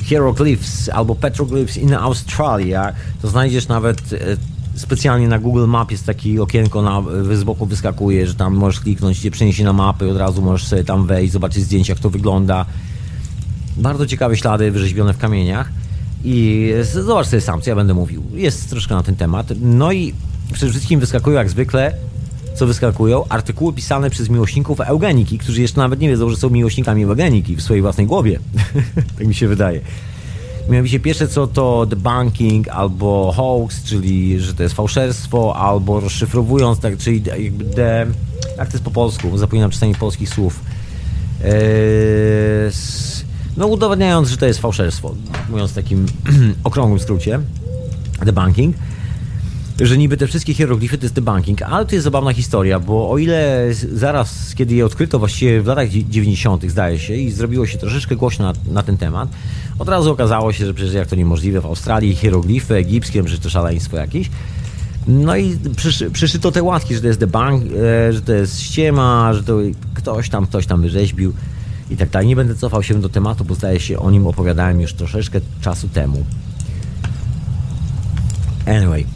hieroglyphs 0.03 0.89
albo 0.89 1.15
petroglyphs 1.15 1.77
in 1.77 1.95
Australia, 1.95 2.93
to 3.23 3.29
znajdziesz 3.29 3.69
nawet 3.69 4.13
e, 4.13 4.19
specjalnie 4.75 5.29
na 5.29 5.39
Google 5.39 5.67
Map 5.67 5.91
jest 5.91 6.07
takie 6.07 6.43
okienko 6.43 6.83
na, 6.83 7.03
z 7.37 7.45
boku 7.45 7.67
wyskakuje, 7.67 8.27
że 8.27 8.35
tam 8.35 8.55
możesz 8.55 8.81
kliknąć, 8.81 9.19
cię 9.19 9.31
przeniesie 9.31 9.65
na 9.65 9.73
mapę 9.73 10.07
i 10.07 10.11
od 10.11 10.17
razu 10.17 10.43
możesz 10.43 10.67
sobie 10.69 10.85
tam 10.85 11.07
wejść, 11.07 11.33
zobaczyć 11.33 11.65
zdjęcia, 11.65 11.93
jak 11.93 12.01
to 12.01 12.11
wygląda 12.11 12.67
Bardzo 13.77 14.07
ciekawe 14.07 14.37
ślady 14.37 14.71
wyrzeźbione 14.71 15.15
w 15.15 15.19
kamieniach. 15.19 15.71
I 16.25 16.73
zobacz 17.05 17.27
sobie 17.27 17.41
sam, 17.41 17.61
co 17.61 17.71
ja 17.71 17.77
będę 17.77 17.95
mówił. 17.95 18.23
Jest 18.35 18.71
troszkę 18.71 18.95
na 18.95 19.03
ten 19.03 19.17
temat. 19.17 19.47
No 19.61 19.93
i 19.93 20.15
przede 20.53 20.73
wszystkim 20.73 21.01
wyskakują 21.01 21.37
jak 21.37 21.51
zwykle, 21.51 21.95
co 22.55 22.67
wyskakują, 22.67 23.25
artykuły 23.29 23.73
pisane 23.73 24.11
przez 24.11 24.29
miłośników 24.29 24.81
eugeniki, 24.81 25.39
którzy 25.39 25.63
jeszcze 25.63 25.81
nawet 25.81 26.01
nie 26.01 26.09
wiedzą, 26.09 26.31
że 26.31 26.37
są 26.37 26.51
miłośnikami 26.51 27.05
eugeniki 27.05 27.57
w 27.57 27.63
swojej 27.63 27.83
własnej 27.83 28.07
głowie. 28.07 28.39
tak 29.19 29.27
mi 29.27 29.35
się 29.35 29.49
wydaje. 29.49 29.81
Mianowicie 30.69 31.01
pierwsze 31.01 31.29
co 31.29 31.47
to 31.47 31.87
debunking 31.87 32.69
albo 32.69 33.33
hoax, 33.37 33.85
czyli 33.85 34.41
że 34.41 34.55
to 34.55 34.63
jest 34.63 34.75
fałszerstwo, 34.75 35.57
albo 35.57 36.01
rozszyfrowując, 36.01 36.81
tak, 36.81 36.99
czyli 36.99 37.23
jakby 37.43 37.65
de, 37.65 38.07
jak 38.59 38.69
to 38.69 38.73
jest 38.73 38.85
po 38.85 38.91
polsku, 38.91 39.39
zapominam 39.39 39.71
czasami 39.71 39.95
polskich 39.95 40.29
słów. 40.29 40.61
Eee, 41.45 41.53
no 43.57 43.67
udowadniając, 43.67 44.29
że 44.29 44.37
to 44.37 44.47
jest 44.47 44.61
fałszerstwo, 44.61 45.15
mówiąc 45.49 45.71
w 45.71 45.75
takim 45.75 46.07
okrągłym 46.65 47.01
skrócie, 47.01 47.41
debunking 48.25 48.77
że 49.81 49.99
niby 49.99 50.17
te 50.17 50.27
wszystkie 50.27 50.55
hieroglify 50.55 50.99
to 50.99 51.05
jest 51.05 51.15
debunking, 51.15 51.63
ale 51.63 51.87
to 51.87 51.95
jest 51.95 52.05
zabawna 52.05 52.33
historia, 52.33 52.81
bo 52.81 53.11
o 53.11 53.19
ile 53.19 53.69
zaraz, 53.93 54.55
kiedy 54.55 54.75
je 54.75 54.87
odkryto 54.87 55.19
właściwie 55.19 55.63
w 55.63 55.67
latach 55.67 55.89
90., 55.89 56.65
zdaje 56.65 56.99
się, 56.99 57.15
i 57.15 57.31
zrobiło 57.31 57.67
się 57.67 57.79
troszeczkę 57.79 58.17
głośno 58.17 58.45
na, 58.45 58.73
na, 58.73 58.83
ten 58.83 58.97
temat, 58.97 59.29
od 59.79 59.89
razu 59.89 60.13
okazało 60.13 60.53
się, 60.53 60.67
że 60.67 60.75
przecież 60.75 60.95
jak 60.95 61.09
to 61.09 61.17
niemożliwe 61.17 61.61
w 61.61 61.67
Australii, 61.67 62.15
hieroglify 62.15 62.75
egipskie, 62.75 63.29
że 63.29 63.39
to 63.39 63.51
szaleństwo 63.51 63.97
jakieś. 63.97 64.31
No 65.09 65.37
i 65.37 65.59
przyszy, 65.77 66.11
przyszyto 66.11 66.53
te 66.53 66.63
łatki, 66.63 66.95
że 66.95 67.01
to 67.01 67.07
jest 67.07 67.21
debunk, 67.21 67.63
e, 67.65 68.13
że 68.13 68.23
to 68.23 68.33
jest 68.33 68.61
ściema, 68.61 69.35
że 69.35 69.43
to 69.43 69.59
ktoś 69.95 70.29
tam, 70.29 70.47
ktoś 70.47 70.67
tam 70.67 70.83
wyrzeźbił 70.83 71.33
i 71.91 71.97
tak 71.97 72.11
dalej. 72.11 72.29
Nie 72.29 72.37
będę 72.37 72.55
cofał 72.55 72.83
się 72.83 73.01
do 73.01 73.09
tematu, 73.09 73.45
bo 73.45 73.55
zdaje 73.55 73.81
się 73.81 73.99
o 73.99 74.11
nim 74.11 74.27
opowiadałem 74.27 74.81
już 74.81 74.95
troszeczkę 74.95 75.41
czasu 75.61 75.89
temu. 75.89 76.25
Anyway, 78.67 79.07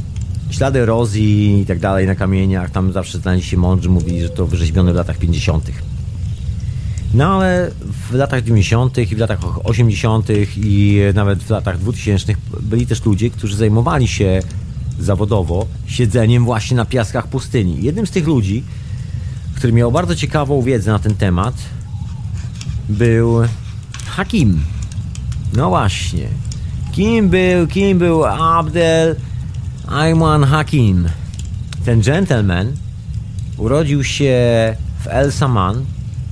ślady 0.51 0.81
erozji 0.81 1.61
i 1.61 1.67
tak 1.67 1.79
dalej 1.79 2.07
na 2.07 2.15
kamieniach, 2.15 2.71
tam 2.71 2.93
zawsze 2.93 3.19
znaleźli 3.19 3.51
się 3.51 3.57
mądrzy, 3.57 3.89
mówili, 3.89 4.23
że 4.23 4.29
to 4.29 4.47
wyrzeźbione 4.47 4.93
w 4.93 4.97
latach 4.97 5.19
50. 5.19 5.71
No 7.15 7.27
ale 7.27 7.71
w 8.11 8.15
latach 8.15 8.45
90. 8.45 8.99
i 8.99 9.07
w 9.07 9.19
latach 9.19 9.67
80. 9.67 10.29
i 10.57 11.01
nawet 11.15 11.43
w 11.43 11.51
latach 11.51 11.79
2000 11.79 12.35
byli 12.61 12.87
też 12.87 13.05
ludzie, 13.05 13.31
którzy 13.31 13.57
zajmowali 13.57 14.09
się 14.09 14.41
zawodowo 15.01 15.67
siedzeniem 15.87 16.45
właśnie 16.45 16.77
na 16.77 16.85
piaskach 16.85 17.27
pustyni. 17.27 17.83
Jednym 17.83 18.07
z 18.07 18.11
tych 18.11 18.27
ludzi, 18.27 18.65
który 19.57 19.73
miał 19.73 19.93
bardzo 19.93 20.17
ciekawą 20.17 20.63
wiedzę 20.63 20.91
na 20.91 20.99
ten 20.99 21.15
temat, 21.15 21.55
był 22.91 23.41
Hakim. 24.07 24.61
No 25.57 25.69
właśnie. 25.69 26.29
Kim 26.93 27.29
był, 27.29 27.67
kim 27.67 27.99
był 27.99 28.25
Abdel 28.25 29.17
Ayman 29.87 30.45
Hakim. 30.45 31.09
Ten 31.85 32.01
gentleman 32.01 32.73
urodził 33.57 34.05
się 34.05 34.35
w 35.05 35.07
El 35.07 35.33
Saman. 35.33 35.85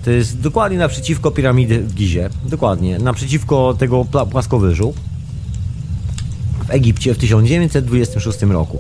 To 0.04 0.10
jest 0.10 0.40
dokładnie 0.40 0.78
naprzeciwko 0.78 1.30
piramidy 1.30 1.80
w 1.80 1.94
Gizie. 1.94 2.30
Dokładnie, 2.44 2.98
naprzeciwko 2.98 3.74
tego 3.78 4.04
płaskowyżu. 4.04 4.94
W 6.66 6.70
Egipcie 6.70 7.14
w 7.14 7.18
1926 7.18 8.42
roku. 8.42 8.78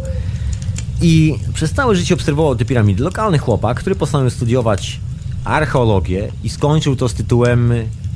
I 1.02 1.34
przez 1.54 1.72
całe 1.72 1.96
życie 1.96 2.14
obserwował 2.14 2.56
te 2.56 2.64
piramidy. 2.64 3.02
Lokalny 3.02 3.38
chłopak, 3.38 3.80
który 3.80 3.96
postanowił 3.96 4.30
studiować 4.30 5.00
archeologię 5.48 6.28
i 6.44 6.48
skończył 6.48 6.96
to 6.96 7.08
z 7.08 7.14
tytułem 7.14 7.72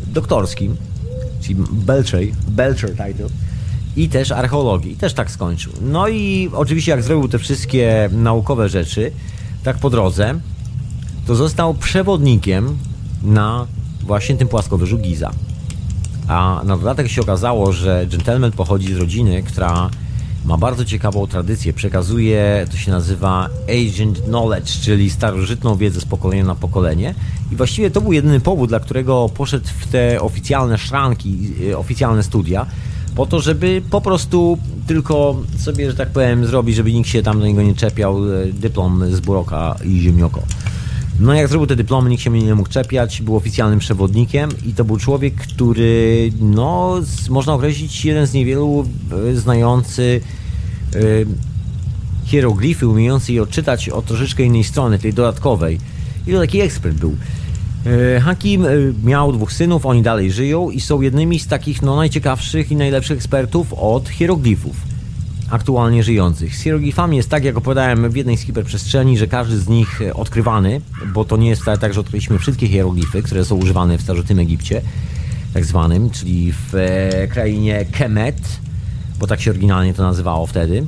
doktorskim, 0.06 0.76
czyli 1.40 1.54
Belcher, 1.72 2.20
Belcher 2.48 2.90
title 2.90 3.28
i 3.96 4.08
też 4.08 4.32
archeologii. 4.32 4.92
I 4.92 4.96
też 4.96 5.14
tak 5.14 5.30
skończył. 5.30 5.72
No 5.82 6.08
i 6.08 6.50
oczywiście 6.52 6.90
jak 6.90 7.02
zrobił 7.02 7.28
te 7.28 7.38
wszystkie 7.38 8.10
naukowe 8.12 8.68
rzeczy, 8.68 9.12
tak 9.64 9.78
po 9.78 9.90
drodze, 9.90 10.40
to 11.26 11.34
został 11.34 11.74
przewodnikiem 11.74 12.78
na 13.22 13.66
właśnie 14.00 14.36
tym 14.36 14.48
płaskowyżu 14.48 14.98
Giza. 14.98 15.30
A 16.28 16.60
na 16.64 16.76
dodatek 16.76 17.08
się 17.08 17.22
okazało, 17.22 17.72
że 17.72 18.06
gentleman 18.10 18.52
pochodzi 18.52 18.94
z 18.94 18.96
rodziny, 18.96 19.42
która 19.42 19.90
ma 20.44 20.58
bardzo 20.58 20.84
ciekawą 20.84 21.26
tradycję. 21.26 21.72
Przekazuje, 21.72 22.66
to 22.70 22.76
się 22.76 22.90
nazywa 22.90 23.48
Ancient 23.68 24.20
Knowledge, 24.20 24.80
czyli 24.80 25.10
starożytną 25.10 25.76
wiedzę 25.76 26.00
z 26.00 26.04
pokolenia 26.04 26.44
na 26.44 26.54
pokolenie. 26.54 27.14
I 27.52 27.56
właściwie 27.56 27.90
to 27.90 28.00
był 28.00 28.12
jedyny 28.12 28.40
powód, 28.40 28.68
dla 28.68 28.80
którego 28.80 29.30
poszedł 29.34 29.66
w 29.80 29.86
te 29.86 30.20
oficjalne 30.20 30.78
szranki, 30.78 31.52
e, 31.70 31.78
oficjalne 31.78 32.22
studia, 32.22 32.66
po 33.14 33.26
to, 33.26 33.40
żeby 33.40 33.82
po 33.90 34.00
prostu 34.00 34.58
tylko 34.86 35.36
sobie, 35.58 35.90
że 35.90 35.96
tak 35.96 36.08
powiem, 36.08 36.46
zrobić, 36.46 36.76
żeby 36.76 36.92
nikt 36.92 37.08
się 37.08 37.22
tam 37.22 37.40
do 37.40 37.46
niego 37.46 37.62
nie 37.62 37.74
czepiał, 37.74 38.34
e, 38.34 38.46
dyplom 38.46 39.14
z 39.14 39.20
Buroka 39.20 39.76
i 39.84 40.00
Ziemnioko. 40.00 40.42
No 41.22 41.34
jak 41.34 41.48
zrobił 41.48 41.66
te 41.66 41.76
dyplomy, 41.76 42.10
nikt 42.10 42.22
się 42.22 42.30
mnie 42.30 42.42
nie 42.42 42.54
mógł 42.54 42.68
czepiać, 42.68 43.22
był 43.22 43.36
oficjalnym 43.36 43.78
przewodnikiem 43.78 44.50
i 44.66 44.74
to 44.74 44.84
był 44.84 44.96
człowiek, 44.96 45.34
który, 45.34 46.32
no, 46.40 47.00
można 47.30 47.54
określić, 47.54 48.04
jeden 48.04 48.26
z 48.26 48.32
niewielu 48.32 48.84
e, 49.30 49.36
znający 49.36 50.20
y, 50.94 51.26
hieroglify, 52.24 52.88
umiejący 52.88 53.32
je 53.32 53.42
odczytać 53.42 53.88
od 53.88 54.04
troszeczkę 54.04 54.42
innej 54.42 54.64
strony, 54.64 54.98
tej 54.98 55.14
dodatkowej. 55.14 55.78
I 56.26 56.32
to 56.32 56.40
taki 56.40 56.60
ekspert 56.60 56.96
był. 56.96 57.16
E, 58.16 58.20
Hakim 58.20 58.66
miał 59.04 59.32
dwóch 59.32 59.52
synów, 59.52 59.86
oni 59.86 60.02
dalej 60.02 60.32
żyją 60.32 60.70
i 60.70 60.80
są 60.80 61.00
jednymi 61.00 61.38
z 61.38 61.46
takich 61.46 61.82
no, 61.82 61.96
najciekawszych 61.96 62.70
i 62.70 62.76
najlepszych 62.76 63.16
ekspertów 63.16 63.72
od 63.72 64.08
hieroglifów 64.08 64.91
aktualnie 65.52 66.02
żyjących. 66.02 66.56
Z 66.56 66.62
hieroglifami 66.62 67.16
jest 67.16 67.30
tak, 67.30 67.44
jak 67.44 67.56
opowiadałem 67.56 68.10
w 68.10 68.16
jednej 68.16 68.36
z 68.36 68.40
hiperprzestrzeni, 68.40 69.18
że 69.18 69.26
każdy 69.26 69.58
z 69.58 69.68
nich 69.68 70.02
e, 70.02 70.14
odkrywany, 70.14 70.80
bo 71.12 71.24
to 71.24 71.36
nie 71.36 71.48
jest 71.48 71.62
tak, 71.80 71.94
że 71.94 72.00
odkryliśmy 72.00 72.38
wszystkie 72.38 72.68
hieroglify, 72.68 73.22
które 73.22 73.44
są 73.44 73.56
używane 73.56 73.98
w 73.98 74.02
starożytnym 74.02 74.38
Egipcie, 74.38 74.82
tak 75.54 75.64
zwanym, 75.64 76.10
czyli 76.10 76.52
w 76.52 76.72
krainie 77.30 77.86
Kemet, 77.92 78.60
bo 79.18 79.26
tak 79.26 79.40
się 79.40 79.50
oryginalnie 79.50 79.94
to 79.94 80.02
nazywało 80.02 80.46
wtedy. 80.46 80.86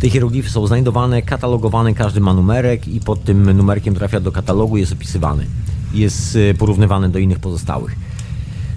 Te 0.00 0.10
hieroglify 0.10 0.50
są 0.50 0.66
znajdowane, 0.66 1.22
katalogowane, 1.22 1.94
każdy 1.94 2.20
ma 2.20 2.34
numerek 2.34 2.88
i 2.88 3.00
pod 3.00 3.24
tym 3.24 3.56
numerkiem 3.56 3.94
trafia 3.94 4.20
do 4.20 4.32
katalogu, 4.32 4.76
jest 4.76 4.92
opisywany. 4.92 5.46
Jest 5.94 6.36
y, 6.36 6.54
porównywany 6.58 7.08
do 7.08 7.18
innych 7.18 7.38
pozostałych. 7.38 7.96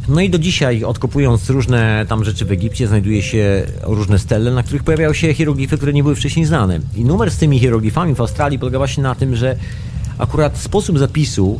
No 0.08 0.22
i 0.22 0.30
do 0.30 0.40
dzisiaj, 0.40 0.84
odkopując 0.84 1.50
różne 1.50 2.06
tam 2.10 2.24
rzeczy 2.24 2.46
w 2.46 2.52
Egipcie, 2.52 2.88
znajduje 2.88 3.22
się 3.22 3.66
różne 3.84 4.20
stele, 4.20 4.52
na 4.52 4.64
których 4.64 4.84
pojawiają 4.84 5.14
się 5.14 5.34
hieroglify, 5.34 5.78
które 5.78 5.94
nie 5.94 6.04
były 6.04 6.16
wcześniej 6.16 6.46
znane. 6.46 6.80
I 6.96 7.06
numer 7.06 7.32
z 7.32 7.38
tymi 7.38 7.60
hieroglifami 7.60 8.16
w 8.16 8.22
Australii 8.22 8.60
polega 8.60 8.78
właśnie 8.78 9.04
na 9.04 9.16
tym, 9.16 9.36
że 9.36 9.56
akurat 10.18 10.58
sposób 10.58 11.00
zapisu 11.00 11.60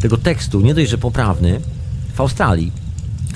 tego 0.00 0.16
tekstu, 0.16 0.60
nie 0.60 0.74
dość, 0.74 0.90
że 0.90 0.98
poprawny, 0.98 1.60
w 2.14 2.20
Australii 2.20 2.72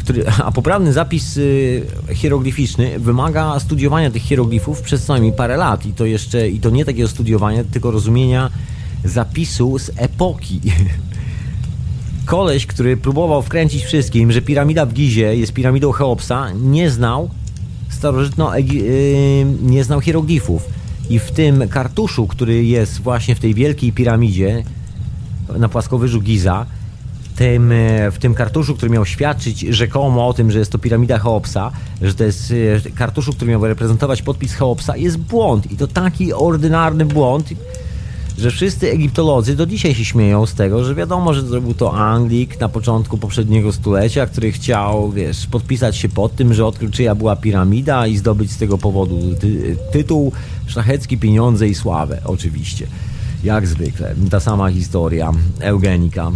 który, 0.09 0.25
a 0.47 0.53
poprawny 0.53 0.93
zapis 0.93 1.37
y, 1.37 1.87
hieroglificzny 2.13 2.99
wymaga 2.99 3.61
studiowania 3.61 4.11
tych 4.11 4.23
hieroglifów 4.23 4.83
przez 4.83 5.05
co 5.05 5.13
najmniej 5.13 5.33
parę 5.33 5.57
lat 5.57 5.87
i 5.87 5.93
to 5.93 6.07
jeszcze, 6.07 6.49
i 6.49 6.61
to 6.61 6.71
nie 6.71 6.85
takiego 6.85 7.09
studiowania, 7.09 7.65
tylko 7.65 7.91
rozumienia 7.91 8.51
zapisu 9.05 9.79
z 9.79 9.91
epoki. 9.97 10.61
Koleś, 12.29 12.67
który 12.67 12.97
próbował 12.97 13.43
wkręcić 13.43 13.85
wszystkim, 13.85 14.33
że 14.33 14.43
piramida 14.43 14.87
w 14.87 14.93
Gizie 14.93 15.37
jest 15.37 15.53
piramidą 15.53 15.93
Cheopsa, 15.93 16.53
nie 16.53 16.91
znał 16.91 17.31
starożytno 17.89 18.59
yy, 18.59 18.65
nie 19.63 19.85
znał 19.85 20.01
hieroglifów. 20.01 20.63
I 21.11 21.19
w 21.19 21.31
tym 21.31 21.69
kartuszu, 21.69 22.27
który 22.27 22.65
jest 22.65 23.01
właśnie 23.01 23.35
w 23.35 23.41
tej 23.41 23.55
wielkiej 23.55 23.93
piramidzie 23.93 24.63
na 25.59 25.69
płaskowyżu 25.69 26.21
Giza, 26.21 26.67
tym, 27.37 27.73
e, 27.73 28.11
w 28.11 28.19
tym 28.19 28.35
kartuszu, 28.35 28.75
który 28.75 28.91
miał 28.91 29.07
świadczyć 29.07 29.61
rzekomo 29.61 30.29
o 30.29 30.33
tym, 30.33 30.51
że 30.51 30.59
jest 30.59 30.73
to 30.73 30.79
piramida 30.79 31.19
Cheopsa, 31.19 31.73
że 32.03 32.15
to 32.15 32.25
jest 32.25 32.55
e, 32.87 32.91
kartuszu, 32.91 33.33
który 33.33 33.51
miał 33.51 33.67
reprezentować 33.67 34.23
podpis 34.23 34.55
Cheopsa, 34.55 34.97
jest 34.97 35.19
błąd. 35.19 35.73
I 35.73 35.77
to 35.77 35.87
taki 35.87 36.33
ordynarny 36.33 37.07
błąd, 37.07 37.49
że 38.39 38.51
wszyscy 38.51 38.91
egiptolodzy 38.91 39.57
do 39.57 39.67
dzisiaj 39.67 39.95
się 39.95 40.05
śmieją 40.05 40.47
z 40.47 40.55
tego, 40.55 40.85
że 40.85 40.95
wiadomo, 40.95 41.35
że 41.35 41.43
zrobił 41.43 41.75
to 41.75 41.95
Anglik 41.95 42.61
na 42.61 42.69
początku 42.69 43.19
poprzedniego 43.19 43.73
stulecia, 43.73 44.27
który 44.27 44.53
chciał, 44.53 45.11
wiesz, 45.11 45.47
podpisać 45.47 45.97
się 45.97 46.09
pod 46.09 46.37
tym, 46.37 46.55
że 46.55 46.67
odkrył 46.67 46.91
czyja 46.91 47.15
była 47.15 47.37
piramida 47.37 48.07
i 48.07 48.17
zdobyć 48.17 48.53
z 48.53 48.59
tego 48.59 48.79
powodu 48.79 49.35
ty 49.41 49.77
tytuł, 49.93 50.33
szlachecki, 50.67 51.19
pieniądze 51.19 51.69
i 51.69 51.75
sławę, 51.75 52.21
oczywiście. 52.25 52.87
Jak 53.45 53.67
zwykle. 53.67 54.15
Ta 54.31 54.41
sama 54.41 54.71
historia. 54.71 55.33
Eugenika. 55.61 56.33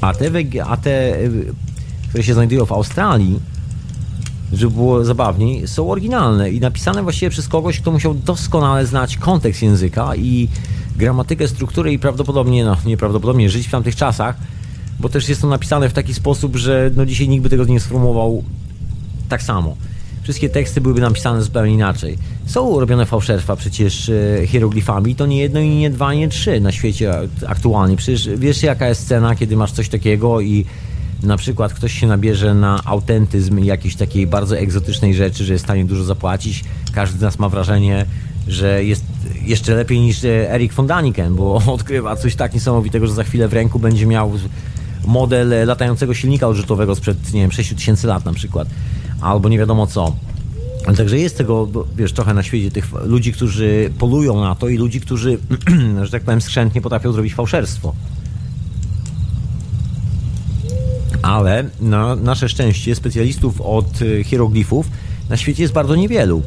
A 0.00 0.14
te, 0.14 0.30
a 0.66 0.76
te, 0.76 1.16
które 2.08 2.22
się 2.22 2.34
znajdują 2.34 2.66
w 2.66 2.72
Australii, 2.72 3.40
żeby 4.52 4.74
było 4.74 5.04
zabawniej, 5.04 5.68
są 5.68 5.90
oryginalne 5.90 6.50
i 6.50 6.60
napisane 6.60 7.02
właściwie 7.02 7.30
przez 7.30 7.48
kogoś, 7.48 7.80
kto 7.80 7.90
musiał 7.90 8.14
doskonale 8.14 8.86
znać 8.86 9.16
kontekst 9.16 9.62
języka 9.62 10.16
i 10.16 10.48
gramatykę, 10.96 11.48
strukturę 11.48 11.92
i 11.92 11.98
prawdopodobnie, 11.98 12.64
no 12.64 12.76
nieprawdopodobnie 12.86 13.50
żyć 13.50 13.68
w 13.68 13.70
tamtych 13.70 13.96
czasach, 13.96 14.36
bo 15.00 15.08
też 15.08 15.28
jest 15.28 15.40
to 15.40 15.48
napisane 15.48 15.88
w 15.88 15.92
taki 15.92 16.14
sposób, 16.14 16.56
że 16.56 16.90
no 16.96 17.06
dzisiaj 17.06 17.28
nikt 17.28 17.42
by 17.42 17.50
tego 17.50 17.64
nie 17.64 17.80
sformułował 17.80 18.44
tak 19.28 19.42
samo. 19.42 19.76
Wszystkie 20.22 20.48
teksty 20.48 20.80
byłyby 20.80 21.00
napisane 21.00 21.42
zupełnie 21.42 21.74
inaczej. 21.74 22.18
Są 22.46 22.80
robione 22.80 23.06
fałszerstwa 23.06 23.56
przecież 23.56 24.08
e, 24.08 24.46
hieroglifami, 24.46 25.14
to 25.14 25.26
nie 25.26 25.38
jedno 25.38 25.60
i 25.60 25.68
nie 25.68 25.90
dwa, 25.90 26.14
nie 26.14 26.28
trzy 26.28 26.60
na 26.60 26.72
świecie 26.72 27.14
aktualnie. 27.46 27.96
Przecież 27.96 28.28
wiesz 28.36 28.62
jaka 28.62 28.88
jest 28.88 29.02
scena, 29.02 29.34
kiedy 29.34 29.56
masz 29.56 29.72
coś 29.72 29.88
takiego 29.88 30.40
i 30.40 30.66
na 31.22 31.36
przykład 31.36 31.74
ktoś 31.74 31.92
się 32.00 32.06
nabierze 32.06 32.54
na 32.54 32.80
autentyzm 32.84 33.58
jakiejś 33.58 33.96
takiej 33.96 34.26
bardzo 34.26 34.58
egzotycznej 34.58 35.14
rzeczy, 35.14 35.44
że 35.44 35.52
jest 35.52 35.64
w 35.64 35.66
stanie 35.66 35.84
dużo 35.84 36.04
zapłacić. 36.04 36.64
Każdy 36.92 37.18
z 37.18 37.22
nas 37.22 37.38
ma 37.38 37.48
wrażenie, 37.48 38.06
że 38.48 38.84
jest 38.84 39.04
jeszcze 39.42 39.74
lepiej 39.74 40.00
niż 40.00 40.24
e, 40.24 40.54
Erik 40.54 40.72
von 40.72 40.86
Daniken, 40.86 41.34
bo 41.34 41.62
odkrywa 41.74 42.16
coś 42.16 42.34
tak 42.34 42.54
niesamowitego, 42.54 43.06
że 43.06 43.14
za 43.14 43.24
chwilę 43.24 43.48
w 43.48 43.52
ręku 43.52 43.78
będzie 43.78 44.06
miał 44.06 44.32
model 45.06 45.52
e, 45.52 45.64
latającego 45.64 46.14
silnika 46.14 46.48
odrzutowego 46.48 46.94
sprzed, 46.94 47.32
nie 47.32 47.40
wiem, 47.40 47.52
6000 47.52 48.08
lat 48.08 48.24
na 48.24 48.32
przykład. 48.32 48.68
Albo 49.20 49.48
nie 49.48 49.58
wiadomo 49.58 49.86
co. 49.86 50.16
Także 50.96 51.18
jest 51.18 51.38
tego, 51.38 51.68
wiesz, 51.96 52.12
trochę 52.12 52.34
na 52.34 52.42
świecie 52.42 52.70
tych 52.70 52.92
ludzi, 53.04 53.32
którzy 53.32 53.90
polują 53.98 54.40
na 54.40 54.54
to 54.54 54.68
i 54.68 54.76
ludzi, 54.76 55.00
którzy, 55.00 55.38
że 56.02 56.10
tak 56.10 56.22
powiem, 56.22 56.40
skrzętnie 56.40 56.80
potrafią 56.80 57.12
zrobić 57.12 57.34
fałszerstwo. 57.34 57.94
Ale 61.22 61.64
na 61.80 62.16
nasze 62.16 62.48
szczęście 62.48 62.94
specjalistów 62.94 63.60
od 63.60 64.02
e, 64.02 64.24
hieroglifów 64.24 64.86
na 65.28 65.36
świecie 65.36 65.62
jest 65.62 65.74
bardzo 65.74 65.96
niewielu. 65.96 66.42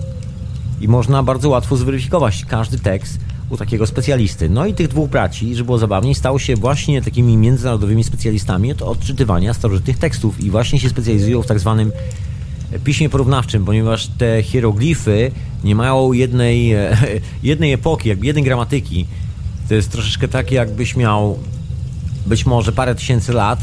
I 0.81 0.87
można 0.87 1.23
bardzo 1.23 1.49
łatwo 1.49 1.77
zweryfikować 1.77 2.45
każdy 2.45 2.79
tekst 2.79 3.19
u 3.49 3.57
takiego 3.57 3.87
specjalisty. 3.87 4.49
No 4.49 4.65
i 4.65 4.73
tych 4.73 4.87
dwóch 4.87 5.09
braci, 5.09 5.55
żeby 5.55 5.65
było 5.65 5.77
zabawniej, 5.77 6.15
stało 6.15 6.39
się 6.39 6.55
właśnie 6.55 7.01
takimi 7.01 7.37
międzynarodowymi 7.37 8.03
specjalistami 8.03 8.71
od 8.71 8.81
odczytywania 8.81 9.53
starożytnych 9.53 9.97
tekstów 9.97 10.43
i 10.43 10.49
właśnie 10.49 10.79
się 10.79 10.89
specjalizują 10.89 11.41
w 11.41 11.45
tak 11.45 11.59
zwanym 11.59 11.91
piśmie 12.83 13.09
porównawczym, 13.09 13.65
ponieważ 13.65 14.07
te 14.07 14.43
hieroglify 14.43 15.31
nie 15.63 15.75
mają 15.75 16.13
jednej, 16.13 16.75
jednej 17.43 17.73
epoki, 17.73 18.09
jakby 18.09 18.25
jednej 18.25 18.43
gramatyki. 18.43 19.05
To 19.69 19.75
jest 19.75 19.91
troszeczkę 19.91 20.27
takie, 20.27 20.55
jakbyś 20.55 20.95
miał 20.95 21.39
być 22.25 22.45
może 22.45 22.71
parę 22.71 22.95
tysięcy 22.95 23.33
lat 23.33 23.59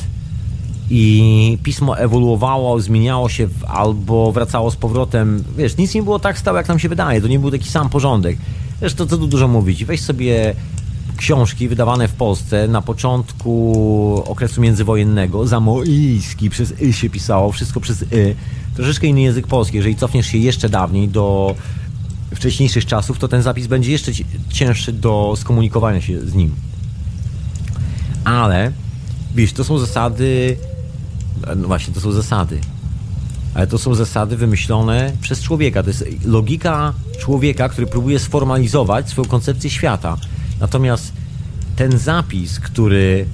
i 0.91 1.59
pismo 1.63 1.99
ewoluowało, 1.99 2.81
zmieniało 2.81 3.29
się 3.29 3.49
albo 3.69 4.33
wracało 4.33 4.71
z 4.71 4.77
powrotem. 4.77 5.45
Wiesz, 5.57 5.77
nic 5.77 5.95
nie 5.95 6.03
było 6.03 6.19
tak 6.19 6.39
stałe, 6.39 6.59
jak 6.59 6.69
nam 6.69 6.79
się 6.79 6.89
wydaje. 6.89 7.21
To 7.21 7.29
nie 7.29 7.39
był 7.39 7.51
taki 7.51 7.69
sam 7.69 7.89
porządek. 7.89 8.39
Wiesz, 8.83 8.95
to 8.95 9.07
co 9.07 9.19
tu 9.19 9.27
dużo 9.27 9.49
mówić. 9.49 9.85
Weź 9.85 10.01
sobie 10.01 10.55
książki 11.17 11.69
wydawane 11.69 12.09
w 12.09 12.13
Polsce 12.13 12.69
na 12.69 12.83
początku 12.83 14.23
okresu 14.27 14.61
międzywojennego, 14.61 15.47
zamoiski, 15.47 16.51
przez 16.51 16.75
y 16.83 16.93
się 16.93 17.11
pisało, 17.11 17.53
wszystko 17.53 17.81
przez 17.81 18.03
y. 18.03 18.37
Troszeczkę 18.75 19.07
inny 19.07 19.21
język 19.21 19.47
polski. 19.47 19.77
Jeżeli 19.77 19.97
cofniesz 19.97 20.27
się 20.27 20.39
jeszcze 20.39 20.69
dawniej 20.69 21.09
do 21.09 21.55
wcześniejszych 22.35 22.87
czasów, 22.87 23.19
to 23.19 23.29
ten 23.29 23.43
zapis 23.43 23.67
będzie 23.67 23.93
jeszcze 23.93 24.13
cięższy 24.49 24.93
do 24.93 25.35
skomunikowania 25.37 26.01
się 26.01 26.21
z 26.21 26.35
nim. 26.35 26.55
Ale, 28.25 28.73
wiesz, 29.35 29.53
to 29.53 29.65
są 29.65 29.79
zasady 29.79 30.57
no 31.57 31.69
właśnie, 31.69 31.95
to 31.95 32.01
są 32.01 32.13
zasady. 32.13 32.61
Ale 33.55 33.67
to 33.67 33.79
są 33.79 33.95
zasady 33.95 34.37
wymyślone 34.37 35.13
przez 35.21 35.43
człowieka. 35.43 35.83
To 35.83 35.89
jest 35.89 36.05
logika 36.25 36.95
człowieka, 37.19 37.69
który 37.69 37.87
próbuje 37.87 38.19
sformalizować 38.19 39.09
swoją 39.09 39.29
koncepcję 39.29 39.71
świata. 39.71 40.17
Natomiast 40.61 41.13
ten 41.77 41.99
zapis, 41.99 42.61
który 42.61 43.27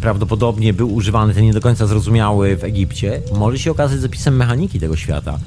prawdopodobnie 0.00 0.72
był 0.72 0.94
używany, 0.94 1.34
ten 1.34 1.44
nie 1.44 1.52
do 1.52 1.60
końca 1.60 1.86
zrozumiały 1.86 2.56
w 2.56 2.64
Egipcie, 2.64 3.22
może 3.34 3.58
się 3.58 3.70
okazać 3.70 4.00
zapisem 4.00 4.36
mechaniki 4.36 4.80
tego 4.80 4.96
świata. 4.96 5.38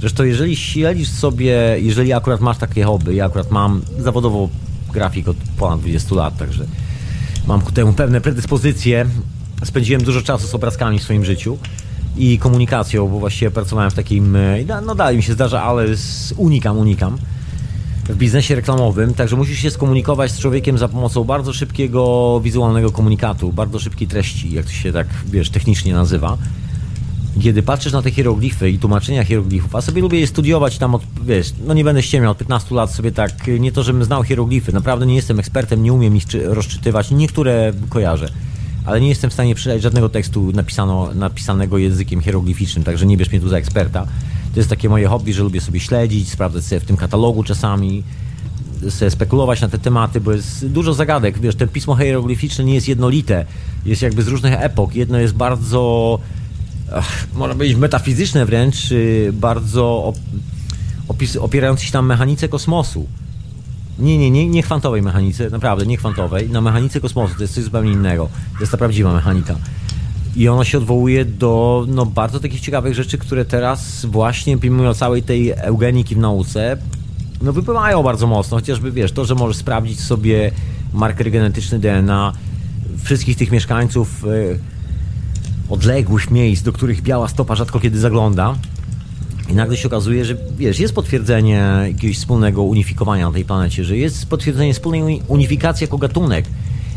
Zresztą 0.00 0.24
jeżeli 0.24 0.56
śledzisz 0.56 1.08
sobie, 1.08 1.76
jeżeli 1.80 2.12
akurat 2.12 2.40
masz 2.40 2.58
takie 2.58 2.84
hobby, 2.84 3.16
ja 3.16 3.26
akurat 3.26 3.50
mam 3.50 3.82
zawodowo 3.98 4.48
grafik 4.92 5.28
od 5.28 5.36
ponad 5.56 5.80
20 5.80 6.14
lat, 6.14 6.36
także 6.36 6.66
mam 7.46 7.60
ku 7.60 7.72
temu 7.72 7.92
pewne 7.92 8.20
predyspozycje, 8.20 9.06
spędziłem 9.64 10.04
dużo 10.04 10.22
czasu 10.22 10.46
z 10.46 10.54
obrazkami 10.54 10.98
w 10.98 11.02
swoim 11.02 11.24
życiu 11.24 11.58
i 12.16 12.38
komunikacją, 12.38 13.08
bo 13.08 13.18
właściwie 13.18 13.50
pracowałem 13.50 13.90
w 13.90 13.94
takim, 13.94 14.36
e, 14.36 14.64
no 14.86 14.94
dalej 14.94 15.16
mi 15.16 15.22
się 15.22 15.32
zdarza, 15.32 15.62
ale 15.62 15.86
unikam, 16.36 16.78
unikam 16.78 17.18
w 18.08 18.16
biznesie 18.16 18.54
reklamowym, 18.54 19.14
także 19.14 19.36
musisz 19.36 19.58
się 19.58 19.70
skomunikować 19.70 20.30
z 20.30 20.38
człowiekiem 20.38 20.78
za 20.78 20.88
pomocą 20.88 21.24
bardzo 21.24 21.52
szybkiego 21.52 22.40
wizualnego 22.44 22.90
komunikatu, 22.90 23.52
bardzo 23.52 23.78
szybkiej 23.78 24.08
treści, 24.08 24.52
jak 24.52 24.66
to 24.66 24.72
się 24.72 24.92
tak, 24.92 25.06
wiesz, 25.26 25.50
technicznie 25.50 25.94
nazywa. 25.94 26.38
Kiedy 27.42 27.62
patrzysz 27.62 27.92
na 27.92 28.02
te 28.02 28.10
hieroglify 28.10 28.70
i 28.70 28.78
tłumaczenia 28.78 29.24
hieroglifów, 29.24 29.74
a 29.74 29.80
sobie 29.80 30.02
lubię 30.02 30.20
je 30.20 30.26
studiować 30.26 30.78
tam 30.78 30.94
od, 30.94 31.02
wiesz, 31.24 31.52
no 31.66 31.74
nie 31.74 31.84
będę 31.84 32.02
ściemiał, 32.02 32.30
od 32.30 32.38
15 32.38 32.74
lat 32.74 32.90
sobie 32.90 33.12
tak, 33.12 33.32
nie 33.60 33.72
to, 33.72 33.82
żebym 33.82 34.04
znał 34.04 34.22
hieroglify, 34.22 34.72
naprawdę 34.72 35.06
nie 35.06 35.14
jestem 35.14 35.38
ekspertem, 35.38 35.82
nie 35.82 35.92
umiem 35.92 36.16
ich 36.16 36.24
rozczytywać, 36.44 37.10
niektóre 37.10 37.72
kojarzę 37.88 38.28
ale 38.84 39.00
nie 39.00 39.08
jestem 39.08 39.30
w 39.30 39.32
stanie 39.32 39.54
przeczytać 39.54 39.82
żadnego 39.82 40.08
tekstu 40.08 40.52
napisano, 40.52 41.14
napisanego 41.14 41.78
językiem 41.78 42.20
hieroglificznym, 42.20 42.84
także 42.84 43.06
nie 43.06 43.16
bierz 43.16 43.30
mnie 43.30 43.40
tu 43.40 43.48
za 43.48 43.56
eksperta. 43.56 44.06
To 44.54 44.60
jest 44.60 44.70
takie 44.70 44.88
moje 44.88 45.08
hobby, 45.08 45.32
że 45.32 45.42
lubię 45.42 45.60
sobie 45.60 45.80
śledzić, 45.80 46.30
sprawdzać 46.30 46.64
sobie 46.64 46.80
w 46.80 46.84
tym 46.84 46.96
katalogu 46.96 47.44
czasami, 47.44 48.02
sobie 48.90 49.10
spekulować 49.10 49.60
na 49.60 49.68
te 49.68 49.78
tematy, 49.78 50.20
bo 50.20 50.32
jest 50.32 50.66
dużo 50.66 50.94
zagadek. 50.94 51.38
Wiesz, 51.38 51.54
ten 51.54 51.68
pismo 51.68 51.96
hieroglificzne 51.96 52.64
nie 52.64 52.74
jest 52.74 52.88
jednolite, 52.88 53.46
jest 53.84 54.02
jakby 54.02 54.22
z 54.22 54.28
różnych 54.28 54.54
epok. 54.62 54.94
Jedno 54.94 55.18
jest 55.18 55.34
bardzo, 55.34 56.18
ach, 56.94 57.26
można 57.34 57.54
powiedzieć, 57.54 57.76
metafizyczne 57.76 58.46
wręcz, 58.46 58.92
y, 58.92 59.30
bardzo 59.32 60.12
opierające 61.40 61.84
się 61.84 61.90
na 61.92 62.02
mechanice 62.02 62.48
kosmosu 62.48 63.06
nie, 63.98 64.18
nie, 64.18 64.30
nie, 64.30 64.48
nie 64.48 64.62
kwantowej 64.62 65.02
mechanice, 65.02 65.50
naprawdę, 65.50 65.86
nie 65.86 65.98
kwantowej. 65.98 66.50
Na 66.50 66.60
mechanice 66.60 67.00
kosmosu 67.00 67.34
to 67.34 67.42
jest 67.42 67.54
coś 67.54 67.64
zupełnie 67.64 67.92
innego. 67.92 68.28
To 68.54 68.60
jest 68.60 68.72
ta 68.72 68.78
prawdziwa 68.78 69.12
mechanika. 69.12 69.56
I 70.36 70.48
ono 70.48 70.64
się 70.64 70.78
odwołuje 70.78 71.24
do 71.24 71.84
no, 71.88 72.06
bardzo 72.06 72.40
takich 72.40 72.60
ciekawych 72.60 72.94
rzeczy, 72.94 73.18
które 73.18 73.44
teraz 73.44 74.04
właśnie, 74.04 74.58
pomimo 74.58 74.94
całej 74.94 75.22
tej 75.22 75.50
eugeniki 75.50 76.14
w 76.14 76.18
nauce, 76.18 76.76
no 77.42 77.52
wypływają 77.52 78.02
bardzo 78.02 78.26
mocno. 78.26 78.56
Chociażby, 78.56 78.92
wiesz, 78.92 79.12
to, 79.12 79.24
że 79.24 79.34
możesz 79.34 79.56
sprawdzić 79.56 80.00
sobie 80.00 80.50
marker 80.92 81.30
genetyczny 81.30 81.78
DNA 81.78 82.32
wszystkich 83.04 83.36
tych 83.36 83.50
mieszkańców 83.50 84.24
y, 84.24 84.58
odległych 85.68 86.30
miejsc, 86.30 86.62
do 86.62 86.72
których 86.72 87.02
biała 87.02 87.28
stopa 87.28 87.56
rzadko 87.56 87.80
kiedy 87.80 87.98
zagląda, 87.98 88.54
i 89.52 89.54
nagle 89.54 89.76
się 89.76 89.88
okazuje, 89.88 90.24
że 90.24 90.36
wiesz, 90.58 90.80
jest 90.80 90.94
potwierdzenie 90.94 91.64
jakiegoś 91.86 92.16
wspólnego 92.16 92.62
unifikowania 92.62 93.26
na 93.26 93.32
tej 93.32 93.44
planecie, 93.44 93.84
że 93.84 93.96
jest 93.96 94.26
potwierdzenie 94.26 94.74
wspólnej 94.74 95.22
unifikacji 95.28 95.84
jako 95.84 95.98
gatunek. 95.98 96.44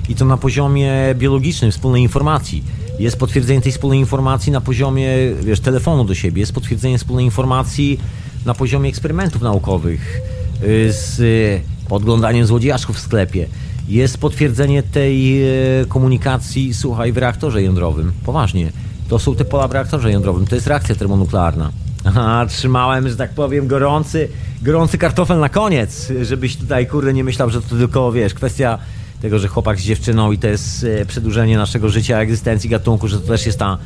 I 0.10 0.16
to 0.16 0.26
na 0.26 0.38
poziomie 0.38 0.94
biologicznym, 1.16 1.72
wspólnej 1.72 2.02
informacji. 2.02 2.64
Jest 3.00 3.18
potwierdzenie 3.18 3.62
tej 3.62 3.72
wspólnej 3.72 4.00
informacji 4.00 4.52
na 4.52 4.62
poziomie, 4.62 5.10
wiesz, 5.42 5.60
telefonu 5.60 6.06
do 6.06 6.16
siebie. 6.16 6.40
Jest 6.40 6.54
potwierdzenie 6.54 6.98
wspólnej 6.98 7.26
informacji 7.26 8.00
na 8.46 8.54
poziomie 8.54 8.90
eksperymentów 8.90 9.42
naukowych 9.42 10.22
y, 10.64 10.94
z 10.94 11.62
podglądaniem 11.88 12.46
złodziejaszków 12.46 12.96
w 12.96 13.00
sklepie. 13.00 13.48
Jest 13.88 14.18
potwierdzenie 14.18 14.84
tej 14.84 15.44
y, 15.82 15.86
komunikacji, 15.88 16.74
słuchaj, 16.74 17.12
w 17.12 17.18
reaktorze 17.18 17.64
jądrowym. 17.64 18.12
Poważnie. 18.26 18.72
To 19.08 19.20
są 19.20 19.36
te 19.36 19.46
pola 19.46 19.68
w 19.68 19.72
reaktorze 19.72 20.12
jądrowym. 20.12 20.48
To 20.48 20.56
jest 20.56 20.68
reakcja 20.68 20.96
termonuklearna. 20.96 21.85
Aha, 22.06 22.46
trzymałem, 22.50 23.10
że 23.10 23.16
tak 23.16 23.34
powiem, 23.34 23.68
gorący, 23.68 24.30
gorący 24.62 24.98
kartofel 24.98 25.40
na 25.40 25.50
koniec, 25.50 26.12
żebyś 26.22 26.58
tutaj, 26.58 26.88
kurde, 26.88 27.14
nie 27.14 27.24
myślał, 27.24 27.50
że 27.50 27.62
to 27.62 27.76
tylko, 27.76 28.12
wiesz, 28.12 28.34
kwestia 28.34 28.78
tego, 29.22 29.40
że 29.40 29.48
chłopak 29.48 29.80
z 29.80 29.84
dziewczyną 29.84 30.32
i 30.32 30.38
to 30.38 30.48
jest 30.48 30.84
e, 31.02 31.06
przedłużenie 31.06 31.58
naszego 31.58 31.90
życia, 31.90 32.20
egzystencji 32.20 32.70
gatunku, 32.70 33.08
że 33.08 33.20
to 33.20 33.28
też 33.28 33.46
jest 33.46 33.60
ta, 33.60 33.78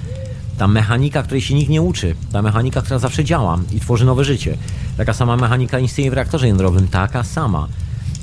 ta 0.58 0.68
mechanika, 0.68 1.24
której 1.24 1.42
się 1.42 1.54
nikt 1.54 1.70
nie 1.70 1.82
uczy. 1.82 2.16
Ta 2.32 2.42
mechanika, 2.42 2.82
która 2.82 3.00
zawsze 3.00 3.24
działa 3.24 3.60
i 3.72 3.80
tworzy 3.80 4.06
nowe 4.06 4.24
życie. 4.24 4.58
Taka 4.98 5.14
sama 5.14 5.38
mechanika 5.38 5.80
istnieje 5.80 6.12
w 6.12 6.14
reaktorze 6.14 6.48
jądrowym, 6.48 6.88
taka 6.88 7.24
sama. 7.24 7.68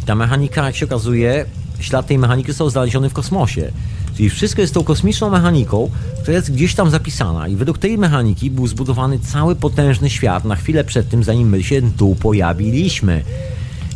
Ta 0.07 0.15
mechanika, 0.15 0.67
jak 0.67 0.77
się 0.77 0.87
okazuje, 0.87 1.45
ślad 1.81 2.07
tej 2.07 2.19
mechaniki 2.19 2.49
został 2.49 2.71
znaleziony 2.71 3.11
w 3.11 3.13
kosmosie. 3.13 3.73
Czyli 4.17 4.31
wszystko 4.31 4.61
jest 4.61 4.75
tą 4.75 4.85
kosmiczną 4.85 5.31
mechaniką, 5.31 5.91
która 6.23 6.37
jest 6.37 6.53
gdzieś 6.53 6.75
tam 6.75 6.91
zapisana 6.91 7.49
i 7.49 7.57
według 7.57 7.79
tej 7.79 7.99
mechaniki 7.99 8.51
był 8.51 8.67
zbudowany 8.67 9.19
cały 9.19 9.57
potężny 9.57 10.11
świat 10.11 10.45
na 10.45 10.57
chwilę 10.57 10.85
przed 10.85 11.09
tym, 11.09 11.25
zanim 11.25 11.49
my 11.49 11.63
się 11.63 11.83
tu 11.97 12.15
pojawiliśmy. 12.15 13.23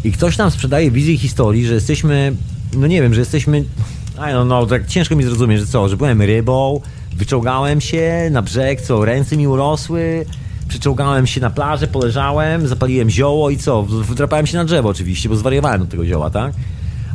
I 0.04 0.12
ktoś 0.12 0.38
nam 0.38 0.50
sprzedaje 0.50 0.90
wizję 0.90 1.18
historii, 1.18 1.66
że 1.66 1.74
jesteśmy, 1.74 2.32
no 2.76 2.86
nie 2.86 3.02
wiem, 3.02 3.14
że 3.14 3.20
jesteśmy, 3.20 3.58
I 3.58 4.32
no, 4.32 4.44
no, 4.44 4.66
tak 4.66 4.86
ciężko 4.86 5.16
mi 5.16 5.24
zrozumieć, 5.24 5.60
że 5.60 5.66
co, 5.66 5.88
że 5.88 5.96
byłem 5.96 6.22
rybą, 6.22 6.80
wyczołgałem 7.16 7.80
się 7.80 8.28
na 8.30 8.42
brzeg, 8.42 8.80
co, 8.80 9.04
ręce 9.04 9.36
mi 9.36 9.48
urosły, 9.48 10.26
przyczołgałem 10.68 11.26
się 11.26 11.40
na 11.40 11.50
plażę, 11.50 11.86
poleżałem, 11.86 12.68
zapaliłem 12.68 13.10
zioło 13.10 13.50
i 13.50 13.56
co, 13.56 13.82
wdrapałem 13.82 14.46
się 14.46 14.56
na 14.56 14.64
drzewo 14.64 14.88
oczywiście, 14.88 15.28
bo 15.28 15.36
zwariowałem 15.36 15.80
do 15.80 15.86
tego 15.86 16.06
zioła, 16.06 16.30
tak? 16.30 16.52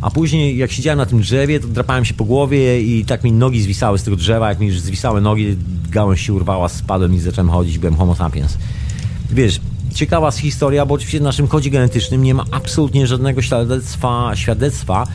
A 0.05 0.11
później, 0.11 0.57
jak 0.57 0.71
siedziałem 0.71 0.97
na 0.97 1.05
tym 1.05 1.21
drzewie, 1.21 1.59
to 1.59 1.67
drapałem 1.67 2.05
się 2.05 2.13
po 2.13 2.25
głowie 2.25 2.81
i 2.81 3.05
tak 3.05 3.23
mi 3.23 3.31
nogi 3.31 3.61
zwisały 3.61 3.99
z 3.99 4.03
tego 4.03 4.17
drzewa. 4.17 4.49
Jak 4.49 4.59
mi 4.59 4.67
już 4.67 4.79
zwisały 4.79 5.21
nogi, 5.21 5.57
gałąź 5.89 6.21
się 6.21 6.33
urwała, 6.33 6.69
spadłem 6.69 7.13
i 7.13 7.19
zacząłem 7.19 7.49
chodzić, 7.49 7.79
byłem 7.79 7.95
homo 7.95 8.15
sapiens. 8.15 8.57
Wiesz, 9.31 9.59
ciekawa 9.93 10.31
historia, 10.31 10.85
bo 10.85 10.95
oczywiście 10.95 11.19
w 11.19 11.23
naszym 11.23 11.47
kodzie 11.47 11.69
genetycznym 11.69 12.23
nie 12.23 12.33
ma 12.33 12.43
absolutnie 12.51 13.07
żadnego 13.07 13.41
świadectwa, 13.41 14.31
świadectwa 14.35 15.07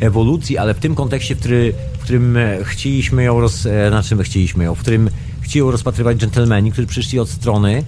ewolucji, 0.00 0.58
ale 0.58 0.74
w 0.74 0.78
tym 0.78 0.94
kontekście, 0.94 1.34
w, 1.34 1.38
który, 1.38 1.74
w 1.98 2.02
którym 2.02 2.38
chcieliśmy 2.62 3.24
ją 3.24 3.40
roz, 3.40 3.66
e, 3.66 3.88
znaczy 3.88 4.24
chcieliśmy 4.24 4.64
ją, 4.64 4.74
w 4.74 4.78
którym 4.78 5.10
chcieli 5.40 5.58
ją 5.58 5.70
rozpatrywać 5.70 6.18
dżentelmeni, 6.18 6.72
którzy 6.72 6.86
przyszli 6.86 7.18
od 7.18 7.30
strony 7.30 7.84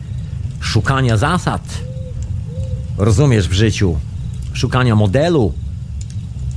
szukania 0.60 1.16
zasad. 1.16 1.62
Rozumiesz 2.98 3.48
w 3.48 3.52
życiu, 3.52 3.96
szukania 4.52 4.96
modelu, 4.96 5.52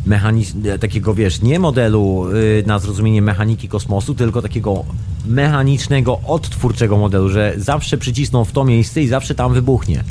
mechaniz- 0.08 0.80
takiego 0.80 1.14
wiesz, 1.14 1.42
nie 1.42 1.60
modelu 1.60 2.26
yy, 2.34 2.64
na 2.66 2.80
zrozumienie 2.80 3.22
mechaniki 3.22 3.70
kosmosu, 3.70 4.16
tylko 4.16 4.42
takiego 4.42 4.86
mechanicznego, 5.26 6.20
odtwórczego 6.26 6.98
modelu, 6.98 7.30
że 7.30 7.54
zawsze 7.58 7.98
przycisną 7.98 8.46
w 8.46 8.52
to 8.52 8.64
miejsce 8.64 9.02
i 9.02 9.08
zawsze 9.08 9.36
tam 9.36 9.54
wybuchnie. 9.54 10.04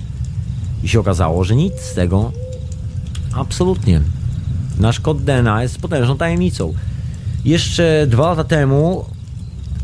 I 0.82 0.88
się 0.88 1.00
okazało, 1.00 1.44
że 1.44 1.56
nic 1.56 1.80
z 1.80 1.94
tego 1.94 2.32
absolutnie. 3.34 4.00
Nasz 4.78 5.00
kod 5.00 5.22
DNA 5.22 5.62
jest 5.62 5.78
potężną 5.78 6.16
tajemnicą. 6.16 6.74
Jeszcze 7.44 8.06
dwa 8.06 8.28
lata 8.30 8.44
temu 8.44 9.04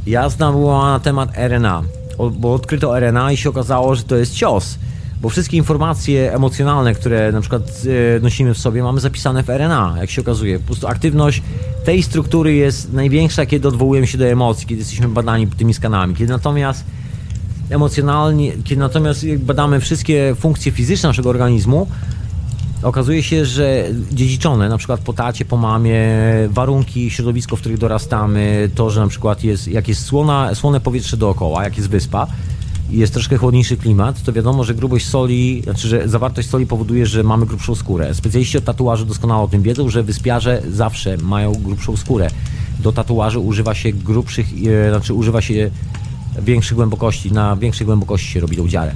jazda 0.07 0.53
była 0.53 0.93
na 0.93 1.01
temat 1.01 1.31
RNA, 1.37 1.83
bo 2.39 2.55
odkryto 2.55 3.01
RNA 3.01 3.33
i 3.33 3.37
się 3.37 3.49
okazało, 3.49 3.95
że 3.95 4.03
to 4.03 4.17
jest 4.17 4.35
cios 4.35 4.79
bo 5.23 5.29
wszystkie 5.29 5.57
informacje 5.57 6.35
emocjonalne, 6.35 6.95
które 6.95 7.33
na 7.33 7.41
przykład 7.41 7.83
e, 8.17 8.21
nosimy 8.21 8.55
w 8.55 8.59
sobie, 8.59 8.83
mamy 8.83 9.01
zapisane 9.01 9.43
w 9.43 9.51
RNA, 9.51 9.95
jak 10.01 10.11
się 10.11 10.23
okazuje. 10.23 10.59
Po 10.59 10.67
prostu 10.67 10.87
aktywność 10.87 11.43
tej 11.85 12.03
struktury 12.03 12.55
jest 12.55 12.93
największa, 12.93 13.47
kiedy 13.47 13.69
odwołujemy 13.69 14.07
się 14.07 14.19
do 14.19 14.27
emocji, 14.27 14.67
kiedy 14.67 14.79
jesteśmy 14.79 15.09
badani 15.09 15.47
tymi 15.47 15.75
skanami. 15.75 16.15
Kiedy 16.15 16.33
natomiast 16.33 16.85
emocjonalnie, 17.71 18.53
kiedy 18.65 18.81
natomiast 18.81 19.27
badamy 19.37 19.81
wszystkie 19.81 20.35
funkcje 20.39 20.73
fizyczne 20.73 21.09
naszego 21.09 21.31
organizmu, 21.31 21.87
okazuje 22.83 23.23
się, 23.23 23.45
że 23.45 23.85
dziedziczone, 24.13 24.69
na 24.69 24.79
przykład 24.79 25.01
po 25.01 25.13
tacie, 25.13 25.45
po 25.45 25.57
mamie, 25.57 26.05
warunki, 26.49 27.11
środowisko, 27.11 27.57
w 27.57 27.61
których 27.61 27.79
dorastamy, 27.79 28.71
to, 28.75 28.91
że 28.91 29.01
na 29.01 29.09
przykład 29.09 29.45
jest, 29.45 29.69
jak 29.69 29.89
jest 29.89 30.05
słona, 30.05 30.55
słone 30.55 30.81
powietrze 30.81 31.17
dookoła, 31.17 31.65
jak 31.65 31.77
jest 31.77 31.89
wyspa, 31.89 32.27
jest 32.91 33.13
troszkę 33.13 33.37
chłodniejszy 33.37 33.77
klimat, 33.77 34.23
to 34.23 34.33
wiadomo, 34.33 34.65
że 34.65 34.75
grubość 34.75 35.07
soli, 35.07 35.63
znaczy, 35.65 35.89
że 35.89 36.09
zawartość 36.09 36.49
soli 36.49 36.67
powoduje, 36.67 37.07
że 37.07 37.23
mamy 37.23 37.47
grubszą 37.47 37.75
skórę. 37.75 38.15
Specjaliści 38.15 38.59
od 38.59 38.65
tatuaży 38.65 39.07
doskonale 39.07 39.43
o 39.43 39.49
tym 39.49 39.63
wiedzą, 39.63 39.89
że 39.89 40.03
wyspiarze 40.03 40.63
zawsze 40.71 41.17
mają 41.17 41.53
grubszą 41.53 41.97
skórę. 41.97 42.29
Do 42.81 42.93
tatuaży 42.93 43.39
używa 43.39 43.75
się 43.75 43.93
grubszych, 43.93 44.47
e, 44.87 44.91
znaczy 44.91 45.15
używa 45.15 45.41
się 45.41 45.71
większych 46.43 46.77
głębokości, 46.77 47.33
na 47.33 47.57
większej 47.57 47.87
głębokości 47.87 48.29
się 48.29 48.41
robi 48.41 48.57
tą 48.57 48.69
dziarę. 48.69 48.93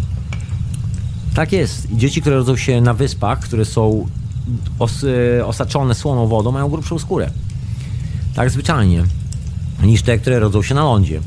Tak 1.34 1.52
jest. 1.52 1.88
Dzieci, 1.92 2.20
które 2.20 2.36
rodzą 2.36 2.56
się 2.56 2.80
na 2.80 2.94
wyspach, 2.94 3.40
które 3.40 3.64
są 3.64 4.06
os, 4.78 5.04
e, 5.38 5.46
osaczone 5.46 5.94
słoną 5.94 6.26
wodą, 6.26 6.52
mają 6.52 6.68
grubszą 6.68 6.98
skórę. 6.98 7.30
Tak 8.34 8.50
zwyczajnie. 8.50 9.04
Niż 9.82 10.02
te, 10.02 10.18
które 10.18 10.38
rodzą 10.38 10.62
się 10.62 10.74
na 10.74 10.84
lądzie 10.84 11.20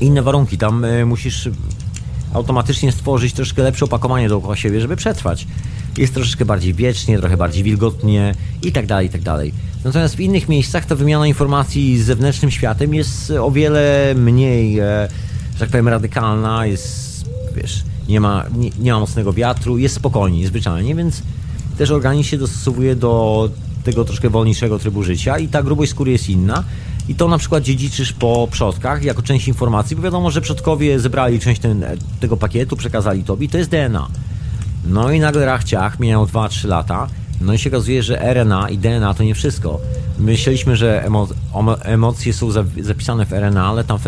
inne 0.00 0.22
warunki. 0.22 0.58
Tam 0.58 0.84
y, 0.84 1.06
musisz 1.06 1.48
automatycznie 2.34 2.92
stworzyć 2.92 3.32
troszkę 3.32 3.62
lepsze 3.62 3.84
opakowanie 3.84 4.28
dookoła 4.28 4.56
siebie, 4.56 4.80
żeby 4.80 4.96
przetrwać. 4.96 5.46
Jest 5.98 6.14
troszeczkę 6.14 6.44
bardziej 6.44 6.74
wiecznie, 6.74 7.18
trochę 7.18 7.36
bardziej 7.36 7.62
wilgotnie 7.62 8.34
i 8.62 8.72
tak 8.72 8.86
dalej, 8.86 9.06
i 9.06 9.10
tak 9.10 9.22
dalej. 9.22 9.52
Natomiast 9.84 10.16
w 10.16 10.20
innych 10.20 10.48
miejscach 10.48 10.84
ta 10.84 10.94
wymiana 10.94 11.26
informacji 11.26 11.98
z 12.02 12.04
zewnętrznym 12.04 12.50
światem 12.50 12.94
jest 12.94 13.30
o 13.30 13.50
wiele 13.50 14.14
mniej, 14.16 14.78
e, 14.78 15.08
że 15.52 15.60
tak 15.60 15.68
powiem, 15.68 15.88
radykalna, 15.88 16.66
jest, 16.66 17.24
wiesz, 17.56 17.82
nie 18.08 18.20
ma, 18.20 18.44
nie, 18.56 18.70
nie 18.78 18.92
ma 18.92 19.00
mocnego 19.00 19.32
wiatru, 19.32 19.78
jest 19.78 19.94
spokojniej, 19.94 20.46
zwyczajnie, 20.46 20.94
więc 20.94 21.22
też 21.78 21.90
organizm 21.90 22.28
się 22.28 22.38
dostosowuje 22.38 22.96
do 22.96 23.48
tego 23.84 24.04
troszkę 24.04 24.30
wolniejszego 24.30 24.78
trybu 24.78 25.02
życia 25.02 25.38
i 25.38 25.48
ta 25.48 25.62
grubość 25.62 25.90
skóry 25.90 26.12
jest 26.12 26.28
inna 26.28 26.64
i 27.08 27.14
to 27.14 27.28
na 27.28 27.38
przykład 27.38 27.62
dziedziczysz 27.62 28.12
po 28.12 28.48
przodkach 28.50 29.02
jako 29.02 29.22
część 29.22 29.48
informacji, 29.48 29.96
bo 29.96 30.02
wiadomo, 30.02 30.30
że 30.30 30.40
przodkowie 30.40 31.00
zebrali 31.00 31.40
część 31.40 31.60
ten, 31.60 31.84
tego 32.20 32.36
pakietu, 32.36 32.76
przekazali 32.76 33.24
tobie 33.24 33.48
to 33.48 33.58
jest 33.58 33.70
DNA. 33.70 34.08
No 34.86 35.10
i 35.10 35.20
nagle 35.20 35.46
rachciach, 35.46 36.00
mijają 36.00 36.24
2-3 36.24 36.68
lata, 36.68 37.08
no 37.40 37.52
i 37.52 37.58
się 37.58 37.70
okazuje, 37.70 38.02
że 38.02 38.34
RNA 38.34 38.70
i 38.70 38.78
DNA 38.78 39.14
to 39.14 39.24
nie 39.24 39.34
wszystko. 39.34 39.80
Myśleliśmy, 40.18 40.76
że 40.76 41.04
emo 41.04 41.28
emocje 41.82 42.32
są 42.32 42.50
zapisane 42.80 43.26
w 43.26 43.32
RNA, 43.32 43.66
ale 43.66 43.84
tam 43.84 43.98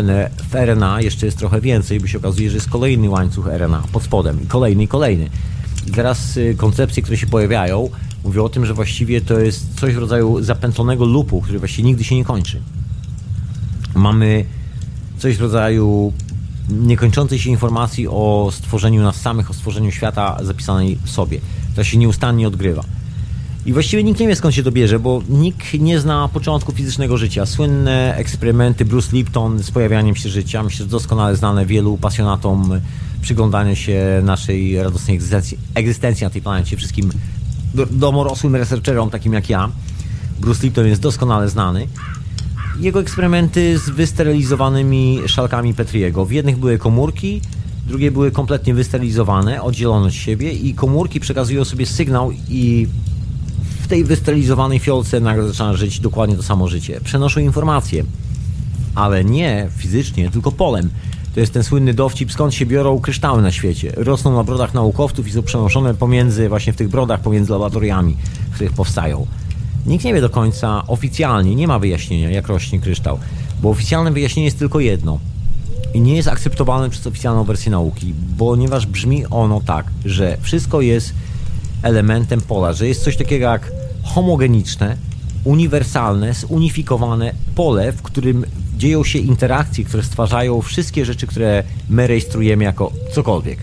w 0.49 0.55
RNA 0.55 1.01
jeszcze 1.01 1.25
jest 1.25 1.37
trochę 1.37 1.61
więcej, 1.61 1.99
bo 1.99 2.07
się 2.07 2.17
okazuje, 2.17 2.49
że 2.49 2.55
jest 2.55 2.69
kolejny 2.69 3.09
łańcuch 3.09 3.47
RNA 3.47 3.83
pod 3.91 4.03
spodem 4.03 4.43
i 4.43 4.47
kolejny 4.47 4.83
i 4.83 4.87
kolejny. 4.87 5.29
I 5.87 5.91
teraz 5.91 6.37
y, 6.37 6.55
koncepcje, 6.57 7.03
które 7.03 7.17
się 7.17 7.27
pojawiają, 7.27 7.89
mówią 8.23 8.43
o 8.43 8.49
tym, 8.49 8.65
że 8.65 8.73
właściwie 8.73 9.21
to 9.21 9.39
jest 9.39 9.79
coś 9.79 9.93
w 9.93 9.97
rodzaju 9.97 10.43
zapętlonego 10.43 11.05
lupu, 11.05 11.41
który 11.41 11.59
właściwie 11.59 11.87
nigdy 11.87 12.03
się 12.03 12.15
nie 12.15 12.25
kończy. 12.25 12.61
Mamy 13.97 14.45
coś 15.17 15.37
w 15.37 15.41
rodzaju 15.41 16.13
niekończącej 16.69 17.39
się 17.39 17.49
informacji 17.49 18.07
o 18.07 18.49
stworzeniu 18.51 19.03
nas 19.03 19.21
samych, 19.21 19.49
o 19.49 19.53
stworzeniu 19.53 19.91
świata 19.91 20.37
zapisanej 20.41 20.97
w 21.03 21.09
sobie. 21.09 21.39
To 21.75 21.83
się 21.83 21.97
nieustannie 21.97 22.47
odgrywa. 22.47 22.83
I 23.65 23.73
właściwie 23.73 24.03
nikt 24.03 24.19
nie 24.19 24.27
wie 24.27 24.35
skąd 24.35 24.55
się 24.55 24.63
to 24.63 24.71
bierze, 24.71 24.99
bo 24.99 25.21
nikt 25.29 25.73
nie 25.73 25.99
zna 25.99 26.27
początku 26.27 26.71
fizycznego 26.71 27.17
życia. 27.17 27.45
Słynne 27.45 28.15
eksperymenty 28.15 28.85
Bruce 28.85 29.15
Lipton 29.15 29.63
z 29.63 29.71
pojawianiem 29.71 30.15
się 30.15 30.29
życia, 30.29 30.63
myślę, 30.63 30.77
że 30.77 30.91
doskonale 30.91 31.35
znane 31.35 31.65
wielu 31.65 31.97
pasjonatom 31.97 32.81
przyglądania 33.21 33.75
się 33.75 34.21
naszej 34.23 34.83
radosnej 34.83 35.15
egzystencji, 35.15 35.57
egzystencji 35.75 36.23
na 36.23 36.29
tej 36.29 36.41
planecie, 36.41 36.77
wszystkim 36.77 37.11
domorosłym 37.91 38.55
researcherom 38.55 39.09
takim 39.09 39.33
jak 39.33 39.49
ja. 39.49 39.69
Bruce 40.39 40.63
Lipton 40.63 40.87
jest 40.87 41.01
doskonale 41.01 41.49
znany 41.49 41.87
jego 42.79 42.99
eksperymenty 42.99 43.77
z 43.77 43.89
wysterylizowanymi 43.89 45.19
szalkami 45.27 45.73
Petriego. 45.73 46.25
W 46.25 46.31
jednych 46.31 46.57
były 46.57 46.77
komórki, 46.77 47.41
drugie 47.87 48.11
były 48.11 48.31
kompletnie 48.31 48.73
wysterylizowane, 48.73 49.61
oddzielone 49.61 50.07
od 50.07 50.13
siebie 50.13 50.51
i 50.51 50.73
komórki 50.73 51.19
przekazują 51.19 51.65
sobie 51.65 51.85
sygnał 51.85 52.31
i 52.49 52.87
w 53.81 53.87
tej 53.87 54.03
wysterylizowanej 54.03 54.79
fiolce 54.79 55.19
nagle 55.19 55.47
zaczyna 55.47 55.73
żyć 55.73 55.99
dokładnie 55.99 56.35
to 56.35 56.43
samo 56.43 56.67
życie. 56.67 57.01
Przenoszą 57.03 57.39
informacje, 57.39 58.03
ale 58.95 59.25
nie 59.25 59.69
fizycznie, 59.77 60.31
tylko 60.31 60.51
polem. 60.51 60.89
To 61.33 61.39
jest 61.39 61.53
ten 61.53 61.63
słynny 61.63 61.93
dowcip, 61.93 62.31
skąd 62.31 62.53
się 62.53 62.65
biorą 62.65 62.99
kryształy 62.99 63.41
na 63.41 63.51
świecie. 63.51 63.93
Rosną 63.95 64.35
na 64.35 64.43
brodach 64.43 64.73
naukowców 64.73 65.27
i 65.27 65.31
są 65.31 65.43
przenoszone 65.43 65.93
pomiędzy, 65.93 66.49
właśnie 66.49 66.73
w 66.73 66.75
tych 66.75 66.89
brodach, 66.89 67.21
pomiędzy 67.21 67.51
laboratoriami, 67.51 68.17
w 68.51 68.55
których 68.55 68.73
powstają. 68.73 69.27
Nikt 69.85 70.05
nie 70.05 70.13
wie 70.13 70.21
do 70.21 70.29
końca 70.29 70.83
oficjalnie, 70.87 71.55
nie 71.55 71.67
ma 71.67 71.79
wyjaśnienia, 71.79 72.29
jak 72.29 72.47
rośnie 72.47 72.79
kryształ, 72.79 73.19
bo 73.61 73.69
oficjalne 73.69 74.11
wyjaśnienie 74.11 74.45
jest 74.45 74.59
tylko 74.59 74.79
jedno 74.79 75.19
i 75.93 76.01
nie 76.01 76.15
jest 76.15 76.27
akceptowalne 76.27 76.89
przez 76.89 77.07
oficjalną 77.07 77.43
wersję 77.43 77.71
nauki, 77.71 78.13
ponieważ 78.37 78.85
brzmi 78.85 79.25
ono 79.25 79.61
tak, 79.61 79.85
że 80.05 80.37
wszystko 80.41 80.81
jest 80.81 81.13
elementem 81.83 82.41
pola, 82.41 82.73
że 82.73 82.87
jest 82.87 83.03
coś 83.03 83.17
takiego 83.17 83.45
jak 83.45 83.71
homogeniczne, 84.03 84.97
uniwersalne, 85.43 86.33
zunifikowane 86.33 87.33
pole, 87.55 87.91
w 87.91 88.01
którym 88.01 88.45
dzieją 88.77 89.03
się 89.03 89.19
interakcje, 89.19 89.85
które 89.85 90.03
stwarzają 90.03 90.61
wszystkie 90.61 91.05
rzeczy, 91.05 91.27
które 91.27 91.63
my 91.89 92.07
rejestrujemy 92.07 92.63
jako 92.63 92.91
cokolwiek. 93.13 93.59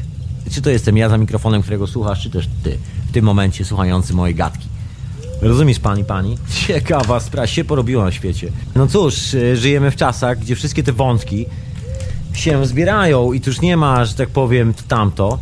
Czy 0.50 0.62
to 0.62 0.70
jestem 0.70 0.96
ja 0.96 1.08
za 1.08 1.18
mikrofonem, 1.18 1.62
którego 1.62 1.86
słuchasz, 1.86 2.22
czy 2.22 2.30
też 2.30 2.48
ty 2.62 2.78
w 3.08 3.12
tym 3.12 3.24
momencie 3.24 3.64
słuchający 3.64 4.14
mojej 4.14 4.34
gadki. 4.34 4.73
Rozumiesz 5.44 5.78
pani, 5.78 6.04
pani? 6.04 6.38
Ciekawa 6.66 7.20
sprawa 7.20 7.46
się 7.46 7.64
porobiła 7.64 8.04
na 8.04 8.12
świecie. 8.12 8.52
No 8.74 8.86
cóż, 8.86 9.34
e, 9.34 9.56
żyjemy 9.56 9.90
w 9.90 9.96
czasach, 9.96 10.38
gdzie 10.38 10.56
wszystkie 10.56 10.82
te 10.82 10.92
wątki 10.92 11.46
się 12.32 12.66
zbierają 12.66 13.32
i 13.32 13.40
tu 13.40 13.50
już 13.50 13.60
nie 13.60 13.76
ma, 13.76 14.04
że 14.04 14.14
tak 14.14 14.28
powiem, 14.28 14.74
tamto. 14.88 15.38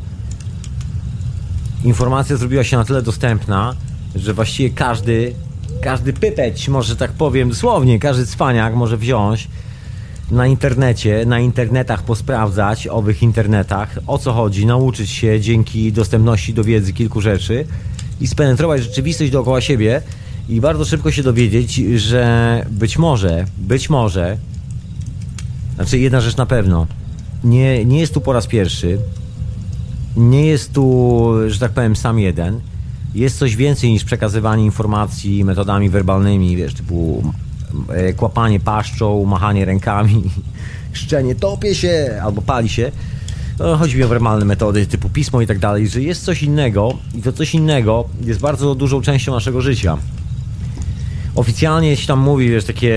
Informacja 1.84 2.36
zrobiła 2.36 2.64
się 2.64 2.76
na 2.76 2.84
tyle 2.84 3.02
dostępna, 3.02 3.74
że 4.14 4.34
właściwie 4.34 4.70
każdy, 4.70 5.34
każdy 5.82 6.12
pypeć, 6.12 6.68
może 6.68 6.96
tak 6.96 7.12
powiem 7.12 7.48
dosłownie, 7.48 7.98
każdy 7.98 8.26
cwaniak 8.26 8.74
może 8.74 8.96
wziąć 8.96 9.48
na 10.30 10.46
internecie, 10.46 11.24
na 11.26 11.40
internetach 11.40 12.02
posprawdzać, 12.02 12.86
owych 12.86 13.22
internetach, 13.22 13.98
o 14.06 14.18
co 14.18 14.32
chodzi, 14.32 14.66
nauczyć 14.66 15.10
się 15.10 15.40
dzięki 15.40 15.92
dostępności 15.92 16.54
do 16.54 16.64
wiedzy 16.64 16.92
kilku 16.92 17.20
rzeczy 17.20 17.66
i 18.22 18.26
spenetrować 18.26 18.82
rzeczywistość 18.82 19.30
dookoła 19.30 19.60
siebie 19.60 20.02
i 20.48 20.60
bardzo 20.60 20.84
szybko 20.84 21.10
się 21.10 21.22
dowiedzieć, 21.22 21.74
że 21.96 22.66
być 22.70 22.98
może, 22.98 23.44
być 23.58 23.90
może, 23.90 24.36
znaczy 25.74 25.98
jedna 25.98 26.20
rzecz 26.20 26.36
na 26.36 26.46
pewno, 26.46 26.86
nie, 27.44 27.84
nie 27.84 28.00
jest 28.00 28.14
tu 28.14 28.20
po 28.20 28.32
raz 28.32 28.46
pierwszy, 28.46 28.98
nie 30.16 30.46
jest 30.46 30.72
tu, 30.72 31.30
że 31.46 31.58
tak 31.58 31.72
powiem, 31.72 31.96
sam 31.96 32.18
jeden. 32.18 32.60
jest 33.14 33.38
coś 33.38 33.56
więcej 33.56 33.90
niż 33.90 34.04
przekazywanie 34.04 34.64
informacji 34.64 35.44
metodami 35.44 35.90
werbalnymi, 35.90 36.56
wiesz, 36.56 36.74
typu 36.74 37.22
e, 37.88 38.12
kłapanie 38.12 38.60
paszczą, 38.60 39.24
machanie 39.24 39.64
rękami, 39.64 40.22
szczenie, 40.92 41.34
topię 41.34 41.74
się 41.74 42.20
albo 42.24 42.42
pali 42.42 42.68
się. 42.68 42.92
No, 43.58 43.76
chodzi 43.76 43.96
mi 43.96 44.02
o 44.02 44.08
werbalne 44.08 44.44
metody 44.44 44.86
typu 44.86 45.08
pismo 45.08 45.40
i 45.40 45.46
tak 45.46 45.58
dalej, 45.58 45.88
że 45.88 46.00
jest 46.00 46.24
coś 46.24 46.42
innego 46.42 46.98
i 47.14 47.22
to 47.22 47.32
coś 47.32 47.54
innego 47.54 48.08
jest 48.24 48.40
bardzo 48.40 48.74
dużą 48.74 49.02
częścią 49.02 49.32
naszego 49.32 49.60
życia. 49.60 49.98
Oficjalnie 51.34 51.96
się 51.96 52.06
tam 52.06 52.18
mówi, 52.18 52.50
wiesz, 52.50 52.64
takie 52.64 52.94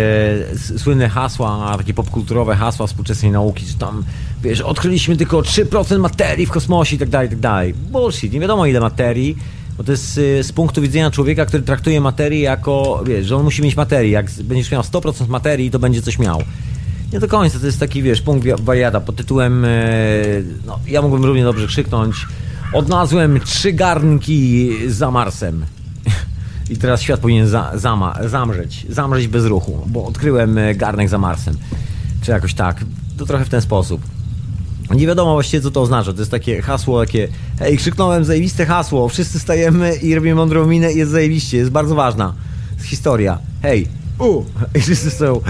słynne 0.77 1.09
hasła, 1.09 1.75
takie 1.77 1.93
popkulturowe 1.93 2.55
hasła 2.55 2.87
współczesnej 2.87 3.31
nauki, 3.31 3.65
że 3.65 3.73
tam, 3.73 4.03
wiesz, 4.43 4.61
odkryliśmy 4.61 5.17
tylko 5.17 5.41
3% 5.41 5.99
materii 5.99 6.45
w 6.45 6.51
kosmosie 6.51 6.95
i 6.95 6.99
tak 6.99 7.09
dalej, 7.09 7.27
i 7.27 7.31
tak 7.31 7.39
dalej. 7.39 7.73
Bullshit, 7.73 8.33
nie 8.33 8.39
wiadomo 8.39 8.65
ile 8.65 8.79
materii, 8.79 9.37
bo 9.77 9.83
to 9.83 9.91
jest 9.91 10.17
y, 10.17 10.43
z 10.43 10.51
punktu 10.51 10.81
widzenia 10.81 11.11
człowieka, 11.11 11.45
który 11.45 11.63
traktuje 11.63 12.01
materię 12.01 12.39
jako, 12.39 13.03
wiesz, 13.05 13.25
że 13.25 13.35
on 13.35 13.43
musi 13.43 13.61
mieć 13.61 13.75
materię. 13.75 14.11
Jak 14.11 14.31
będziesz 14.43 14.71
miał 14.71 14.81
100% 14.81 15.27
materii, 15.27 15.71
to 15.71 15.79
będzie 15.79 16.01
coś 16.01 16.19
miał. 16.19 16.43
Nie 17.15 17.19
do 17.19 17.27
końca, 17.27 17.59
to 17.59 17.65
jest 17.65 17.79
taki, 17.79 18.03
wiesz, 18.03 18.21
punkt 18.21 18.47
wariata 18.61 19.01
pod 19.01 19.15
tytułem, 19.15 19.65
y, 19.65 20.43
no, 20.65 20.79
ja 20.87 21.01
mógłbym 21.01 21.25
równie 21.25 21.43
dobrze 21.43 21.67
krzyknąć, 21.67 22.15
odnalazłem 22.73 23.39
trzy 23.39 23.73
garnki 23.73 24.71
za 24.87 25.11
Marsem. 25.11 25.65
I 26.71 26.77
teraz 26.77 27.01
świat 27.01 27.19
powinien 27.19 27.47
za, 27.47 27.71
zama, 27.75 28.19
zamrzeć, 28.25 28.85
zamrzeć 28.89 29.27
bez 29.27 29.45
ruchu, 29.45 29.79
bo 29.87 30.05
odkryłem 30.05 30.57
y, 30.57 30.75
garnek 30.75 31.09
za 31.09 31.17
Marsem. 31.17 31.57
Czy 32.21 32.31
jakoś 32.31 32.53
tak. 32.53 32.85
To 33.17 33.25
trochę 33.25 33.45
w 33.45 33.49
ten 33.49 33.61
sposób. 33.61 34.01
Nie 34.95 35.07
wiadomo 35.07 35.33
właściwie 35.33 35.63
co 35.63 35.71
to 35.71 35.81
oznacza. 35.81 36.13
To 36.13 36.19
jest 36.19 36.31
takie 36.31 36.61
hasło, 36.61 37.05
takie 37.05 37.27
hej, 37.59 37.77
krzyknąłem 37.77 38.25
zajebiste 38.25 38.65
hasło, 38.65 39.09
wszyscy 39.09 39.39
stajemy 39.39 39.95
i 39.95 40.15
robimy 40.15 40.35
mądrą 40.35 40.67
minę 40.67 40.93
i 40.93 40.97
jest 40.97 41.11
zajebiście, 41.11 41.57
jest 41.57 41.71
bardzo 41.71 41.95
ważna. 41.95 42.33
Jest 42.77 42.85
historia. 42.85 43.39
Hej, 43.61 43.87
u! 44.19 44.43
I 44.77 44.81
wszyscy 44.81 45.11
są 45.11 45.41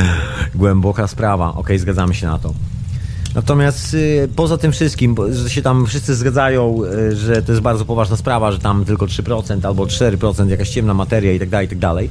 głęboka 0.56 1.08
sprawa. 1.08 1.50
Okej, 1.50 1.62
okay, 1.62 1.80
zgadzamy 1.80 2.14
się 2.14 2.28
na 2.28 2.40
to. 2.40 2.54
Natomiast 3.36 3.94
y, 3.94 4.30
poza 4.36 4.58
tym 4.58 4.72
wszystkim, 4.72 5.16
że 5.32 5.50
się 5.50 5.62
tam 5.62 5.86
wszyscy 5.86 6.16
zgadzają, 6.16 6.84
y, 6.84 7.16
że 7.16 7.42
to 7.42 7.52
jest 7.52 7.62
bardzo 7.62 7.86
poważna 7.86 8.18
sprawa, 8.18 8.52
że 8.52 8.60
tam 8.60 8.86
tylko 8.86 9.06
3% 9.06 9.66
albo 9.68 9.86
4% 9.86 10.50
jakaś 10.50 10.70
ciemna 10.70 10.94
materia 10.94 11.32
i 11.32 11.40
tak 11.40 11.50
dalej, 11.50 11.66
i 11.66 11.70
tak 11.70 11.80
dalej 11.80 12.10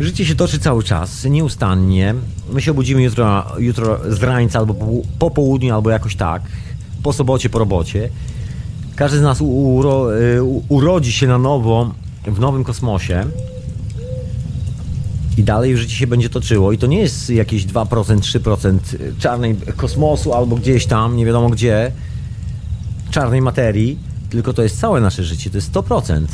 Życie 0.00 0.26
się 0.26 0.34
toczy 0.34 0.58
cały 0.58 0.82
czas, 0.82 1.24
nieustannie. 1.24 2.14
My 2.52 2.62
się 2.62 2.70
obudzimy 2.70 3.02
jutro, 3.02 3.44
jutro 3.58 3.98
z 4.08 4.22
rańca 4.22 4.58
albo 4.58 4.74
po, 4.74 4.86
po 5.18 5.30
południu, 5.30 5.74
albo 5.74 5.90
jakoś 5.90 6.16
tak. 6.16 6.42
Po 7.02 7.12
sobocie, 7.12 7.50
po 7.50 7.58
robocie. 7.58 8.08
Każdy 8.96 9.18
z 9.18 9.22
nas 9.22 9.40
uro, 9.40 10.18
y, 10.18 10.42
urodzi 10.68 11.12
się 11.12 11.26
na 11.26 11.38
nowo 11.38 11.90
w 12.26 12.40
nowym 12.40 12.64
kosmosie. 12.64 13.24
I 15.36 15.44
dalej 15.44 15.76
życie 15.76 15.96
się 15.96 16.06
będzie 16.06 16.28
toczyło. 16.28 16.72
I 16.72 16.78
to 16.78 16.86
nie 16.86 17.00
jest 17.00 17.30
jakieś 17.30 17.66
2%, 17.66 18.18
3% 18.18 18.78
czarnej 19.18 19.56
kosmosu 19.76 20.32
albo 20.32 20.56
gdzieś 20.56 20.86
tam, 20.86 21.16
nie 21.16 21.26
wiadomo 21.26 21.50
gdzie, 21.50 21.92
czarnej 23.10 23.42
materii, 23.42 23.98
tylko 24.30 24.52
to 24.52 24.62
jest 24.62 24.80
całe 24.80 25.00
nasze 25.00 25.24
życie, 25.24 25.50
to 25.50 25.56
jest 25.56 25.72
100%. 25.72 26.26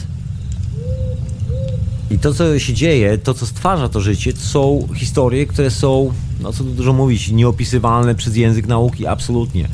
I 2.10 2.18
to, 2.18 2.34
co 2.34 2.58
się 2.58 2.74
dzieje, 2.74 3.18
to, 3.18 3.34
co 3.34 3.46
stwarza 3.46 3.88
to 3.88 4.00
życie, 4.00 4.32
to 4.32 4.40
są 4.40 4.88
historie, 4.96 5.46
które 5.46 5.70
są, 5.70 6.12
no 6.40 6.52
co 6.52 6.64
tu 6.64 6.70
dużo 6.70 6.92
mówić, 6.92 7.30
nieopisywalne 7.30 8.14
przez 8.14 8.36
język 8.36 8.66
nauki, 8.66 9.06
absolutnie. 9.06 9.68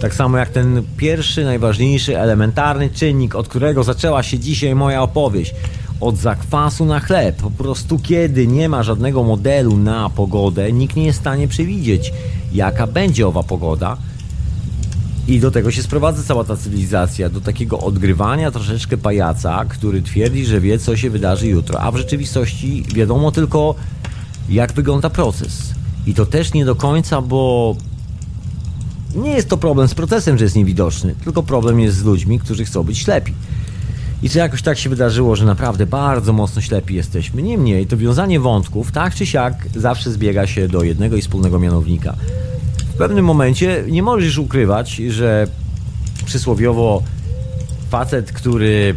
Tak 0.00 0.14
samo 0.14 0.38
jak 0.38 0.48
ten 0.48 0.82
pierwszy, 0.96 1.44
najważniejszy, 1.44 2.18
elementarny 2.18 2.90
czynnik, 2.90 3.34
od 3.34 3.48
którego 3.48 3.84
zaczęła 3.84 4.22
się 4.22 4.38
dzisiaj 4.38 4.74
moja 4.74 5.02
opowieść. 5.02 5.54
Od 6.02 6.16
zakwasu 6.16 6.84
na 6.84 7.00
chleb. 7.00 7.36
Po 7.36 7.50
prostu 7.50 7.98
kiedy 7.98 8.46
nie 8.46 8.68
ma 8.68 8.82
żadnego 8.82 9.22
modelu 9.22 9.76
na 9.76 10.10
pogodę, 10.10 10.72
nikt 10.72 10.96
nie 10.96 11.04
jest 11.04 11.18
w 11.18 11.22
stanie 11.22 11.48
przewidzieć, 11.48 12.12
jaka 12.52 12.86
będzie 12.86 13.28
owa 13.28 13.42
pogoda 13.42 13.96
i 15.28 15.40
do 15.40 15.50
tego 15.50 15.70
się 15.70 15.82
sprowadza 15.82 16.22
cała 16.22 16.44
ta 16.44 16.56
cywilizacja, 16.56 17.28
do 17.28 17.40
takiego 17.40 17.78
odgrywania 17.78 18.50
troszeczkę 18.50 18.96
pajaca, 18.96 19.64
który 19.64 20.02
twierdzi, 20.02 20.46
że 20.46 20.60
wie, 20.60 20.78
co 20.78 20.96
się 20.96 21.10
wydarzy 21.10 21.48
jutro, 21.48 21.80
a 21.80 21.90
w 21.90 21.96
rzeczywistości 21.96 22.84
wiadomo 22.94 23.32
tylko, 23.32 23.74
jak 24.48 24.72
wygląda 24.72 25.10
proces. 25.10 25.74
I 26.06 26.14
to 26.14 26.26
też 26.26 26.52
nie 26.52 26.64
do 26.64 26.74
końca, 26.74 27.20
bo 27.20 27.76
nie 29.14 29.30
jest 29.30 29.48
to 29.48 29.56
problem 29.56 29.88
z 29.88 29.94
procesem, 29.94 30.38
że 30.38 30.44
jest 30.44 30.56
niewidoczny, 30.56 31.14
tylko 31.24 31.42
problem 31.42 31.80
jest 31.80 31.96
z 31.96 32.04
ludźmi, 32.04 32.38
którzy 32.38 32.64
chcą 32.64 32.82
być 32.82 32.98
ślepi. 32.98 33.32
I 34.22 34.30
czy 34.30 34.38
jakoś 34.38 34.62
tak 34.62 34.78
się 34.78 34.90
wydarzyło, 34.90 35.36
że 35.36 35.44
naprawdę 35.44 35.86
bardzo 35.86 36.32
mocno 36.32 36.62
ślepi 36.62 36.94
jesteśmy. 36.94 37.42
Niemniej 37.42 37.86
to 37.86 37.96
wiązanie 37.96 38.40
wątków, 38.40 38.92
tak 38.92 39.14
czy 39.14 39.26
siak, 39.26 39.54
zawsze 39.76 40.10
zbiega 40.10 40.46
się 40.46 40.68
do 40.68 40.82
jednego 40.82 41.16
i 41.16 41.22
wspólnego 41.22 41.58
mianownika– 41.58 42.16
w 42.92 42.94
pewnym 42.94 43.24
momencie 43.24 43.84
nie 43.88 44.02
możesz 44.02 44.38
ukrywać, 44.38 44.94
że 44.96 45.46
przysłowiowo 46.24 47.02
facet, 47.90 48.32
który 48.32 48.94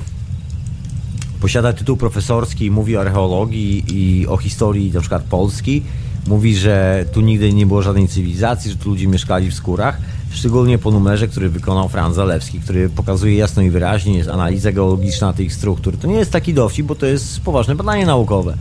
posiada 1.41 1.73
tytuł 1.73 1.97
profesorski, 1.97 2.71
mówi 2.71 2.97
o 2.97 3.01
archeologii 3.01 3.83
i 3.87 4.27
o 4.27 4.37
historii 4.37 4.91
na 4.91 4.99
przykład 4.99 5.23
Polski, 5.23 5.83
mówi, 6.27 6.55
że 6.55 7.05
tu 7.11 7.21
nigdy 7.21 7.53
nie 7.53 7.65
było 7.65 7.81
żadnej 7.81 8.07
cywilizacji, 8.07 8.71
że 8.71 8.77
tu 8.77 8.89
ludzie 8.89 9.07
mieszkali 9.07 9.51
w 9.51 9.53
skórach, 9.53 9.97
szczególnie 10.35 10.77
po 10.77 10.91
numerze, 10.91 11.27
który 11.27 11.49
wykonał 11.49 11.89
Franz 11.89 12.15
Zalewski, 12.15 12.59
który 12.59 12.89
pokazuje 12.89 13.35
jasno 13.35 13.61
i 13.61 13.69
wyraźnie, 13.69 14.17
jest 14.17 14.29
analiza 14.29 14.71
geologiczna 14.71 15.33
tych 15.33 15.53
struktur. 15.53 15.97
To 15.97 16.07
nie 16.07 16.15
jest 16.15 16.31
taki 16.31 16.53
dowcip, 16.53 16.85
bo 16.85 16.95
to 16.95 17.05
jest 17.05 17.41
poważne 17.41 17.75
badanie 17.75 18.05
naukowe. 18.05 18.57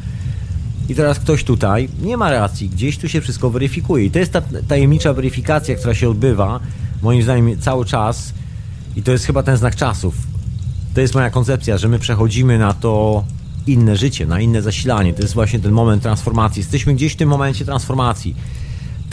I 0.88 0.94
teraz 0.94 1.18
ktoś 1.18 1.44
tutaj 1.44 1.88
nie 2.02 2.16
ma 2.16 2.30
racji, 2.30 2.68
gdzieś 2.68 2.98
tu 2.98 3.08
się 3.08 3.20
wszystko 3.20 3.50
weryfikuje. 3.50 4.04
I 4.04 4.10
to 4.10 4.18
jest 4.18 4.32
ta 4.32 4.42
tajemnicza 4.68 5.12
weryfikacja, 5.12 5.74
która 5.74 5.94
się 5.94 6.08
odbywa, 6.10 6.60
moim 7.02 7.22
zdaniem, 7.22 7.60
cały 7.60 7.84
czas. 7.84 8.32
I 8.96 9.02
to 9.02 9.12
jest 9.12 9.24
chyba 9.24 9.42
ten 9.42 9.56
znak 9.56 9.76
czasów. 9.76 10.14
To 10.94 11.00
jest 11.00 11.14
moja 11.14 11.30
koncepcja, 11.30 11.78
że 11.78 11.88
my 11.88 11.98
przechodzimy 11.98 12.58
na 12.58 12.72
to 12.72 13.24
inne 13.66 13.96
życie, 13.96 14.26
na 14.26 14.40
inne 14.40 14.62
zasilanie. 14.62 15.14
To 15.14 15.22
jest 15.22 15.34
właśnie 15.34 15.58
ten 15.58 15.72
moment 15.72 16.02
transformacji. 16.02 16.60
Jesteśmy 16.60 16.94
gdzieś 16.94 17.12
w 17.12 17.16
tym 17.16 17.28
momencie 17.28 17.64
transformacji. 17.64 18.34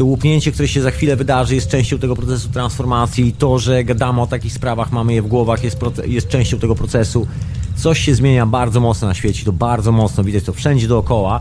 To 0.02 0.06
łupnięcie, 0.06 0.52
które 0.52 0.68
się 0.68 0.82
za 0.82 0.92
chwilę 0.92 1.16
wydarzy, 1.16 1.56
jest 1.56 1.70
częścią 1.70 2.00
tego 2.00 2.16
procesu 2.16 2.50
transformacji. 2.50 3.34
To, 3.34 3.60
że 3.60 3.84
gadamy 3.84 4.22
o 4.22 4.28
takich 4.28 4.54
sprawach, 4.54 4.92
mamy 4.92 5.14
je 5.14 5.22
w 5.22 5.28
głowach, 5.28 5.64
jest, 5.64 5.80
jest 6.06 6.28
częścią 6.28 6.60
tego 6.60 6.76
procesu. 6.76 7.28
Coś 7.76 8.00
się 8.00 8.16
zmienia 8.16 8.46
bardzo 8.46 8.80
mocno 8.80 9.08
na 9.08 9.14
świecie, 9.14 9.46
to 9.46 9.52
bardzo 9.52 9.92
mocno 9.92 10.24
widać 10.24 10.44
to 10.44 10.54
wszędzie 10.54 10.88
dookoła. 10.88 11.40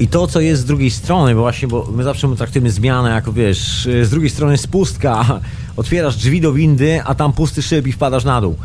I 0.00 0.08
to, 0.08 0.26
co 0.26 0.40
jest 0.40 0.62
z 0.62 0.64
drugiej 0.64 0.90
strony, 0.90 1.34
bo 1.34 1.40
właśnie, 1.40 1.68
bo 1.68 1.88
my 1.92 2.04
zawsze 2.04 2.36
traktujemy 2.36 2.70
zmianę 2.70 3.10
jako, 3.10 3.32
wiesz, 3.32 3.88
z 4.02 4.10
drugiej 4.10 4.30
strony 4.30 4.52
jest 4.52 4.68
pustka, 4.68 5.40
otwierasz 5.76 6.16
drzwi 6.16 6.40
do 6.40 6.52
windy, 6.52 7.02
a 7.04 7.14
tam 7.14 7.32
pusty 7.32 7.62
szyb 7.62 7.86
i 7.86 7.92
wpadasz 7.92 8.24
na 8.24 8.40
dół. 8.40 8.56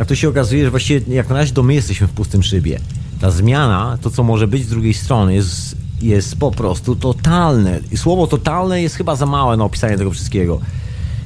A 0.00 0.04
tu 0.04 0.16
się 0.16 0.28
okazuje, 0.28 0.64
że 0.64 0.70
właściwie 0.70 1.14
jak 1.14 1.28
na 1.28 1.34
razie 1.34 1.52
to 1.52 1.62
my 1.62 1.74
jesteśmy 1.74 2.06
w 2.06 2.12
pustym 2.12 2.42
szybie. 2.42 2.80
Ta 3.20 3.30
zmiana, 3.30 3.98
to 4.02 4.10
co 4.10 4.22
może 4.22 4.48
być 4.48 4.64
z 4.64 4.68
drugiej 4.68 4.94
strony, 4.94 5.34
jest, 5.34 5.85
jest 6.02 6.36
po 6.36 6.50
prostu 6.50 6.96
totalne. 6.96 7.80
I 7.92 7.96
słowo 7.96 8.26
totalne 8.26 8.82
jest 8.82 8.96
chyba 8.96 9.16
za 9.16 9.26
małe 9.26 9.56
na 9.56 9.64
opisanie 9.64 9.98
tego 9.98 10.10
wszystkiego. 10.10 10.60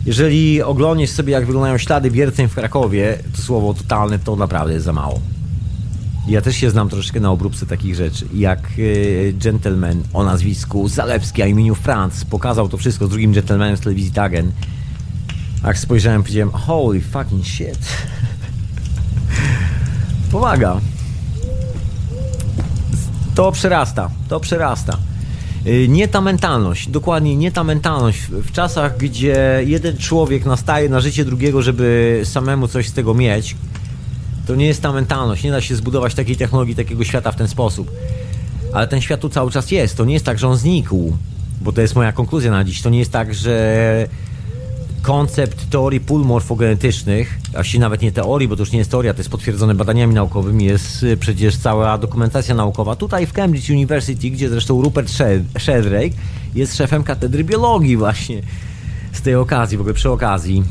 Jeżeli 0.06 0.62
oglądasz 0.62 1.10
sobie, 1.10 1.32
jak 1.32 1.46
wyglądają 1.46 1.78
ślady 1.78 2.10
wierceń 2.10 2.48
w 2.48 2.54
Krakowie, 2.54 3.18
to 3.36 3.42
słowo 3.42 3.74
totalne 3.74 4.18
to 4.18 4.36
naprawdę 4.36 4.72
jest 4.72 4.84
za 4.84 4.92
mało. 4.92 5.20
Ja 6.28 6.40
też 6.40 6.56
się 6.56 6.70
znam 6.70 6.88
troszeczkę 6.88 7.20
na 7.20 7.30
obróbce 7.30 7.66
takich 7.66 7.94
rzeczy. 7.94 8.26
Jak 8.34 8.58
e, 8.58 9.32
gentleman 9.32 10.02
o 10.12 10.24
nazwisku 10.24 10.88
Zalewski, 10.88 11.42
a 11.42 11.46
imieniu 11.46 11.74
Franz 11.74 12.24
pokazał 12.24 12.68
to 12.68 12.76
wszystko 12.76 13.06
z 13.06 13.10
drugim 13.10 13.32
gentlemanem 13.32 13.76
z 13.76 13.80
telewizji 13.80 14.12
Tagen. 14.12 14.52
Jak 15.64 15.78
spojrzałem, 15.78 16.22
powiedziałem, 16.22 16.50
holy 16.50 17.00
fucking 17.00 17.46
shit. 17.46 17.78
Pomaga. 20.32 20.80
To 23.40 23.52
przerasta, 23.52 24.10
to 24.28 24.40
przerasta. 24.40 24.98
E, 25.66 25.88
nie 25.88 26.08
ta 26.08 26.20
mentalność, 26.20 26.88
dokładnie 26.88 27.36
nie 27.36 27.52
ta 27.52 27.64
mentalność. 27.64 28.18
W 28.30 28.52
czasach, 28.52 28.96
gdzie 28.96 29.62
jeden 29.66 29.98
człowiek 29.98 30.44
nastaje 30.44 30.88
na 30.88 31.00
życie 31.00 31.24
drugiego, 31.24 31.62
żeby 31.62 32.20
samemu 32.24 32.68
coś 32.68 32.88
z 32.88 32.92
tego 32.92 33.14
mieć, 33.14 33.56
to 34.46 34.54
nie 34.54 34.66
jest 34.66 34.82
ta 34.82 34.92
mentalność. 34.92 35.42
Nie 35.44 35.50
da 35.50 35.60
się 35.60 35.76
zbudować 35.76 36.14
takiej 36.14 36.36
technologii, 36.36 36.74
takiego 36.74 37.04
świata 37.04 37.32
w 37.32 37.36
ten 37.36 37.48
sposób. 37.48 37.90
Ale 38.72 38.88
ten 38.88 39.00
świat 39.00 39.20
tu 39.20 39.28
cały 39.28 39.50
czas 39.50 39.70
jest. 39.70 39.96
To 39.96 40.04
nie 40.04 40.14
jest 40.14 40.26
tak, 40.26 40.38
że 40.38 40.48
on 40.48 40.56
znikł. 40.56 41.16
Bo 41.60 41.72
to 41.72 41.80
jest 41.80 41.94
moja 41.94 42.12
konkluzja 42.12 42.50
na 42.50 42.64
dziś. 42.64 42.82
To 42.82 42.90
nie 42.90 42.98
jest 42.98 43.12
tak, 43.12 43.34
że 43.34 44.08
koncept 45.02 45.70
teorii 45.70 46.00
pól 46.00 46.24
morfogenetycznych, 46.24 47.38
a 47.48 47.52
właściwie 47.52 47.80
nawet 47.80 48.02
nie 48.02 48.12
teorii, 48.12 48.48
bo 48.48 48.56
to 48.56 48.62
już 48.62 48.72
nie 48.72 48.78
jest 48.78 48.90
teoria, 48.90 49.14
to 49.14 49.20
jest 49.20 49.30
potwierdzone 49.30 49.74
badaniami 49.74 50.14
naukowymi, 50.14 50.64
jest 50.64 51.02
y, 51.02 51.16
przecież 51.16 51.56
cała 51.56 51.98
dokumentacja 51.98 52.54
naukowa. 52.54 52.96
Tutaj 52.96 53.26
w 53.26 53.32
Cambridge 53.32 53.70
University, 53.70 54.30
gdzie 54.30 54.48
zresztą 54.48 54.82
Rupert 54.82 55.10
Sheldrake 55.58 56.16
jest 56.54 56.76
szefem 56.76 57.04
katedry 57.04 57.44
biologii 57.44 57.96
właśnie 57.96 58.42
z 59.12 59.22
tej 59.22 59.34
okazji, 59.34 59.78
w 59.78 59.80
ogóle 59.80 59.94
przy 59.94 60.10
okazji 60.10 60.64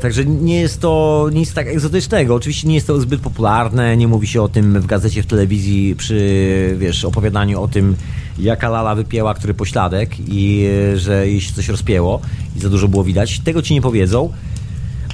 Także 0.00 0.24
nie 0.24 0.60
jest 0.60 0.80
to 0.80 1.26
nic 1.32 1.54
tak 1.54 1.66
egzotycznego. 1.66 2.34
Oczywiście 2.34 2.68
nie 2.68 2.74
jest 2.74 2.86
to 2.86 3.00
zbyt 3.00 3.20
popularne, 3.20 3.96
nie 3.96 4.08
mówi 4.08 4.26
się 4.26 4.42
o 4.42 4.48
tym 4.48 4.80
w 4.80 4.86
gazecie, 4.86 5.22
w 5.22 5.26
telewizji 5.26 5.94
przy, 5.96 6.76
wiesz, 6.78 7.04
opowiadaniu 7.04 7.62
o 7.62 7.68
tym, 7.68 7.96
jaka 8.38 8.68
lala 8.68 8.94
wypięła 8.94 9.34
który 9.34 9.54
pośladek 9.54 10.10
i 10.28 10.68
że 10.96 11.26
jej 11.26 11.40
się 11.40 11.54
coś 11.54 11.68
rozpięło 11.68 12.20
i 12.56 12.60
za 12.60 12.68
dużo 12.68 12.88
było 12.88 13.04
widać. 13.04 13.40
Tego 13.40 13.62
ci 13.62 13.74
nie 13.74 13.82
powiedzą, 13.82 14.32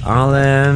ale 0.03 0.75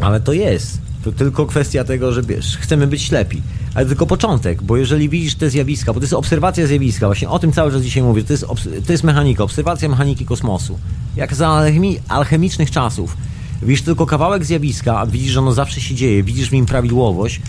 ale 0.00 0.20
to 0.20 0.32
jest. 0.32 0.83
To 1.04 1.12
tylko 1.12 1.46
kwestia 1.46 1.84
tego, 1.84 2.12
że 2.12 2.22
wiesz, 2.22 2.58
chcemy 2.58 2.86
być 2.86 3.02
ślepi. 3.02 3.42
Ale 3.74 3.86
tylko 3.86 4.06
początek, 4.06 4.62
bo 4.62 4.76
jeżeli 4.76 5.08
widzisz 5.08 5.34
te 5.34 5.50
zjawiska, 5.50 5.92
bo 5.92 6.00
to 6.00 6.04
jest 6.04 6.14
obserwacja 6.14 6.66
zjawiska, 6.66 7.06
właśnie 7.06 7.28
o 7.28 7.38
tym 7.38 7.52
cały 7.52 7.72
czas 7.72 7.82
dzisiaj 7.82 8.02
mówię, 8.02 8.24
to 8.24 8.32
jest, 8.32 8.46
to 8.86 8.92
jest 8.92 9.04
mechanika, 9.04 9.44
obserwacja 9.44 9.88
mechaniki 9.88 10.26
kosmosu. 10.26 10.78
Jak 11.16 11.34
za 11.34 11.48
alchemi 11.48 11.98
alchemicznych 12.08 12.70
czasów. 12.70 13.16
Widzisz 13.62 13.82
tylko 13.82 14.06
kawałek 14.06 14.44
zjawiska, 14.44 14.98
a 14.98 15.06
widzisz, 15.06 15.32
że 15.32 15.40
ono 15.40 15.52
zawsze 15.52 15.80
się 15.80 15.94
dzieje, 15.94 16.22
widzisz 16.22 16.48
w 16.48 16.52
nim 16.52 16.66
prawidłowość, 16.66 17.40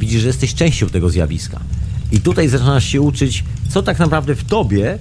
widzisz, 0.00 0.20
że 0.20 0.26
jesteś 0.26 0.54
częścią 0.54 0.88
tego 0.88 1.10
zjawiska. 1.10 1.60
I 2.12 2.20
tutaj 2.20 2.48
zaczynasz 2.48 2.84
się 2.84 3.00
uczyć, 3.00 3.44
co 3.68 3.82
tak 3.82 3.98
naprawdę 3.98 4.34
w 4.34 4.44
tobie 4.44 4.98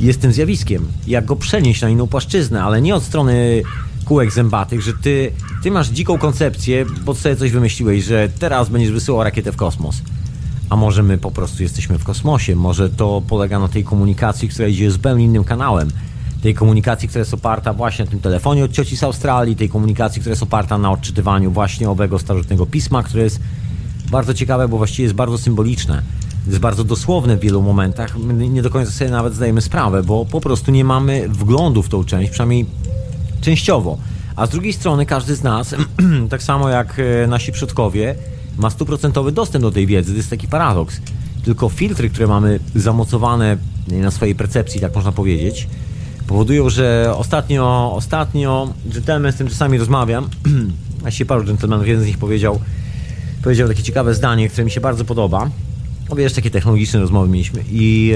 jest 0.00 0.20
tym 0.20 0.32
zjawiskiem. 0.32 0.86
Jak 1.06 1.24
go 1.24 1.36
przenieść 1.36 1.82
na 1.82 1.88
inną 1.88 2.06
płaszczyznę, 2.06 2.62
ale 2.62 2.82
nie 2.82 2.94
od 2.94 3.02
strony 3.02 3.62
kółek 4.04 4.32
zębatych, 4.32 4.82
że 4.82 4.92
ty, 4.92 5.32
ty 5.62 5.70
masz 5.70 5.88
dziką 5.88 6.18
koncepcję, 6.18 6.86
bo 7.04 7.14
sobie 7.14 7.36
coś 7.36 7.50
wymyśliłeś, 7.50 8.04
że 8.04 8.28
teraz 8.38 8.68
będziesz 8.68 8.92
wysyłał 8.92 9.24
rakietę 9.24 9.52
w 9.52 9.56
kosmos. 9.56 10.02
A 10.70 10.76
może 10.76 11.02
my 11.02 11.18
po 11.18 11.30
prostu 11.30 11.62
jesteśmy 11.62 11.98
w 11.98 12.04
kosmosie, 12.04 12.56
może 12.56 12.90
to 12.90 13.22
polega 13.28 13.58
na 13.58 13.68
tej 13.68 13.84
komunikacji, 13.84 14.48
która 14.48 14.68
idzie 14.68 14.90
zupełnie 14.90 15.24
innym 15.24 15.44
kanałem. 15.44 15.90
Tej 16.42 16.54
komunikacji, 16.54 17.08
która 17.08 17.20
jest 17.20 17.34
oparta 17.34 17.72
właśnie 17.72 18.04
na 18.04 18.10
tym 18.10 18.20
telefonie 18.20 18.64
od 18.64 18.72
cioci 18.72 18.96
z 18.96 19.02
Australii, 19.02 19.56
tej 19.56 19.68
komunikacji, 19.68 20.20
która 20.20 20.32
jest 20.32 20.42
oparta 20.42 20.78
na 20.78 20.90
odczytywaniu 20.90 21.50
właśnie 21.50 21.90
owego 21.90 22.18
starożytnego 22.18 22.66
pisma, 22.66 23.02
które 23.02 23.24
jest 23.24 23.40
bardzo 24.10 24.34
ciekawe, 24.34 24.68
bo 24.68 24.76
właściwie 24.76 25.02
jest 25.02 25.14
bardzo 25.14 25.38
symboliczne. 25.38 26.02
Jest 26.46 26.58
bardzo 26.58 26.84
dosłowne 26.84 27.36
w 27.36 27.40
wielu 27.40 27.62
momentach. 27.62 28.18
My 28.18 28.48
nie 28.48 28.62
do 28.62 28.70
końca 28.70 28.92
sobie 28.92 29.10
nawet 29.10 29.34
zdajemy 29.34 29.60
sprawę, 29.60 30.02
bo 30.02 30.26
po 30.26 30.40
prostu 30.40 30.70
nie 30.70 30.84
mamy 30.84 31.28
wglądu 31.28 31.82
w 31.82 31.88
tą 31.88 32.04
część, 32.04 32.30
przynajmniej 32.30 32.66
częściowo. 33.44 33.98
A 34.36 34.46
z 34.46 34.50
drugiej 34.50 34.72
strony 34.72 35.06
każdy 35.06 35.36
z 35.36 35.42
nas, 35.42 35.74
tak 36.30 36.42
samo 36.42 36.68
jak 36.68 36.96
e, 36.98 37.26
nasi 37.26 37.52
przodkowie, 37.52 38.14
ma 38.58 38.70
stuprocentowy 38.70 39.32
dostęp 39.32 39.62
do 39.62 39.70
tej 39.70 39.86
wiedzy. 39.86 40.10
To 40.10 40.16
jest 40.16 40.30
taki 40.30 40.48
paradoks. 40.48 41.00
Tylko 41.44 41.68
filtry, 41.68 42.10
które 42.10 42.26
mamy 42.26 42.60
zamocowane 42.74 43.56
na 43.88 44.10
swojej 44.10 44.34
percepcji, 44.34 44.80
tak 44.80 44.94
można 44.94 45.12
powiedzieć, 45.12 45.68
powodują, 46.26 46.70
że 46.70 47.14
ostatnio, 47.16 47.92
ostatnio, 47.94 48.74
gentleman 48.86 49.32
z 49.32 49.36
tym 49.36 49.48
czasami 49.48 49.78
rozmawiam, 49.78 50.28
właściwie 51.00 51.26
paru 51.26 51.44
gentlemanów, 51.44 51.88
jeden 51.88 52.04
z 52.04 52.06
nich 52.06 52.18
powiedział, 52.18 52.60
powiedział 53.42 53.68
takie 53.68 53.82
ciekawe 53.82 54.14
zdanie, 54.14 54.48
które 54.48 54.64
mi 54.64 54.70
się 54.70 54.80
bardzo 54.80 55.04
podoba. 55.04 55.50
No 56.10 56.16
wiesz, 56.16 56.32
takie 56.32 56.50
technologiczne 56.50 57.00
rozmowy 57.00 57.28
mieliśmy 57.28 57.64
i 57.70 58.12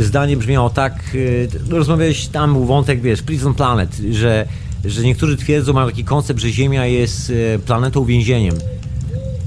zdanie 0.00 0.36
brzmiało 0.36 0.70
tak, 0.70 1.16
e, 1.70 1.76
rozmawiałeś 1.76 2.26
tam, 2.26 2.52
był 2.52 2.64
wątek, 2.64 3.00
wiesz, 3.00 3.22
Prison 3.22 3.54
Planet, 3.54 3.96
że, 4.10 4.46
że 4.84 5.02
niektórzy 5.02 5.36
twierdzą, 5.36 5.72
mają 5.72 5.86
taki 5.86 6.04
koncept, 6.04 6.40
że 6.40 6.50
Ziemia 6.50 6.86
jest 6.86 7.32
e, 7.54 7.58
planetą 7.58 8.04
więzieniem. 8.04 8.54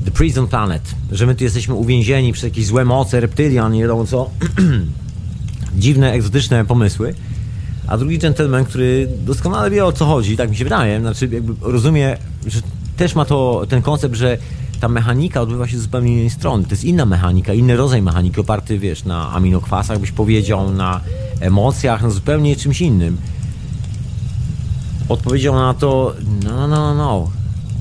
The 0.05 0.11
Prison 0.11 0.47
Planet, 0.47 0.81
że 1.11 1.27
my 1.27 1.35
tu 1.35 1.43
jesteśmy 1.43 1.73
uwięzieni 1.73 2.33
przez 2.33 2.43
jakieś 2.43 2.65
złe 2.65 2.85
moce, 2.85 3.19
reptylian, 3.19 3.71
nie 3.71 3.81
wiadomo 3.81 4.05
co. 4.05 4.29
Dziwne, 5.75 6.11
egzotyczne 6.11 6.65
pomysły. 6.65 7.15
A 7.87 7.97
drugi 7.97 8.17
gentleman, 8.17 8.65
który 8.65 9.07
doskonale 9.25 9.69
wie 9.69 9.85
o 9.85 9.91
co 9.91 10.05
chodzi, 10.05 10.37
tak 10.37 10.49
mi 10.49 10.55
się 10.55 10.63
wydaje, 10.63 10.99
znaczy 10.99 11.29
jakby 11.31 11.53
rozumie, 11.61 12.17
że 12.47 12.61
też 12.97 13.15
ma 13.15 13.25
to 13.25 13.65
ten 13.69 13.81
koncept, 13.81 14.15
że 14.15 14.37
ta 14.81 14.87
mechanika 14.87 15.41
odbywa 15.41 15.67
się 15.67 15.77
z 15.77 15.81
zupełnie 15.81 16.13
innej 16.13 16.29
strony. 16.29 16.63
To 16.63 16.69
jest 16.69 16.83
inna 16.83 17.05
mechanika, 17.05 17.53
inny 17.53 17.77
rodzaj 17.77 18.01
mechaniki, 18.01 18.41
oparty, 18.41 18.79
wiesz, 18.79 19.05
na 19.05 19.31
aminokwasach, 19.31 19.99
byś 19.99 20.11
powiedział, 20.11 20.71
na 20.71 21.01
emocjach, 21.39 22.01
na 22.03 22.09
zupełnie 22.09 22.55
czymś 22.55 22.81
innym. 22.81 23.17
Odpowiedział 25.09 25.55
na 25.55 25.73
to, 25.73 26.13
no, 26.43 26.67
no, 26.67 26.67
no, 26.67 26.95
no. 26.95 27.29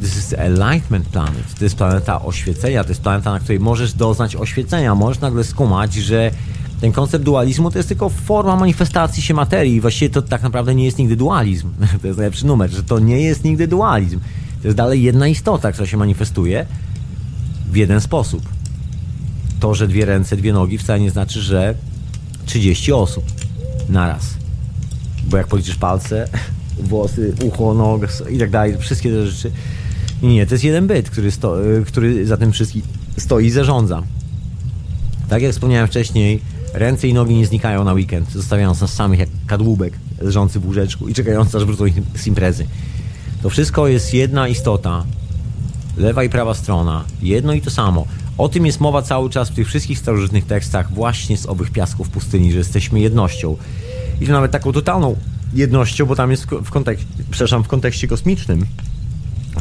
This 0.00 0.16
is 0.16 0.32
Enlightenment 0.32 1.08
Planet. 1.08 1.54
To 1.58 1.64
jest 1.64 1.76
planeta 1.76 2.22
oświecenia, 2.22 2.84
to 2.84 2.90
jest 2.90 3.02
planeta, 3.02 3.32
na 3.32 3.40
której 3.40 3.60
możesz 3.60 3.92
doznać 3.92 4.36
oświecenia. 4.36 4.94
Możesz 4.94 5.20
nagle 5.20 5.44
skumać, 5.44 5.94
że 5.94 6.30
ten 6.80 6.92
koncept 6.92 7.24
dualizmu 7.24 7.70
to 7.70 7.78
jest 7.78 7.88
tylko 7.88 8.08
forma 8.08 8.56
manifestacji 8.56 9.22
się 9.22 9.34
materii 9.34 9.80
właściwie 9.80 10.10
to 10.10 10.22
tak 10.22 10.42
naprawdę 10.42 10.74
nie 10.74 10.84
jest 10.84 10.98
nigdy 10.98 11.16
dualizm. 11.16 11.70
To 12.00 12.06
jest 12.06 12.18
najlepszy 12.18 12.46
numer, 12.46 12.70
że 12.70 12.82
to 12.82 12.98
nie 12.98 13.20
jest 13.20 13.44
nigdy 13.44 13.66
dualizm. 13.66 14.20
To 14.62 14.68
jest 14.68 14.76
dalej 14.76 15.02
jedna 15.02 15.28
istota, 15.28 15.72
która 15.72 15.86
się 15.86 15.96
manifestuje 15.96 16.66
w 17.70 17.76
jeden 17.76 18.00
sposób. 18.00 18.42
To, 19.60 19.74
że 19.74 19.88
dwie 19.88 20.04
ręce, 20.04 20.36
dwie 20.36 20.52
nogi 20.52 20.78
wcale 20.78 21.00
nie 21.00 21.10
znaczy, 21.10 21.40
że 21.40 21.74
30 22.46 22.92
osób 22.92 23.24
naraz. 23.88 24.34
Bo 25.24 25.36
jak 25.36 25.46
policzysz 25.46 25.76
palce, 25.76 26.28
włosy, 26.88 27.34
ucho, 27.44 27.74
nogę 27.74 28.08
i 28.30 28.38
tak 28.38 28.50
dalej, 28.50 28.78
wszystkie 28.78 29.10
te 29.10 29.26
rzeczy. 29.26 29.50
Nie, 30.22 30.46
to 30.46 30.54
jest 30.54 30.64
jeden 30.64 30.86
byt, 30.86 31.10
który, 31.10 31.30
sto, 31.30 31.56
który 31.86 32.26
za 32.26 32.36
tym 32.36 32.52
wszystkim 32.52 32.82
stoi 33.16 33.46
i 33.46 33.50
zarządza. 33.50 34.02
Tak 35.28 35.42
jak 35.42 35.52
wspomniałem 35.52 35.86
wcześniej, 35.86 36.40
ręce 36.74 37.08
i 37.08 37.14
nogi 37.14 37.34
nie 37.34 37.46
znikają 37.46 37.84
na 37.84 37.92
weekend, 37.92 38.32
zostawiając 38.32 38.80
nas 38.80 38.92
samych 38.92 39.18
jak 39.18 39.28
kadłubek 39.46 39.92
leżący 40.20 40.60
w 40.60 40.66
łóżeczku 40.66 41.08
i 41.08 41.14
czekając 41.14 41.54
aż 41.54 41.64
wrócą 41.64 41.84
z 42.14 42.26
imprezy. 42.26 42.66
To 43.42 43.50
wszystko 43.50 43.88
jest 43.88 44.14
jedna 44.14 44.48
istota, 44.48 45.04
lewa 46.00 46.24
i 46.24 46.28
prawa 46.28 46.54
strona, 46.54 47.04
jedno 47.22 47.52
i 47.52 47.60
to 47.60 47.70
samo. 47.70 48.06
O 48.38 48.48
tym 48.48 48.66
jest 48.66 48.80
mowa 48.80 49.02
cały 49.02 49.30
czas 49.30 49.50
w 49.50 49.54
tych 49.54 49.68
wszystkich 49.68 49.98
starożytnych 49.98 50.46
tekstach 50.46 50.92
właśnie 50.92 51.36
z 51.36 51.46
owych 51.46 51.70
piasków 51.70 52.08
pustyni, 52.08 52.52
że 52.52 52.58
jesteśmy 52.58 53.00
jednością. 53.00 53.56
I 54.20 54.26
to 54.26 54.32
nawet 54.32 54.52
taką 54.52 54.72
totalną 54.72 55.16
jednością, 55.54 56.06
bo 56.06 56.16
tam 56.16 56.30
jest 56.30 56.44
w 56.44 56.70
kontekście, 56.70 57.06
w 57.64 57.68
kontekście 57.68 58.08
kosmicznym. 58.08 58.66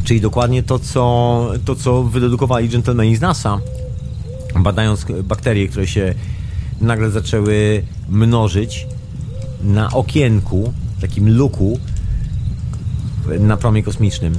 Czyli 0.04 0.20
dokładnie 0.20 0.62
to, 0.62 0.78
co, 0.78 1.52
to, 1.64 1.76
co 1.76 2.02
wydedukowali 2.02 2.68
dżentelmeni 2.68 3.16
z 3.16 3.20
NASA, 3.20 3.58
badając 4.56 5.06
bakterie, 5.24 5.68
które 5.68 5.86
się 5.86 6.14
nagle 6.80 7.10
zaczęły 7.10 7.82
mnożyć 8.08 8.86
na 9.62 9.90
okienku, 9.90 10.72
takim 11.00 11.36
luku 11.36 11.80
na 13.40 13.56
promie 13.56 13.82
kosmicznym 13.82 14.34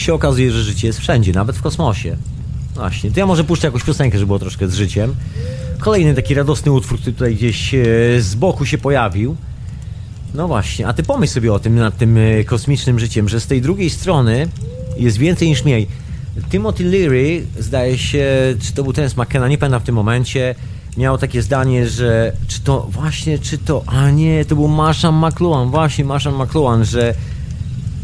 się 0.00 0.14
okazuje, 0.14 0.52
że 0.52 0.62
życie 0.62 0.86
jest 0.86 0.98
wszędzie, 0.98 1.32
nawet 1.32 1.56
w 1.56 1.62
kosmosie. 1.62 2.16
Właśnie, 2.74 3.10
to 3.10 3.20
ja 3.20 3.26
może 3.26 3.44
puszczę 3.44 3.66
jakąś 3.66 3.82
piosenkę, 3.82 4.18
żeby 4.18 4.26
było 4.26 4.38
troszkę 4.38 4.68
z 4.68 4.74
życiem. 4.74 5.14
Kolejny 5.78 6.14
taki 6.14 6.34
radosny 6.34 6.72
utwór, 6.72 6.98
który 6.98 7.12
tutaj 7.12 7.34
gdzieś 7.34 7.74
e, 7.74 7.78
z 8.20 8.34
boku 8.34 8.66
się 8.66 8.78
pojawił. 8.78 9.36
No 10.34 10.48
właśnie, 10.48 10.86
a 10.86 10.92
ty 10.92 11.02
pomyśl 11.02 11.32
sobie 11.32 11.52
o 11.52 11.58
tym, 11.58 11.74
nad 11.74 11.96
tym 11.96 12.16
e, 12.16 12.44
kosmicznym 12.44 12.98
życiem, 12.98 13.28
że 13.28 13.40
z 13.40 13.46
tej 13.46 13.62
drugiej 13.62 13.90
strony 13.90 14.48
jest 14.98 15.18
więcej 15.18 15.48
niż 15.48 15.64
mniej. 15.64 15.88
Timothy 16.50 16.84
Leary, 16.84 17.46
zdaje 17.58 17.98
się, 17.98 18.26
czy 18.60 18.72
to 18.72 18.82
był 18.82 18.92
ten 18.92 19.10
z 19.10 19.16
McKenna, 19.16 19.48
nie 19.48 19.58
pamiętam 19.58 19.80
w 19.80 19.84
tym 19.84 19.94
momencie, 19.94 20.54
miał 20.96 21.18
takie 21.18 21.42
zdanie, 21.42 21.88
że 21.88 22.32
czy 22.48 22.60
to 22.60 22.88
właśnie, 22.90 23.38
czy 23.38 23.58
to, 23.58 23.82
a 23.86 24.10
nie, 24.10 24.44
to 24.44 24.54
był 24.54 24.68
Marshall 24.68 25.14
McLuhan, 25.14 25.70
właśnie 25.70 26.04
Marshall 26.04 26.34
McLuhan, 26.34 26.84
że 26.84 27.14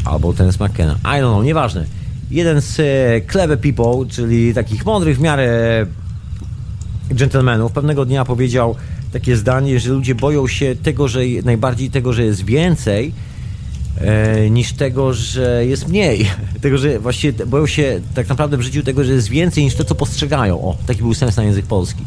albo 0.05 0.33
ten 0.33 0.51
z 0.51 0.59
McKenna. 0.59 0.95
I 1.03 1.21
don't 1.21 1.33
know, 1.33 1.43
nieważne. 1.43 1.85
Jeden 2.31 2.61
z 2.61 2.79
e, 2.79 3.31
clever 3.31 3.59
people, 3.59 4.05
czyli 4.09 4.53
takich 4.53 4.85
mądrych 4.85 5.17
w 5.17 5.21
miarę 5.21 5.85
gentlemanów, 7.09 7.71
pewnego 7.71 8.05
dnia 8.05 8.25
powiedział 8.25 8.75
takie 9.13 9.37
zdanie, 9.37 9.79
że 9.79 9.89
ludzie 9.89 10.15
boją 10.15 10.47
się 10.47 10.75
tego, 10.83 11.07
że 11.07 11.19
najbardziej 11.43 11.89
tego, 11.89 12.13
że 12.13 12.23
jest 12.23 12.45
więcej, 12.45 13.11
e, 13.97 14.49
niż 14.49 14.73
tego, 14.73 15.13
że 15.13 15.65
jest 15.65 15.87
mniej. 15.87 16.29
Tego, 16.61 16.77
że 16.77 16.99
właściwie 16.99 17.45
boją 17.45 17.67
się 17.67 18.01
tak 18.15 18.29
naprawdę 18.29 18.57
w 18.57 18.61
życiu 18.61 18.83
tego, 18.83 19.03
że 19.03 19.13
jest 19.13 19.29
więcej 19.29 19.63
niż 19.63 19.75
to, 19.75 19.83
co 19.83 19.95
postrzegają. 19.95 20.61
O, 20.61 20.77
taki 20.85 21.01
był 21.01 21.13
sens 21.13 21.37
na 21.37 21.43
język 21.43 21.65
polski. 21.65 22.03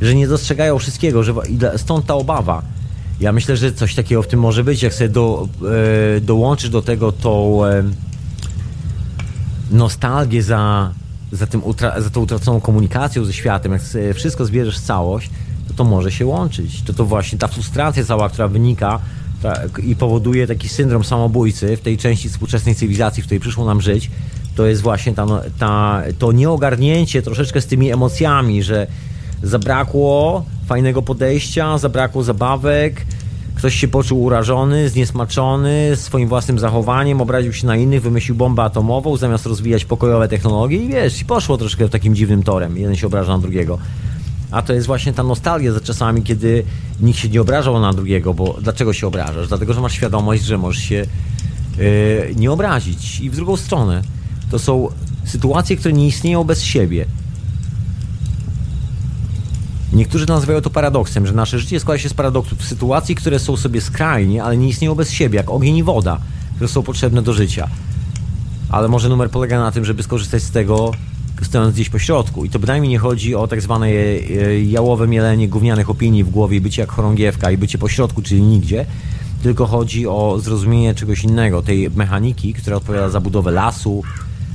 Że 0.00 0.14
nie 0.14 0.28
dostrzegają 0.28 0.78
wszystkiego, 0.78 1.22
że 1.22 1.34
stąd 1.76 2.06
ta 2.06 2.14
obawa. 2.14 2.62
Ja 3.20 3.32
myślę, 3.32 3.56
że 3.56 3.72
coś 3.72 3.94
takiego 3.94 4.22
w 4.22 4.26
tym 4.26 4.40
może 4.40 4.64
być, 4.64 4.82
jak 4.82 4.94
sobie 4.94 5.08
do, 5.08 5.48
e, 6.16 6.20
dołączysz 6.20 6.70
do 6.70 6.82
tego 6.82 7.12
tą 7.12 7.64
e, 7.64 7.82
nostalgię 9.70 10.42
za, 10.42 10.92
za, 11.32 11.46
tym 11.46 11.64
utra, 11.64 12.00
za 12.00 12.10
tą 12.10 12.20
utraconą 12.20 12.60
komunikacją 12.60 13.24
ze 13.24 13.32
światem, 13.32 13.72
jak 13.72 13.82
wszystko 14.14 14.44
zbierzesz 14.44 14.78
w 14.78 14.84
całość, 14.84 15.30
to 15.68 15.74
to 15.74 15.84
może 15.84 16.12
się 16.12 16.26
łączyć. 16.26 16.82
To 16.82 16.92
to 16.92 17.04
właśnie 17.04 17.38
ta 17.38 17.48
frustracja 17.48 18.04
cała, 18.04 18.28
która 18.28 18.48
wynika 18.48 19.00
ta, 19.42 19.54
i 19.82 19.96
powoduje 19.96 20.46
taki 20.46 20.68
syndrom 20.68 21.04
samobójcy 21.04 21.76
w 21.76 21.80
tej 21.80 21.98
części 21.98 22.28
współczesnej 22.28 22.74
cywilizacji, 22.74 23.22
w 23.22 23.26
której 23.26 23.40
przyszło 23.40 23.64
nam 23.64 23.80
żyć, 23.80 24.10
to 24.56 24.66
jest 24.66 24.82
właśnie 24.82 25.14
ta, 25.14 25.26
ta, 25.58 26.02
to 26.18 26.32
nieogarnięcie 26.32 27.22
troszeczkę 27.22 27.60
z 27.60 27.66
tymi 27.66 27.92
emocjami, 27.92 28.62
że 28.62 28.86
zabrakło 29.48 30.44
fajnego 30.66 31.02
podejścia, 31.02 31.78
zabrakło 31.78 32.22
zabawek, 32.22 33.06
Ktoś 33.56 33.74
się 33.74 33.88
poczuł 33.88 34.22
urażony, 34.22 34.88
zniesmaczony 34.88 35.92
swoim 35.94 36.28
własnym 36.28 36.58
zachowaniem, 36.58 37.20
obraził 37.20 37.52
się 37.52 37.66
na 37.66 37.76
innych, 37.76 38.02
wymyślił 38.02 38.36
bombę 38.36 38.62
atomową 38.62 39.16
zamiast 39.16 39.46
rozwijać 39.46 39.84
pokojowe 39.84 40.28
technologie 40.28 40.76
i 40.76 40.88
wiesz, 40.88 41.24
poszło 41.24 41.58
troszkę 41.58 41.88
takim 41.88 42.14
dziwnym 42.14 42.42
torem. 42.42 42.76
Jeden 42.76 42.96
się 42.96 43.06
obraża 43.06 43.32
na 43.32 43.38
drugiego. 43.38 43.78
A 44.50 44.62
to 44.62 44.72
jest 44.72 44.86
właśnie 44.86 45.12
ta 45.12 45.22
nostalgia 45.22 45.72
za 45.72 45.80
czasami, 45.80 46.22
kiedy 46.22 46.64
nikt 47.00 47.18
się 47.18 47.28
nie 47.28 47.40
obrażał 47.40 47.80
na 47.80 47.92
drugiego, 47.92 48.34
bo 48.34 48.56
dlaczego 48.62 48.92
się 48.92 49.06
obrażasz? 49.06 49.48
Dlatego, 49.48 49.74
że 49.74 49.80
masz 49.80 49.92
świadomość, 49.92 50.44
że 50.44 50.58
możesz 50.58 50.82
się 50.82 51.06
yy, 51.78 52.34
nie 52.36 52.52
obrazić. 52.52 53.20
I 53.20 53.30
w 53.30 53.36
drugą 53.36 53.56
stronę, 53.56 54.02
to 54.50 54.58
są 54.58 54.88
sytuacje, 55.24 55.76
które 55.76 55.94
nie 55.94 56.06
istnieją 56.06 56.44
bez 56.44 56.62
siebie. 56.62 57.06
Niektórzy 59.96 60.26
nazywają 60.28 60.60
to 60.60 60.70
paradoksem, 60.70 61.26
że 61.26 61.32
nasze 61.32 61.58
życie 61.58 61.80
składa 61.80 61.98
się 61.98 62.08
z 62.08 62.14
paradoksów, 62.14 62.64
sytuacji, 62.64 63.14
które 63.14 63.38
są 63.38 63.56
sobie 63.56 63.80
skrajnie, 63.80 64.44
ale 64.44 64.56
nie 64.56 64.68
istnieją 64.68 64.94
bez 64.94 65.10
siebie, 65.10 65.36
jak 65.36 65.50
ogień 65.50 65.76
i 65.76 65.82
woda, 65.82 66.18
które 66.54 66.68
są 66.68 66.82
potrzebne 66.82 67.22
do 67.22 67.32
życia. 67.32 67.68
Ale 68.70 68.88
może 68.88 69.08
numer 69.08 69.30
polega 69.30 69.60
na 69.60 69.72
tym, 69.72 69.84
żeby 69.84 70.02
skorzystać 70.02 70.42
z 70.42 70.50
tego, 70.50 70.92
stojąc 71.42 71.74
gdzieś 71.74 71.88
po 71.88 71.98
środku. 71.98 72.44
I 72.44 72.50
to 72.50 72.58
bynajmniej 72.58 72.90
nie 72.90 72.98
chodzi 72.98 73.34
o 73.34 73.46
tak 73.46 73.62
zwane 73.62 73.86
e, 73.86 74.62
jałowe 74.62 75.08
mielenie 75.08 75.48
gównianych 75.48 75.90
opinii 75.90 76.24
w 76.24 76.30
głowie 76.30 76.60
bycie 76.60 76.82
jak 76.82 76.92
chorągiewka 76.92 77.50
i 77.50 77.58
bycie 77.58 77.78
po 77.78 77.88
środku, 77.88 78.22
czyli 78.22 78.42
nigdzie, 78.42 78.86
tylko 79.42 79.66
chodzi 79.66 80.06
o 80.06 80.38
zrozumienie 80.40 80.94
czegoś 80.94 81.24
innego, 81.24 81.62
tej 81.62 81.90
mechaniki, 81.90 82.54
która 82.54 82.76
odpowiada 82.76 83.08
za 83.08 83.20
budowę 83.20 83.50
lasu, 83.50 84.02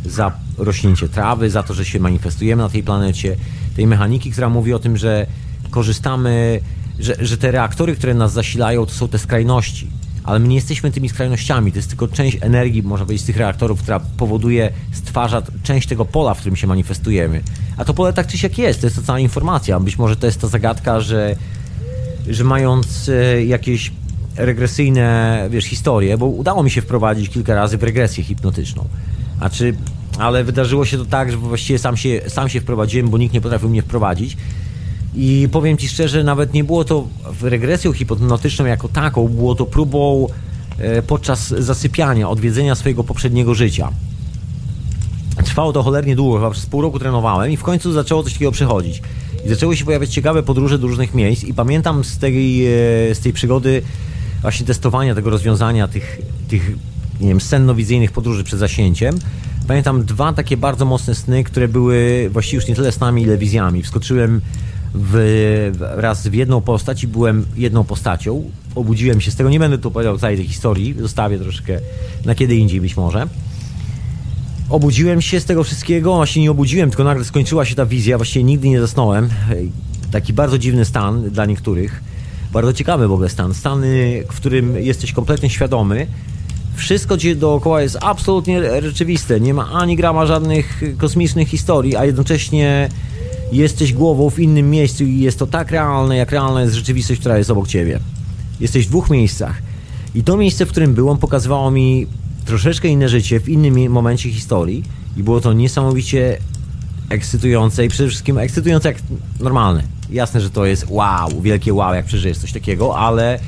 za 0.05 0.31
rośnięcie 0.57 1.09
trawy, 1.09 1.49
za 1.49 1.63
to, 1.63 1.73
że 1.73 1.85
się 1.85 1.99
manifestujemy 1.99 2.63
na 2.63 2.69
tej 2.69 2.83
planecie, 2.83 3.35
tej 3.75 3.87
mechaniki, 3.87 4.31
która 4.31 4.49
mówi 4.49 4.73
o 4.73 4.79
tym, 4.79 4.97
że 4.97 5.27
korzystamy, 5.69 6.59
że, 6.99 7.15
że 7.19 7.37
te 7.37 7.51
reaktory, 7.51 7.95
które 7.95 8.13
nas 8.13 8.33
zasilają, 8.33 8.85
to 8.85 8.91
są 8.91 9.07
te 9.07 9.19
skrajności. 9.19 9.87
Ale 10.23 10.39
my 10.39 10.47
nie 10.47 10.55
jesteśmy 10.55 10.91
tymi 10.91 11.09
skrajnościami, 11.09 11.71
to 11.71 11.77
jest 11.77 11.89
tylko 11.89 12.07
część 12.07 12.37
energii, 12.41 12.83
można 12.83 13.05
powiedzieć, 13.05 13.23
z 13.23 13.25
tych 13.25 13.37
reaktorów, 13.37 13.81
która 13.81 13.99
powoduje, 13.99 14.73
stwarza 14.91 15.41
część 15.63 15.87
tego 15.87 16.05
pola, 16.05 16.33
w 16.33 16.37
którym 16.37 16.55
się 16.55 16.67
manifestujemy. 16.67 17.41
A 17.77 17.85
to 17.85 17.93
pole 17.93 18.13
tak 18.13 18.27
czy 18.27 18.37
siak 18.37 18.57
jest, 18.57 18.81
to 18.81 18.87
jest 18.87 18.95
ta 18.95 19.01
cała 19.01 19.19
informacja. 19.19 19.79
Być 19.79 19.97
może 19.97 20.15
to 20.15 20.25
jest 20.25 20.41
ta 20.41 20.47
zagadka, 20.47 21.01
że, 21.01 21.35
że 22.29 22.43
mając 22.43 23.09
e, 23.09 23.45
jakieś 23.45 23.91
regresyjne, 24.37 25.47
wiesz, 25.51 25.65
historie, 25.65 26.17
bo 26.17 26.25
udało 26.25 26.63
mi 26.63 26.71
się 26.71 26.81
wprowadzić 26.81 27.29
kilka 27.29 27.55
razy 27.55 27.77
w 27.77 27.83
regresję 27.83 28.23
hipnotyczną. 28.23 28.87
A 29.39 29.49
czy, 29.49 29.73
ale 30.17 30.43
wydarzyło 30.43 30.85
się 30.85 30.97
to 30.97 31.05
tak, 31.05 31.31
że 31.31 31.37
właściwie 31.37 31.79
sam 31.79 31.97
się, 31.97 32.21
sam 32.27 32.49
się 32.49 32.61
wprowadziłem, 32.61 33.09
bo 33.09 33.17
nikt 33.17 33.33
nie 33.33 33.41
potrafił 33.41 33.69
mnie 33.69 33.81
wprowadzić. 33.81 34.37
I 35.15 35.47
powiem 35.51 35.77
Ci 35.77 35.89
szczerze, 35.89 36.23
nawet 36.23 36.53
nie 36.53 36.63
było 36.63 36.83
to 36.83 37.07
regresją 37.41 37.93
hipnotyczną 37.93 38.65
jako 38.65 38.87
taką, 38.87 39.27
było 39.27 39.55
to 39.55 39.65
próbą 39.65 40.27
e, 40.77 41.01
podczas 41.01 41.47
zasypiania, 41.47 42.29
odwiedzenia 42.29 42.75
swojego 42.75 43.03
poprzedniego 43.03 43.55
życia. 43.55 43.89
Trwało 45.45 45.73
to 45.73 45.83
cholernie 45.83 46.15
długo, 46.15 46.37
chyba 46.37 46.51
przez 46.51 46.65
pół 46.65 46.81
roku 46.81 46.99
trenowałem 46.99 47.51
i 47.51 47.57
w 47.57 47.63
końcu 47.63 47.91
zaczęło 47.91 48.23
coś 48.23 48.33
takiego 48.33 48.51
przychodzić. 48.51 49.01
I 49.45 49.49
zaczęły 49.49 49.77
się 49.77 49.85
pojawiać 49.85 50.09
ciekawe 50.09 50.43
podróże 50.43 50.79
do 50.79 50.87
różnych 50.87 51.13
miejsc 51.13 51.43
i 51.43 51.53
pamiętam 51.53 52.03
z 52.03 52.17
tej, 52.17 52.65
e, 52.65 52.69
z 53.15 53.19
tej 53.19 53.33
przygody 53.33 53.81
właśnie 54.41 54.65
testowania 54.65 55.15
tego 55.15 55.29
rozwiązania, 55.29 55.87
tych, 55.87 56.21
tych 56.47 56.71
nie 57.21 57.27
wiem, 57.27 57.41
sennowizyjnych 57.41 58.11
podróży 58.11 58.43
przed 58.43 58.59
zasięciem. 58.59 59.19
Pamiętam 59.67 60.05
dwa 60.05 60.33
takie 60.33 60.57
bardzo 60.57 60.85
mocne 60.85 61.15
sny, 61.15 61.43
które 61.43 61.67
były 61.67 62.29
właściwie 62.29 62.55
już 62.55 62.67
nie 62.67 62.75
tyle 62.75 62.91
snami, 62.91 63.21
ile 63.21 63.37
wizjami. 63.37 63.83
Wskoczyłem 63.83 64.41
w, 64.93 65.71
raz 65.79 66.27
w 66.27 66.33
jedną 66.33 66.61
postać 66.61 67.03
i 67.03 67.07
byłem 67.07 67.45
jedną 67.57 67.83
postacią. 67.83 68.43
Obudziłem 68.75 69.21
się 69.21 69.31
z 69.31 69.35
tego, 69.35 69.49
nie 69.49 69.59
będę 69.59 69.77
tu 69.77 69.87
opowiadał 69.87 70.17
całej 70.17 70.37
tej 70.37 70.47
historii, 70.47 70.95
zostawię 70.99 71.39
troszkę 71.39 71.79
na 72.25 72.35
kiedy 72.35 72.55
indziej 72.55 72.81
być 72.81 72.97
może. 72.97 73.27
Obudziłem 74.69 75.21
się 75.21 75.39
z 75.39 75.45
tego 75.45 75.63
wszystkiego, 75.63 76.15
właśnie 76.15 76.41
nie 76.41 76.51
obudziłem, 76.51 76.89
tylko 76.89 77.03
nagle 77.03 77.25
skończyła 77.25 77.65
się 77.65 77.75
ta 77.75 77.85
wizja, 77.85 78.17
właściwie 78.17 78.43
nigdy 78.43 78.69
nie 78.69 78.81
zasnąłem. 78.81 79.29
Taki 80.11 80.33
bardzo 80.33 80.57
dziwny 80.57 80.85
stan 80.85 81.29
dla 81.29 81.45
niektórych. 81.45 82.03
Bardzo 82.53 82.73
ciekawy 82.73 83.07
w 83.07 83.11
ogóle 83.11 83.29
stan. 83.29 83.53
Stan, 83.53 83.83
w 84.31 84.35
którym 84.35 84.77
jesteś 84.77 85.11
kompletnie 85.11 85.49
świadomy, 85.49 86.07
wszystko 86.75 87.17
dookoła 87.35 87.81
jest 87.81 87.97
absolutnie 88.01 88.81
rzeczywiste. 88.81 89.39
Nie 89.39 89.53
ma 89.53 89.71
ani 89.71 89.95
grama 89.95 90.25
żadnych 90.25 90.81
kosmicznych 90.97 91.47
historii, 91.47 91.95
a 91.95 92.05
jednocześnie 92.05 92.89
jesteś 93.51 93.93
głową 93.93 94.29
w 94.29 94.39
innym 94.39 94.69
miejscu 94.69 95.03
i 95.03 95.19
jest 95.19 95.39
to 95.39 95.47
tak 95.47 95.71
realne, 95.71 96.17
jak 96.17 96.31
realna 96.31 96.61
jest 96.61 96.73
rzeczywistość, 96.73 97.19
która 97.19 97.37
jest 97.37 97.49
obok 97.49 97.67
ciebie. 97.67 97.99
Jesteś 98.59 98.85
w 98.85 98.89
dwóch 98.89 99.09
miejscach. 99.09 99.61
I 100.15 100.23
to 100.23 100.37
miejsce, 100.37 100.65
w 100.65 100.69
którym 100.69 100.93
byłem, 100.93 101.17
pokazywało 101.17 101.71
mi 101.71 102.07
troszeczkę 102.45 102.87
inne 102.87 103.09
życie 103.09 103.39
w 103.39 103.49
innym 103.49 103.91
momencie 103.91 104.31
historii 104.31 104.83
i 105.17 105.23
było 105.23 105.41
to 105.41 105.53
niesamowicie 105.53 106.37
ekscytujące 107.09 107.85
i 107.85 107.89
przede 107.89 108.09
wszystkim 108.09 108.37
ekscytujące 108.37 108.87
jak 108.87 108.97
normalne. 109.39 109.83
Jasne, 110.09 110.41
że 110.41 110.49
to 110.49 110.65
jest 110.65 110.85
wow, 110.89 111.41
wielkie 111.41 111.73
wow, 111.73 111.93
jak 111.93 112.05
przeżyjesz 112.05 112.37
coś 112.37 112.51
takiego, 112.51 112.97
ale 112.97 113.39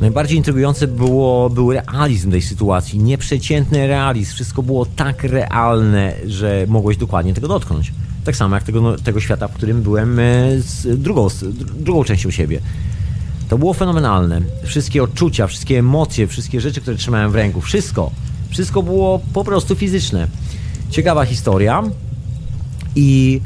Najbardziej 0.00 0.38
intrygujące 0.38 0.86
było, 0.86 1.50
był 1.50 1.72
realizm 1.72 2.30
tej 2.30 2.42
sytuacji, 2.42 2.98
nieprzeciętny 2.98 3.86
realizm. 3.86 4.34
Wszystko 4.34 4.62
było 4.62 4.86
tak 4.86 5.24
realne, 5.24 6.14
że 6.26 6.64
mogłeś 6.68 6.96
dokładnie 6.96 7.34
tego 7.34 7.48
dotknąć. 7.48 7.92
Tak 8.24 8.36
samo 8.36 8.56
jak 8.56 8.64
tego, 8.64 8.80
no, 8.80 8.96
tego 8.96 9.20
świata, 9.20 9.48
w 9.48 9.52
którym 9.52 9.82
byłem 9.82 10.18
e, 10.18 10.24
z 10.58 11.00
drugą, 11.02 11.28
z 11.28 11.44
drugą 11.82 12.04
częścią 12.04 12.30
siebie. 12.30 12.60
To 13.48 13.58
było 13.58 13.74
fenomenalne. 13.74 14.40
Wszystkie 14.64 15.02
odczucia, 15.02 15.46
wszystkie 15.46 15.78
emocje, 15.78 16.26
wszystkie 16.26 16.60
rzeczy, 16.60 16.80
które 16.80 16.96
trzymałem 16.96 17.30
w 17.30 17.34
ręku, 17.34 17.60
wszystko. 17.60 18.10
Wszystko 18.50 18.82
było 18.82 19.20
po 19.32 19.44
prostu 19.44 19.74
fizyczne. 19.74 20.28
Ciekawa 20.90 21.24
historia 21.24 21.82
i 22.96 23.40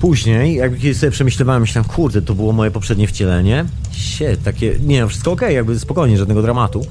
Później, 0.00 0.56
jak 0.56 0.78
kiedy 0.78 0.94
sobie 0.94 1.10
przemyślewałem, 1.10 1.62
myślałem, 1.62 1.90
kurde, 1.90 2.22
to 2.22 2.34
było 2.34 2.52
moje 2.52 2.70
poprzednie 2.70 3.06
wcielenie. 3.06 3.64
Sie, 3.92 4.36
takie, 4.36 4.76
nie 4.86 5.00
no, 5.00 5.08
wszystko 5.08 5.32
ok, 5.32 5.40
jakby 5.40 5.78
spokojnie, 5.78 6.18
żadnego 6.18 6.42
dramatu. 6.42 6.86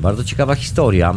Bardzo 0.00 0.24
ciekawa 0.24 0.54
historia. 0.54 1.14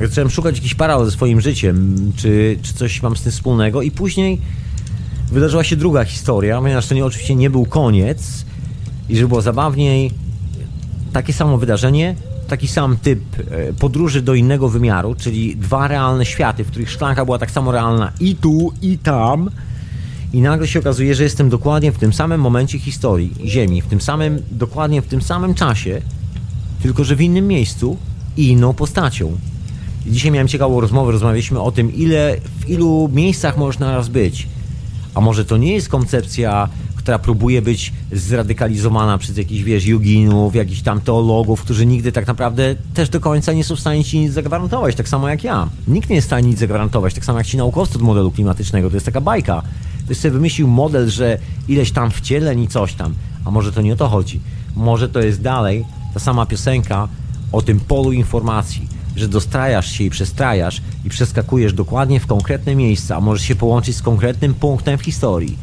Zacząłem 0.00 0.30
szukać 0.30 0.56
jakiś 0.56 0.74
parał 0.74 1.04
ze 1.04 1.10
swoim 1.10 1.40
życiem, 1.40 1.96
czy, 2.16 2.58
czy 2.62 2.74
coś 2.74 3.02
mam 3.02 3.16
z 3.16 3.22
tym 3.22 3.32
wspólnego 3.32 3.82
i 3.82 3.90
później 3.90 4.40
wydarzyła 5.32 5.64
się 5.64 5.76
druga 5.76 6.04
historia, 6.04 6.60
ponieważ 6.60 6.86
to 6.86 6.94
nie, 6.94 7.04
oczywiście 7.04 7.34
nie 7.34 7.50
był 7.50 7.66
koniec 7.66 8.44
i 9.08 9.16
żeby 9.16 9.28
było 9.28 9.42
zabawniej, 9.42 10.10
takie 11.12 11.32
samo 11.32 11.58
wydarzenie, 11.58 12.14
taki 12.48 12.68
sam 12.68 12.96
typ 12.96 13.20
e, 13.50 13.72
podróży 13.72 14.22
do 14.22 14.34
innego 14.34 14.68
wymiaru, 14.68 15.14
czyli 15.14 15.56
dwa 15.56 15.88
realne 15.88 16.26
światy, 16.26 16.64
w 16.64 16.70
których 16.70 16.90
szklanka 16.90 17.24
była 17.24 17.38
tak 17.38 17.50
samo 17.50 17.72
realna 17.72 18.12
i 18.20 18.36
tu, 18.36 18.72
i 18.82 18.98
tam, 18.98 19.50
i 20.32 20.40
nagle 20.40 20.66
się 20.66 20.78
okazuje, 20.78 21.14
że 21.14 21.22
jestem 21.22 21.48
dokładnie 21.48 21.92
w 21.92 21.98
tym 21.98 22.12
samym 22.12 22.40
momencie 22.40 22.78
historii 22.78 23.32
Ziemi, 23.44 23.82
w 23.82 23.86
tym 23.86 24.00
samym, 24.00 24.42
dokładnie 24.50 25.02
w 25.02 25.06
tym 25.06 25.22
samym 25.22 25.54
czasie, 25.54 26.02
tylko 26.82 27.04
że 27.04 27.16
w 27.16 27.20
innym 27.20 27.46
miejscu 27.46 27.96
i 28.36 28.48
inną 28.48 28.74
postacią. 28.74 29.38
Dzisiaj 30.06 30.30
miałem 30.30 30.48
ciekawą 30.48 30.80
rozmowę, 30.80 31.12
rozmawialiśmy 31.12 31.60
o 31.60 31.72
tym, 31.72 31.94
ile, 31.94 32.36
w 32.60 32.68
ilu 32.68 33.10
miejscach 33.12 33.56
można 33.58 33.96
raz 33.96 34.08
być. 34.08 34.48
A 35.14 35.20
może 35.20 35.44
to 35.44 35.56
nie 35.56 35.72
jest 35.72 35.88
koncepcja, 35.88 36.68
która 37.06 37.18
próbuje 37.18 37.62
być 37.62 37.92
zradykalizowana 38.12 39.18
przez 39.18 39.36
jakichś, 39.36 39.62
wiesz, 39.62 39.86
joginów, 39.86 40.54
jakichś 40.54 40.80
tam 40.80 41.00
teologów, 41.00 41.62
którzy 41.62 41.86
nigdy 41.86 42.12
tak 42.12 42.26
naprawdę 42.26 42.74
też 42.94 43.08
do 43.08 43.20
końca 43.20 43.52
nie 43.52 43.64
są 43.64 43.76
w 43.76 43.80
stanie 43.80 44.04
ci 44.04 44.18
nic 44.18 44.32
zagwarantować, 44.32 44.94
tak 44.94 45.08
samo 45.08 45.28
jak 45.28 45.44
ja. 45.44 45.68
Nikt 45.88 46.10
nie 46.10 46.16
jest 46.16 46.26
w 46.26 46.28
stanie 46.28 46.48
nic 46.48 46.58
zagwarantować, 46.58 47.14
tak 47.14 47.24
samo 47.24 47.38
jak 47.38 47.46
ci 47.46 47.56
naukowcy 47.56 47.94
od 47.94 48.02
modelu 48.02 48.30
klimatycznego, 48.30 48.90
to 48.90 48.96
jest 48.96 49.06
taka 49.06 49.20
bajka. 49.20 49.62
Ktoś 50.06 50.16
sobie 50.16 50.32
wymyślił 50.32 50.68
model, 50.68 51.10
że 51.10 51.38
ileś 51.68 51.92
tam 51.92 52.10
wcieleń 52.10 52.62
i 52.62 52.68
coś 52.68 52.94
tam. 52.94 53.14
A 53.44 53.50
może 53.50 53.72
to 53.72 53.82
nie 53.82 53.92
o 53.92 53.96
to 53.96 54.08
chodzi. 54.08 54.40
Może 54.76 55.08
to 55.08 55.20
jest 55.20 55.42
dalej 55.42 55.84
ta 56.14 56.20
sama 56.20 56.46
piosenka 56.46 57.08
o 57.52 57.62
tym 57.62 57.80
polu 57.80 58.12
informacji, 58.12 58.88
że 59.16 59.28
dostrajasz 59.28 59.92
się 59.92 60.04
i 60.04 60.10
przestrajasz 60.10 60.82
i 61.04 61.08
przeskakujesz 61.08 61.72
dokładnie 61.72 62.20
w 62.20 62.26
konkretne 62.26 62.74
miejsca, 62.74 63.20
możesz 63.20 63.46
się 63.46 63.54
połączyć 63.54 63.96
z 63.96 64.02
konkretnym 64.02 64.54
punktem 64.54 64.98
w 64.98 65.02
historii 65.02 65.58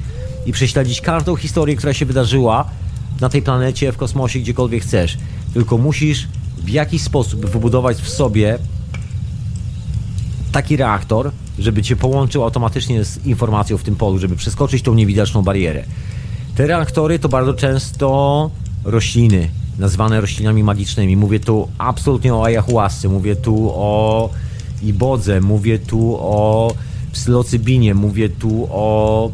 i 0.46 0.52
prześledzić 0.52 1.02
każdą 1.02 1.36
historię, 1.36 1.76
która 1.76 1.94
się 1.94 2.06
wydarzyła 2.06 2.66
na 3.22 3.30
tej 3.30 3.42
planecie, 3.42 3.92
w 3.92 3.98
kosmosie, 3.98 4.40
gdziekolwiek 4.40 4.84
chcesz. 4.84 5.18
Tylko 5.54 5.78
musisz 5.78 6.28
w 6.58 6.70
jakiś 6.70 7.02
sposób 7.02 7.46
wybudować 7.46 7.98
w 7.98 8.10
sobie 8.10 8.58
taki 10.52 10.78
reaktor, 10.78 11.32
żeby 11.60 11.84
cię 11.84 11.96
połączył 11.96 12.44
automatycznie 12.44 13.06
z 13.06 13.26
informacją 13.26 13.78
w 13.78 13.84
tym 13.84 13.96
polu, 13.96 14.20
żeby 14.20 14.36
przeskoczyć 14.36 14.84
tą 14.84 14.94
niewidoczną 14.94 15.42
barierę. 15.42 15.84
Te 16.56 16.68
reaktory 16.68 17.20
to 17.20 17.30
bardzo 17.30 17.54
często 17.54 18.50
rośliny, 18.84 19.50
nazwane 19.80 20.22
roślinami 20.22 20.64
magicznymi. 20.64 21.18
Mówię 21.18 21.40
tu 21.40 21.68
absolutnie 21.78 22.34
o 22.34 22.46
ayahuasce, 22.46 23.10
mówię 23.10 23.36
tu 23.36 23.72
o 23.74 24.30
ibodze, 24.84 25.42
mówię 25.42 25.80
tu 25.80 26.18
o 26.20 26.74
psylocybinie, 27.14 27.96
mówię 27.96 28.30
tu 28.30 28.68
o 28.72 29.32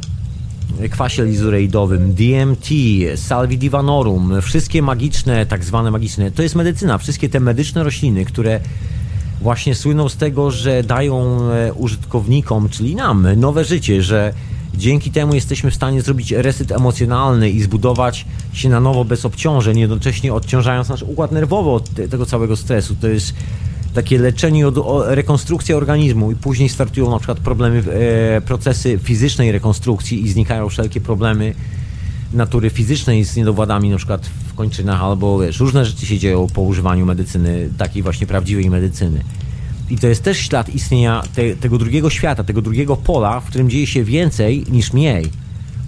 kwasie 0.92 1.26
lizureidowym, 1.26 2.14
DMT, 2.14 2.68
salvi 3.16 3.58
divanorum, 3.58 4.42
wszystkie 4.42 4.82
magiczne, 4.82 5.46
tak 5.46 5.64
zwane 5.64 5.92
magiczne, 5.92 6.32
to 6.32 6.44
jest 6.44 6.56
medycyna. 6.56 6.98
Wszystkie 6.98 7.30
te 7.30 7.40
medyczne 7.40 7.84
rośliny, 7.84 8.26
które 8.26 8.60
właśnie 9.42 9.76
słyną 9.76 10.10
z 10.10 10.16
tego, 10.16 10.52
że 10.52 10.84
dają 10.84 11.42
e, 11.52 11.74
użytkownikom, 11.74 12.70
czyli 12.70 12.96
nam, 12.96 13.28
nowe 13.36 13.66
życie, 13.66 14.04
że 14.04 14.34
dzięki 14.76 15.12
temu 15.12 15.36
jesteśmy 15.36 15.72
w 15.72 15.76
stanie 15.76 16.02
zrobić 16.02 16.32
reset 16.32 16.72
emocjonalny 16.72 17.50
i 17.50 17.62
zbudować 17.62 18.26
się 18.54 18.70
na 18.70 18.80
nowo 18.80 19.06
bez 19.06 19.26
obciążeń, 19.26 19.80
jednocześnie 19.80 20.34
odciążając 20.34 20.90
nasz 20.90 21.04
układ 21.04 21.32
nerwowy 21.32 21.70
od 21.70 21.90
tego 22.10 22.26
całego 22.26 22.56
stresu. 22.56 22.96
To 23.02 23.08
jest 23.08 23.34
takie 23.94 24.20
leczenie, 24.20 24.68
od, 24.68 24.76
rekonstrukcja 25.08 25.78
organizmu 25.78 26.32
i 26.32 26.36
później 26.36 26.70
startują 26.70 27.12
na 27.12 27.18
przykład 27.18 27.40
problemy, 27.40 27.84
e, 28.38 28.42
procesy 28.42 29.00
fizycznej 29.04 29.52
rekonstrukcji 29.52 30.26
i 30.26 30.30
znikają 30.30 30.70
wszelkie 30.70 31.02
problemy 31.02 31.54
natury 32.34 32.70
fizycznej 32.70 33.24
z 33.26 33.36
niedowładami 33.36 33.90
na 33.90 33.98
przykład 33.98 34.26
w 34.26 34.54
kończynach 34.54 35.02
albo 35.02 35.40
wiesz, 35.40 35.60
różne 35.60 35.86
rzeczy 35.86 36.06
się 36.06 36.20
dzieją 36.20 36.48
po 36.54 36.62
używaniu 36.62 37.06
medycyny, 37.06 37.70
takiej 37.78 38.04
właśnie 38.04 38.28
prawdziwej 38.28 38.70
medycyny. 38.70 39.24
I 39.90 39.98
to 39.98 40.08
jest 40.08 40.24
też 40.24 40.38
ślad 40.38 40.70
istnienia 40.70 41.24
te, 41.36 41.56
tego 41.56 41.78
drugiego 41.78 42.10
świata, 42.10 42.44
tego 42.44 42.62
drugiego 42.62 42.98
pola, 42.98 43.40
w 43.40 43.46
którym 43.46 43.70
dzieje 43.70 43.88
się 43.88 44.04
więcej 44.04 44.66
niż 44.72 44.94
mniej. 44.94 45.26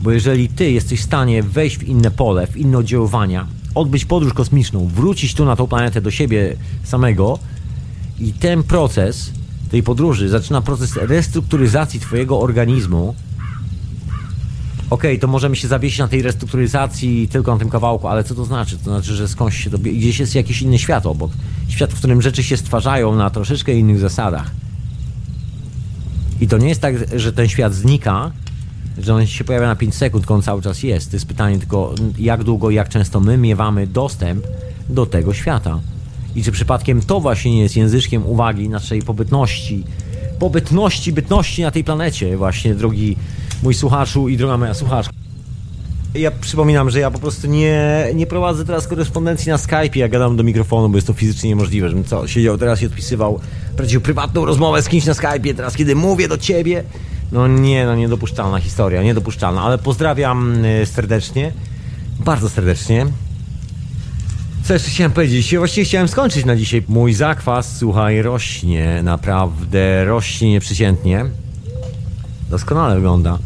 Bo 0.01 0.11
jeżeli 0.11 0.49
ty 0.49 0.71
jesteś 0.71 0.99
w 0.99 1.03
stanie 1.03 1.43
wejść 1.43 1.77
w 1.77 1.83
inne 1.83 2.11
pole, 2.11 2.47
w 2.47 2.57
inne 2.57 2.77
oddziaływania, 2.77 3.47
odbyć 3.75 4.05
podróż 4.05 4.33
kosmiczną, 4.33 4.87
wrócić 4.87 5.33
tu 5.33 5.45
na 5.45 5.55
tą 5.55 5.67
planetę 5.67 6.01
do 6.01 6.11
siebie 6.11 6.55
samego 6.83 7.39
i 8.19 8.33
ten 8.33 8.63
proces 8.63 9.31
tej 9.71 9.83
podróży 9.83 10.29
zaczyna 10.29 10.61
proces 10.61 10.95
restrukturyzacji 10.95 11.99
twojego 11.99 12.39
organizmu, 12.39 13.15
okej, 14.91 15.11
okay, 15.11 15.19
to 15.19 15.27
możemy 15.27 15.55
się 15.55 15.67
zawiesić 15.67 15.99
na 15.99 16.07
tej 16.07 16.21
restrukturyzacji 16.21 17.27
tylko 17.27 17.53
na 17.53 17.59
tym 17.59 17.69
kawałku, 17.69 18.07
ale 18.07 18.23
co 18.23 18.35
to 18.35 18.45
znaczy? 18.45 18.77
To 18.77 18.83
znaczy, 18.83 19.15
że 19.15 19.27
skądś 19.27 19.63
się 19.63 19.69
to 19.69 19.77
gdzieś 19.77 20.19
jest 20.19 20.35
jakiś 20.35 20.61
inny 20.61 20.79
świat 20.79 21.05
obok. 21.05 21.31
Świat, 21.67 21.93
w 21.93 21.97
którym 21.97 22.21
rzeczy 22.21 22.43
się 22.43 22.57
stwarzają 22.57 23.15
na 23.15 23.29
troszeczkę 23.29 23.73
innych 23.73 23.99
zasadach. 23.99 24.51
I 26.41 26.47
to 26.47 26.57
nie 26.57 26.69
jest 26.69 26.81
tak, 26.81 27.19
że 27.19 27.33
ten 27.33 27.47
świat 27.47 27.73
znika, 27.73 28.31
że 28.97 29.15
on 29.15 29.27
się 29.27 29.43
pojawia 29.43 29.67
na 29.67 29.75
5 29.75 29.95
sekund, 29.95 30.23
tylko 30.23 30.33
on 30.33 30.41
cały 30.41 30.61
czas 30.61 30.83
jest. 30.83 31.11
To 31.11 31.15
jest 31.15 31.25
pytanie 31.25 31.59
tylko, 31.59 31.95
jak 32.19 32.43
długo 32.43 32.69
jak 32.69 32.89
często 32.89 33.19
my 33.19 33.37
miewamy 33.37 33.87
dostęp 33.87 34.45
do 34.89 35.05
tego 35.05 35.33
świata. 35.33 35.79
I 36.35 36.43
czy 36.43 36.51
przypadkiem 36.51 37.01
to 37.01 37.19
właśnie 37.19 37.51
nie 37.51 37.61
jest 37.61 37.75
języczkiem 37.75 38.25
uwagi 38.25 38.69
naszej 38.69 39.01
pobytności, 39.01 39.83
pobytności, 40.39 41.11
bytności 41.11 41.61
na 41.61 41.71
tej 41.71 41.83
planecie, 41.83 42.37
właśnie, 42.37 42.75
drogi 42.75 43.15
mój 43.63 43.73
słuchaczu 43.73 44.29
i 44.29 44.37
droga 44.37 44.57
moja 44.57 44.73
słuchaczka. 44.73 45.13
Ja 46.15 46.31
przypominam, 46.31 46.89
że 46.89 46.99
ja 46.99 47.11
po 47.11 47.19
prostu 47.19 47.47
nie, 47.47 48.07
nie 48.15 48.27
prowadzę 48.27 48.65
teraz 48.65 48.87
korespondencji 48.87 49.49
na 49.49 49.57
Skype, 49.57 49.99
ja 49.99 50.09
gadam 50.09 50.35
do 50.35 50.43
mikrofonu, 50.43 50.89
bo 50.89 50.97
jest 50.97 51.07
to 51.07 51.13
fizycznie 51.13 51.49
niemożliwe, 51.49 51.89
żebym 51.89 52.03
co, 52.03 52.27
siedział 52.27 52.57
teraz 52.57 52.81
i 52.81 52.85
odpisywał 52.85 53.39
prowadził 53.75 54.01
prywatną 54.01 54.45
rozmowę 54.45 54.81
z 54.81 54.87
kimś 54.87 55.05
na 55.05 55.13
Skype, 55.13 55.53
teraz 55.55 55.75
kiedy 55.75 55.95
mówię 55.95 56.27
do 56.27 56.37
ciebie. 56.37 56.83
No 57.31 57.47
nie, 57.47 57.85
no 57.85 57.95
niedopuszczalna 57.95 58.59
historia, 58.59 59.03
niedopuszczalna, 59.03 59.61
ale 59.61 59.77
pozdrawiam 59.77 60.65
y, 60.65 60.85
serdecznie, 60.85 61.51
bardzo 62.19 62.49
serdecznie. 62.49 63.05
Co 64.63 64.73
jeszcze 64.73 64.89
chciałem 64.89 65.11
powiedzieć? 65.11 65.55
Właściwie 65.57 65.85
chciałem 65.85 66.07
skończyć 66.07 66.45
na 66.45 66.55
dzisiaj. 66.55 66.83
Mój 66.87 67.13
zakwas, 67.13 67.77
słuchaj, 67.77 68.21
rośnie, 68.21 69.03
naprawdę 69.03 70.05
rośnie 70.05 70.51
nieprzeciętnie. 70.51 71.25
Doskonale 72.49 72.95
wygląda. 72.95 73.37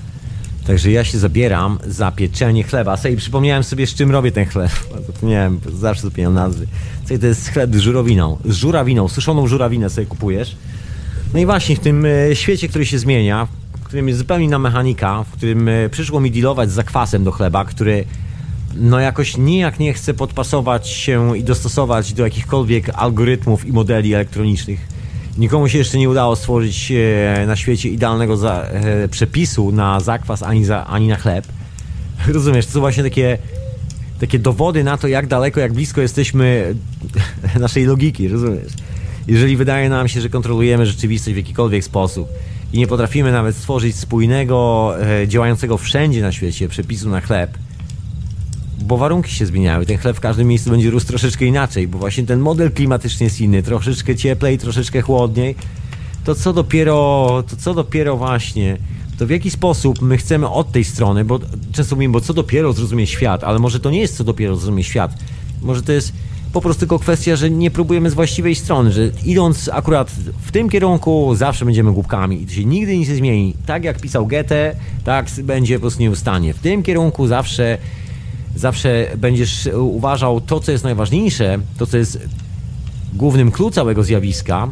Także 0.67 0.91
ja 0.91 1.03
się 1.03 1.17
zabieram 1.17 1.79
za 1.87 2.11
pieczenie 2.11 2.63
chleba. 2.63 2.97
Sobie 2.97 3.17
przypomniałem 3.17 3.63
sobie, 3.63 3.87
z 3.87 3.93
czym 3.93 4.11
robię 4.11 4.31
ten 4.31 4.45
chleb. 4.45 4.71
Zapomniałem, 5.07 5.59
zawsze 5.73 6.03
zapomniałem 6.03 6.33
nazwy. 6.33 6.67
Co 7.05 7.17
to 7.17 7.27
jest 7.27 7.49
chleb 7.49 7.75
z 7.75 7.79
żurawiną. 7.79 8.37
Z 8.45 8.55
żurawiną, 8.55 9.07
suszoną 9.07 9.47
żurawinę 9.47 9.89
sobie 9.89 10.07
kupujesz. 10.07 10.55
No 11.33 11.39
i 11.39 11.45
właśnie 11.45 11.75
w 11.75 11.79
tym 11.79 12.05
e, 12.05 12.35
świecie, 12.35 12.67
który 12.67 12.85
się 12.85 12.99
zmienia, 12.99 13.47
w 13.81 13.83
którym 13.83 14.07
jest 14.07 14.19
zupełnie 14.19 14.45
inna 14.45 14.59
mechanika, 14.59 15.23
w 15.23 15.31
którym 15.31 15.67
e, 15.67 15.89
przyszło 15.89 16.19
mi 16.19 16.31
dealować 16.31 16.71
z 16.71 16.73
zakwasem 16.73 17.23
do 17.23 17.31
chleba, 17.31 17.65
który 17.65 18.05
no 18.75 18.99
jakoś 18.99 19.37
nijak 19.37 19.79
nie 19.79 19.93
chce 19.93 20.13
podpasować 20.13 20.89
się 20.89 21.37
i 21.37 21.43
dostosować 21.43 22.13
do 22.13 22.23
jakichkolwiek 22.23 22.89
algorytmów 22.93 23.65
i 23.65 23.73
modeli 23.73 24.13
elektronicznych 24.13 24.94
Nikomu 25.37 25.69
się 25.69 25.77
jeszcze 25.77 25.97
nie 25.97 26.09
udało 26.09 26.35
stworzyć 26.35 26.91
e, 26.91 27.45
na 27.47 27.55
świecie 27.55 27.89
idealnego 27.89 28.37
za, 28.37 28.61
e, 28.61 29.07
przepisu 29.07 29.71
na 29.71 29.99
zakwas 29.99 30.43
ani, 30.43 30.65
za, 30.65 30.85
ani 30.85 31.07
na 31.07 31.15
chleb. 31.15 31.45
Rozumiesz, 32.27 32.65
to 32.65 32.71
są 32.71 32.79
właśnie 32.79 33.03
takie, 33.03 33.37
takie 34.19 34.39
dowody 34.39 34.83
na 34.83 34.97
to, 34.97 35.07
jak 35.07 35.27
daleko, 35.27 35.59
jak 35.59 35.73
blisko 35.73 36.01
jesteśmy 36.01 36.75
naszej 37.59 37.85
logiki, 37.85 38.27
rozumiesz? 38.27 38.73
Jeżeli 39.27 39.57
wydaje 39.57 39.89
nam 39.89 40.07
się, 40.07 40.21
że 40.21 40.29
kontrolujemy 40.29 40.85
rzeczywistość 40.85 41.33
w 41.33 41.37
jakikolwiek 41.37 41.83
sposób 41.83 42.29
i 42.73 42.77
nie 42.77 42.87
potrafimy 42.87 43.31
nawet 43.31 43.55
stworzyć 43.55 43.95
spójnego, 43.95 44.93
e, 45.01 45.27
działającego 45.27 45.77
wszędzie 45.77 46.21
na 46.21 46.31
świecie 46.31 46.69
przepisu 46.69 47.09
na 47.09 47.21
chleb, 47.21 47.57
bo 48.81 48.97
warunki 48.97 49.31
się 49.31 49.45
zmieniały. 49.45 49.85
Ten 49.85 49.97
chleb 49.97 50.17
w 50.17 50.19
każdym 50.19 50.47
miejscu 50.47 50.69
będzie 50.69 50.89
rósł 50.89 51.07
troszeczkę 51.07 51.45
inaczej, 51.45 51.87
bo 51.87 51.97
właśnie 51.97 52.23
ten 52.23 52.39
model 52.39 52.71
klimatyczny 52.71 53.23
jest 53.23 53.41
inny, 53.41 53.63
troszeczkę 53.63 54.15
cieplej, 54.15 54.57
troszeczkę 54.57 55.01
chłodniej. 55.01 55.55
To 56.23 56.35
co 56.35 56.53
dopiero, 56.53 57.43
to 57.49 57.55
co 57.55 57.73
dopiero 57.73 58.17
właśnie, 58.17 58.77
to 59.17 59.27
w 59.27 59.29
jaki 59.29 59.51
sposób 59.51 60.01
my 60.01 60.17
chcemy 60.17 60.49
od 60.49 60.71
tej 60.71 60.83
strony, 60.83 61.25
bo 61.25 61.39
często 61.71 61.95
mówimy, 61.95 62.11
bo 62.11 62.21
co 62.21 62.33
dopiero 62.33 62.73
zrozumie 62.73 63.07
świat, 63.07 63.43
ale 63.43 63.59
może 63.59 63.79
to 63.79 63.89
nie 63.89 63.99
jest 63.99 64.17
co 64.17 64.23
dopiero 64.23 64.55
zrozumie 64.55 64.83
świat. 64.83 65.17
Może 65.61 65.81
to 65.81 65.91
jest 65.91 66.13
po 66.53 66.61
prostu 66.61 66.79
tylko 66.79 66.99
kwestia, 66.99 67.35
że 67.35 67.49
nie 67.49 67.71
próbujemy 67.71 68.09
z 68.09 68.13
właściwej 68.13 68.55
strony, 68.55 68.91
że 68.91 69.09
idąc 69.25 69.69
akurat 69.73 70.11
w 70.41 70.51
tym 70.51 70.69
kierunku 70.69 71.35
zawsze 71.35 71.65
będziemy 71.65 71.91
głupkami 71.91 72.41
i 72.41 72.45
to 72.45 72.53
się 72.53 72.65
nigdy 72.65 72.97
nic 72.97 73.09
nie 73.09 73.15
zmieni. 73.15 73.53
Tak 73.65 73.83
jak 73.83 74.01
pisał 74.01 74.27
Goethe, 74.27 74.75
tak 75.03 75.25
będzie 75.43 75.75
po 75.75 75.81
prostu 75.81 76.01
nieustannie. 76.01 76.53
W 76.53 76.59
tym 76.59 76.83
kierunku 76.83 77.27
zawsze 77.27 77.77
zawsze 78.55 79.07
będziesz 79.17 79.69
uważał 79.73 80.41
to, 80.41 80.59
co 80.59 80.71
jest 80.71 80.83
najważniejsze, 80.83 81.59
to, 81.77 81.85
co 81.85 81.97
jest 81.97 82.19
głównym 83.13 83.51
clue 83.51 83.71
całego 83.71 84.03
zjawiska, 84.03 84.67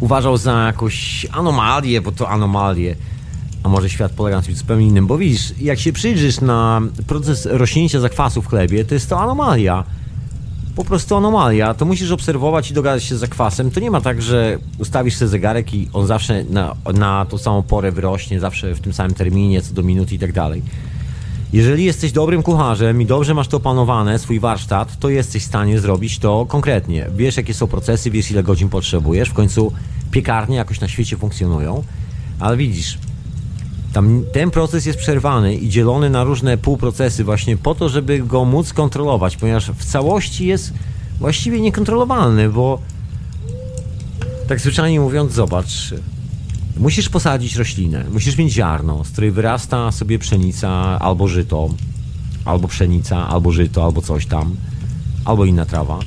uważał 0.00 0.36
za 0.36 0.66
jakąś 0.66 1.26
anomalię, 1.32 2.00
bo 2.00 2.12
to 2.12 2.28
anomalie, 2.28 2.96
a 3.62 3.68
może 3.68 3.90
świat 3.90 4.12
polega 4.12 4.36
na 4.36 4.42
czymś 4.42 4.56
zupełnie 4.56 4.86
innym, 4.86 5.06
bo 5.06 5.18
widzisz, 5.18 5.54
jak 5.60 5.78
się 5.78 5.92
przyjrzysz 5.92 6.40
na 6.40 6.80
proces 7.06 7.48
rośnięcia 7.50 8.00
zakwasu 8.00 8.42
w 8.42 8.46
chlebie, 8.46 8.84
to 8.84 8.94
jest 8.94 9.08
to 9.08 9.20
anomalia. 9.20 9.84
Po 10.76 10.84
prostu 10.84 11.16
anomalia. 11.16 11.74
To 11.74 11.84
musisz 11.84 12.10
obserwować 12.10 12.70
i 12.70 12.74
dogadać 12.74 13.04
się 13.04 13.16
z 13.16 13.18
zakwasem. 13.18 13.70
To 13.70 13.80
nie 13.80 13.90
ma 13.90 14.00
tak, 14.00 14.22
że 14.22 14.58
ustawisz 14.78 15.16
sobie 15.16 15.28
zegarek 15.28 15.74
i 15.74 15.88
on 15.92 16.06
zawsze 16.06 16.44
na, 16.44 16.76
na 16.94 17.26
tą 17.26 17.38
samą 17.38 17.62
porę 17.62 17.92
wyrośnie, 17.92 18.40
zawsze 18.40 18.74
w 18.74 18.80
tym 18.80 18.92
samym 18.92 19.14
terminie, 19.14 19.62
co 19.62 19.74
do 19.74 19.82
minuty 19.82 20.14
i 20.14 20.18
tak 20.18 20.32
dalej. 20.32 20.62
Jeżeli 21.52 21.84
jesteś 21.84 22.12
dobrym 22.12 22.42
kucharzem 22.42 23.02
i 23.02 23.06
dobrze 23.06 23.34
masz 23.34 23.48
to 23.48 23.56
opanowane, 23.56 24.18
swój 24.18 24.40
warsztat, 24.40 24.98
to 24.98 25.08
jesteś 25.08 25.42
w 25.42 25.46
stanie 25.46 25.80
zrobić 25.80 26.18
to 26.18 26.46
konkretnie. 26.46 27.06
Wiesz, 27.16 27.36
jakie 27.36 27.54
są 27.54 27.66
procesy, 27.66 28.10
wiesz, 28.10 28.30
ile 28.30 28.42
godzin 28.42 28.68
potrzebujesz. 28.68 29.28
W 29.28 29.32
końcu 29.32 29.72
piekarnie 30.10 30.56
jakoś 30.56 30.80
na 30.80 30.88
świecie 30.88 31.16
funkcjonują. 31.16 31.84
Ale 32.40 32.56
widzisz, 32.56 32.98
tam 33.92 34.24
ten 34.32 34.50
proces 34.50 34.86
jest 34.86 34.98
przerwany 34.98 35.54
i 35.54 35.68
dzielony 35.68 36.10
na 36.10 36.24
różne 36.24 36.58
półprocesy 36.58 37.24
właśnie 37.24 37.56
po 37.56 37.74
to, 37.74 37.88
żeby 37.88 38.18
go 38.18 38.44
móc 38.44 38.72
kontrolować, 38.72 39.36
ponieważ 39.36 39.70
w 39.70 39.84
całości 39.84 40.46
jest 40.46 40.72
właściwie 41.18 41.60
niekontrolowalny, 41.60 42.48
bo 42.48 42.78
tak 44.48 44.60
zwyczajnie 44.60 45.00
mówiąc, 45.00 45.32
zobacz, 45.32 45.94
Musisz 46.76 47.08
posadzić 47.08 47.56
roślinę, 47.56 48.04
musisz 48.12 48.36
mieć 48.36 48.52
ziarno, 48.52 49.04
z 49.04 49.10
której 49.10 49.30
wyrasta 49.30 49.92
sobie 49.92 50.18
pszenica 50.18 50.68
albo 51.00 51.28
żyto, 51.28 51.68
albo 52.44 52.68
pszenica, 52.68 53.28
albo 53.28 53.52
żyto, 53.52 53.84
albo 53.84 54.02
coś 54.02 54.26
tam, 54.26 54.56
albo 55.24 55.44
inna 55.44 55.66
trawa. 55.66 55.98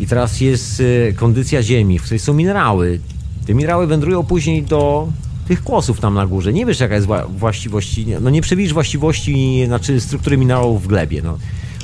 I 0.00 0.06
teraz 0.06 0.40
jest 0.40 0.80
y, 0.80 1.14
kondycja 1.16 1.62
ziemi, 1.62 1.98
w 1.98 2.02
której 2.02 2.18
są 2.18 2.34
minerały. 2.34 3.00
Te 3.46 3.54
minerały 3.54 3.86
wędrują 3.86 4.24
później 4.24 4.62
do 4.62 5.08
tych 5.48 5.62
kłosów 5.62 6.00
tam 6.00 6.14
na 6.14 6.26
górze. 6.26 6.52
Nie 6.52 6.66
wiesz, 6.66 6.80
jaka 6.80 6.94
jest 6.94 7.08
właściwości, 7.28 8.06
no 8.20 8.30
nie 8.30 8.42
przewidzisz 8.42 8.72
właściwości, 8.72 9.62
znaczy 9.66 10.00
struktury 10.00 10.36
minerałów 10.36 10.82
w 10.82 10.86
glebie. 10.86 11.22
No. 11.22 11.38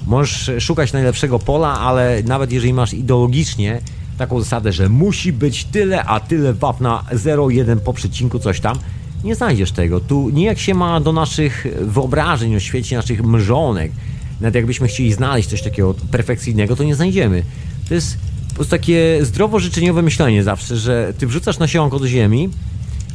Możesz 0.07 0.51
szukać 0.65 0.93
najlepszego 0.93 1.39
pola, 1.39 1.81
ale 1.81 2.23
nawet 2.23 2.53
jeżeli 2.53 2.73
masz 2.73 2.95
ideologicznie 2.95 3.81
taką 4.19 4.41
zasadę, 4.41 4.73
że 4.73 4.89
musi 4.89 5.33
być 5.33 5.65
tyle, 5.65 6.05
a 6.05 6.21
tyle 6.21 6.53
wapna 6.53 7.05
0,1 7.13 7.77
po 7.77 7.93
przecinku, 7.93 8.39
coś 8.39 8.61
tam. 8.61 8.79
Nie 9.25 9.35
znajdziesz 9.35 9.73
tego. 9.73 10.01
Tu 10.01 10.31
nie 10.31 10.45
jak 10.45 10.59
się 10.59 10.75
ma 10.75 11.01
do 11.01 11.13
naszych 11.13 11.67
wyobrażeń 11.81 12.57
o 12.57 12.61
świecie, 12.61 12.97
naszych 12.97 13.23
mrzonek. 13.25 13.93
Nawet 14.41 14.55
jakbyśmy 14.55 14.89
chcieli 14.89 15.13
znaleźć 15.13 15.49
coś 15.49 15.63
takiego 15.63 15.95
perfekcyjnego, 15.95 16.77
to 16.77 16.85
nie 16.85 16.95
znajdziemy. 16.95 17.43
To 17.89 17.95
jest 17.95 18.19
po 18.49 18.55
prostu 18.55 18.71
takie 18.71 19.19
zdrowo 19.23 19.59
życzeniowe 19.59 20.03
myślenie 20.03 20.43
zawsze, 20.43 20.77
że 20.77 21.13
ty 21.19 21.27
wrzucasz 21.27 21.59
nasionko 21.59 21.99
do 21.99 22.09
ziemi 22.09 22.49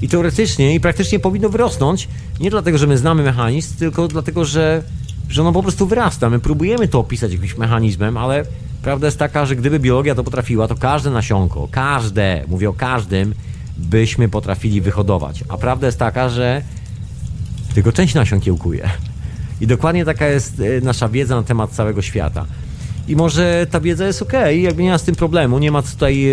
I 0.02 0.08
teoretycznie 0.08 0.76
i 0.76 0.80
praktycznie 0.80 1.20
powinno 1.20 1.50
wyrosnąć, 1.50 2.08
nie 2.40 2.50
dlatego, 2.50 2.78
że 2.78 2.88
my 2.88 2.98
znamy 2.98 3.24
mechanizm, 3.24 3.76
tylko 3.80 4.08
dlatego, 4.08 4.46
że, 4.46 4.84
że 5.30 5.42
ono 5.42 5.52
po 5.52 5.64
prostu 5.64 5.88
wyrasta. 5.88 6.30
My 6.30 6.40
próbujemy 6.40 6.88
to 6.88 7.00
opisać 7.00 7.32
jakimś 7.32 7.58
mechanizmem, 7.58 8.18
ale 8.18 8.46
prawda 8.82 9.08
jest 9.08 9.20
taka, 9.20 9.46
że 9.46 9.56
gdyby 9.56 9.80
biologia 9.80 10.16
to 10.16 10.24
potrafiła, 10.24 10.68
to 10.68 10.76
każde 10.76 11.10
nasionko, 11.10 11.68
każde, 11.72 12.44
mówię 12.48 12.70
o 12.70 12.74
każdym, 12.74 13.34
byśmy 13.78 14.30
potrafili 14.30 14.82
wyhodować. 14.82 15.44
A 15.50 15.58
prawda 15.58 15.88
jest 15.88 16.00
taka, 16.00 16.30
że 16.30 16.62
tylko 17.74 17.92
część 17.92 18.14
nasion 18.14 18.40
kiełkuje. 18.40 18.90
I 19.62 19.68
dokładnie 19.68 20.06
taka 20.06 20.28
jest 20.28 20.60
e, 20.60 20.82
nasza 20.82 21.10
wiedza 21.10 21.36
na 21.36 21.44
temat 21.44 21.72
całego 21.72 22.02
świata. 22.02 22.46
I 23.08 23.16
może 23.16 23.68
ta 23.72 23.80
wiedza 23.80 24.08
jest 24.08 24.22
ok, 24.22 24.34
jakby 24.62 24.84
nie 24.84 24.90
ma 24.90 24.98
z 24.98 25.04
tym 25.04 25.16
problemu, 25.16 25.60
nie 25.60 25.72
ma 25.72 25.82
tutaj 25.82 26.26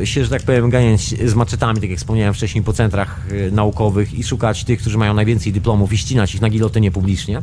e, 0.00 0.06
się, 0.06 0.24
że 0.24 0.30
tak 0.30 0.42
powiem, 0.42 0.70
ganiać 0.70 1.00
z 1.24 1.34
maczetami, 1.34 1.80
tak 1.80 1.90
jak 1.90 1.98
wspomniałem 1.98 2.34
wcześniej, 2.34 2.64
po 2.64 2.72
centrach 2.72 3.20
e, 3.30 3.50
naukowych 3.50 4.14
i 4.14 4.24
szukać 4.24 4.64
tych, 4.64 4.80
którzy 4.80 4.98
mają 4.98 5.14
najwięcej 5.14 5.52
dyplomów 5.52 5.92
i 5.92 5.98
ścinać 5.98 6.34
ich 6.34 6.40
na 6.40 6.50
gilotynie 6.50 6.90
publicznie. 6.90 7.42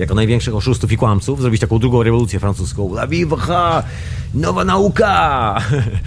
Jako 0.00 0.14
największych 0.14 0.54
oszustów 0.54 0.92
i 0.92 0.96
kłamców, 0.96 1.40
zrobić 1.40 1.60
taką 1.60 1.78
drugą 1.78 2.02
rewolucję 2.02 2.40
francuską. 2.40 2.94
La 2.94 3.06
viva! 3.06 3.82
Nowa 4.34 4.64
nauka! 4.64 5.56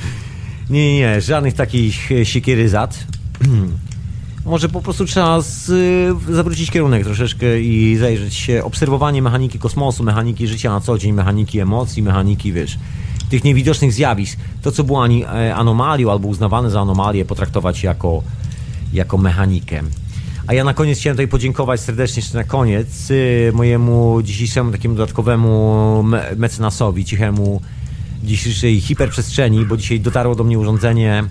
nie, 0.69 0.95
nie, 0.97 1.21
żadnych 1.21 1.53
takich 1.53 2.09
siekieryzat. 2.23 2.99
może 4.45 4.69
po 4.69 4.81
prostu 4.81 5.05
trzeba 5.05 5.41
z, 5.41 5.71
zawrócić 6.29 6.71
kierunek 6.71 7.03
troszeczkę 7.03 7.61
i 7.61 7.97
zajrzeć 7.97 8.33
się, 8.33 8.63
obserwowanie 8.63 9.21
mechaniki 9.21 9.59
kosmosu, 9.59 10.03
mechaniki 10.03 10.47
życia 10.47 10.69
na 10.69 10.81
co 10.81 10.97
dzień, 10.97 11.13
mechaniki 11.13 11.59
emocji, 11.59 12.03
mechaniki, 12.03 12.53
wiesz, 12.53 12.79
tych 13.29 13.43
niewidocznych 13.43 13.93
zjawisk. 13.93 14.39
To, 14.61 14.71
co 14.71 14.83
było 14.83 15.03
ani, 15.03 15.23
e, 15.25 15.55
anomalią 15.55 16.11
albo 16.11 16.27
uznawane 16.27 16.69
za 16.69 16.81
anomalię, 16.81 17.25
potraktować 17.25 17.83
jako, 17.83 18.23
jako 18.93 19.17
mechanikę. 19.17 19.81
A 20.47 20.53
ja 20.53 20.63
na 20.63 20.73
koniec 20.73 20.99
chciałem 20.99 21.15
tutaj 21.15 21.27
podziękować 21.27 21.79
serdecznie 21.79 22.21
jeszcze 22.21 22.37
na 22.37 22.43
koniec 22.43 23.11
y, 23.11 23.51
mojemu 23.53 24.21
dzisiejszemu 24.23 24.71
takiemu 24.71 24.95
dodatkowemu 24.95 26.03
mecenasowi, 26.37 27.05
cichemu 27.05 27.61
dzisiejszej 28.23 28.81
hiperprzestrzeni, 28.81 29.65
bo 29.65 29.77
dzisiaj 29.77 29.99
dotarło 29.99 30.35
do 30.35 30.43
mnie 30.43 30.59
urządzenie 30.59 31.23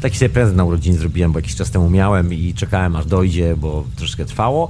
Taki 0.00 0.18
sobie 0.18 0.28
prezent 0.28 0.56
na 0.56 0.64
urodziny 0.64 0.98
zrobiłem, 0.98 1.32
bo 1.32 1.38
jakiś 1.38 1.54
czas 1.54 1.70
temu 1.70 1.90
miałem 1.90 2.32
i 2.32 2.54
czekałem 2.54 2.96
aż 2.96 3.06
dojdzie, 3.06 3.56
bo 3.56 3.84
troszkę 3.96 4.24
trwało. 4.24 4.68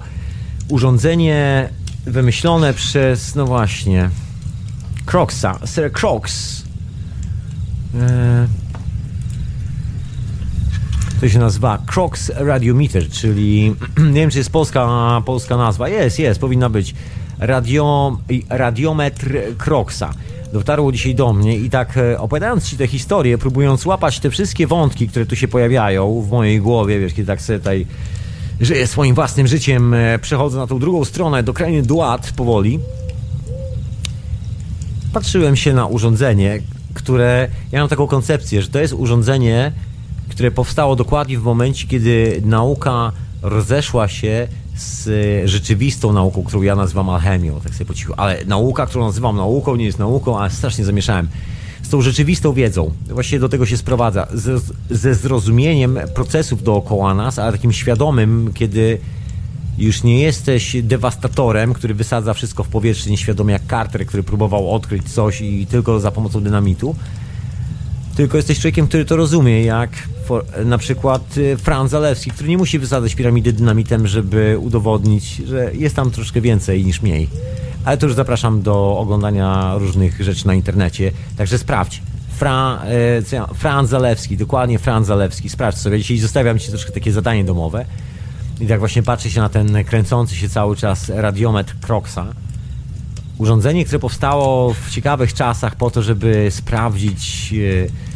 Urządzenie 0.69 1.69
wymyślone 2.05 2.75
przez, 2.75 3.35
no 3.35 3.47
właśnie, 3.47 4.11
Crocsa, 5.07 5.59
Sir 5.67 5.93
Crocs. 5.93 6.63
Eee, 7.95 8.01
to 11.21 11.29
się 11.29 11.39
nazywa 11.39 11.79
Crocs 11.95 12.33
Radiometer, 12.35 13.09
czyli 13.09 13.75
nie 14.15 14.21
wiem, 14.21 14.31
czy 14.31 14.39
jest 14.39 14.51
polska, 14.51 15.23
polska 15.25 15.57
nazwa. 15.57 15.89
Jest, 15.89 16.19
jest, 16.19 16.41
powinna 16.41 16.69
być. 16.69 16.95
Radio, 17.39 18.19
radiometr 18.49 19.39
Crocsa 19.59 20.11
dotarło 20.53 20.93
dzisiaj 20.93 21.15
do 21.15 21.33
mnie 21.33 21.57
i 21.57 21.71
tak 21.71 21.97
e, 21.97 22.19
opowiadając 22.19 22.65
Ci 22.69 22.77
tę 22.77 22.87
historię, 22.87 23.39
próbując 23.39 23.87
łapać 23.87 24.21
te 24.21 24.31
wszystkie 24.31 24.67
wątki, 24.67 25.09
które 25.09 25.27
tu 25.27 25.37
się 25.37 25.49
pojawiają 25.49 26.23
w 26.23 26.31
mojej 26.31 26.61
głowie, 26.61 27.01
wiesz, 27.01 27.13
kiedy 27.13 27.27
tak 27.27 27.43
sobie 27.43 27.59
tutaj 27.59 27.87
żyję 28.61 28.87
swoim 28.87 29.15
własnym 29.15 29.47
życiem, 29.47 29.95
e, 29.95 30.19
przechodzę 30.19 30.59
na 30.59 30.67
tą 30.67 30.79
drugą 30.79 31.05
stronę, 31.05 31.43
do 31.43 31.53
krainy 31.53 31.83
Duat 31.83 32.33
powoli, 32.37 32.81
patrzyłem 35.13 35.57
się 35.57 35.73
na 35.73 35.87
urządzenie, 35.87 36.59
które, 36.95 37.49
ja 37.73 37.81
mam 37.81 37.89
taką 37.89 38.07
koncepcję, 38.07 38.63
że 38.63 38.69
to 38.69 38.79
jest 38.79 38.95
urządzenie, 38.95 39.73
które 40.29 40.51
powstało 40.51 40.97
dokładnie 40.97 41.39
w 41.39 41.43
momencie, 41.43 41.87
kiedy 41.87 42.43
nauka 42.45 43.13
rozeszła 43.43 44.09
się 44.09 44.49
z 44.77 45.09
rzeczywistą 45.51 46.13
nauką, 46.13 46.43
którą 46.43 46.63
ja 46.63 46.77
nazywam 46.77 47.11
alchemią, 47.11 47.61
tak 47.61 47.75
sobie 47.75 47.85
po 47.85 47.95
cichu. 47.95 48.13
Ale 48.17 48.45
nauka, 48.45 48.87
którą 48.87 49.05
nazywam 49.05 49.37
nauką, 49.37 49.77
nie 49.77 49.85
jest 49.85 49.99
nauką, 49.99 50.41
a 50.41 50.51
strasznie 50.51 50.85
zamieszałem. 50.85 51.29
Z 51.83 51.89
tą 51.89 52.03
rzeczywistą 52.03 52.53
wiedzą, 52.53 52.91
właściwie 53.09 53.41
do 53.41 53.49
tego 53.49 53.67
się 53.67 53.77
sprowadza, 53.77 54.27
ze, 54.33 54.59
ze 54.91 55.15
zrozumieniem 55.15 55.99
procesów 56.15 56.63
dookoła 56.63 57.15
nas, 57.15 57.39
ale 57.39 57.53
takim 57.53 57.73
świadomym, 57.73 58.51
kiedy 58.55 58.99
już 59.79 60.03
nie 60.03 60.21
jesteś 60.21 60.77
dewastatorem, 60.83 61.75
który 61.75 61.95
wysadza 61.95 62.35
wszystko 62.35 62.65
w 62.65 62.69
powietrze 62.69 63.11
nieświadomie 63.11 63.53
jak 63.53 63.63
Carter, 63.71 64.07
który 64.07 64.23
próbował 64.23 64.75
odkryć 64.75 65.13
coś 65.13 65.41
i 65.41 65.67
tylko 65.67 66.01
za 66.01 66.11
pomocą 66.11 66.41
dynamitu, 66.41 66.97
tylko 68.17 68.37
jesteś 68.37 68.61
człowiekiem, 68.61 68.89
który 68.89 69.05
to 69.05 69.17
rozumie, 69.17 69.65
jak 69.65 69.91
na 70.65 70.79
przykład 70.79 71.37
y, 71.37 71.57
Franz 71.57 71.91
Zalewski, 71.91 72.31
który 72.31 72.49
nie 72.49 72.59
musi 72.59 72.79
wysadzać 72.79 73.15
piramidy 73.15 73.53
dynamitem, 73.53 74.07
żeby 74.07 74.59
udowodnić, 74.59 75.37
że 75.37 75.71
jest 75.75 75.97
tam 75.97 76.11
troszkę 76.11 76.41
więcej 76.41 76.85
niż 76.85 77.03
mniej. 77.03 77.29
Ale 77.85 77.97
to 77.97 78.07
już 78.07 78.15
zapraszam 78.15 78.63
do 78.63 78.99
oglądania 78.99 79.75
różnych 79.79 80.21
rzeczy 80.21 80.47
na 80.47 80.55
internecie, 80.55 81.13
także 81.37 81.59
sprawdź. 81.59 82.03
Fra, 82.37 82.83
e, 83.33 83.55
Franz 83.55 83.91
Zalewski, 83.91 84.37
dokładnie 84.37 84.79
Franz 84.79 85.07
Zalewski, 85.07 85.49
sprawdź 85.49 85.79
sobie. 85.79 85.99
Dzisiaj 85.99 86.19
zostawiam 86.19 86.59
Ci 86.59 86.69
troszkę 86.69 86.93
takie 86.93 87.13
zadanie 87.13 87.45
domowe. 87.45 87.85
I 88.61 88.67
tak 88.67 88.79
właśnie 88.79 89.03
patrzy 89.03 89.31
się 89.31 89.41
na 89.41 89.49
ten 89.49 89.85
kręcący 89.85 90.35
się 90.35 90.49
cały 90.49 90.77
czas 90.77 91.09
radiometr 91.09 91.75
Croxa. 91.87 92.46
Urządzenie, 93.39 93.85
które 93.85 93.99
powstało 93.99 94.75
w 94.75 94.91
ciekawych 94.91 95.35
czasach 95.35 95.77
po 95.77 95.91
to, 95.91 96.03
żeby 96.03 96.47
sprawdzić... 96.51 97.55
E, 97.85 98.07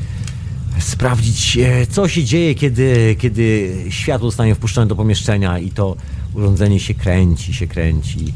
sprawdzić, 0.81 1.59
e, 1.59 1.87
co 1.87 2.09
się 2.09 2.25
dzieje, 2.25 2.55
kiedy, 2.55 3.17
kiedy 3.19 3.75
światło 3.91 4.29
zostanie 4.29 4.55
wpuszczone 4.55 4.87
do 4.87 4.97
pomieszczenia 4.97 5.59
i 5.59 5.71
to 5.71 5.97
urządzenie 6.35 6.81
się 6.81 6.95
kręci, 6.95 7.55
się 7.55 7.67
kręci. 7.67 8.35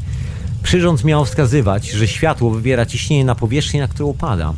Przyrząd 0.63 1.03
miał 1.03 1.25
wskazywać, 1.25 1.89
że 1.89 2.07
światło 2.07 2.51
wywiera 2.51 2.85
ciśnienie 2.85 3.25
na 3.25 3.35
powierzchnię, 3.35 3.79
na 3.81 3.87
którą 3.87 4.13
pada. 4.13 4.53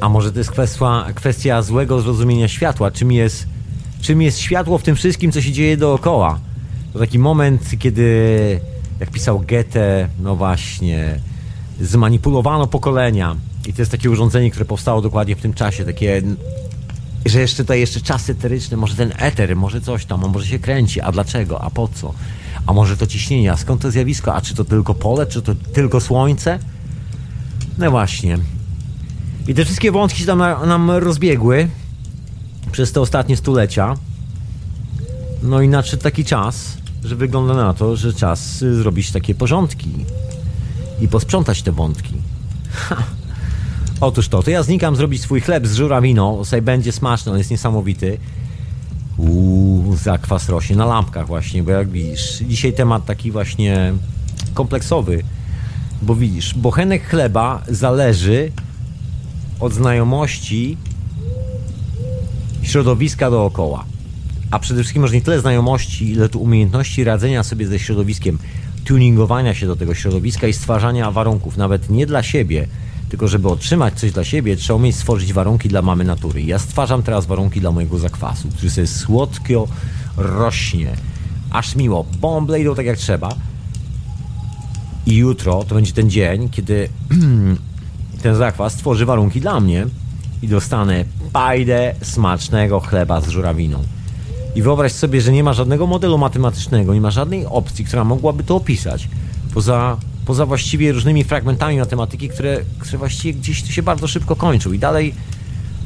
A 0.00 0.08
może 0.08 0.32
to 0.32 0.38
jest 0.38 0.50
kwestia, 0.50 1.06
kwestia 1.14 1.62
złego 1.62 2.00
zrozumienia 2.00 2.48
światła? 2.48 2.90
Czym 2.90 3.12
jest, 3.12 3.46
czym 4.00 4.22
jest 4.22 4.38
światło 4.38 4.78
w 4.78 4.82
tym 4.82 4.96
wszystkim, 4.96 5.32
co 5.32 5.42
się 5.42 5.52
dzieje 5.52 5.76
dookoła? 5.76 6.38
To 6.92 6.98
taki 6.98 7.18
moment, 7.18 7.70
kiedy, 7.78 8.60
jak 9.00 9.10
pisał 9.10 9.40
Goethe, 9.40 10.08
no 10.20 10.36
właśnie, 10.36 11.20
zmanipulowano 11.80 12.66
pokolenia 12.66 13.36
i 13.66 13.72
to 13.72 13.82
jest 13.82 13.92
takie 13.92 14.10
urządzenie, 14.10 14.50
które 14.50 14.64
powstało 14.64 15.00
dokładnie 15.02 15.36
w 15.36 15.40
tym 15.40 15.54
czasie, 15.54 15.84
takie 15.84 16.22
że 17.26 17.40
jeszcze 17.40 17.62
tutaj 17.62 17.80
jeszcze 17.80 18.00
czas 18.00 18.30
eteryczny, 18.30 18.76
może 18.76 18.94
ten 18.94 19.12
eter, 19.18 19.56
może 19.56 19.80
coś 19.80 20.04
tam, 20.04 20.24
a 20.24 20.28
może 20.28 20.46
się 20.46 20.58
kręci, 20.58 21.00
a 21.00 21.12
dlaczego, 21.12 21.60
a 21.60 21.70
po 21.70 21.88
co? 21.88 22.14
A 22.66 22.72
może 22.72 22.96
to 22.96 23.06
ciśnienie, 23.06 23.52
a 23.52 23.56
skąd 23.56 23.82
to 23.82 23.90
zjawisko? 23.90 24.34
A 24.34 24.40
czy 24.40 24.54
to 24.54 24.64
tylko 24.64 24.94
pole, 24.94 25.26
czy 25.26 25.42
to 25.42 25.54
tylko 25.54 26.00
słońce? 26.00 26.58
No 27.78 27.90
właśnie. 27.90 28.38
I 29.48 29.54
te 29.54 29.64
wszystkie 29.64 29.92
wątki 29.92 30.20
się 30.20 30.26
tam 30.26 30.38
nam 30.66 30.90
rozbiegły 30.90 31.68
przez 32.72 32.92
te 32.92 33.00
ostatnie 33.00 33.36
stulecia. 33.36 33.94
No 35.42 35.60
i 35.60 35.68
nadszedł 35.68 36.02
taki 36.02 36.24
czas, 36.24 36.76
że 37.04 37.16
wygląda 37.16 37.54
na 37.54 37.74
to, 37.74 37.96
że 37.96 38.14
czas 38.14 38.58
zrobić 38.58 39.12
takie 39.12 39.34
porządki 39.34 39.90
i 41.00 41.08
posprzątać 41.08 41.62
te 41.62 41.72
wątki. 41.72 42.14
Ha. 42.70 42.96
Otóż 44.00 44.28
to, 44.28 44.42
to 44.42 44.50
ja 44.50 44.62
znikam 44.62 44.96
zrobić 44.96 45.22
swój 45.22 45.40
chleb 45.40 45.66
z 45.66 45.74
żurawiną, 45.74 46.44
sobie 46.44 46.62
będzie 46.62 46.92
smaczny, 46.92 47.32
on 47.32 47.38
jest 47.38 47.50
niesamowity. 47.50 48.18
Uuu, 49.16 49.96
zakwas 49.96 50.48
rośnie 50.48 50.76
na 50.76 50.86
lampkach 50.86 51.26
właśnie, 51.26 51.62
bo 51.62 51.70
jak 51.70 51.88
widzisz, 51.88 52.38
dzisiaj 52.38 52.72
temat 52.72 53.04
taki 53.04 53.30
właśnie 53.30 53.92
kompleksowy, 54.54 55.22
bo 56.02 56.14
widzisz, 56.14 56.54
bochenek 56.54 57.08
chleba 57.08 57.62
zależy 57.68 58.52
od 59.60 59.72
znajomości 59.72 60.76
środowiska 62.62 63.30
dookoła. 63.30 63.84
A 64.54 64.58
przede 64.58 64.80
wszystkim 64.80 65.02
może 65.02 65.14
nie 65.14 65.20
tyle 65.20 65.40
znajomości, 65.40 66.10
ile 66.10 66.28
tu 66.28 66.42
umiejętności 66.42 67.04
radzenia 67.04 67.42
sobie 67.42 67.66
ze 67.66 67.78
środowiskiem, 67.78 68.38
tuningowania 68.84 69.54
się 69.54 69.66
do 69.66 69.76
tego 69.76 69.94
środowiska 69.94 70.46
i 70.46 70.52
stwarzania 70.52 71.10
warunków, 71.10 71.56
nawet 71.56 71.90
nie 71.90 72.06
dla 72.06 72.22
siebie, 72.22 72.68
tylko 73.08 73.28
żeby 73.28 73.48
otrzymać 73.48 73.94
coś 73.94 74.12
dla 74.12 74.24
siebie, 74.24 74.56
trzeba 74.56 74.76
umieć 74.76 74.96
stworzyć 74.96 75.32
warunki 75.32 75.68
dla 75.68 75.82
mamy 75.82 76.04
natury. 76.04 76.42
Ja 76.42 76.58
stwarzam 76.58 77.02
teraz 77.02 77.26
warunki 77.26 77.60
dla 77.60 77.70
mojego 77.70 77.98
zakwasu, 77.98 78.48
który 78.48 78.70
sobie 78.70 78.86
słodko 78.86 79.68
rośnie. 80.16 80.96
Aż 81.50 81.76
miło. 81.76 82.04
Bąble 82.20 82.60
idą 82.60 82.74
tak 82.74 82.86
jak 82.86 82.98
trzeba. 82.98 83.28
I 85.06 85.16
jutro 85.16 85.64
to 85.64 85.74
będzie 85.74 85.92
ten 85.92 86.10
dzień, 86.10 86.48
kiedy 86.48 86.88
ten 88.22 88.34
zakwas 88.34 88.72
stworzy 88.72 89.06
warunki 89.06 89.40
dla 89.40 89.60
mnie 89.60 89.86
i 90.42 90.48
dostanę 90.48 91.04
pajdę 91.32 91.94
smacznego 92.02 92.80
chleba 92.80 93.20
z 93.20 93.28
żurawiną. 93.28 93.82
I 94.54 94.62
wyobraź 94.62 94.92
sobie, 94.92 95.20
że 95.20 95.32
nie 95.32 95.44
ma 95.44 95.52
żadnego 95.52 95.86
modelu 95.86 96.18
matematycznego, 96.18 96.94
nie 96.94 97.00
ma 97.00 97.10
żadnej 97.10 97.46
opcji, 97.46 97.84
która 97.84 98.04
mogłaby 98.04 98.44
to 98.44 98.56
opisać. 98.56 99.08
Poza 99.54 99.96
poza 100.26 100.46
właściwie 100.46 100.92
różnymi 100.92 101.24
fragmentami 101.24 101.78
matematyki, 101.78 102.28
które, 102.28 102.60
które 102.78 102.98
właściwie 102.98 103.38
gdzieś 103.38 103.62
tu 103.62 103.72
się 103.72 103.82
bardzo 103.82 104.08
szybko 104.08 104.36
kończą 104.36 104.72
i 104.72 104.78
dalej 104.78 105.14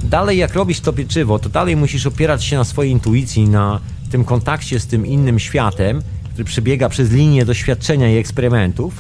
dalej 0.05 0.39
jak 0.39 0.55
robisz 0.55 0.81
to 0.81 0.93
pieczywo, 0.93 1.39
to 1.39 1.49
dalej 1.49 1.77
musisz 1.77 2.07
opierać 2.07 2.45
się 2.45 2.57
na 2.57 2.65
swojej 2.65 2.93
intuicji, 2.93 3.49
na 3.49 3.81
tym 4.11 4.25
kontakcie 4.25 4.81
z 4.81 4.87
tym 4.87 5.07
innym 5.07 5.39
światem, 5.39 6.03
który 6.31 6.45
przebiega 6.45 6.89
przez 6.89 7.11
linię 7.11 7.45
doświadczenia 7.45 8.11
i 8.11 8.17
eksperymentów, 8.17 8.95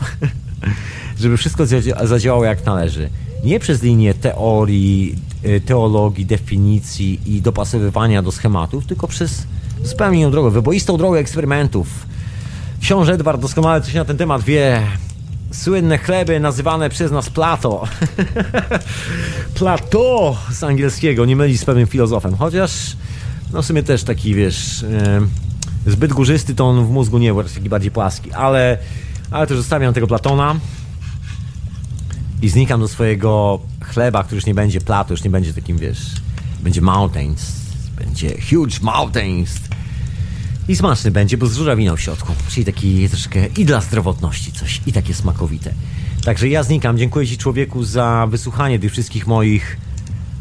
żeby 1.20 1.36
wszystko 1.36 1.66
zadziałało 2.04 2.44
jak 2.44 2.66
należy. 2.66 3.10
Nie 3.44 3.60
przez 3.60 3.82
linię 3.82 4.14
teorii, 4.14 5.16
teologii, 5.66 6.27
definicji 6.27 7.20
i 7.27 7.43
dopasowywania 7.43 8.23
do 8.23 8.32
schematów, 8.32 8.86
tylko 8.86 9.09
przez 9.09 9.47
zupełnie 9.85 10.20
inną 10.20 10.31
drogę, 10.31 10.51
wyboistą 10.51 10.97
drogę 10.97 11.19
eksperymentów. 11.19 12.06
Książę 12.81 13.12
Edward 13.12 13.40
doskonale 13.40 13.81
coś 13.81 13.94
na 13.94 14.05
ten 14.05 14.16
temat 14.16 14.43
wie. 14.43 14.82
Słynne 15.51 15.98
chleby 15.98 16.40
nazywane 16.40 16.90
przez 16.90 17.12
nas 17.12 17.31
Plato. 17.31 17.85
Plato 19.55 20.36
z 20.52 20.65
angielskiego, 20.65 21.24
nie 21.24 21.36
myli 21.36 21.59
z 21.59 21.65
pewnym 21.65 21.86
filozofem. 21.86 22.36
Chociaż, 22.36 22.97
no 23.52 23.62
w 23.62 23.66
sumie 23.66 23.82
też 23.82 24.02
taki, 24.02 24.35
wiesz, 24.35 24.85
yy, 25.86 25.93
zbyt 25.93 26.12
górzysty 26.12 26.55
to 26.55 26.69
on 26.69 26.86
w 26.86 26.90
mózgu 26.90 27.19
nie 27.19 27.35
był, 27.35 27.44
taki 27.44 27.69
bardziej 27.69 27.90
płaski. 27.90 28.32
Ale, 28.32 28.78
ale 29.31 29.47
też 29.47 29.56
zostawiam 29.56 29.94
tego 29.94 30.06
Platona 30.06 30.56
i 32.43 32.48
znikam 32.48 32.81
do 32.81 32.89
swojego 32.89 33.60
chleba, 33.89 34.24
który 34.24 34.36
już 34.36 34.47
nie 34.47 34.55
będzie 34.55 34.81
Plato, 34.81 35.12
już 35.12 35.24
nie 35.24 35.31
będzie 35.31 35.55
takim, 35.55 35.78
wiesz, 35.78 36.15
będzie 36.60 36.81
mountains, 36.81 37.52
będzie 37.97 38.28
huge 38.51 38.81
mountains. 38.82 39.60
I 40.69 40.77
smaczny 40.77 41.10
będzie, 41.10 41.39
bo 41.39 41.47
z 41.47 41.56
żurawiną 41.56 41.97
w 41.97 42.01
środku. 42.01 42.32
Czyli 42.48 42.66
taki 42.66 43.09
troszkę 43.09 43.47
i 43.47 43.65
dla 43.65 43.81
zdrowotności 43.81 44.52
coś, 44.52 44.81
i 44.86 44.93
takie 44.93 45.15
smakowite. 45.15 45.73
Także 46.24 46.48
ja 46.48 46.62
znikam. 46.62 46.98
Dziękuję 46.98 47.27
Ci 47.27 47.39
człowieku 47.39 47.85
za 47.85 48.27
wysłuchanie 48.31 48.78
tych 48.78 48.93
wszystkich 48.93 49.27
moich 49.27 49.77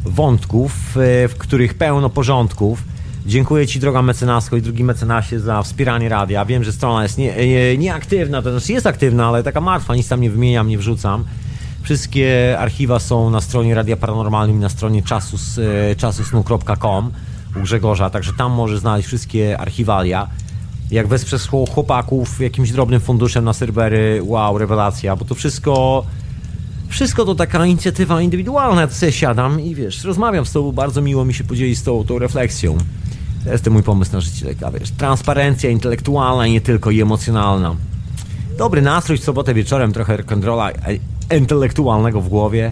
wątków, 0.06 0.98
e, 0.98 1.28
w 1.28 1.36
których 1.38 1.74
pełno 1.74 2.10
porządków. 2.10 2.84
Dziękuję 3.26 3.68
Ci, 3.68 3.80
droga 3.80 4.02
mecenasko 4.02 4.58
i 4.58 4.62
drugi 4.62 4.84
mecenasie, 4.84 5.40
za 5.40 5.64
wspieranie 5.64 6.10
radia. 6.10 6.46
Wiem, 6.46 6.64
że 6.64 6.74
strona 6.74 7.04
jest 7.04 7.18
nie, 7.18 7.48
nie, 7.48 7.78
nieaktywna, 7.78 8.42
to 8.42 8.52
znaczy 8.52 8.74
jest 8.74 8.88
aktywna, 8.88 9.28
ale 9.28 9.44
taka 9.44 9.62
martwa, 9.62 9.96
nic 9.96 10.08
tam 10.08 10.22
nie 10.22 10.30
wymieniam, 10.30 10.68
nie 10.68 10.78
wrzucam. 10.78 11.26
Wszystkie 11.88 12.60
archiwa 12.60 13.00
są 13.00 13.30
na 13.30 13.42
stronie 13.42 13.76
Radia 13.76 13.98
Paranormalnym 13.98 14.58
i 14.58 14.60
na 14.60 14.70
stronie 14.70 15.04
czasus, 15.04 15.60
e, 15.92 15.96
czasusnu.com 15.96 17.12
u 17.56 17.60
Grzegorza, 17.60 18.10
także 18.10 18.34
tam 18.38 18.52
może 18.52 18.80
znaleźć 18.80 19.08
wszystkie 19.08 19.58
archiwalia. 19.58 20.28
Jak 20.92 21.08
wesprzesz 21.08 21.48
chłopaków 21.74 22.40
jakimś 22.40 22.72
drobnym 22.72 23.00
funduszem 23.00 23.44
na 23.44 23.54
serwery, 23.54 24.22
wow, 24.24 24.58
rewelacja, 24.58 25.16
bo 25.16 25.26
to 25.26 25.36
wszystko 25.36 26.04
wszystko 26.88 27.26
to 27.26 27.36
taka 27.36 27.66
inicjatywa 27.66 28.22
indywidualna. 28.22 28.82
Ja 28.82 28.90
sobie 28.90 29.12
siadam 29.12 29.62
i 29.62 29.76
wiesz, 29.76 30.04
rozmawiam 30.04 30.46
z 30.46 30.52
tobą, 30.52 30.72
bardzo 30.72 31.02
miło 31.02 31.26
mi 31.26 31.34
się 31.34 31.44
podzielić 31.44 31.78
z 31.78 31.84
tą, 31.84 32.04
tą 32.04 32.20
refleksją. 32.20 32.78
To 33.44 33.52
jest 33.52 33.64
ten 33.64 33.74
mój 33.74 33.84
pomysł 33.84 34.12
na 34.14 34.22
życie, 34.22 34.56
taka, 34.56 34.72
wiesz, 34.72 34.92
transparencja 34.92 35.70
intelektualna 35.70 36.48
i 36.48 36.52
nie 36.52 36.62
tylko, 36.62 36.92
i 36.92 37.02
emocjonalna. 37.02 37.76
Dobry 38.58 38.82
nastrój 38.82 39.18
w 39.18 39.24
sobotę 39.24 39.54
wieczorem, 39.54 39.94
trochę 39.94 40.18
rock'n'rolla 40.18 40.72
intelektualnego 41.36 42.22
w 42.22 42.30
głowie 42.30 42.72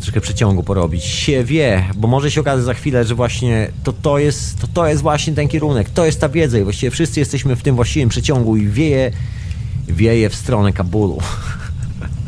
troszkę 0.00 0.20
przeciągu 0.20 0.62
porobić. 0.62 1.04
Się 1.04 1.44
wie, 1.44 1.84
bo 1.96 2.08
może 2.08 2.30
się 2.30 2.40
okazać 2.40 2.64
za 2.64 2.74
chwilę, 2.74 3.04
że 3.04 3.14
właśnie 3.14 3.70
to, 3.84 3.92
to, 3.92 4.18
jest, 4.18 4.60
to, 4.60 4.66
to 4.66 4.86
jest 4.86 5.02
właśnie 5.02 5.32
ten 5.32 5.48
kierunek, 5.48 5.90
to 5.90 6.06
jest 6.06 6.20
ta 6.20 6.28
wiedza 6.28 6.58
i 6.58 6.62
właściwie 6.62 6.90
wszyscy 6.90 7.20
jesteśmy 7.20 7.56
w 7.56 7.62
tym 7.62 7.76
właściwym 7.76 8.08
przeciągu 8.08 8.56
i 8.56 8.66
wieje, 8.66 9.12
wieje 9.88 10.30
w 10.30 10.34
stronę 10.34 10.72
Kabulu. 10.72 11.18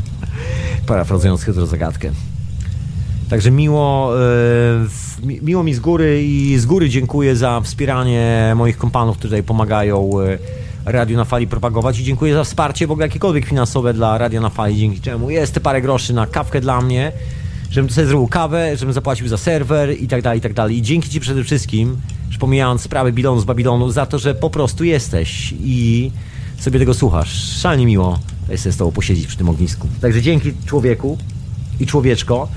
Parafrazując 0.86 1.42
hydrozagadkę. 1.42 2.10
Także 3.30 3.50
miło, 3.50 4.12
yy, 5.22 5.40
miło 5.42 5.62
mi 5.62 5.74
z 5.74 5.80
góry 5.80 6.24
i 6.24 6.58
z 6.58 6.66
góry 6.66 6.88
dziękuję 6.88 7.36
za 7.36 7.60
wspieranie 7.60 8.52
moich 8.56 8.78
kompanów, 8.78 9.18
którzy 9.18 9.30
tutaj 9.30 9.42
pomagają 9.42 10.10
yy, 10.20 10.38
Radio 10.84 11.16
na 11.16 11.24
Fali 11.24 11.46
propagować 11.46 12.00
i 12.00 12.04
dziękuję 12.04 12.34
za 12.34 12.44
wsparcie 12.44 12.86
w 12.86 12.90
ogóle 12.90 13.06
jakiekolwiek 13.06 13.44
finansowe 13.44 13.94
dla 13.94 14.18
Radio 14.18 14.40
na 14.40 14.50
Fali, 14.50 14.76
dzięki 14.76 15.00
czemu 15.00 15.30
jest 15.30 15.60
parę 15.60 15.82
groszy 15.82 16.12
na 16.12 16.26
kawkę 16.26 16.60
dla 16.60 16.80
mnie 16.80 17.12
żebym 17.72 17.90
sobie 17.90 18.06
zrobił 18.06 18.28
kawę, 18.28 18.76
żebym 18.76 18.92
zapłacił 18.92 19.28
za 19.28 19.38
serwer 19.38 20.02
i 20.02 20.08
tak 20.08 20.22
dalej, 20.22 20.38
i 20.38 20.42
tak 20.42 20.52
dalej. 20.52 20.76
I 20.76 20.82
dzięki 20.82 21.08
Ci 21.08 21.20
przede 21.20 21.44
wszystkim, 21.44 21.96
już 22.28 22.38
pomijając 22.38 22.80
sprawy 22.82 23.12
Bilonu 23.12 23.40
z 23.40 23.44
Babilonu, 23.44 23.90
za 23.90 24.06
to, 24.06 24.18
że 24.18 24.34
po 24.34 24.50
prostu 24.50 24.84
jesteś 24.84 25.54
i 25.64 26.10
sobie 26.58 26.78
tego 26.78 26.94
słuchasz. 26.94 27.58
Szalnie 27.60 27.86
miło 27.86 28.18
jest 28.48 28.68
z 28.68 28.76
Tobą 28.76 28.92
posiedzieć 28.92 29.26
przy 29.26 29.36
tym 29.36 29.48
ognisku. 29.48 29.88
Także 30.00 30.22
dzięki 30.22 30.52
człowieku 30.66 31.18
i 31.80 31.86
człowieczko. 31.86 32.48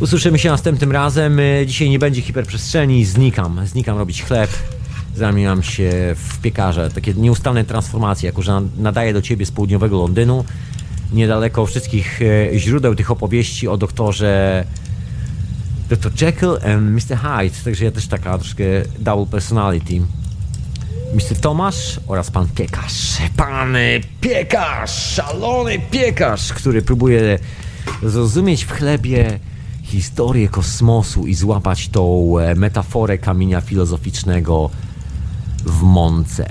Usłyszymy 0.00 0.38
się 0.38 0.48
następnym 0.48 0.92
razem. 0.92 1.40
Dzisiaj 1.66 1.90
nie 1.90 1.98
będzie 1.98 2.22
hiperprzestrzeni, 2.22 3.04
znikam. 3.04 3.60
Znikam 3.66 3.98
robić 3.98 4.22
chleb. 4.22 4.50
Zamieniam 5.16 5.62
się 5.62 5.90
w 6.16 6.38
piekarze. 6.38 6.90
Takie 6.90 7.14
nieustanne 7.14 7.64
transformacje, 7.64 8.26
jako 8.26 8.42
że 8.42 8.62
nadaję 8.78 9.12
do 9.12 9.22
Ciebie 9.22 9.46
z 9.46 9.50
południowego 9.50 9.98
Londynu 9.98 10.44
niedaleko 11.12 11.66
wszystkich 11.66 12.20
e, 12.22 12.58
źródeł 12.58 12.94
tych 12.94 13.10
opowieści 13.10 13.68
o 13.68 13.76
doktorze 13.76 14.64
Dr. 15.88 16.12
Jekyll 16.22 16.58
and 16.74 16.90
Mr. 16.90 17.18
Hyde, 17.18 17.56
także 17.64 17.84
ja 17.84 17.90
też 17.90 18.06
taka 18.06 18.38
troszkę 18.38 18.64
double 18.98 19.26
personality. 19.26 20.00
Mr. 21.14 21.40
Tomasz 21.40 22.00
oraz 22.06 22.30
pan 22.30 22.48
piekarz. 22.48 23.18
Pan 23.36 23.76
piekarz, 24.20 25.14
szalony 25.14 25.78
piekarz, 25.90 26.52
który 26.52 26.82
próbuje 26.82 27.38
zrozumieć 28.02 28.64
w 28.64 28.72
chlebie 28.72 29.38
historię 29.82 30.48
kosmosu 30.48 31.26
i 31.26 31.34
złapać 31.34 31.88
tą 31.88 32.34
e, 32.38 32.54
metaforę 32.54 33.18
kamienia 33.18 33.60
filozoficznego 33.60 34.70
w 35.66 35.82
mące. 35.82 36.50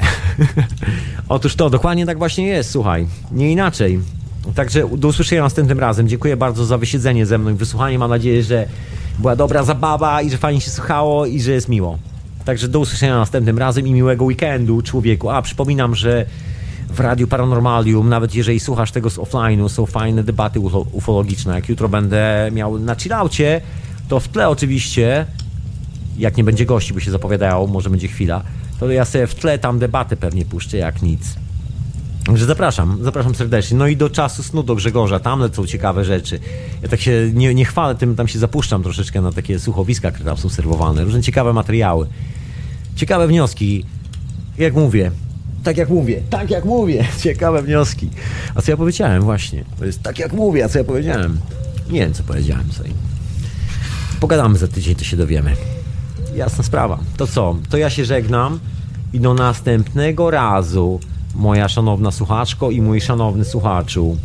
Otóż 1.29 1.55
to, 1.55 1.69
dokładnie 1.69 2.05
tak 2.05 2.17
właśnie 2.17 2.47
jest, 2.47 2.71
słuchaj. 2.71 3.07
Nie 3.31 3.51
inaczej. 3.51 3.99
Także 4.55 4.89
do 4.97 5.07
usłyszenia 5.07 5.41
następnym 5.41 5.79
razem. 5.79 6.07
Dziękuję 6.07 6.37
bardzo 6.37 6.65
za 6.65 6.77
wysiedzenie 6.77 7.25
ze 7.25 7.37
mną 7.37 7.49
i 7.49 7.53
wysłuchanie. 7.53 7.99
Mam 7.99 8.09
nadzieję, 8.09 8.43
że 8.43 8.67
była 9.19 9.35
dobra 9.35 9.63
zabawa 9.63 10.21
i 10.21 10.29
że 10.29 10.37
fajnie 10.37 10.61
się 10.61 10.71
słuchało 10.71 11.25
i 11.25 11.41
że 11.41 11.51
jest 11.51 11.69
miło. 11.69 11.97
Także 12.45 12.67
do 12.67 12.79
usłyszenia 12.79 13.17
następnym 13.17 13.57
razem 13.57 13.87
i 13.87 13.91
miłego 13.91 14.25
weekendu, 14.25 14.81
człowieku. 14.81 15.29
A 15.29 15.41
przypominam, 15.41 15.95
że 15.95 16.25
w 16.89 16.99
Radiu 16.99 17.27
Paranormalium, 17.27 18.09
nawet 18.09 18.35
jeżeli 18.35 18.59
słuchasz 18.59 18.91
tego 18.91 19.09
z 19.09 19.17
offline'u, 19.17 19.69
są 19.69 19.85
fajne 19.85 20.23
debaty 20.23 20.59
ufologiczne. 20.91 21.55
Jak 21.55 21.69
jutro 21.69 21.89
będę 21.89 22.49
miał 22.51 22.79
na 22.79 22.95
chillaucie, 22.95 23.61
to 24.07 24.19
w 24.19 24.27
tle 24.27 24.49
oczywiście, 24.49 25.25
jak 26.17 26.37
nie 26.37 26.43
będzie 26.43 26.65
gości, 26.65 26.93
bo 26.93 26.99
się 26.99 27.11
zapowiadało, 27.11 27.67
może 27.67 27.89
będzie 27.89 28.07
chwila, 28.07 28.43
to 28.79 28.91
ja 28.91 29.05
sobie 29.05 29.27
w 29.27 29.35
tle 29.35 29.59
tam 29.59 29.79
debatę 29.79 30.17
pewnie 30.17 30.45
puszczę 30.45 30.77
jak 30.77 31.01
nic. 31.01 31.35
Także 32.25 32.45
zapraszam, 32.45 32.97
zapraszam 33.01 33.35
serdecznie. 33.35 33.77
No 33.77 33.87
i 33.87 33.97
do 33.97 34.09
czasu 34.09 34.43
snu 34.43 34.63
do 34.63 34.75
Grzegorza, 34.75 35.19
tam 35.19 35.39
lecą 35.39 35.65
ciekawe 35.67 36.05
rzeczy. 36.05 36.39
Ja 36.81 36.89
tak 36.89 37.01
się 37.01 37.31
nie, 37.33 37.53
nie 37.53 37.65
chwalę 37.65 37.95
tym, 37.95 38.15
tam 38.15 38.27
się 38.27 38.39
zapuszczam 38.39 38.83
troszeczkę 38.83 39.21
na 39.21 39.31
takie 39.31 39.59
słuchowiska, 39.59 40.11
które 40.11 40.25
tam 40.25 40.37
są 40.37 40.49
serwowane. 40.49 41.03
Różne 41.03 41.21
ciekawe 41.21 41.53
materiały. 41.53 42.07
Ciekawe 42.95 43.27
wnioski. 43.27 43.85
Jak 44.57 44.73
mówię, 44.73 45.11
tak 45.63 45.77
jak 45.77 45.89
mówię, 45.89 46.21
tak 46.29 46.49
jak 46.49 46.65
mówię. 46.65 47.05
Ciekawe 47.23 47.61
wnioski. 47.61 48.09
A 48.55 48.61
co 48.61 48.71
ja 48.71 48.77
powiedziałem 48.77 49.21
właśnie? 49.21 49.63
To 49.79 49.85
jest 49.85 50.03
tak 50.03 50.19
jak 50.19 50.33
mówię, 50.33 50.65
a 50.65 50.69
co 50.69 50.77
ja 50.77 50.83
powiedziałem? 50.83 51.39
Nie 51.89 51.99
wiem, 51.99 52.13
co 52.13 52.23
powiedziałem 52.23 52.71
sobie. 52.71 52.89
Pogadamy 54.19 54.57
za 54.57 54.67
tydzień, 54.67 54.95
to 54.95 55.03
się 55.03 55.17
dowiemy. 55.17 55.55
Jasna 56.35 56.63
sprawa. 56.63 56.99
To 57.17 57.27
co? 57.27 57.55
To 57.69 57.77
ja 57.77 57.89
się 57.89 58.05
żegnam 58.05 58.59
i 59.13 59.19
do 59.19 59.33
następnego 59.33 60.31
razu 60.31 60.99
moja 61.35 61.69
szanowna 61.69 62.11
słuchaczko 62.11 62.71
i 62.71 62.81
mój 62.81 63.01
szanowny 63.01 63.45
słuchaczu. 63.45 64.17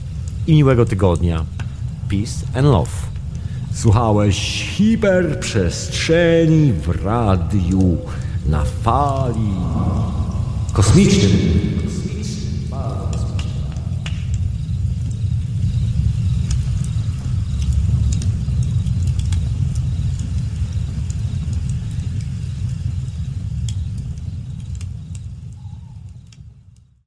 I 0.46 0.54
miłego 0.54 0.86
tygodnia. 0.86 1.44
Peace 2.08 2.58
and 2.58 2.66
love. 2.66 2.90
Słuchałeś 3.72 4.68
hiperprzestrzeni 4.76 6.72
w 6.72 7.04
radiu 7.04 7.96
na 8.46 8.64
fali 8.64 9.54
kosmicznym. 10.72 11.30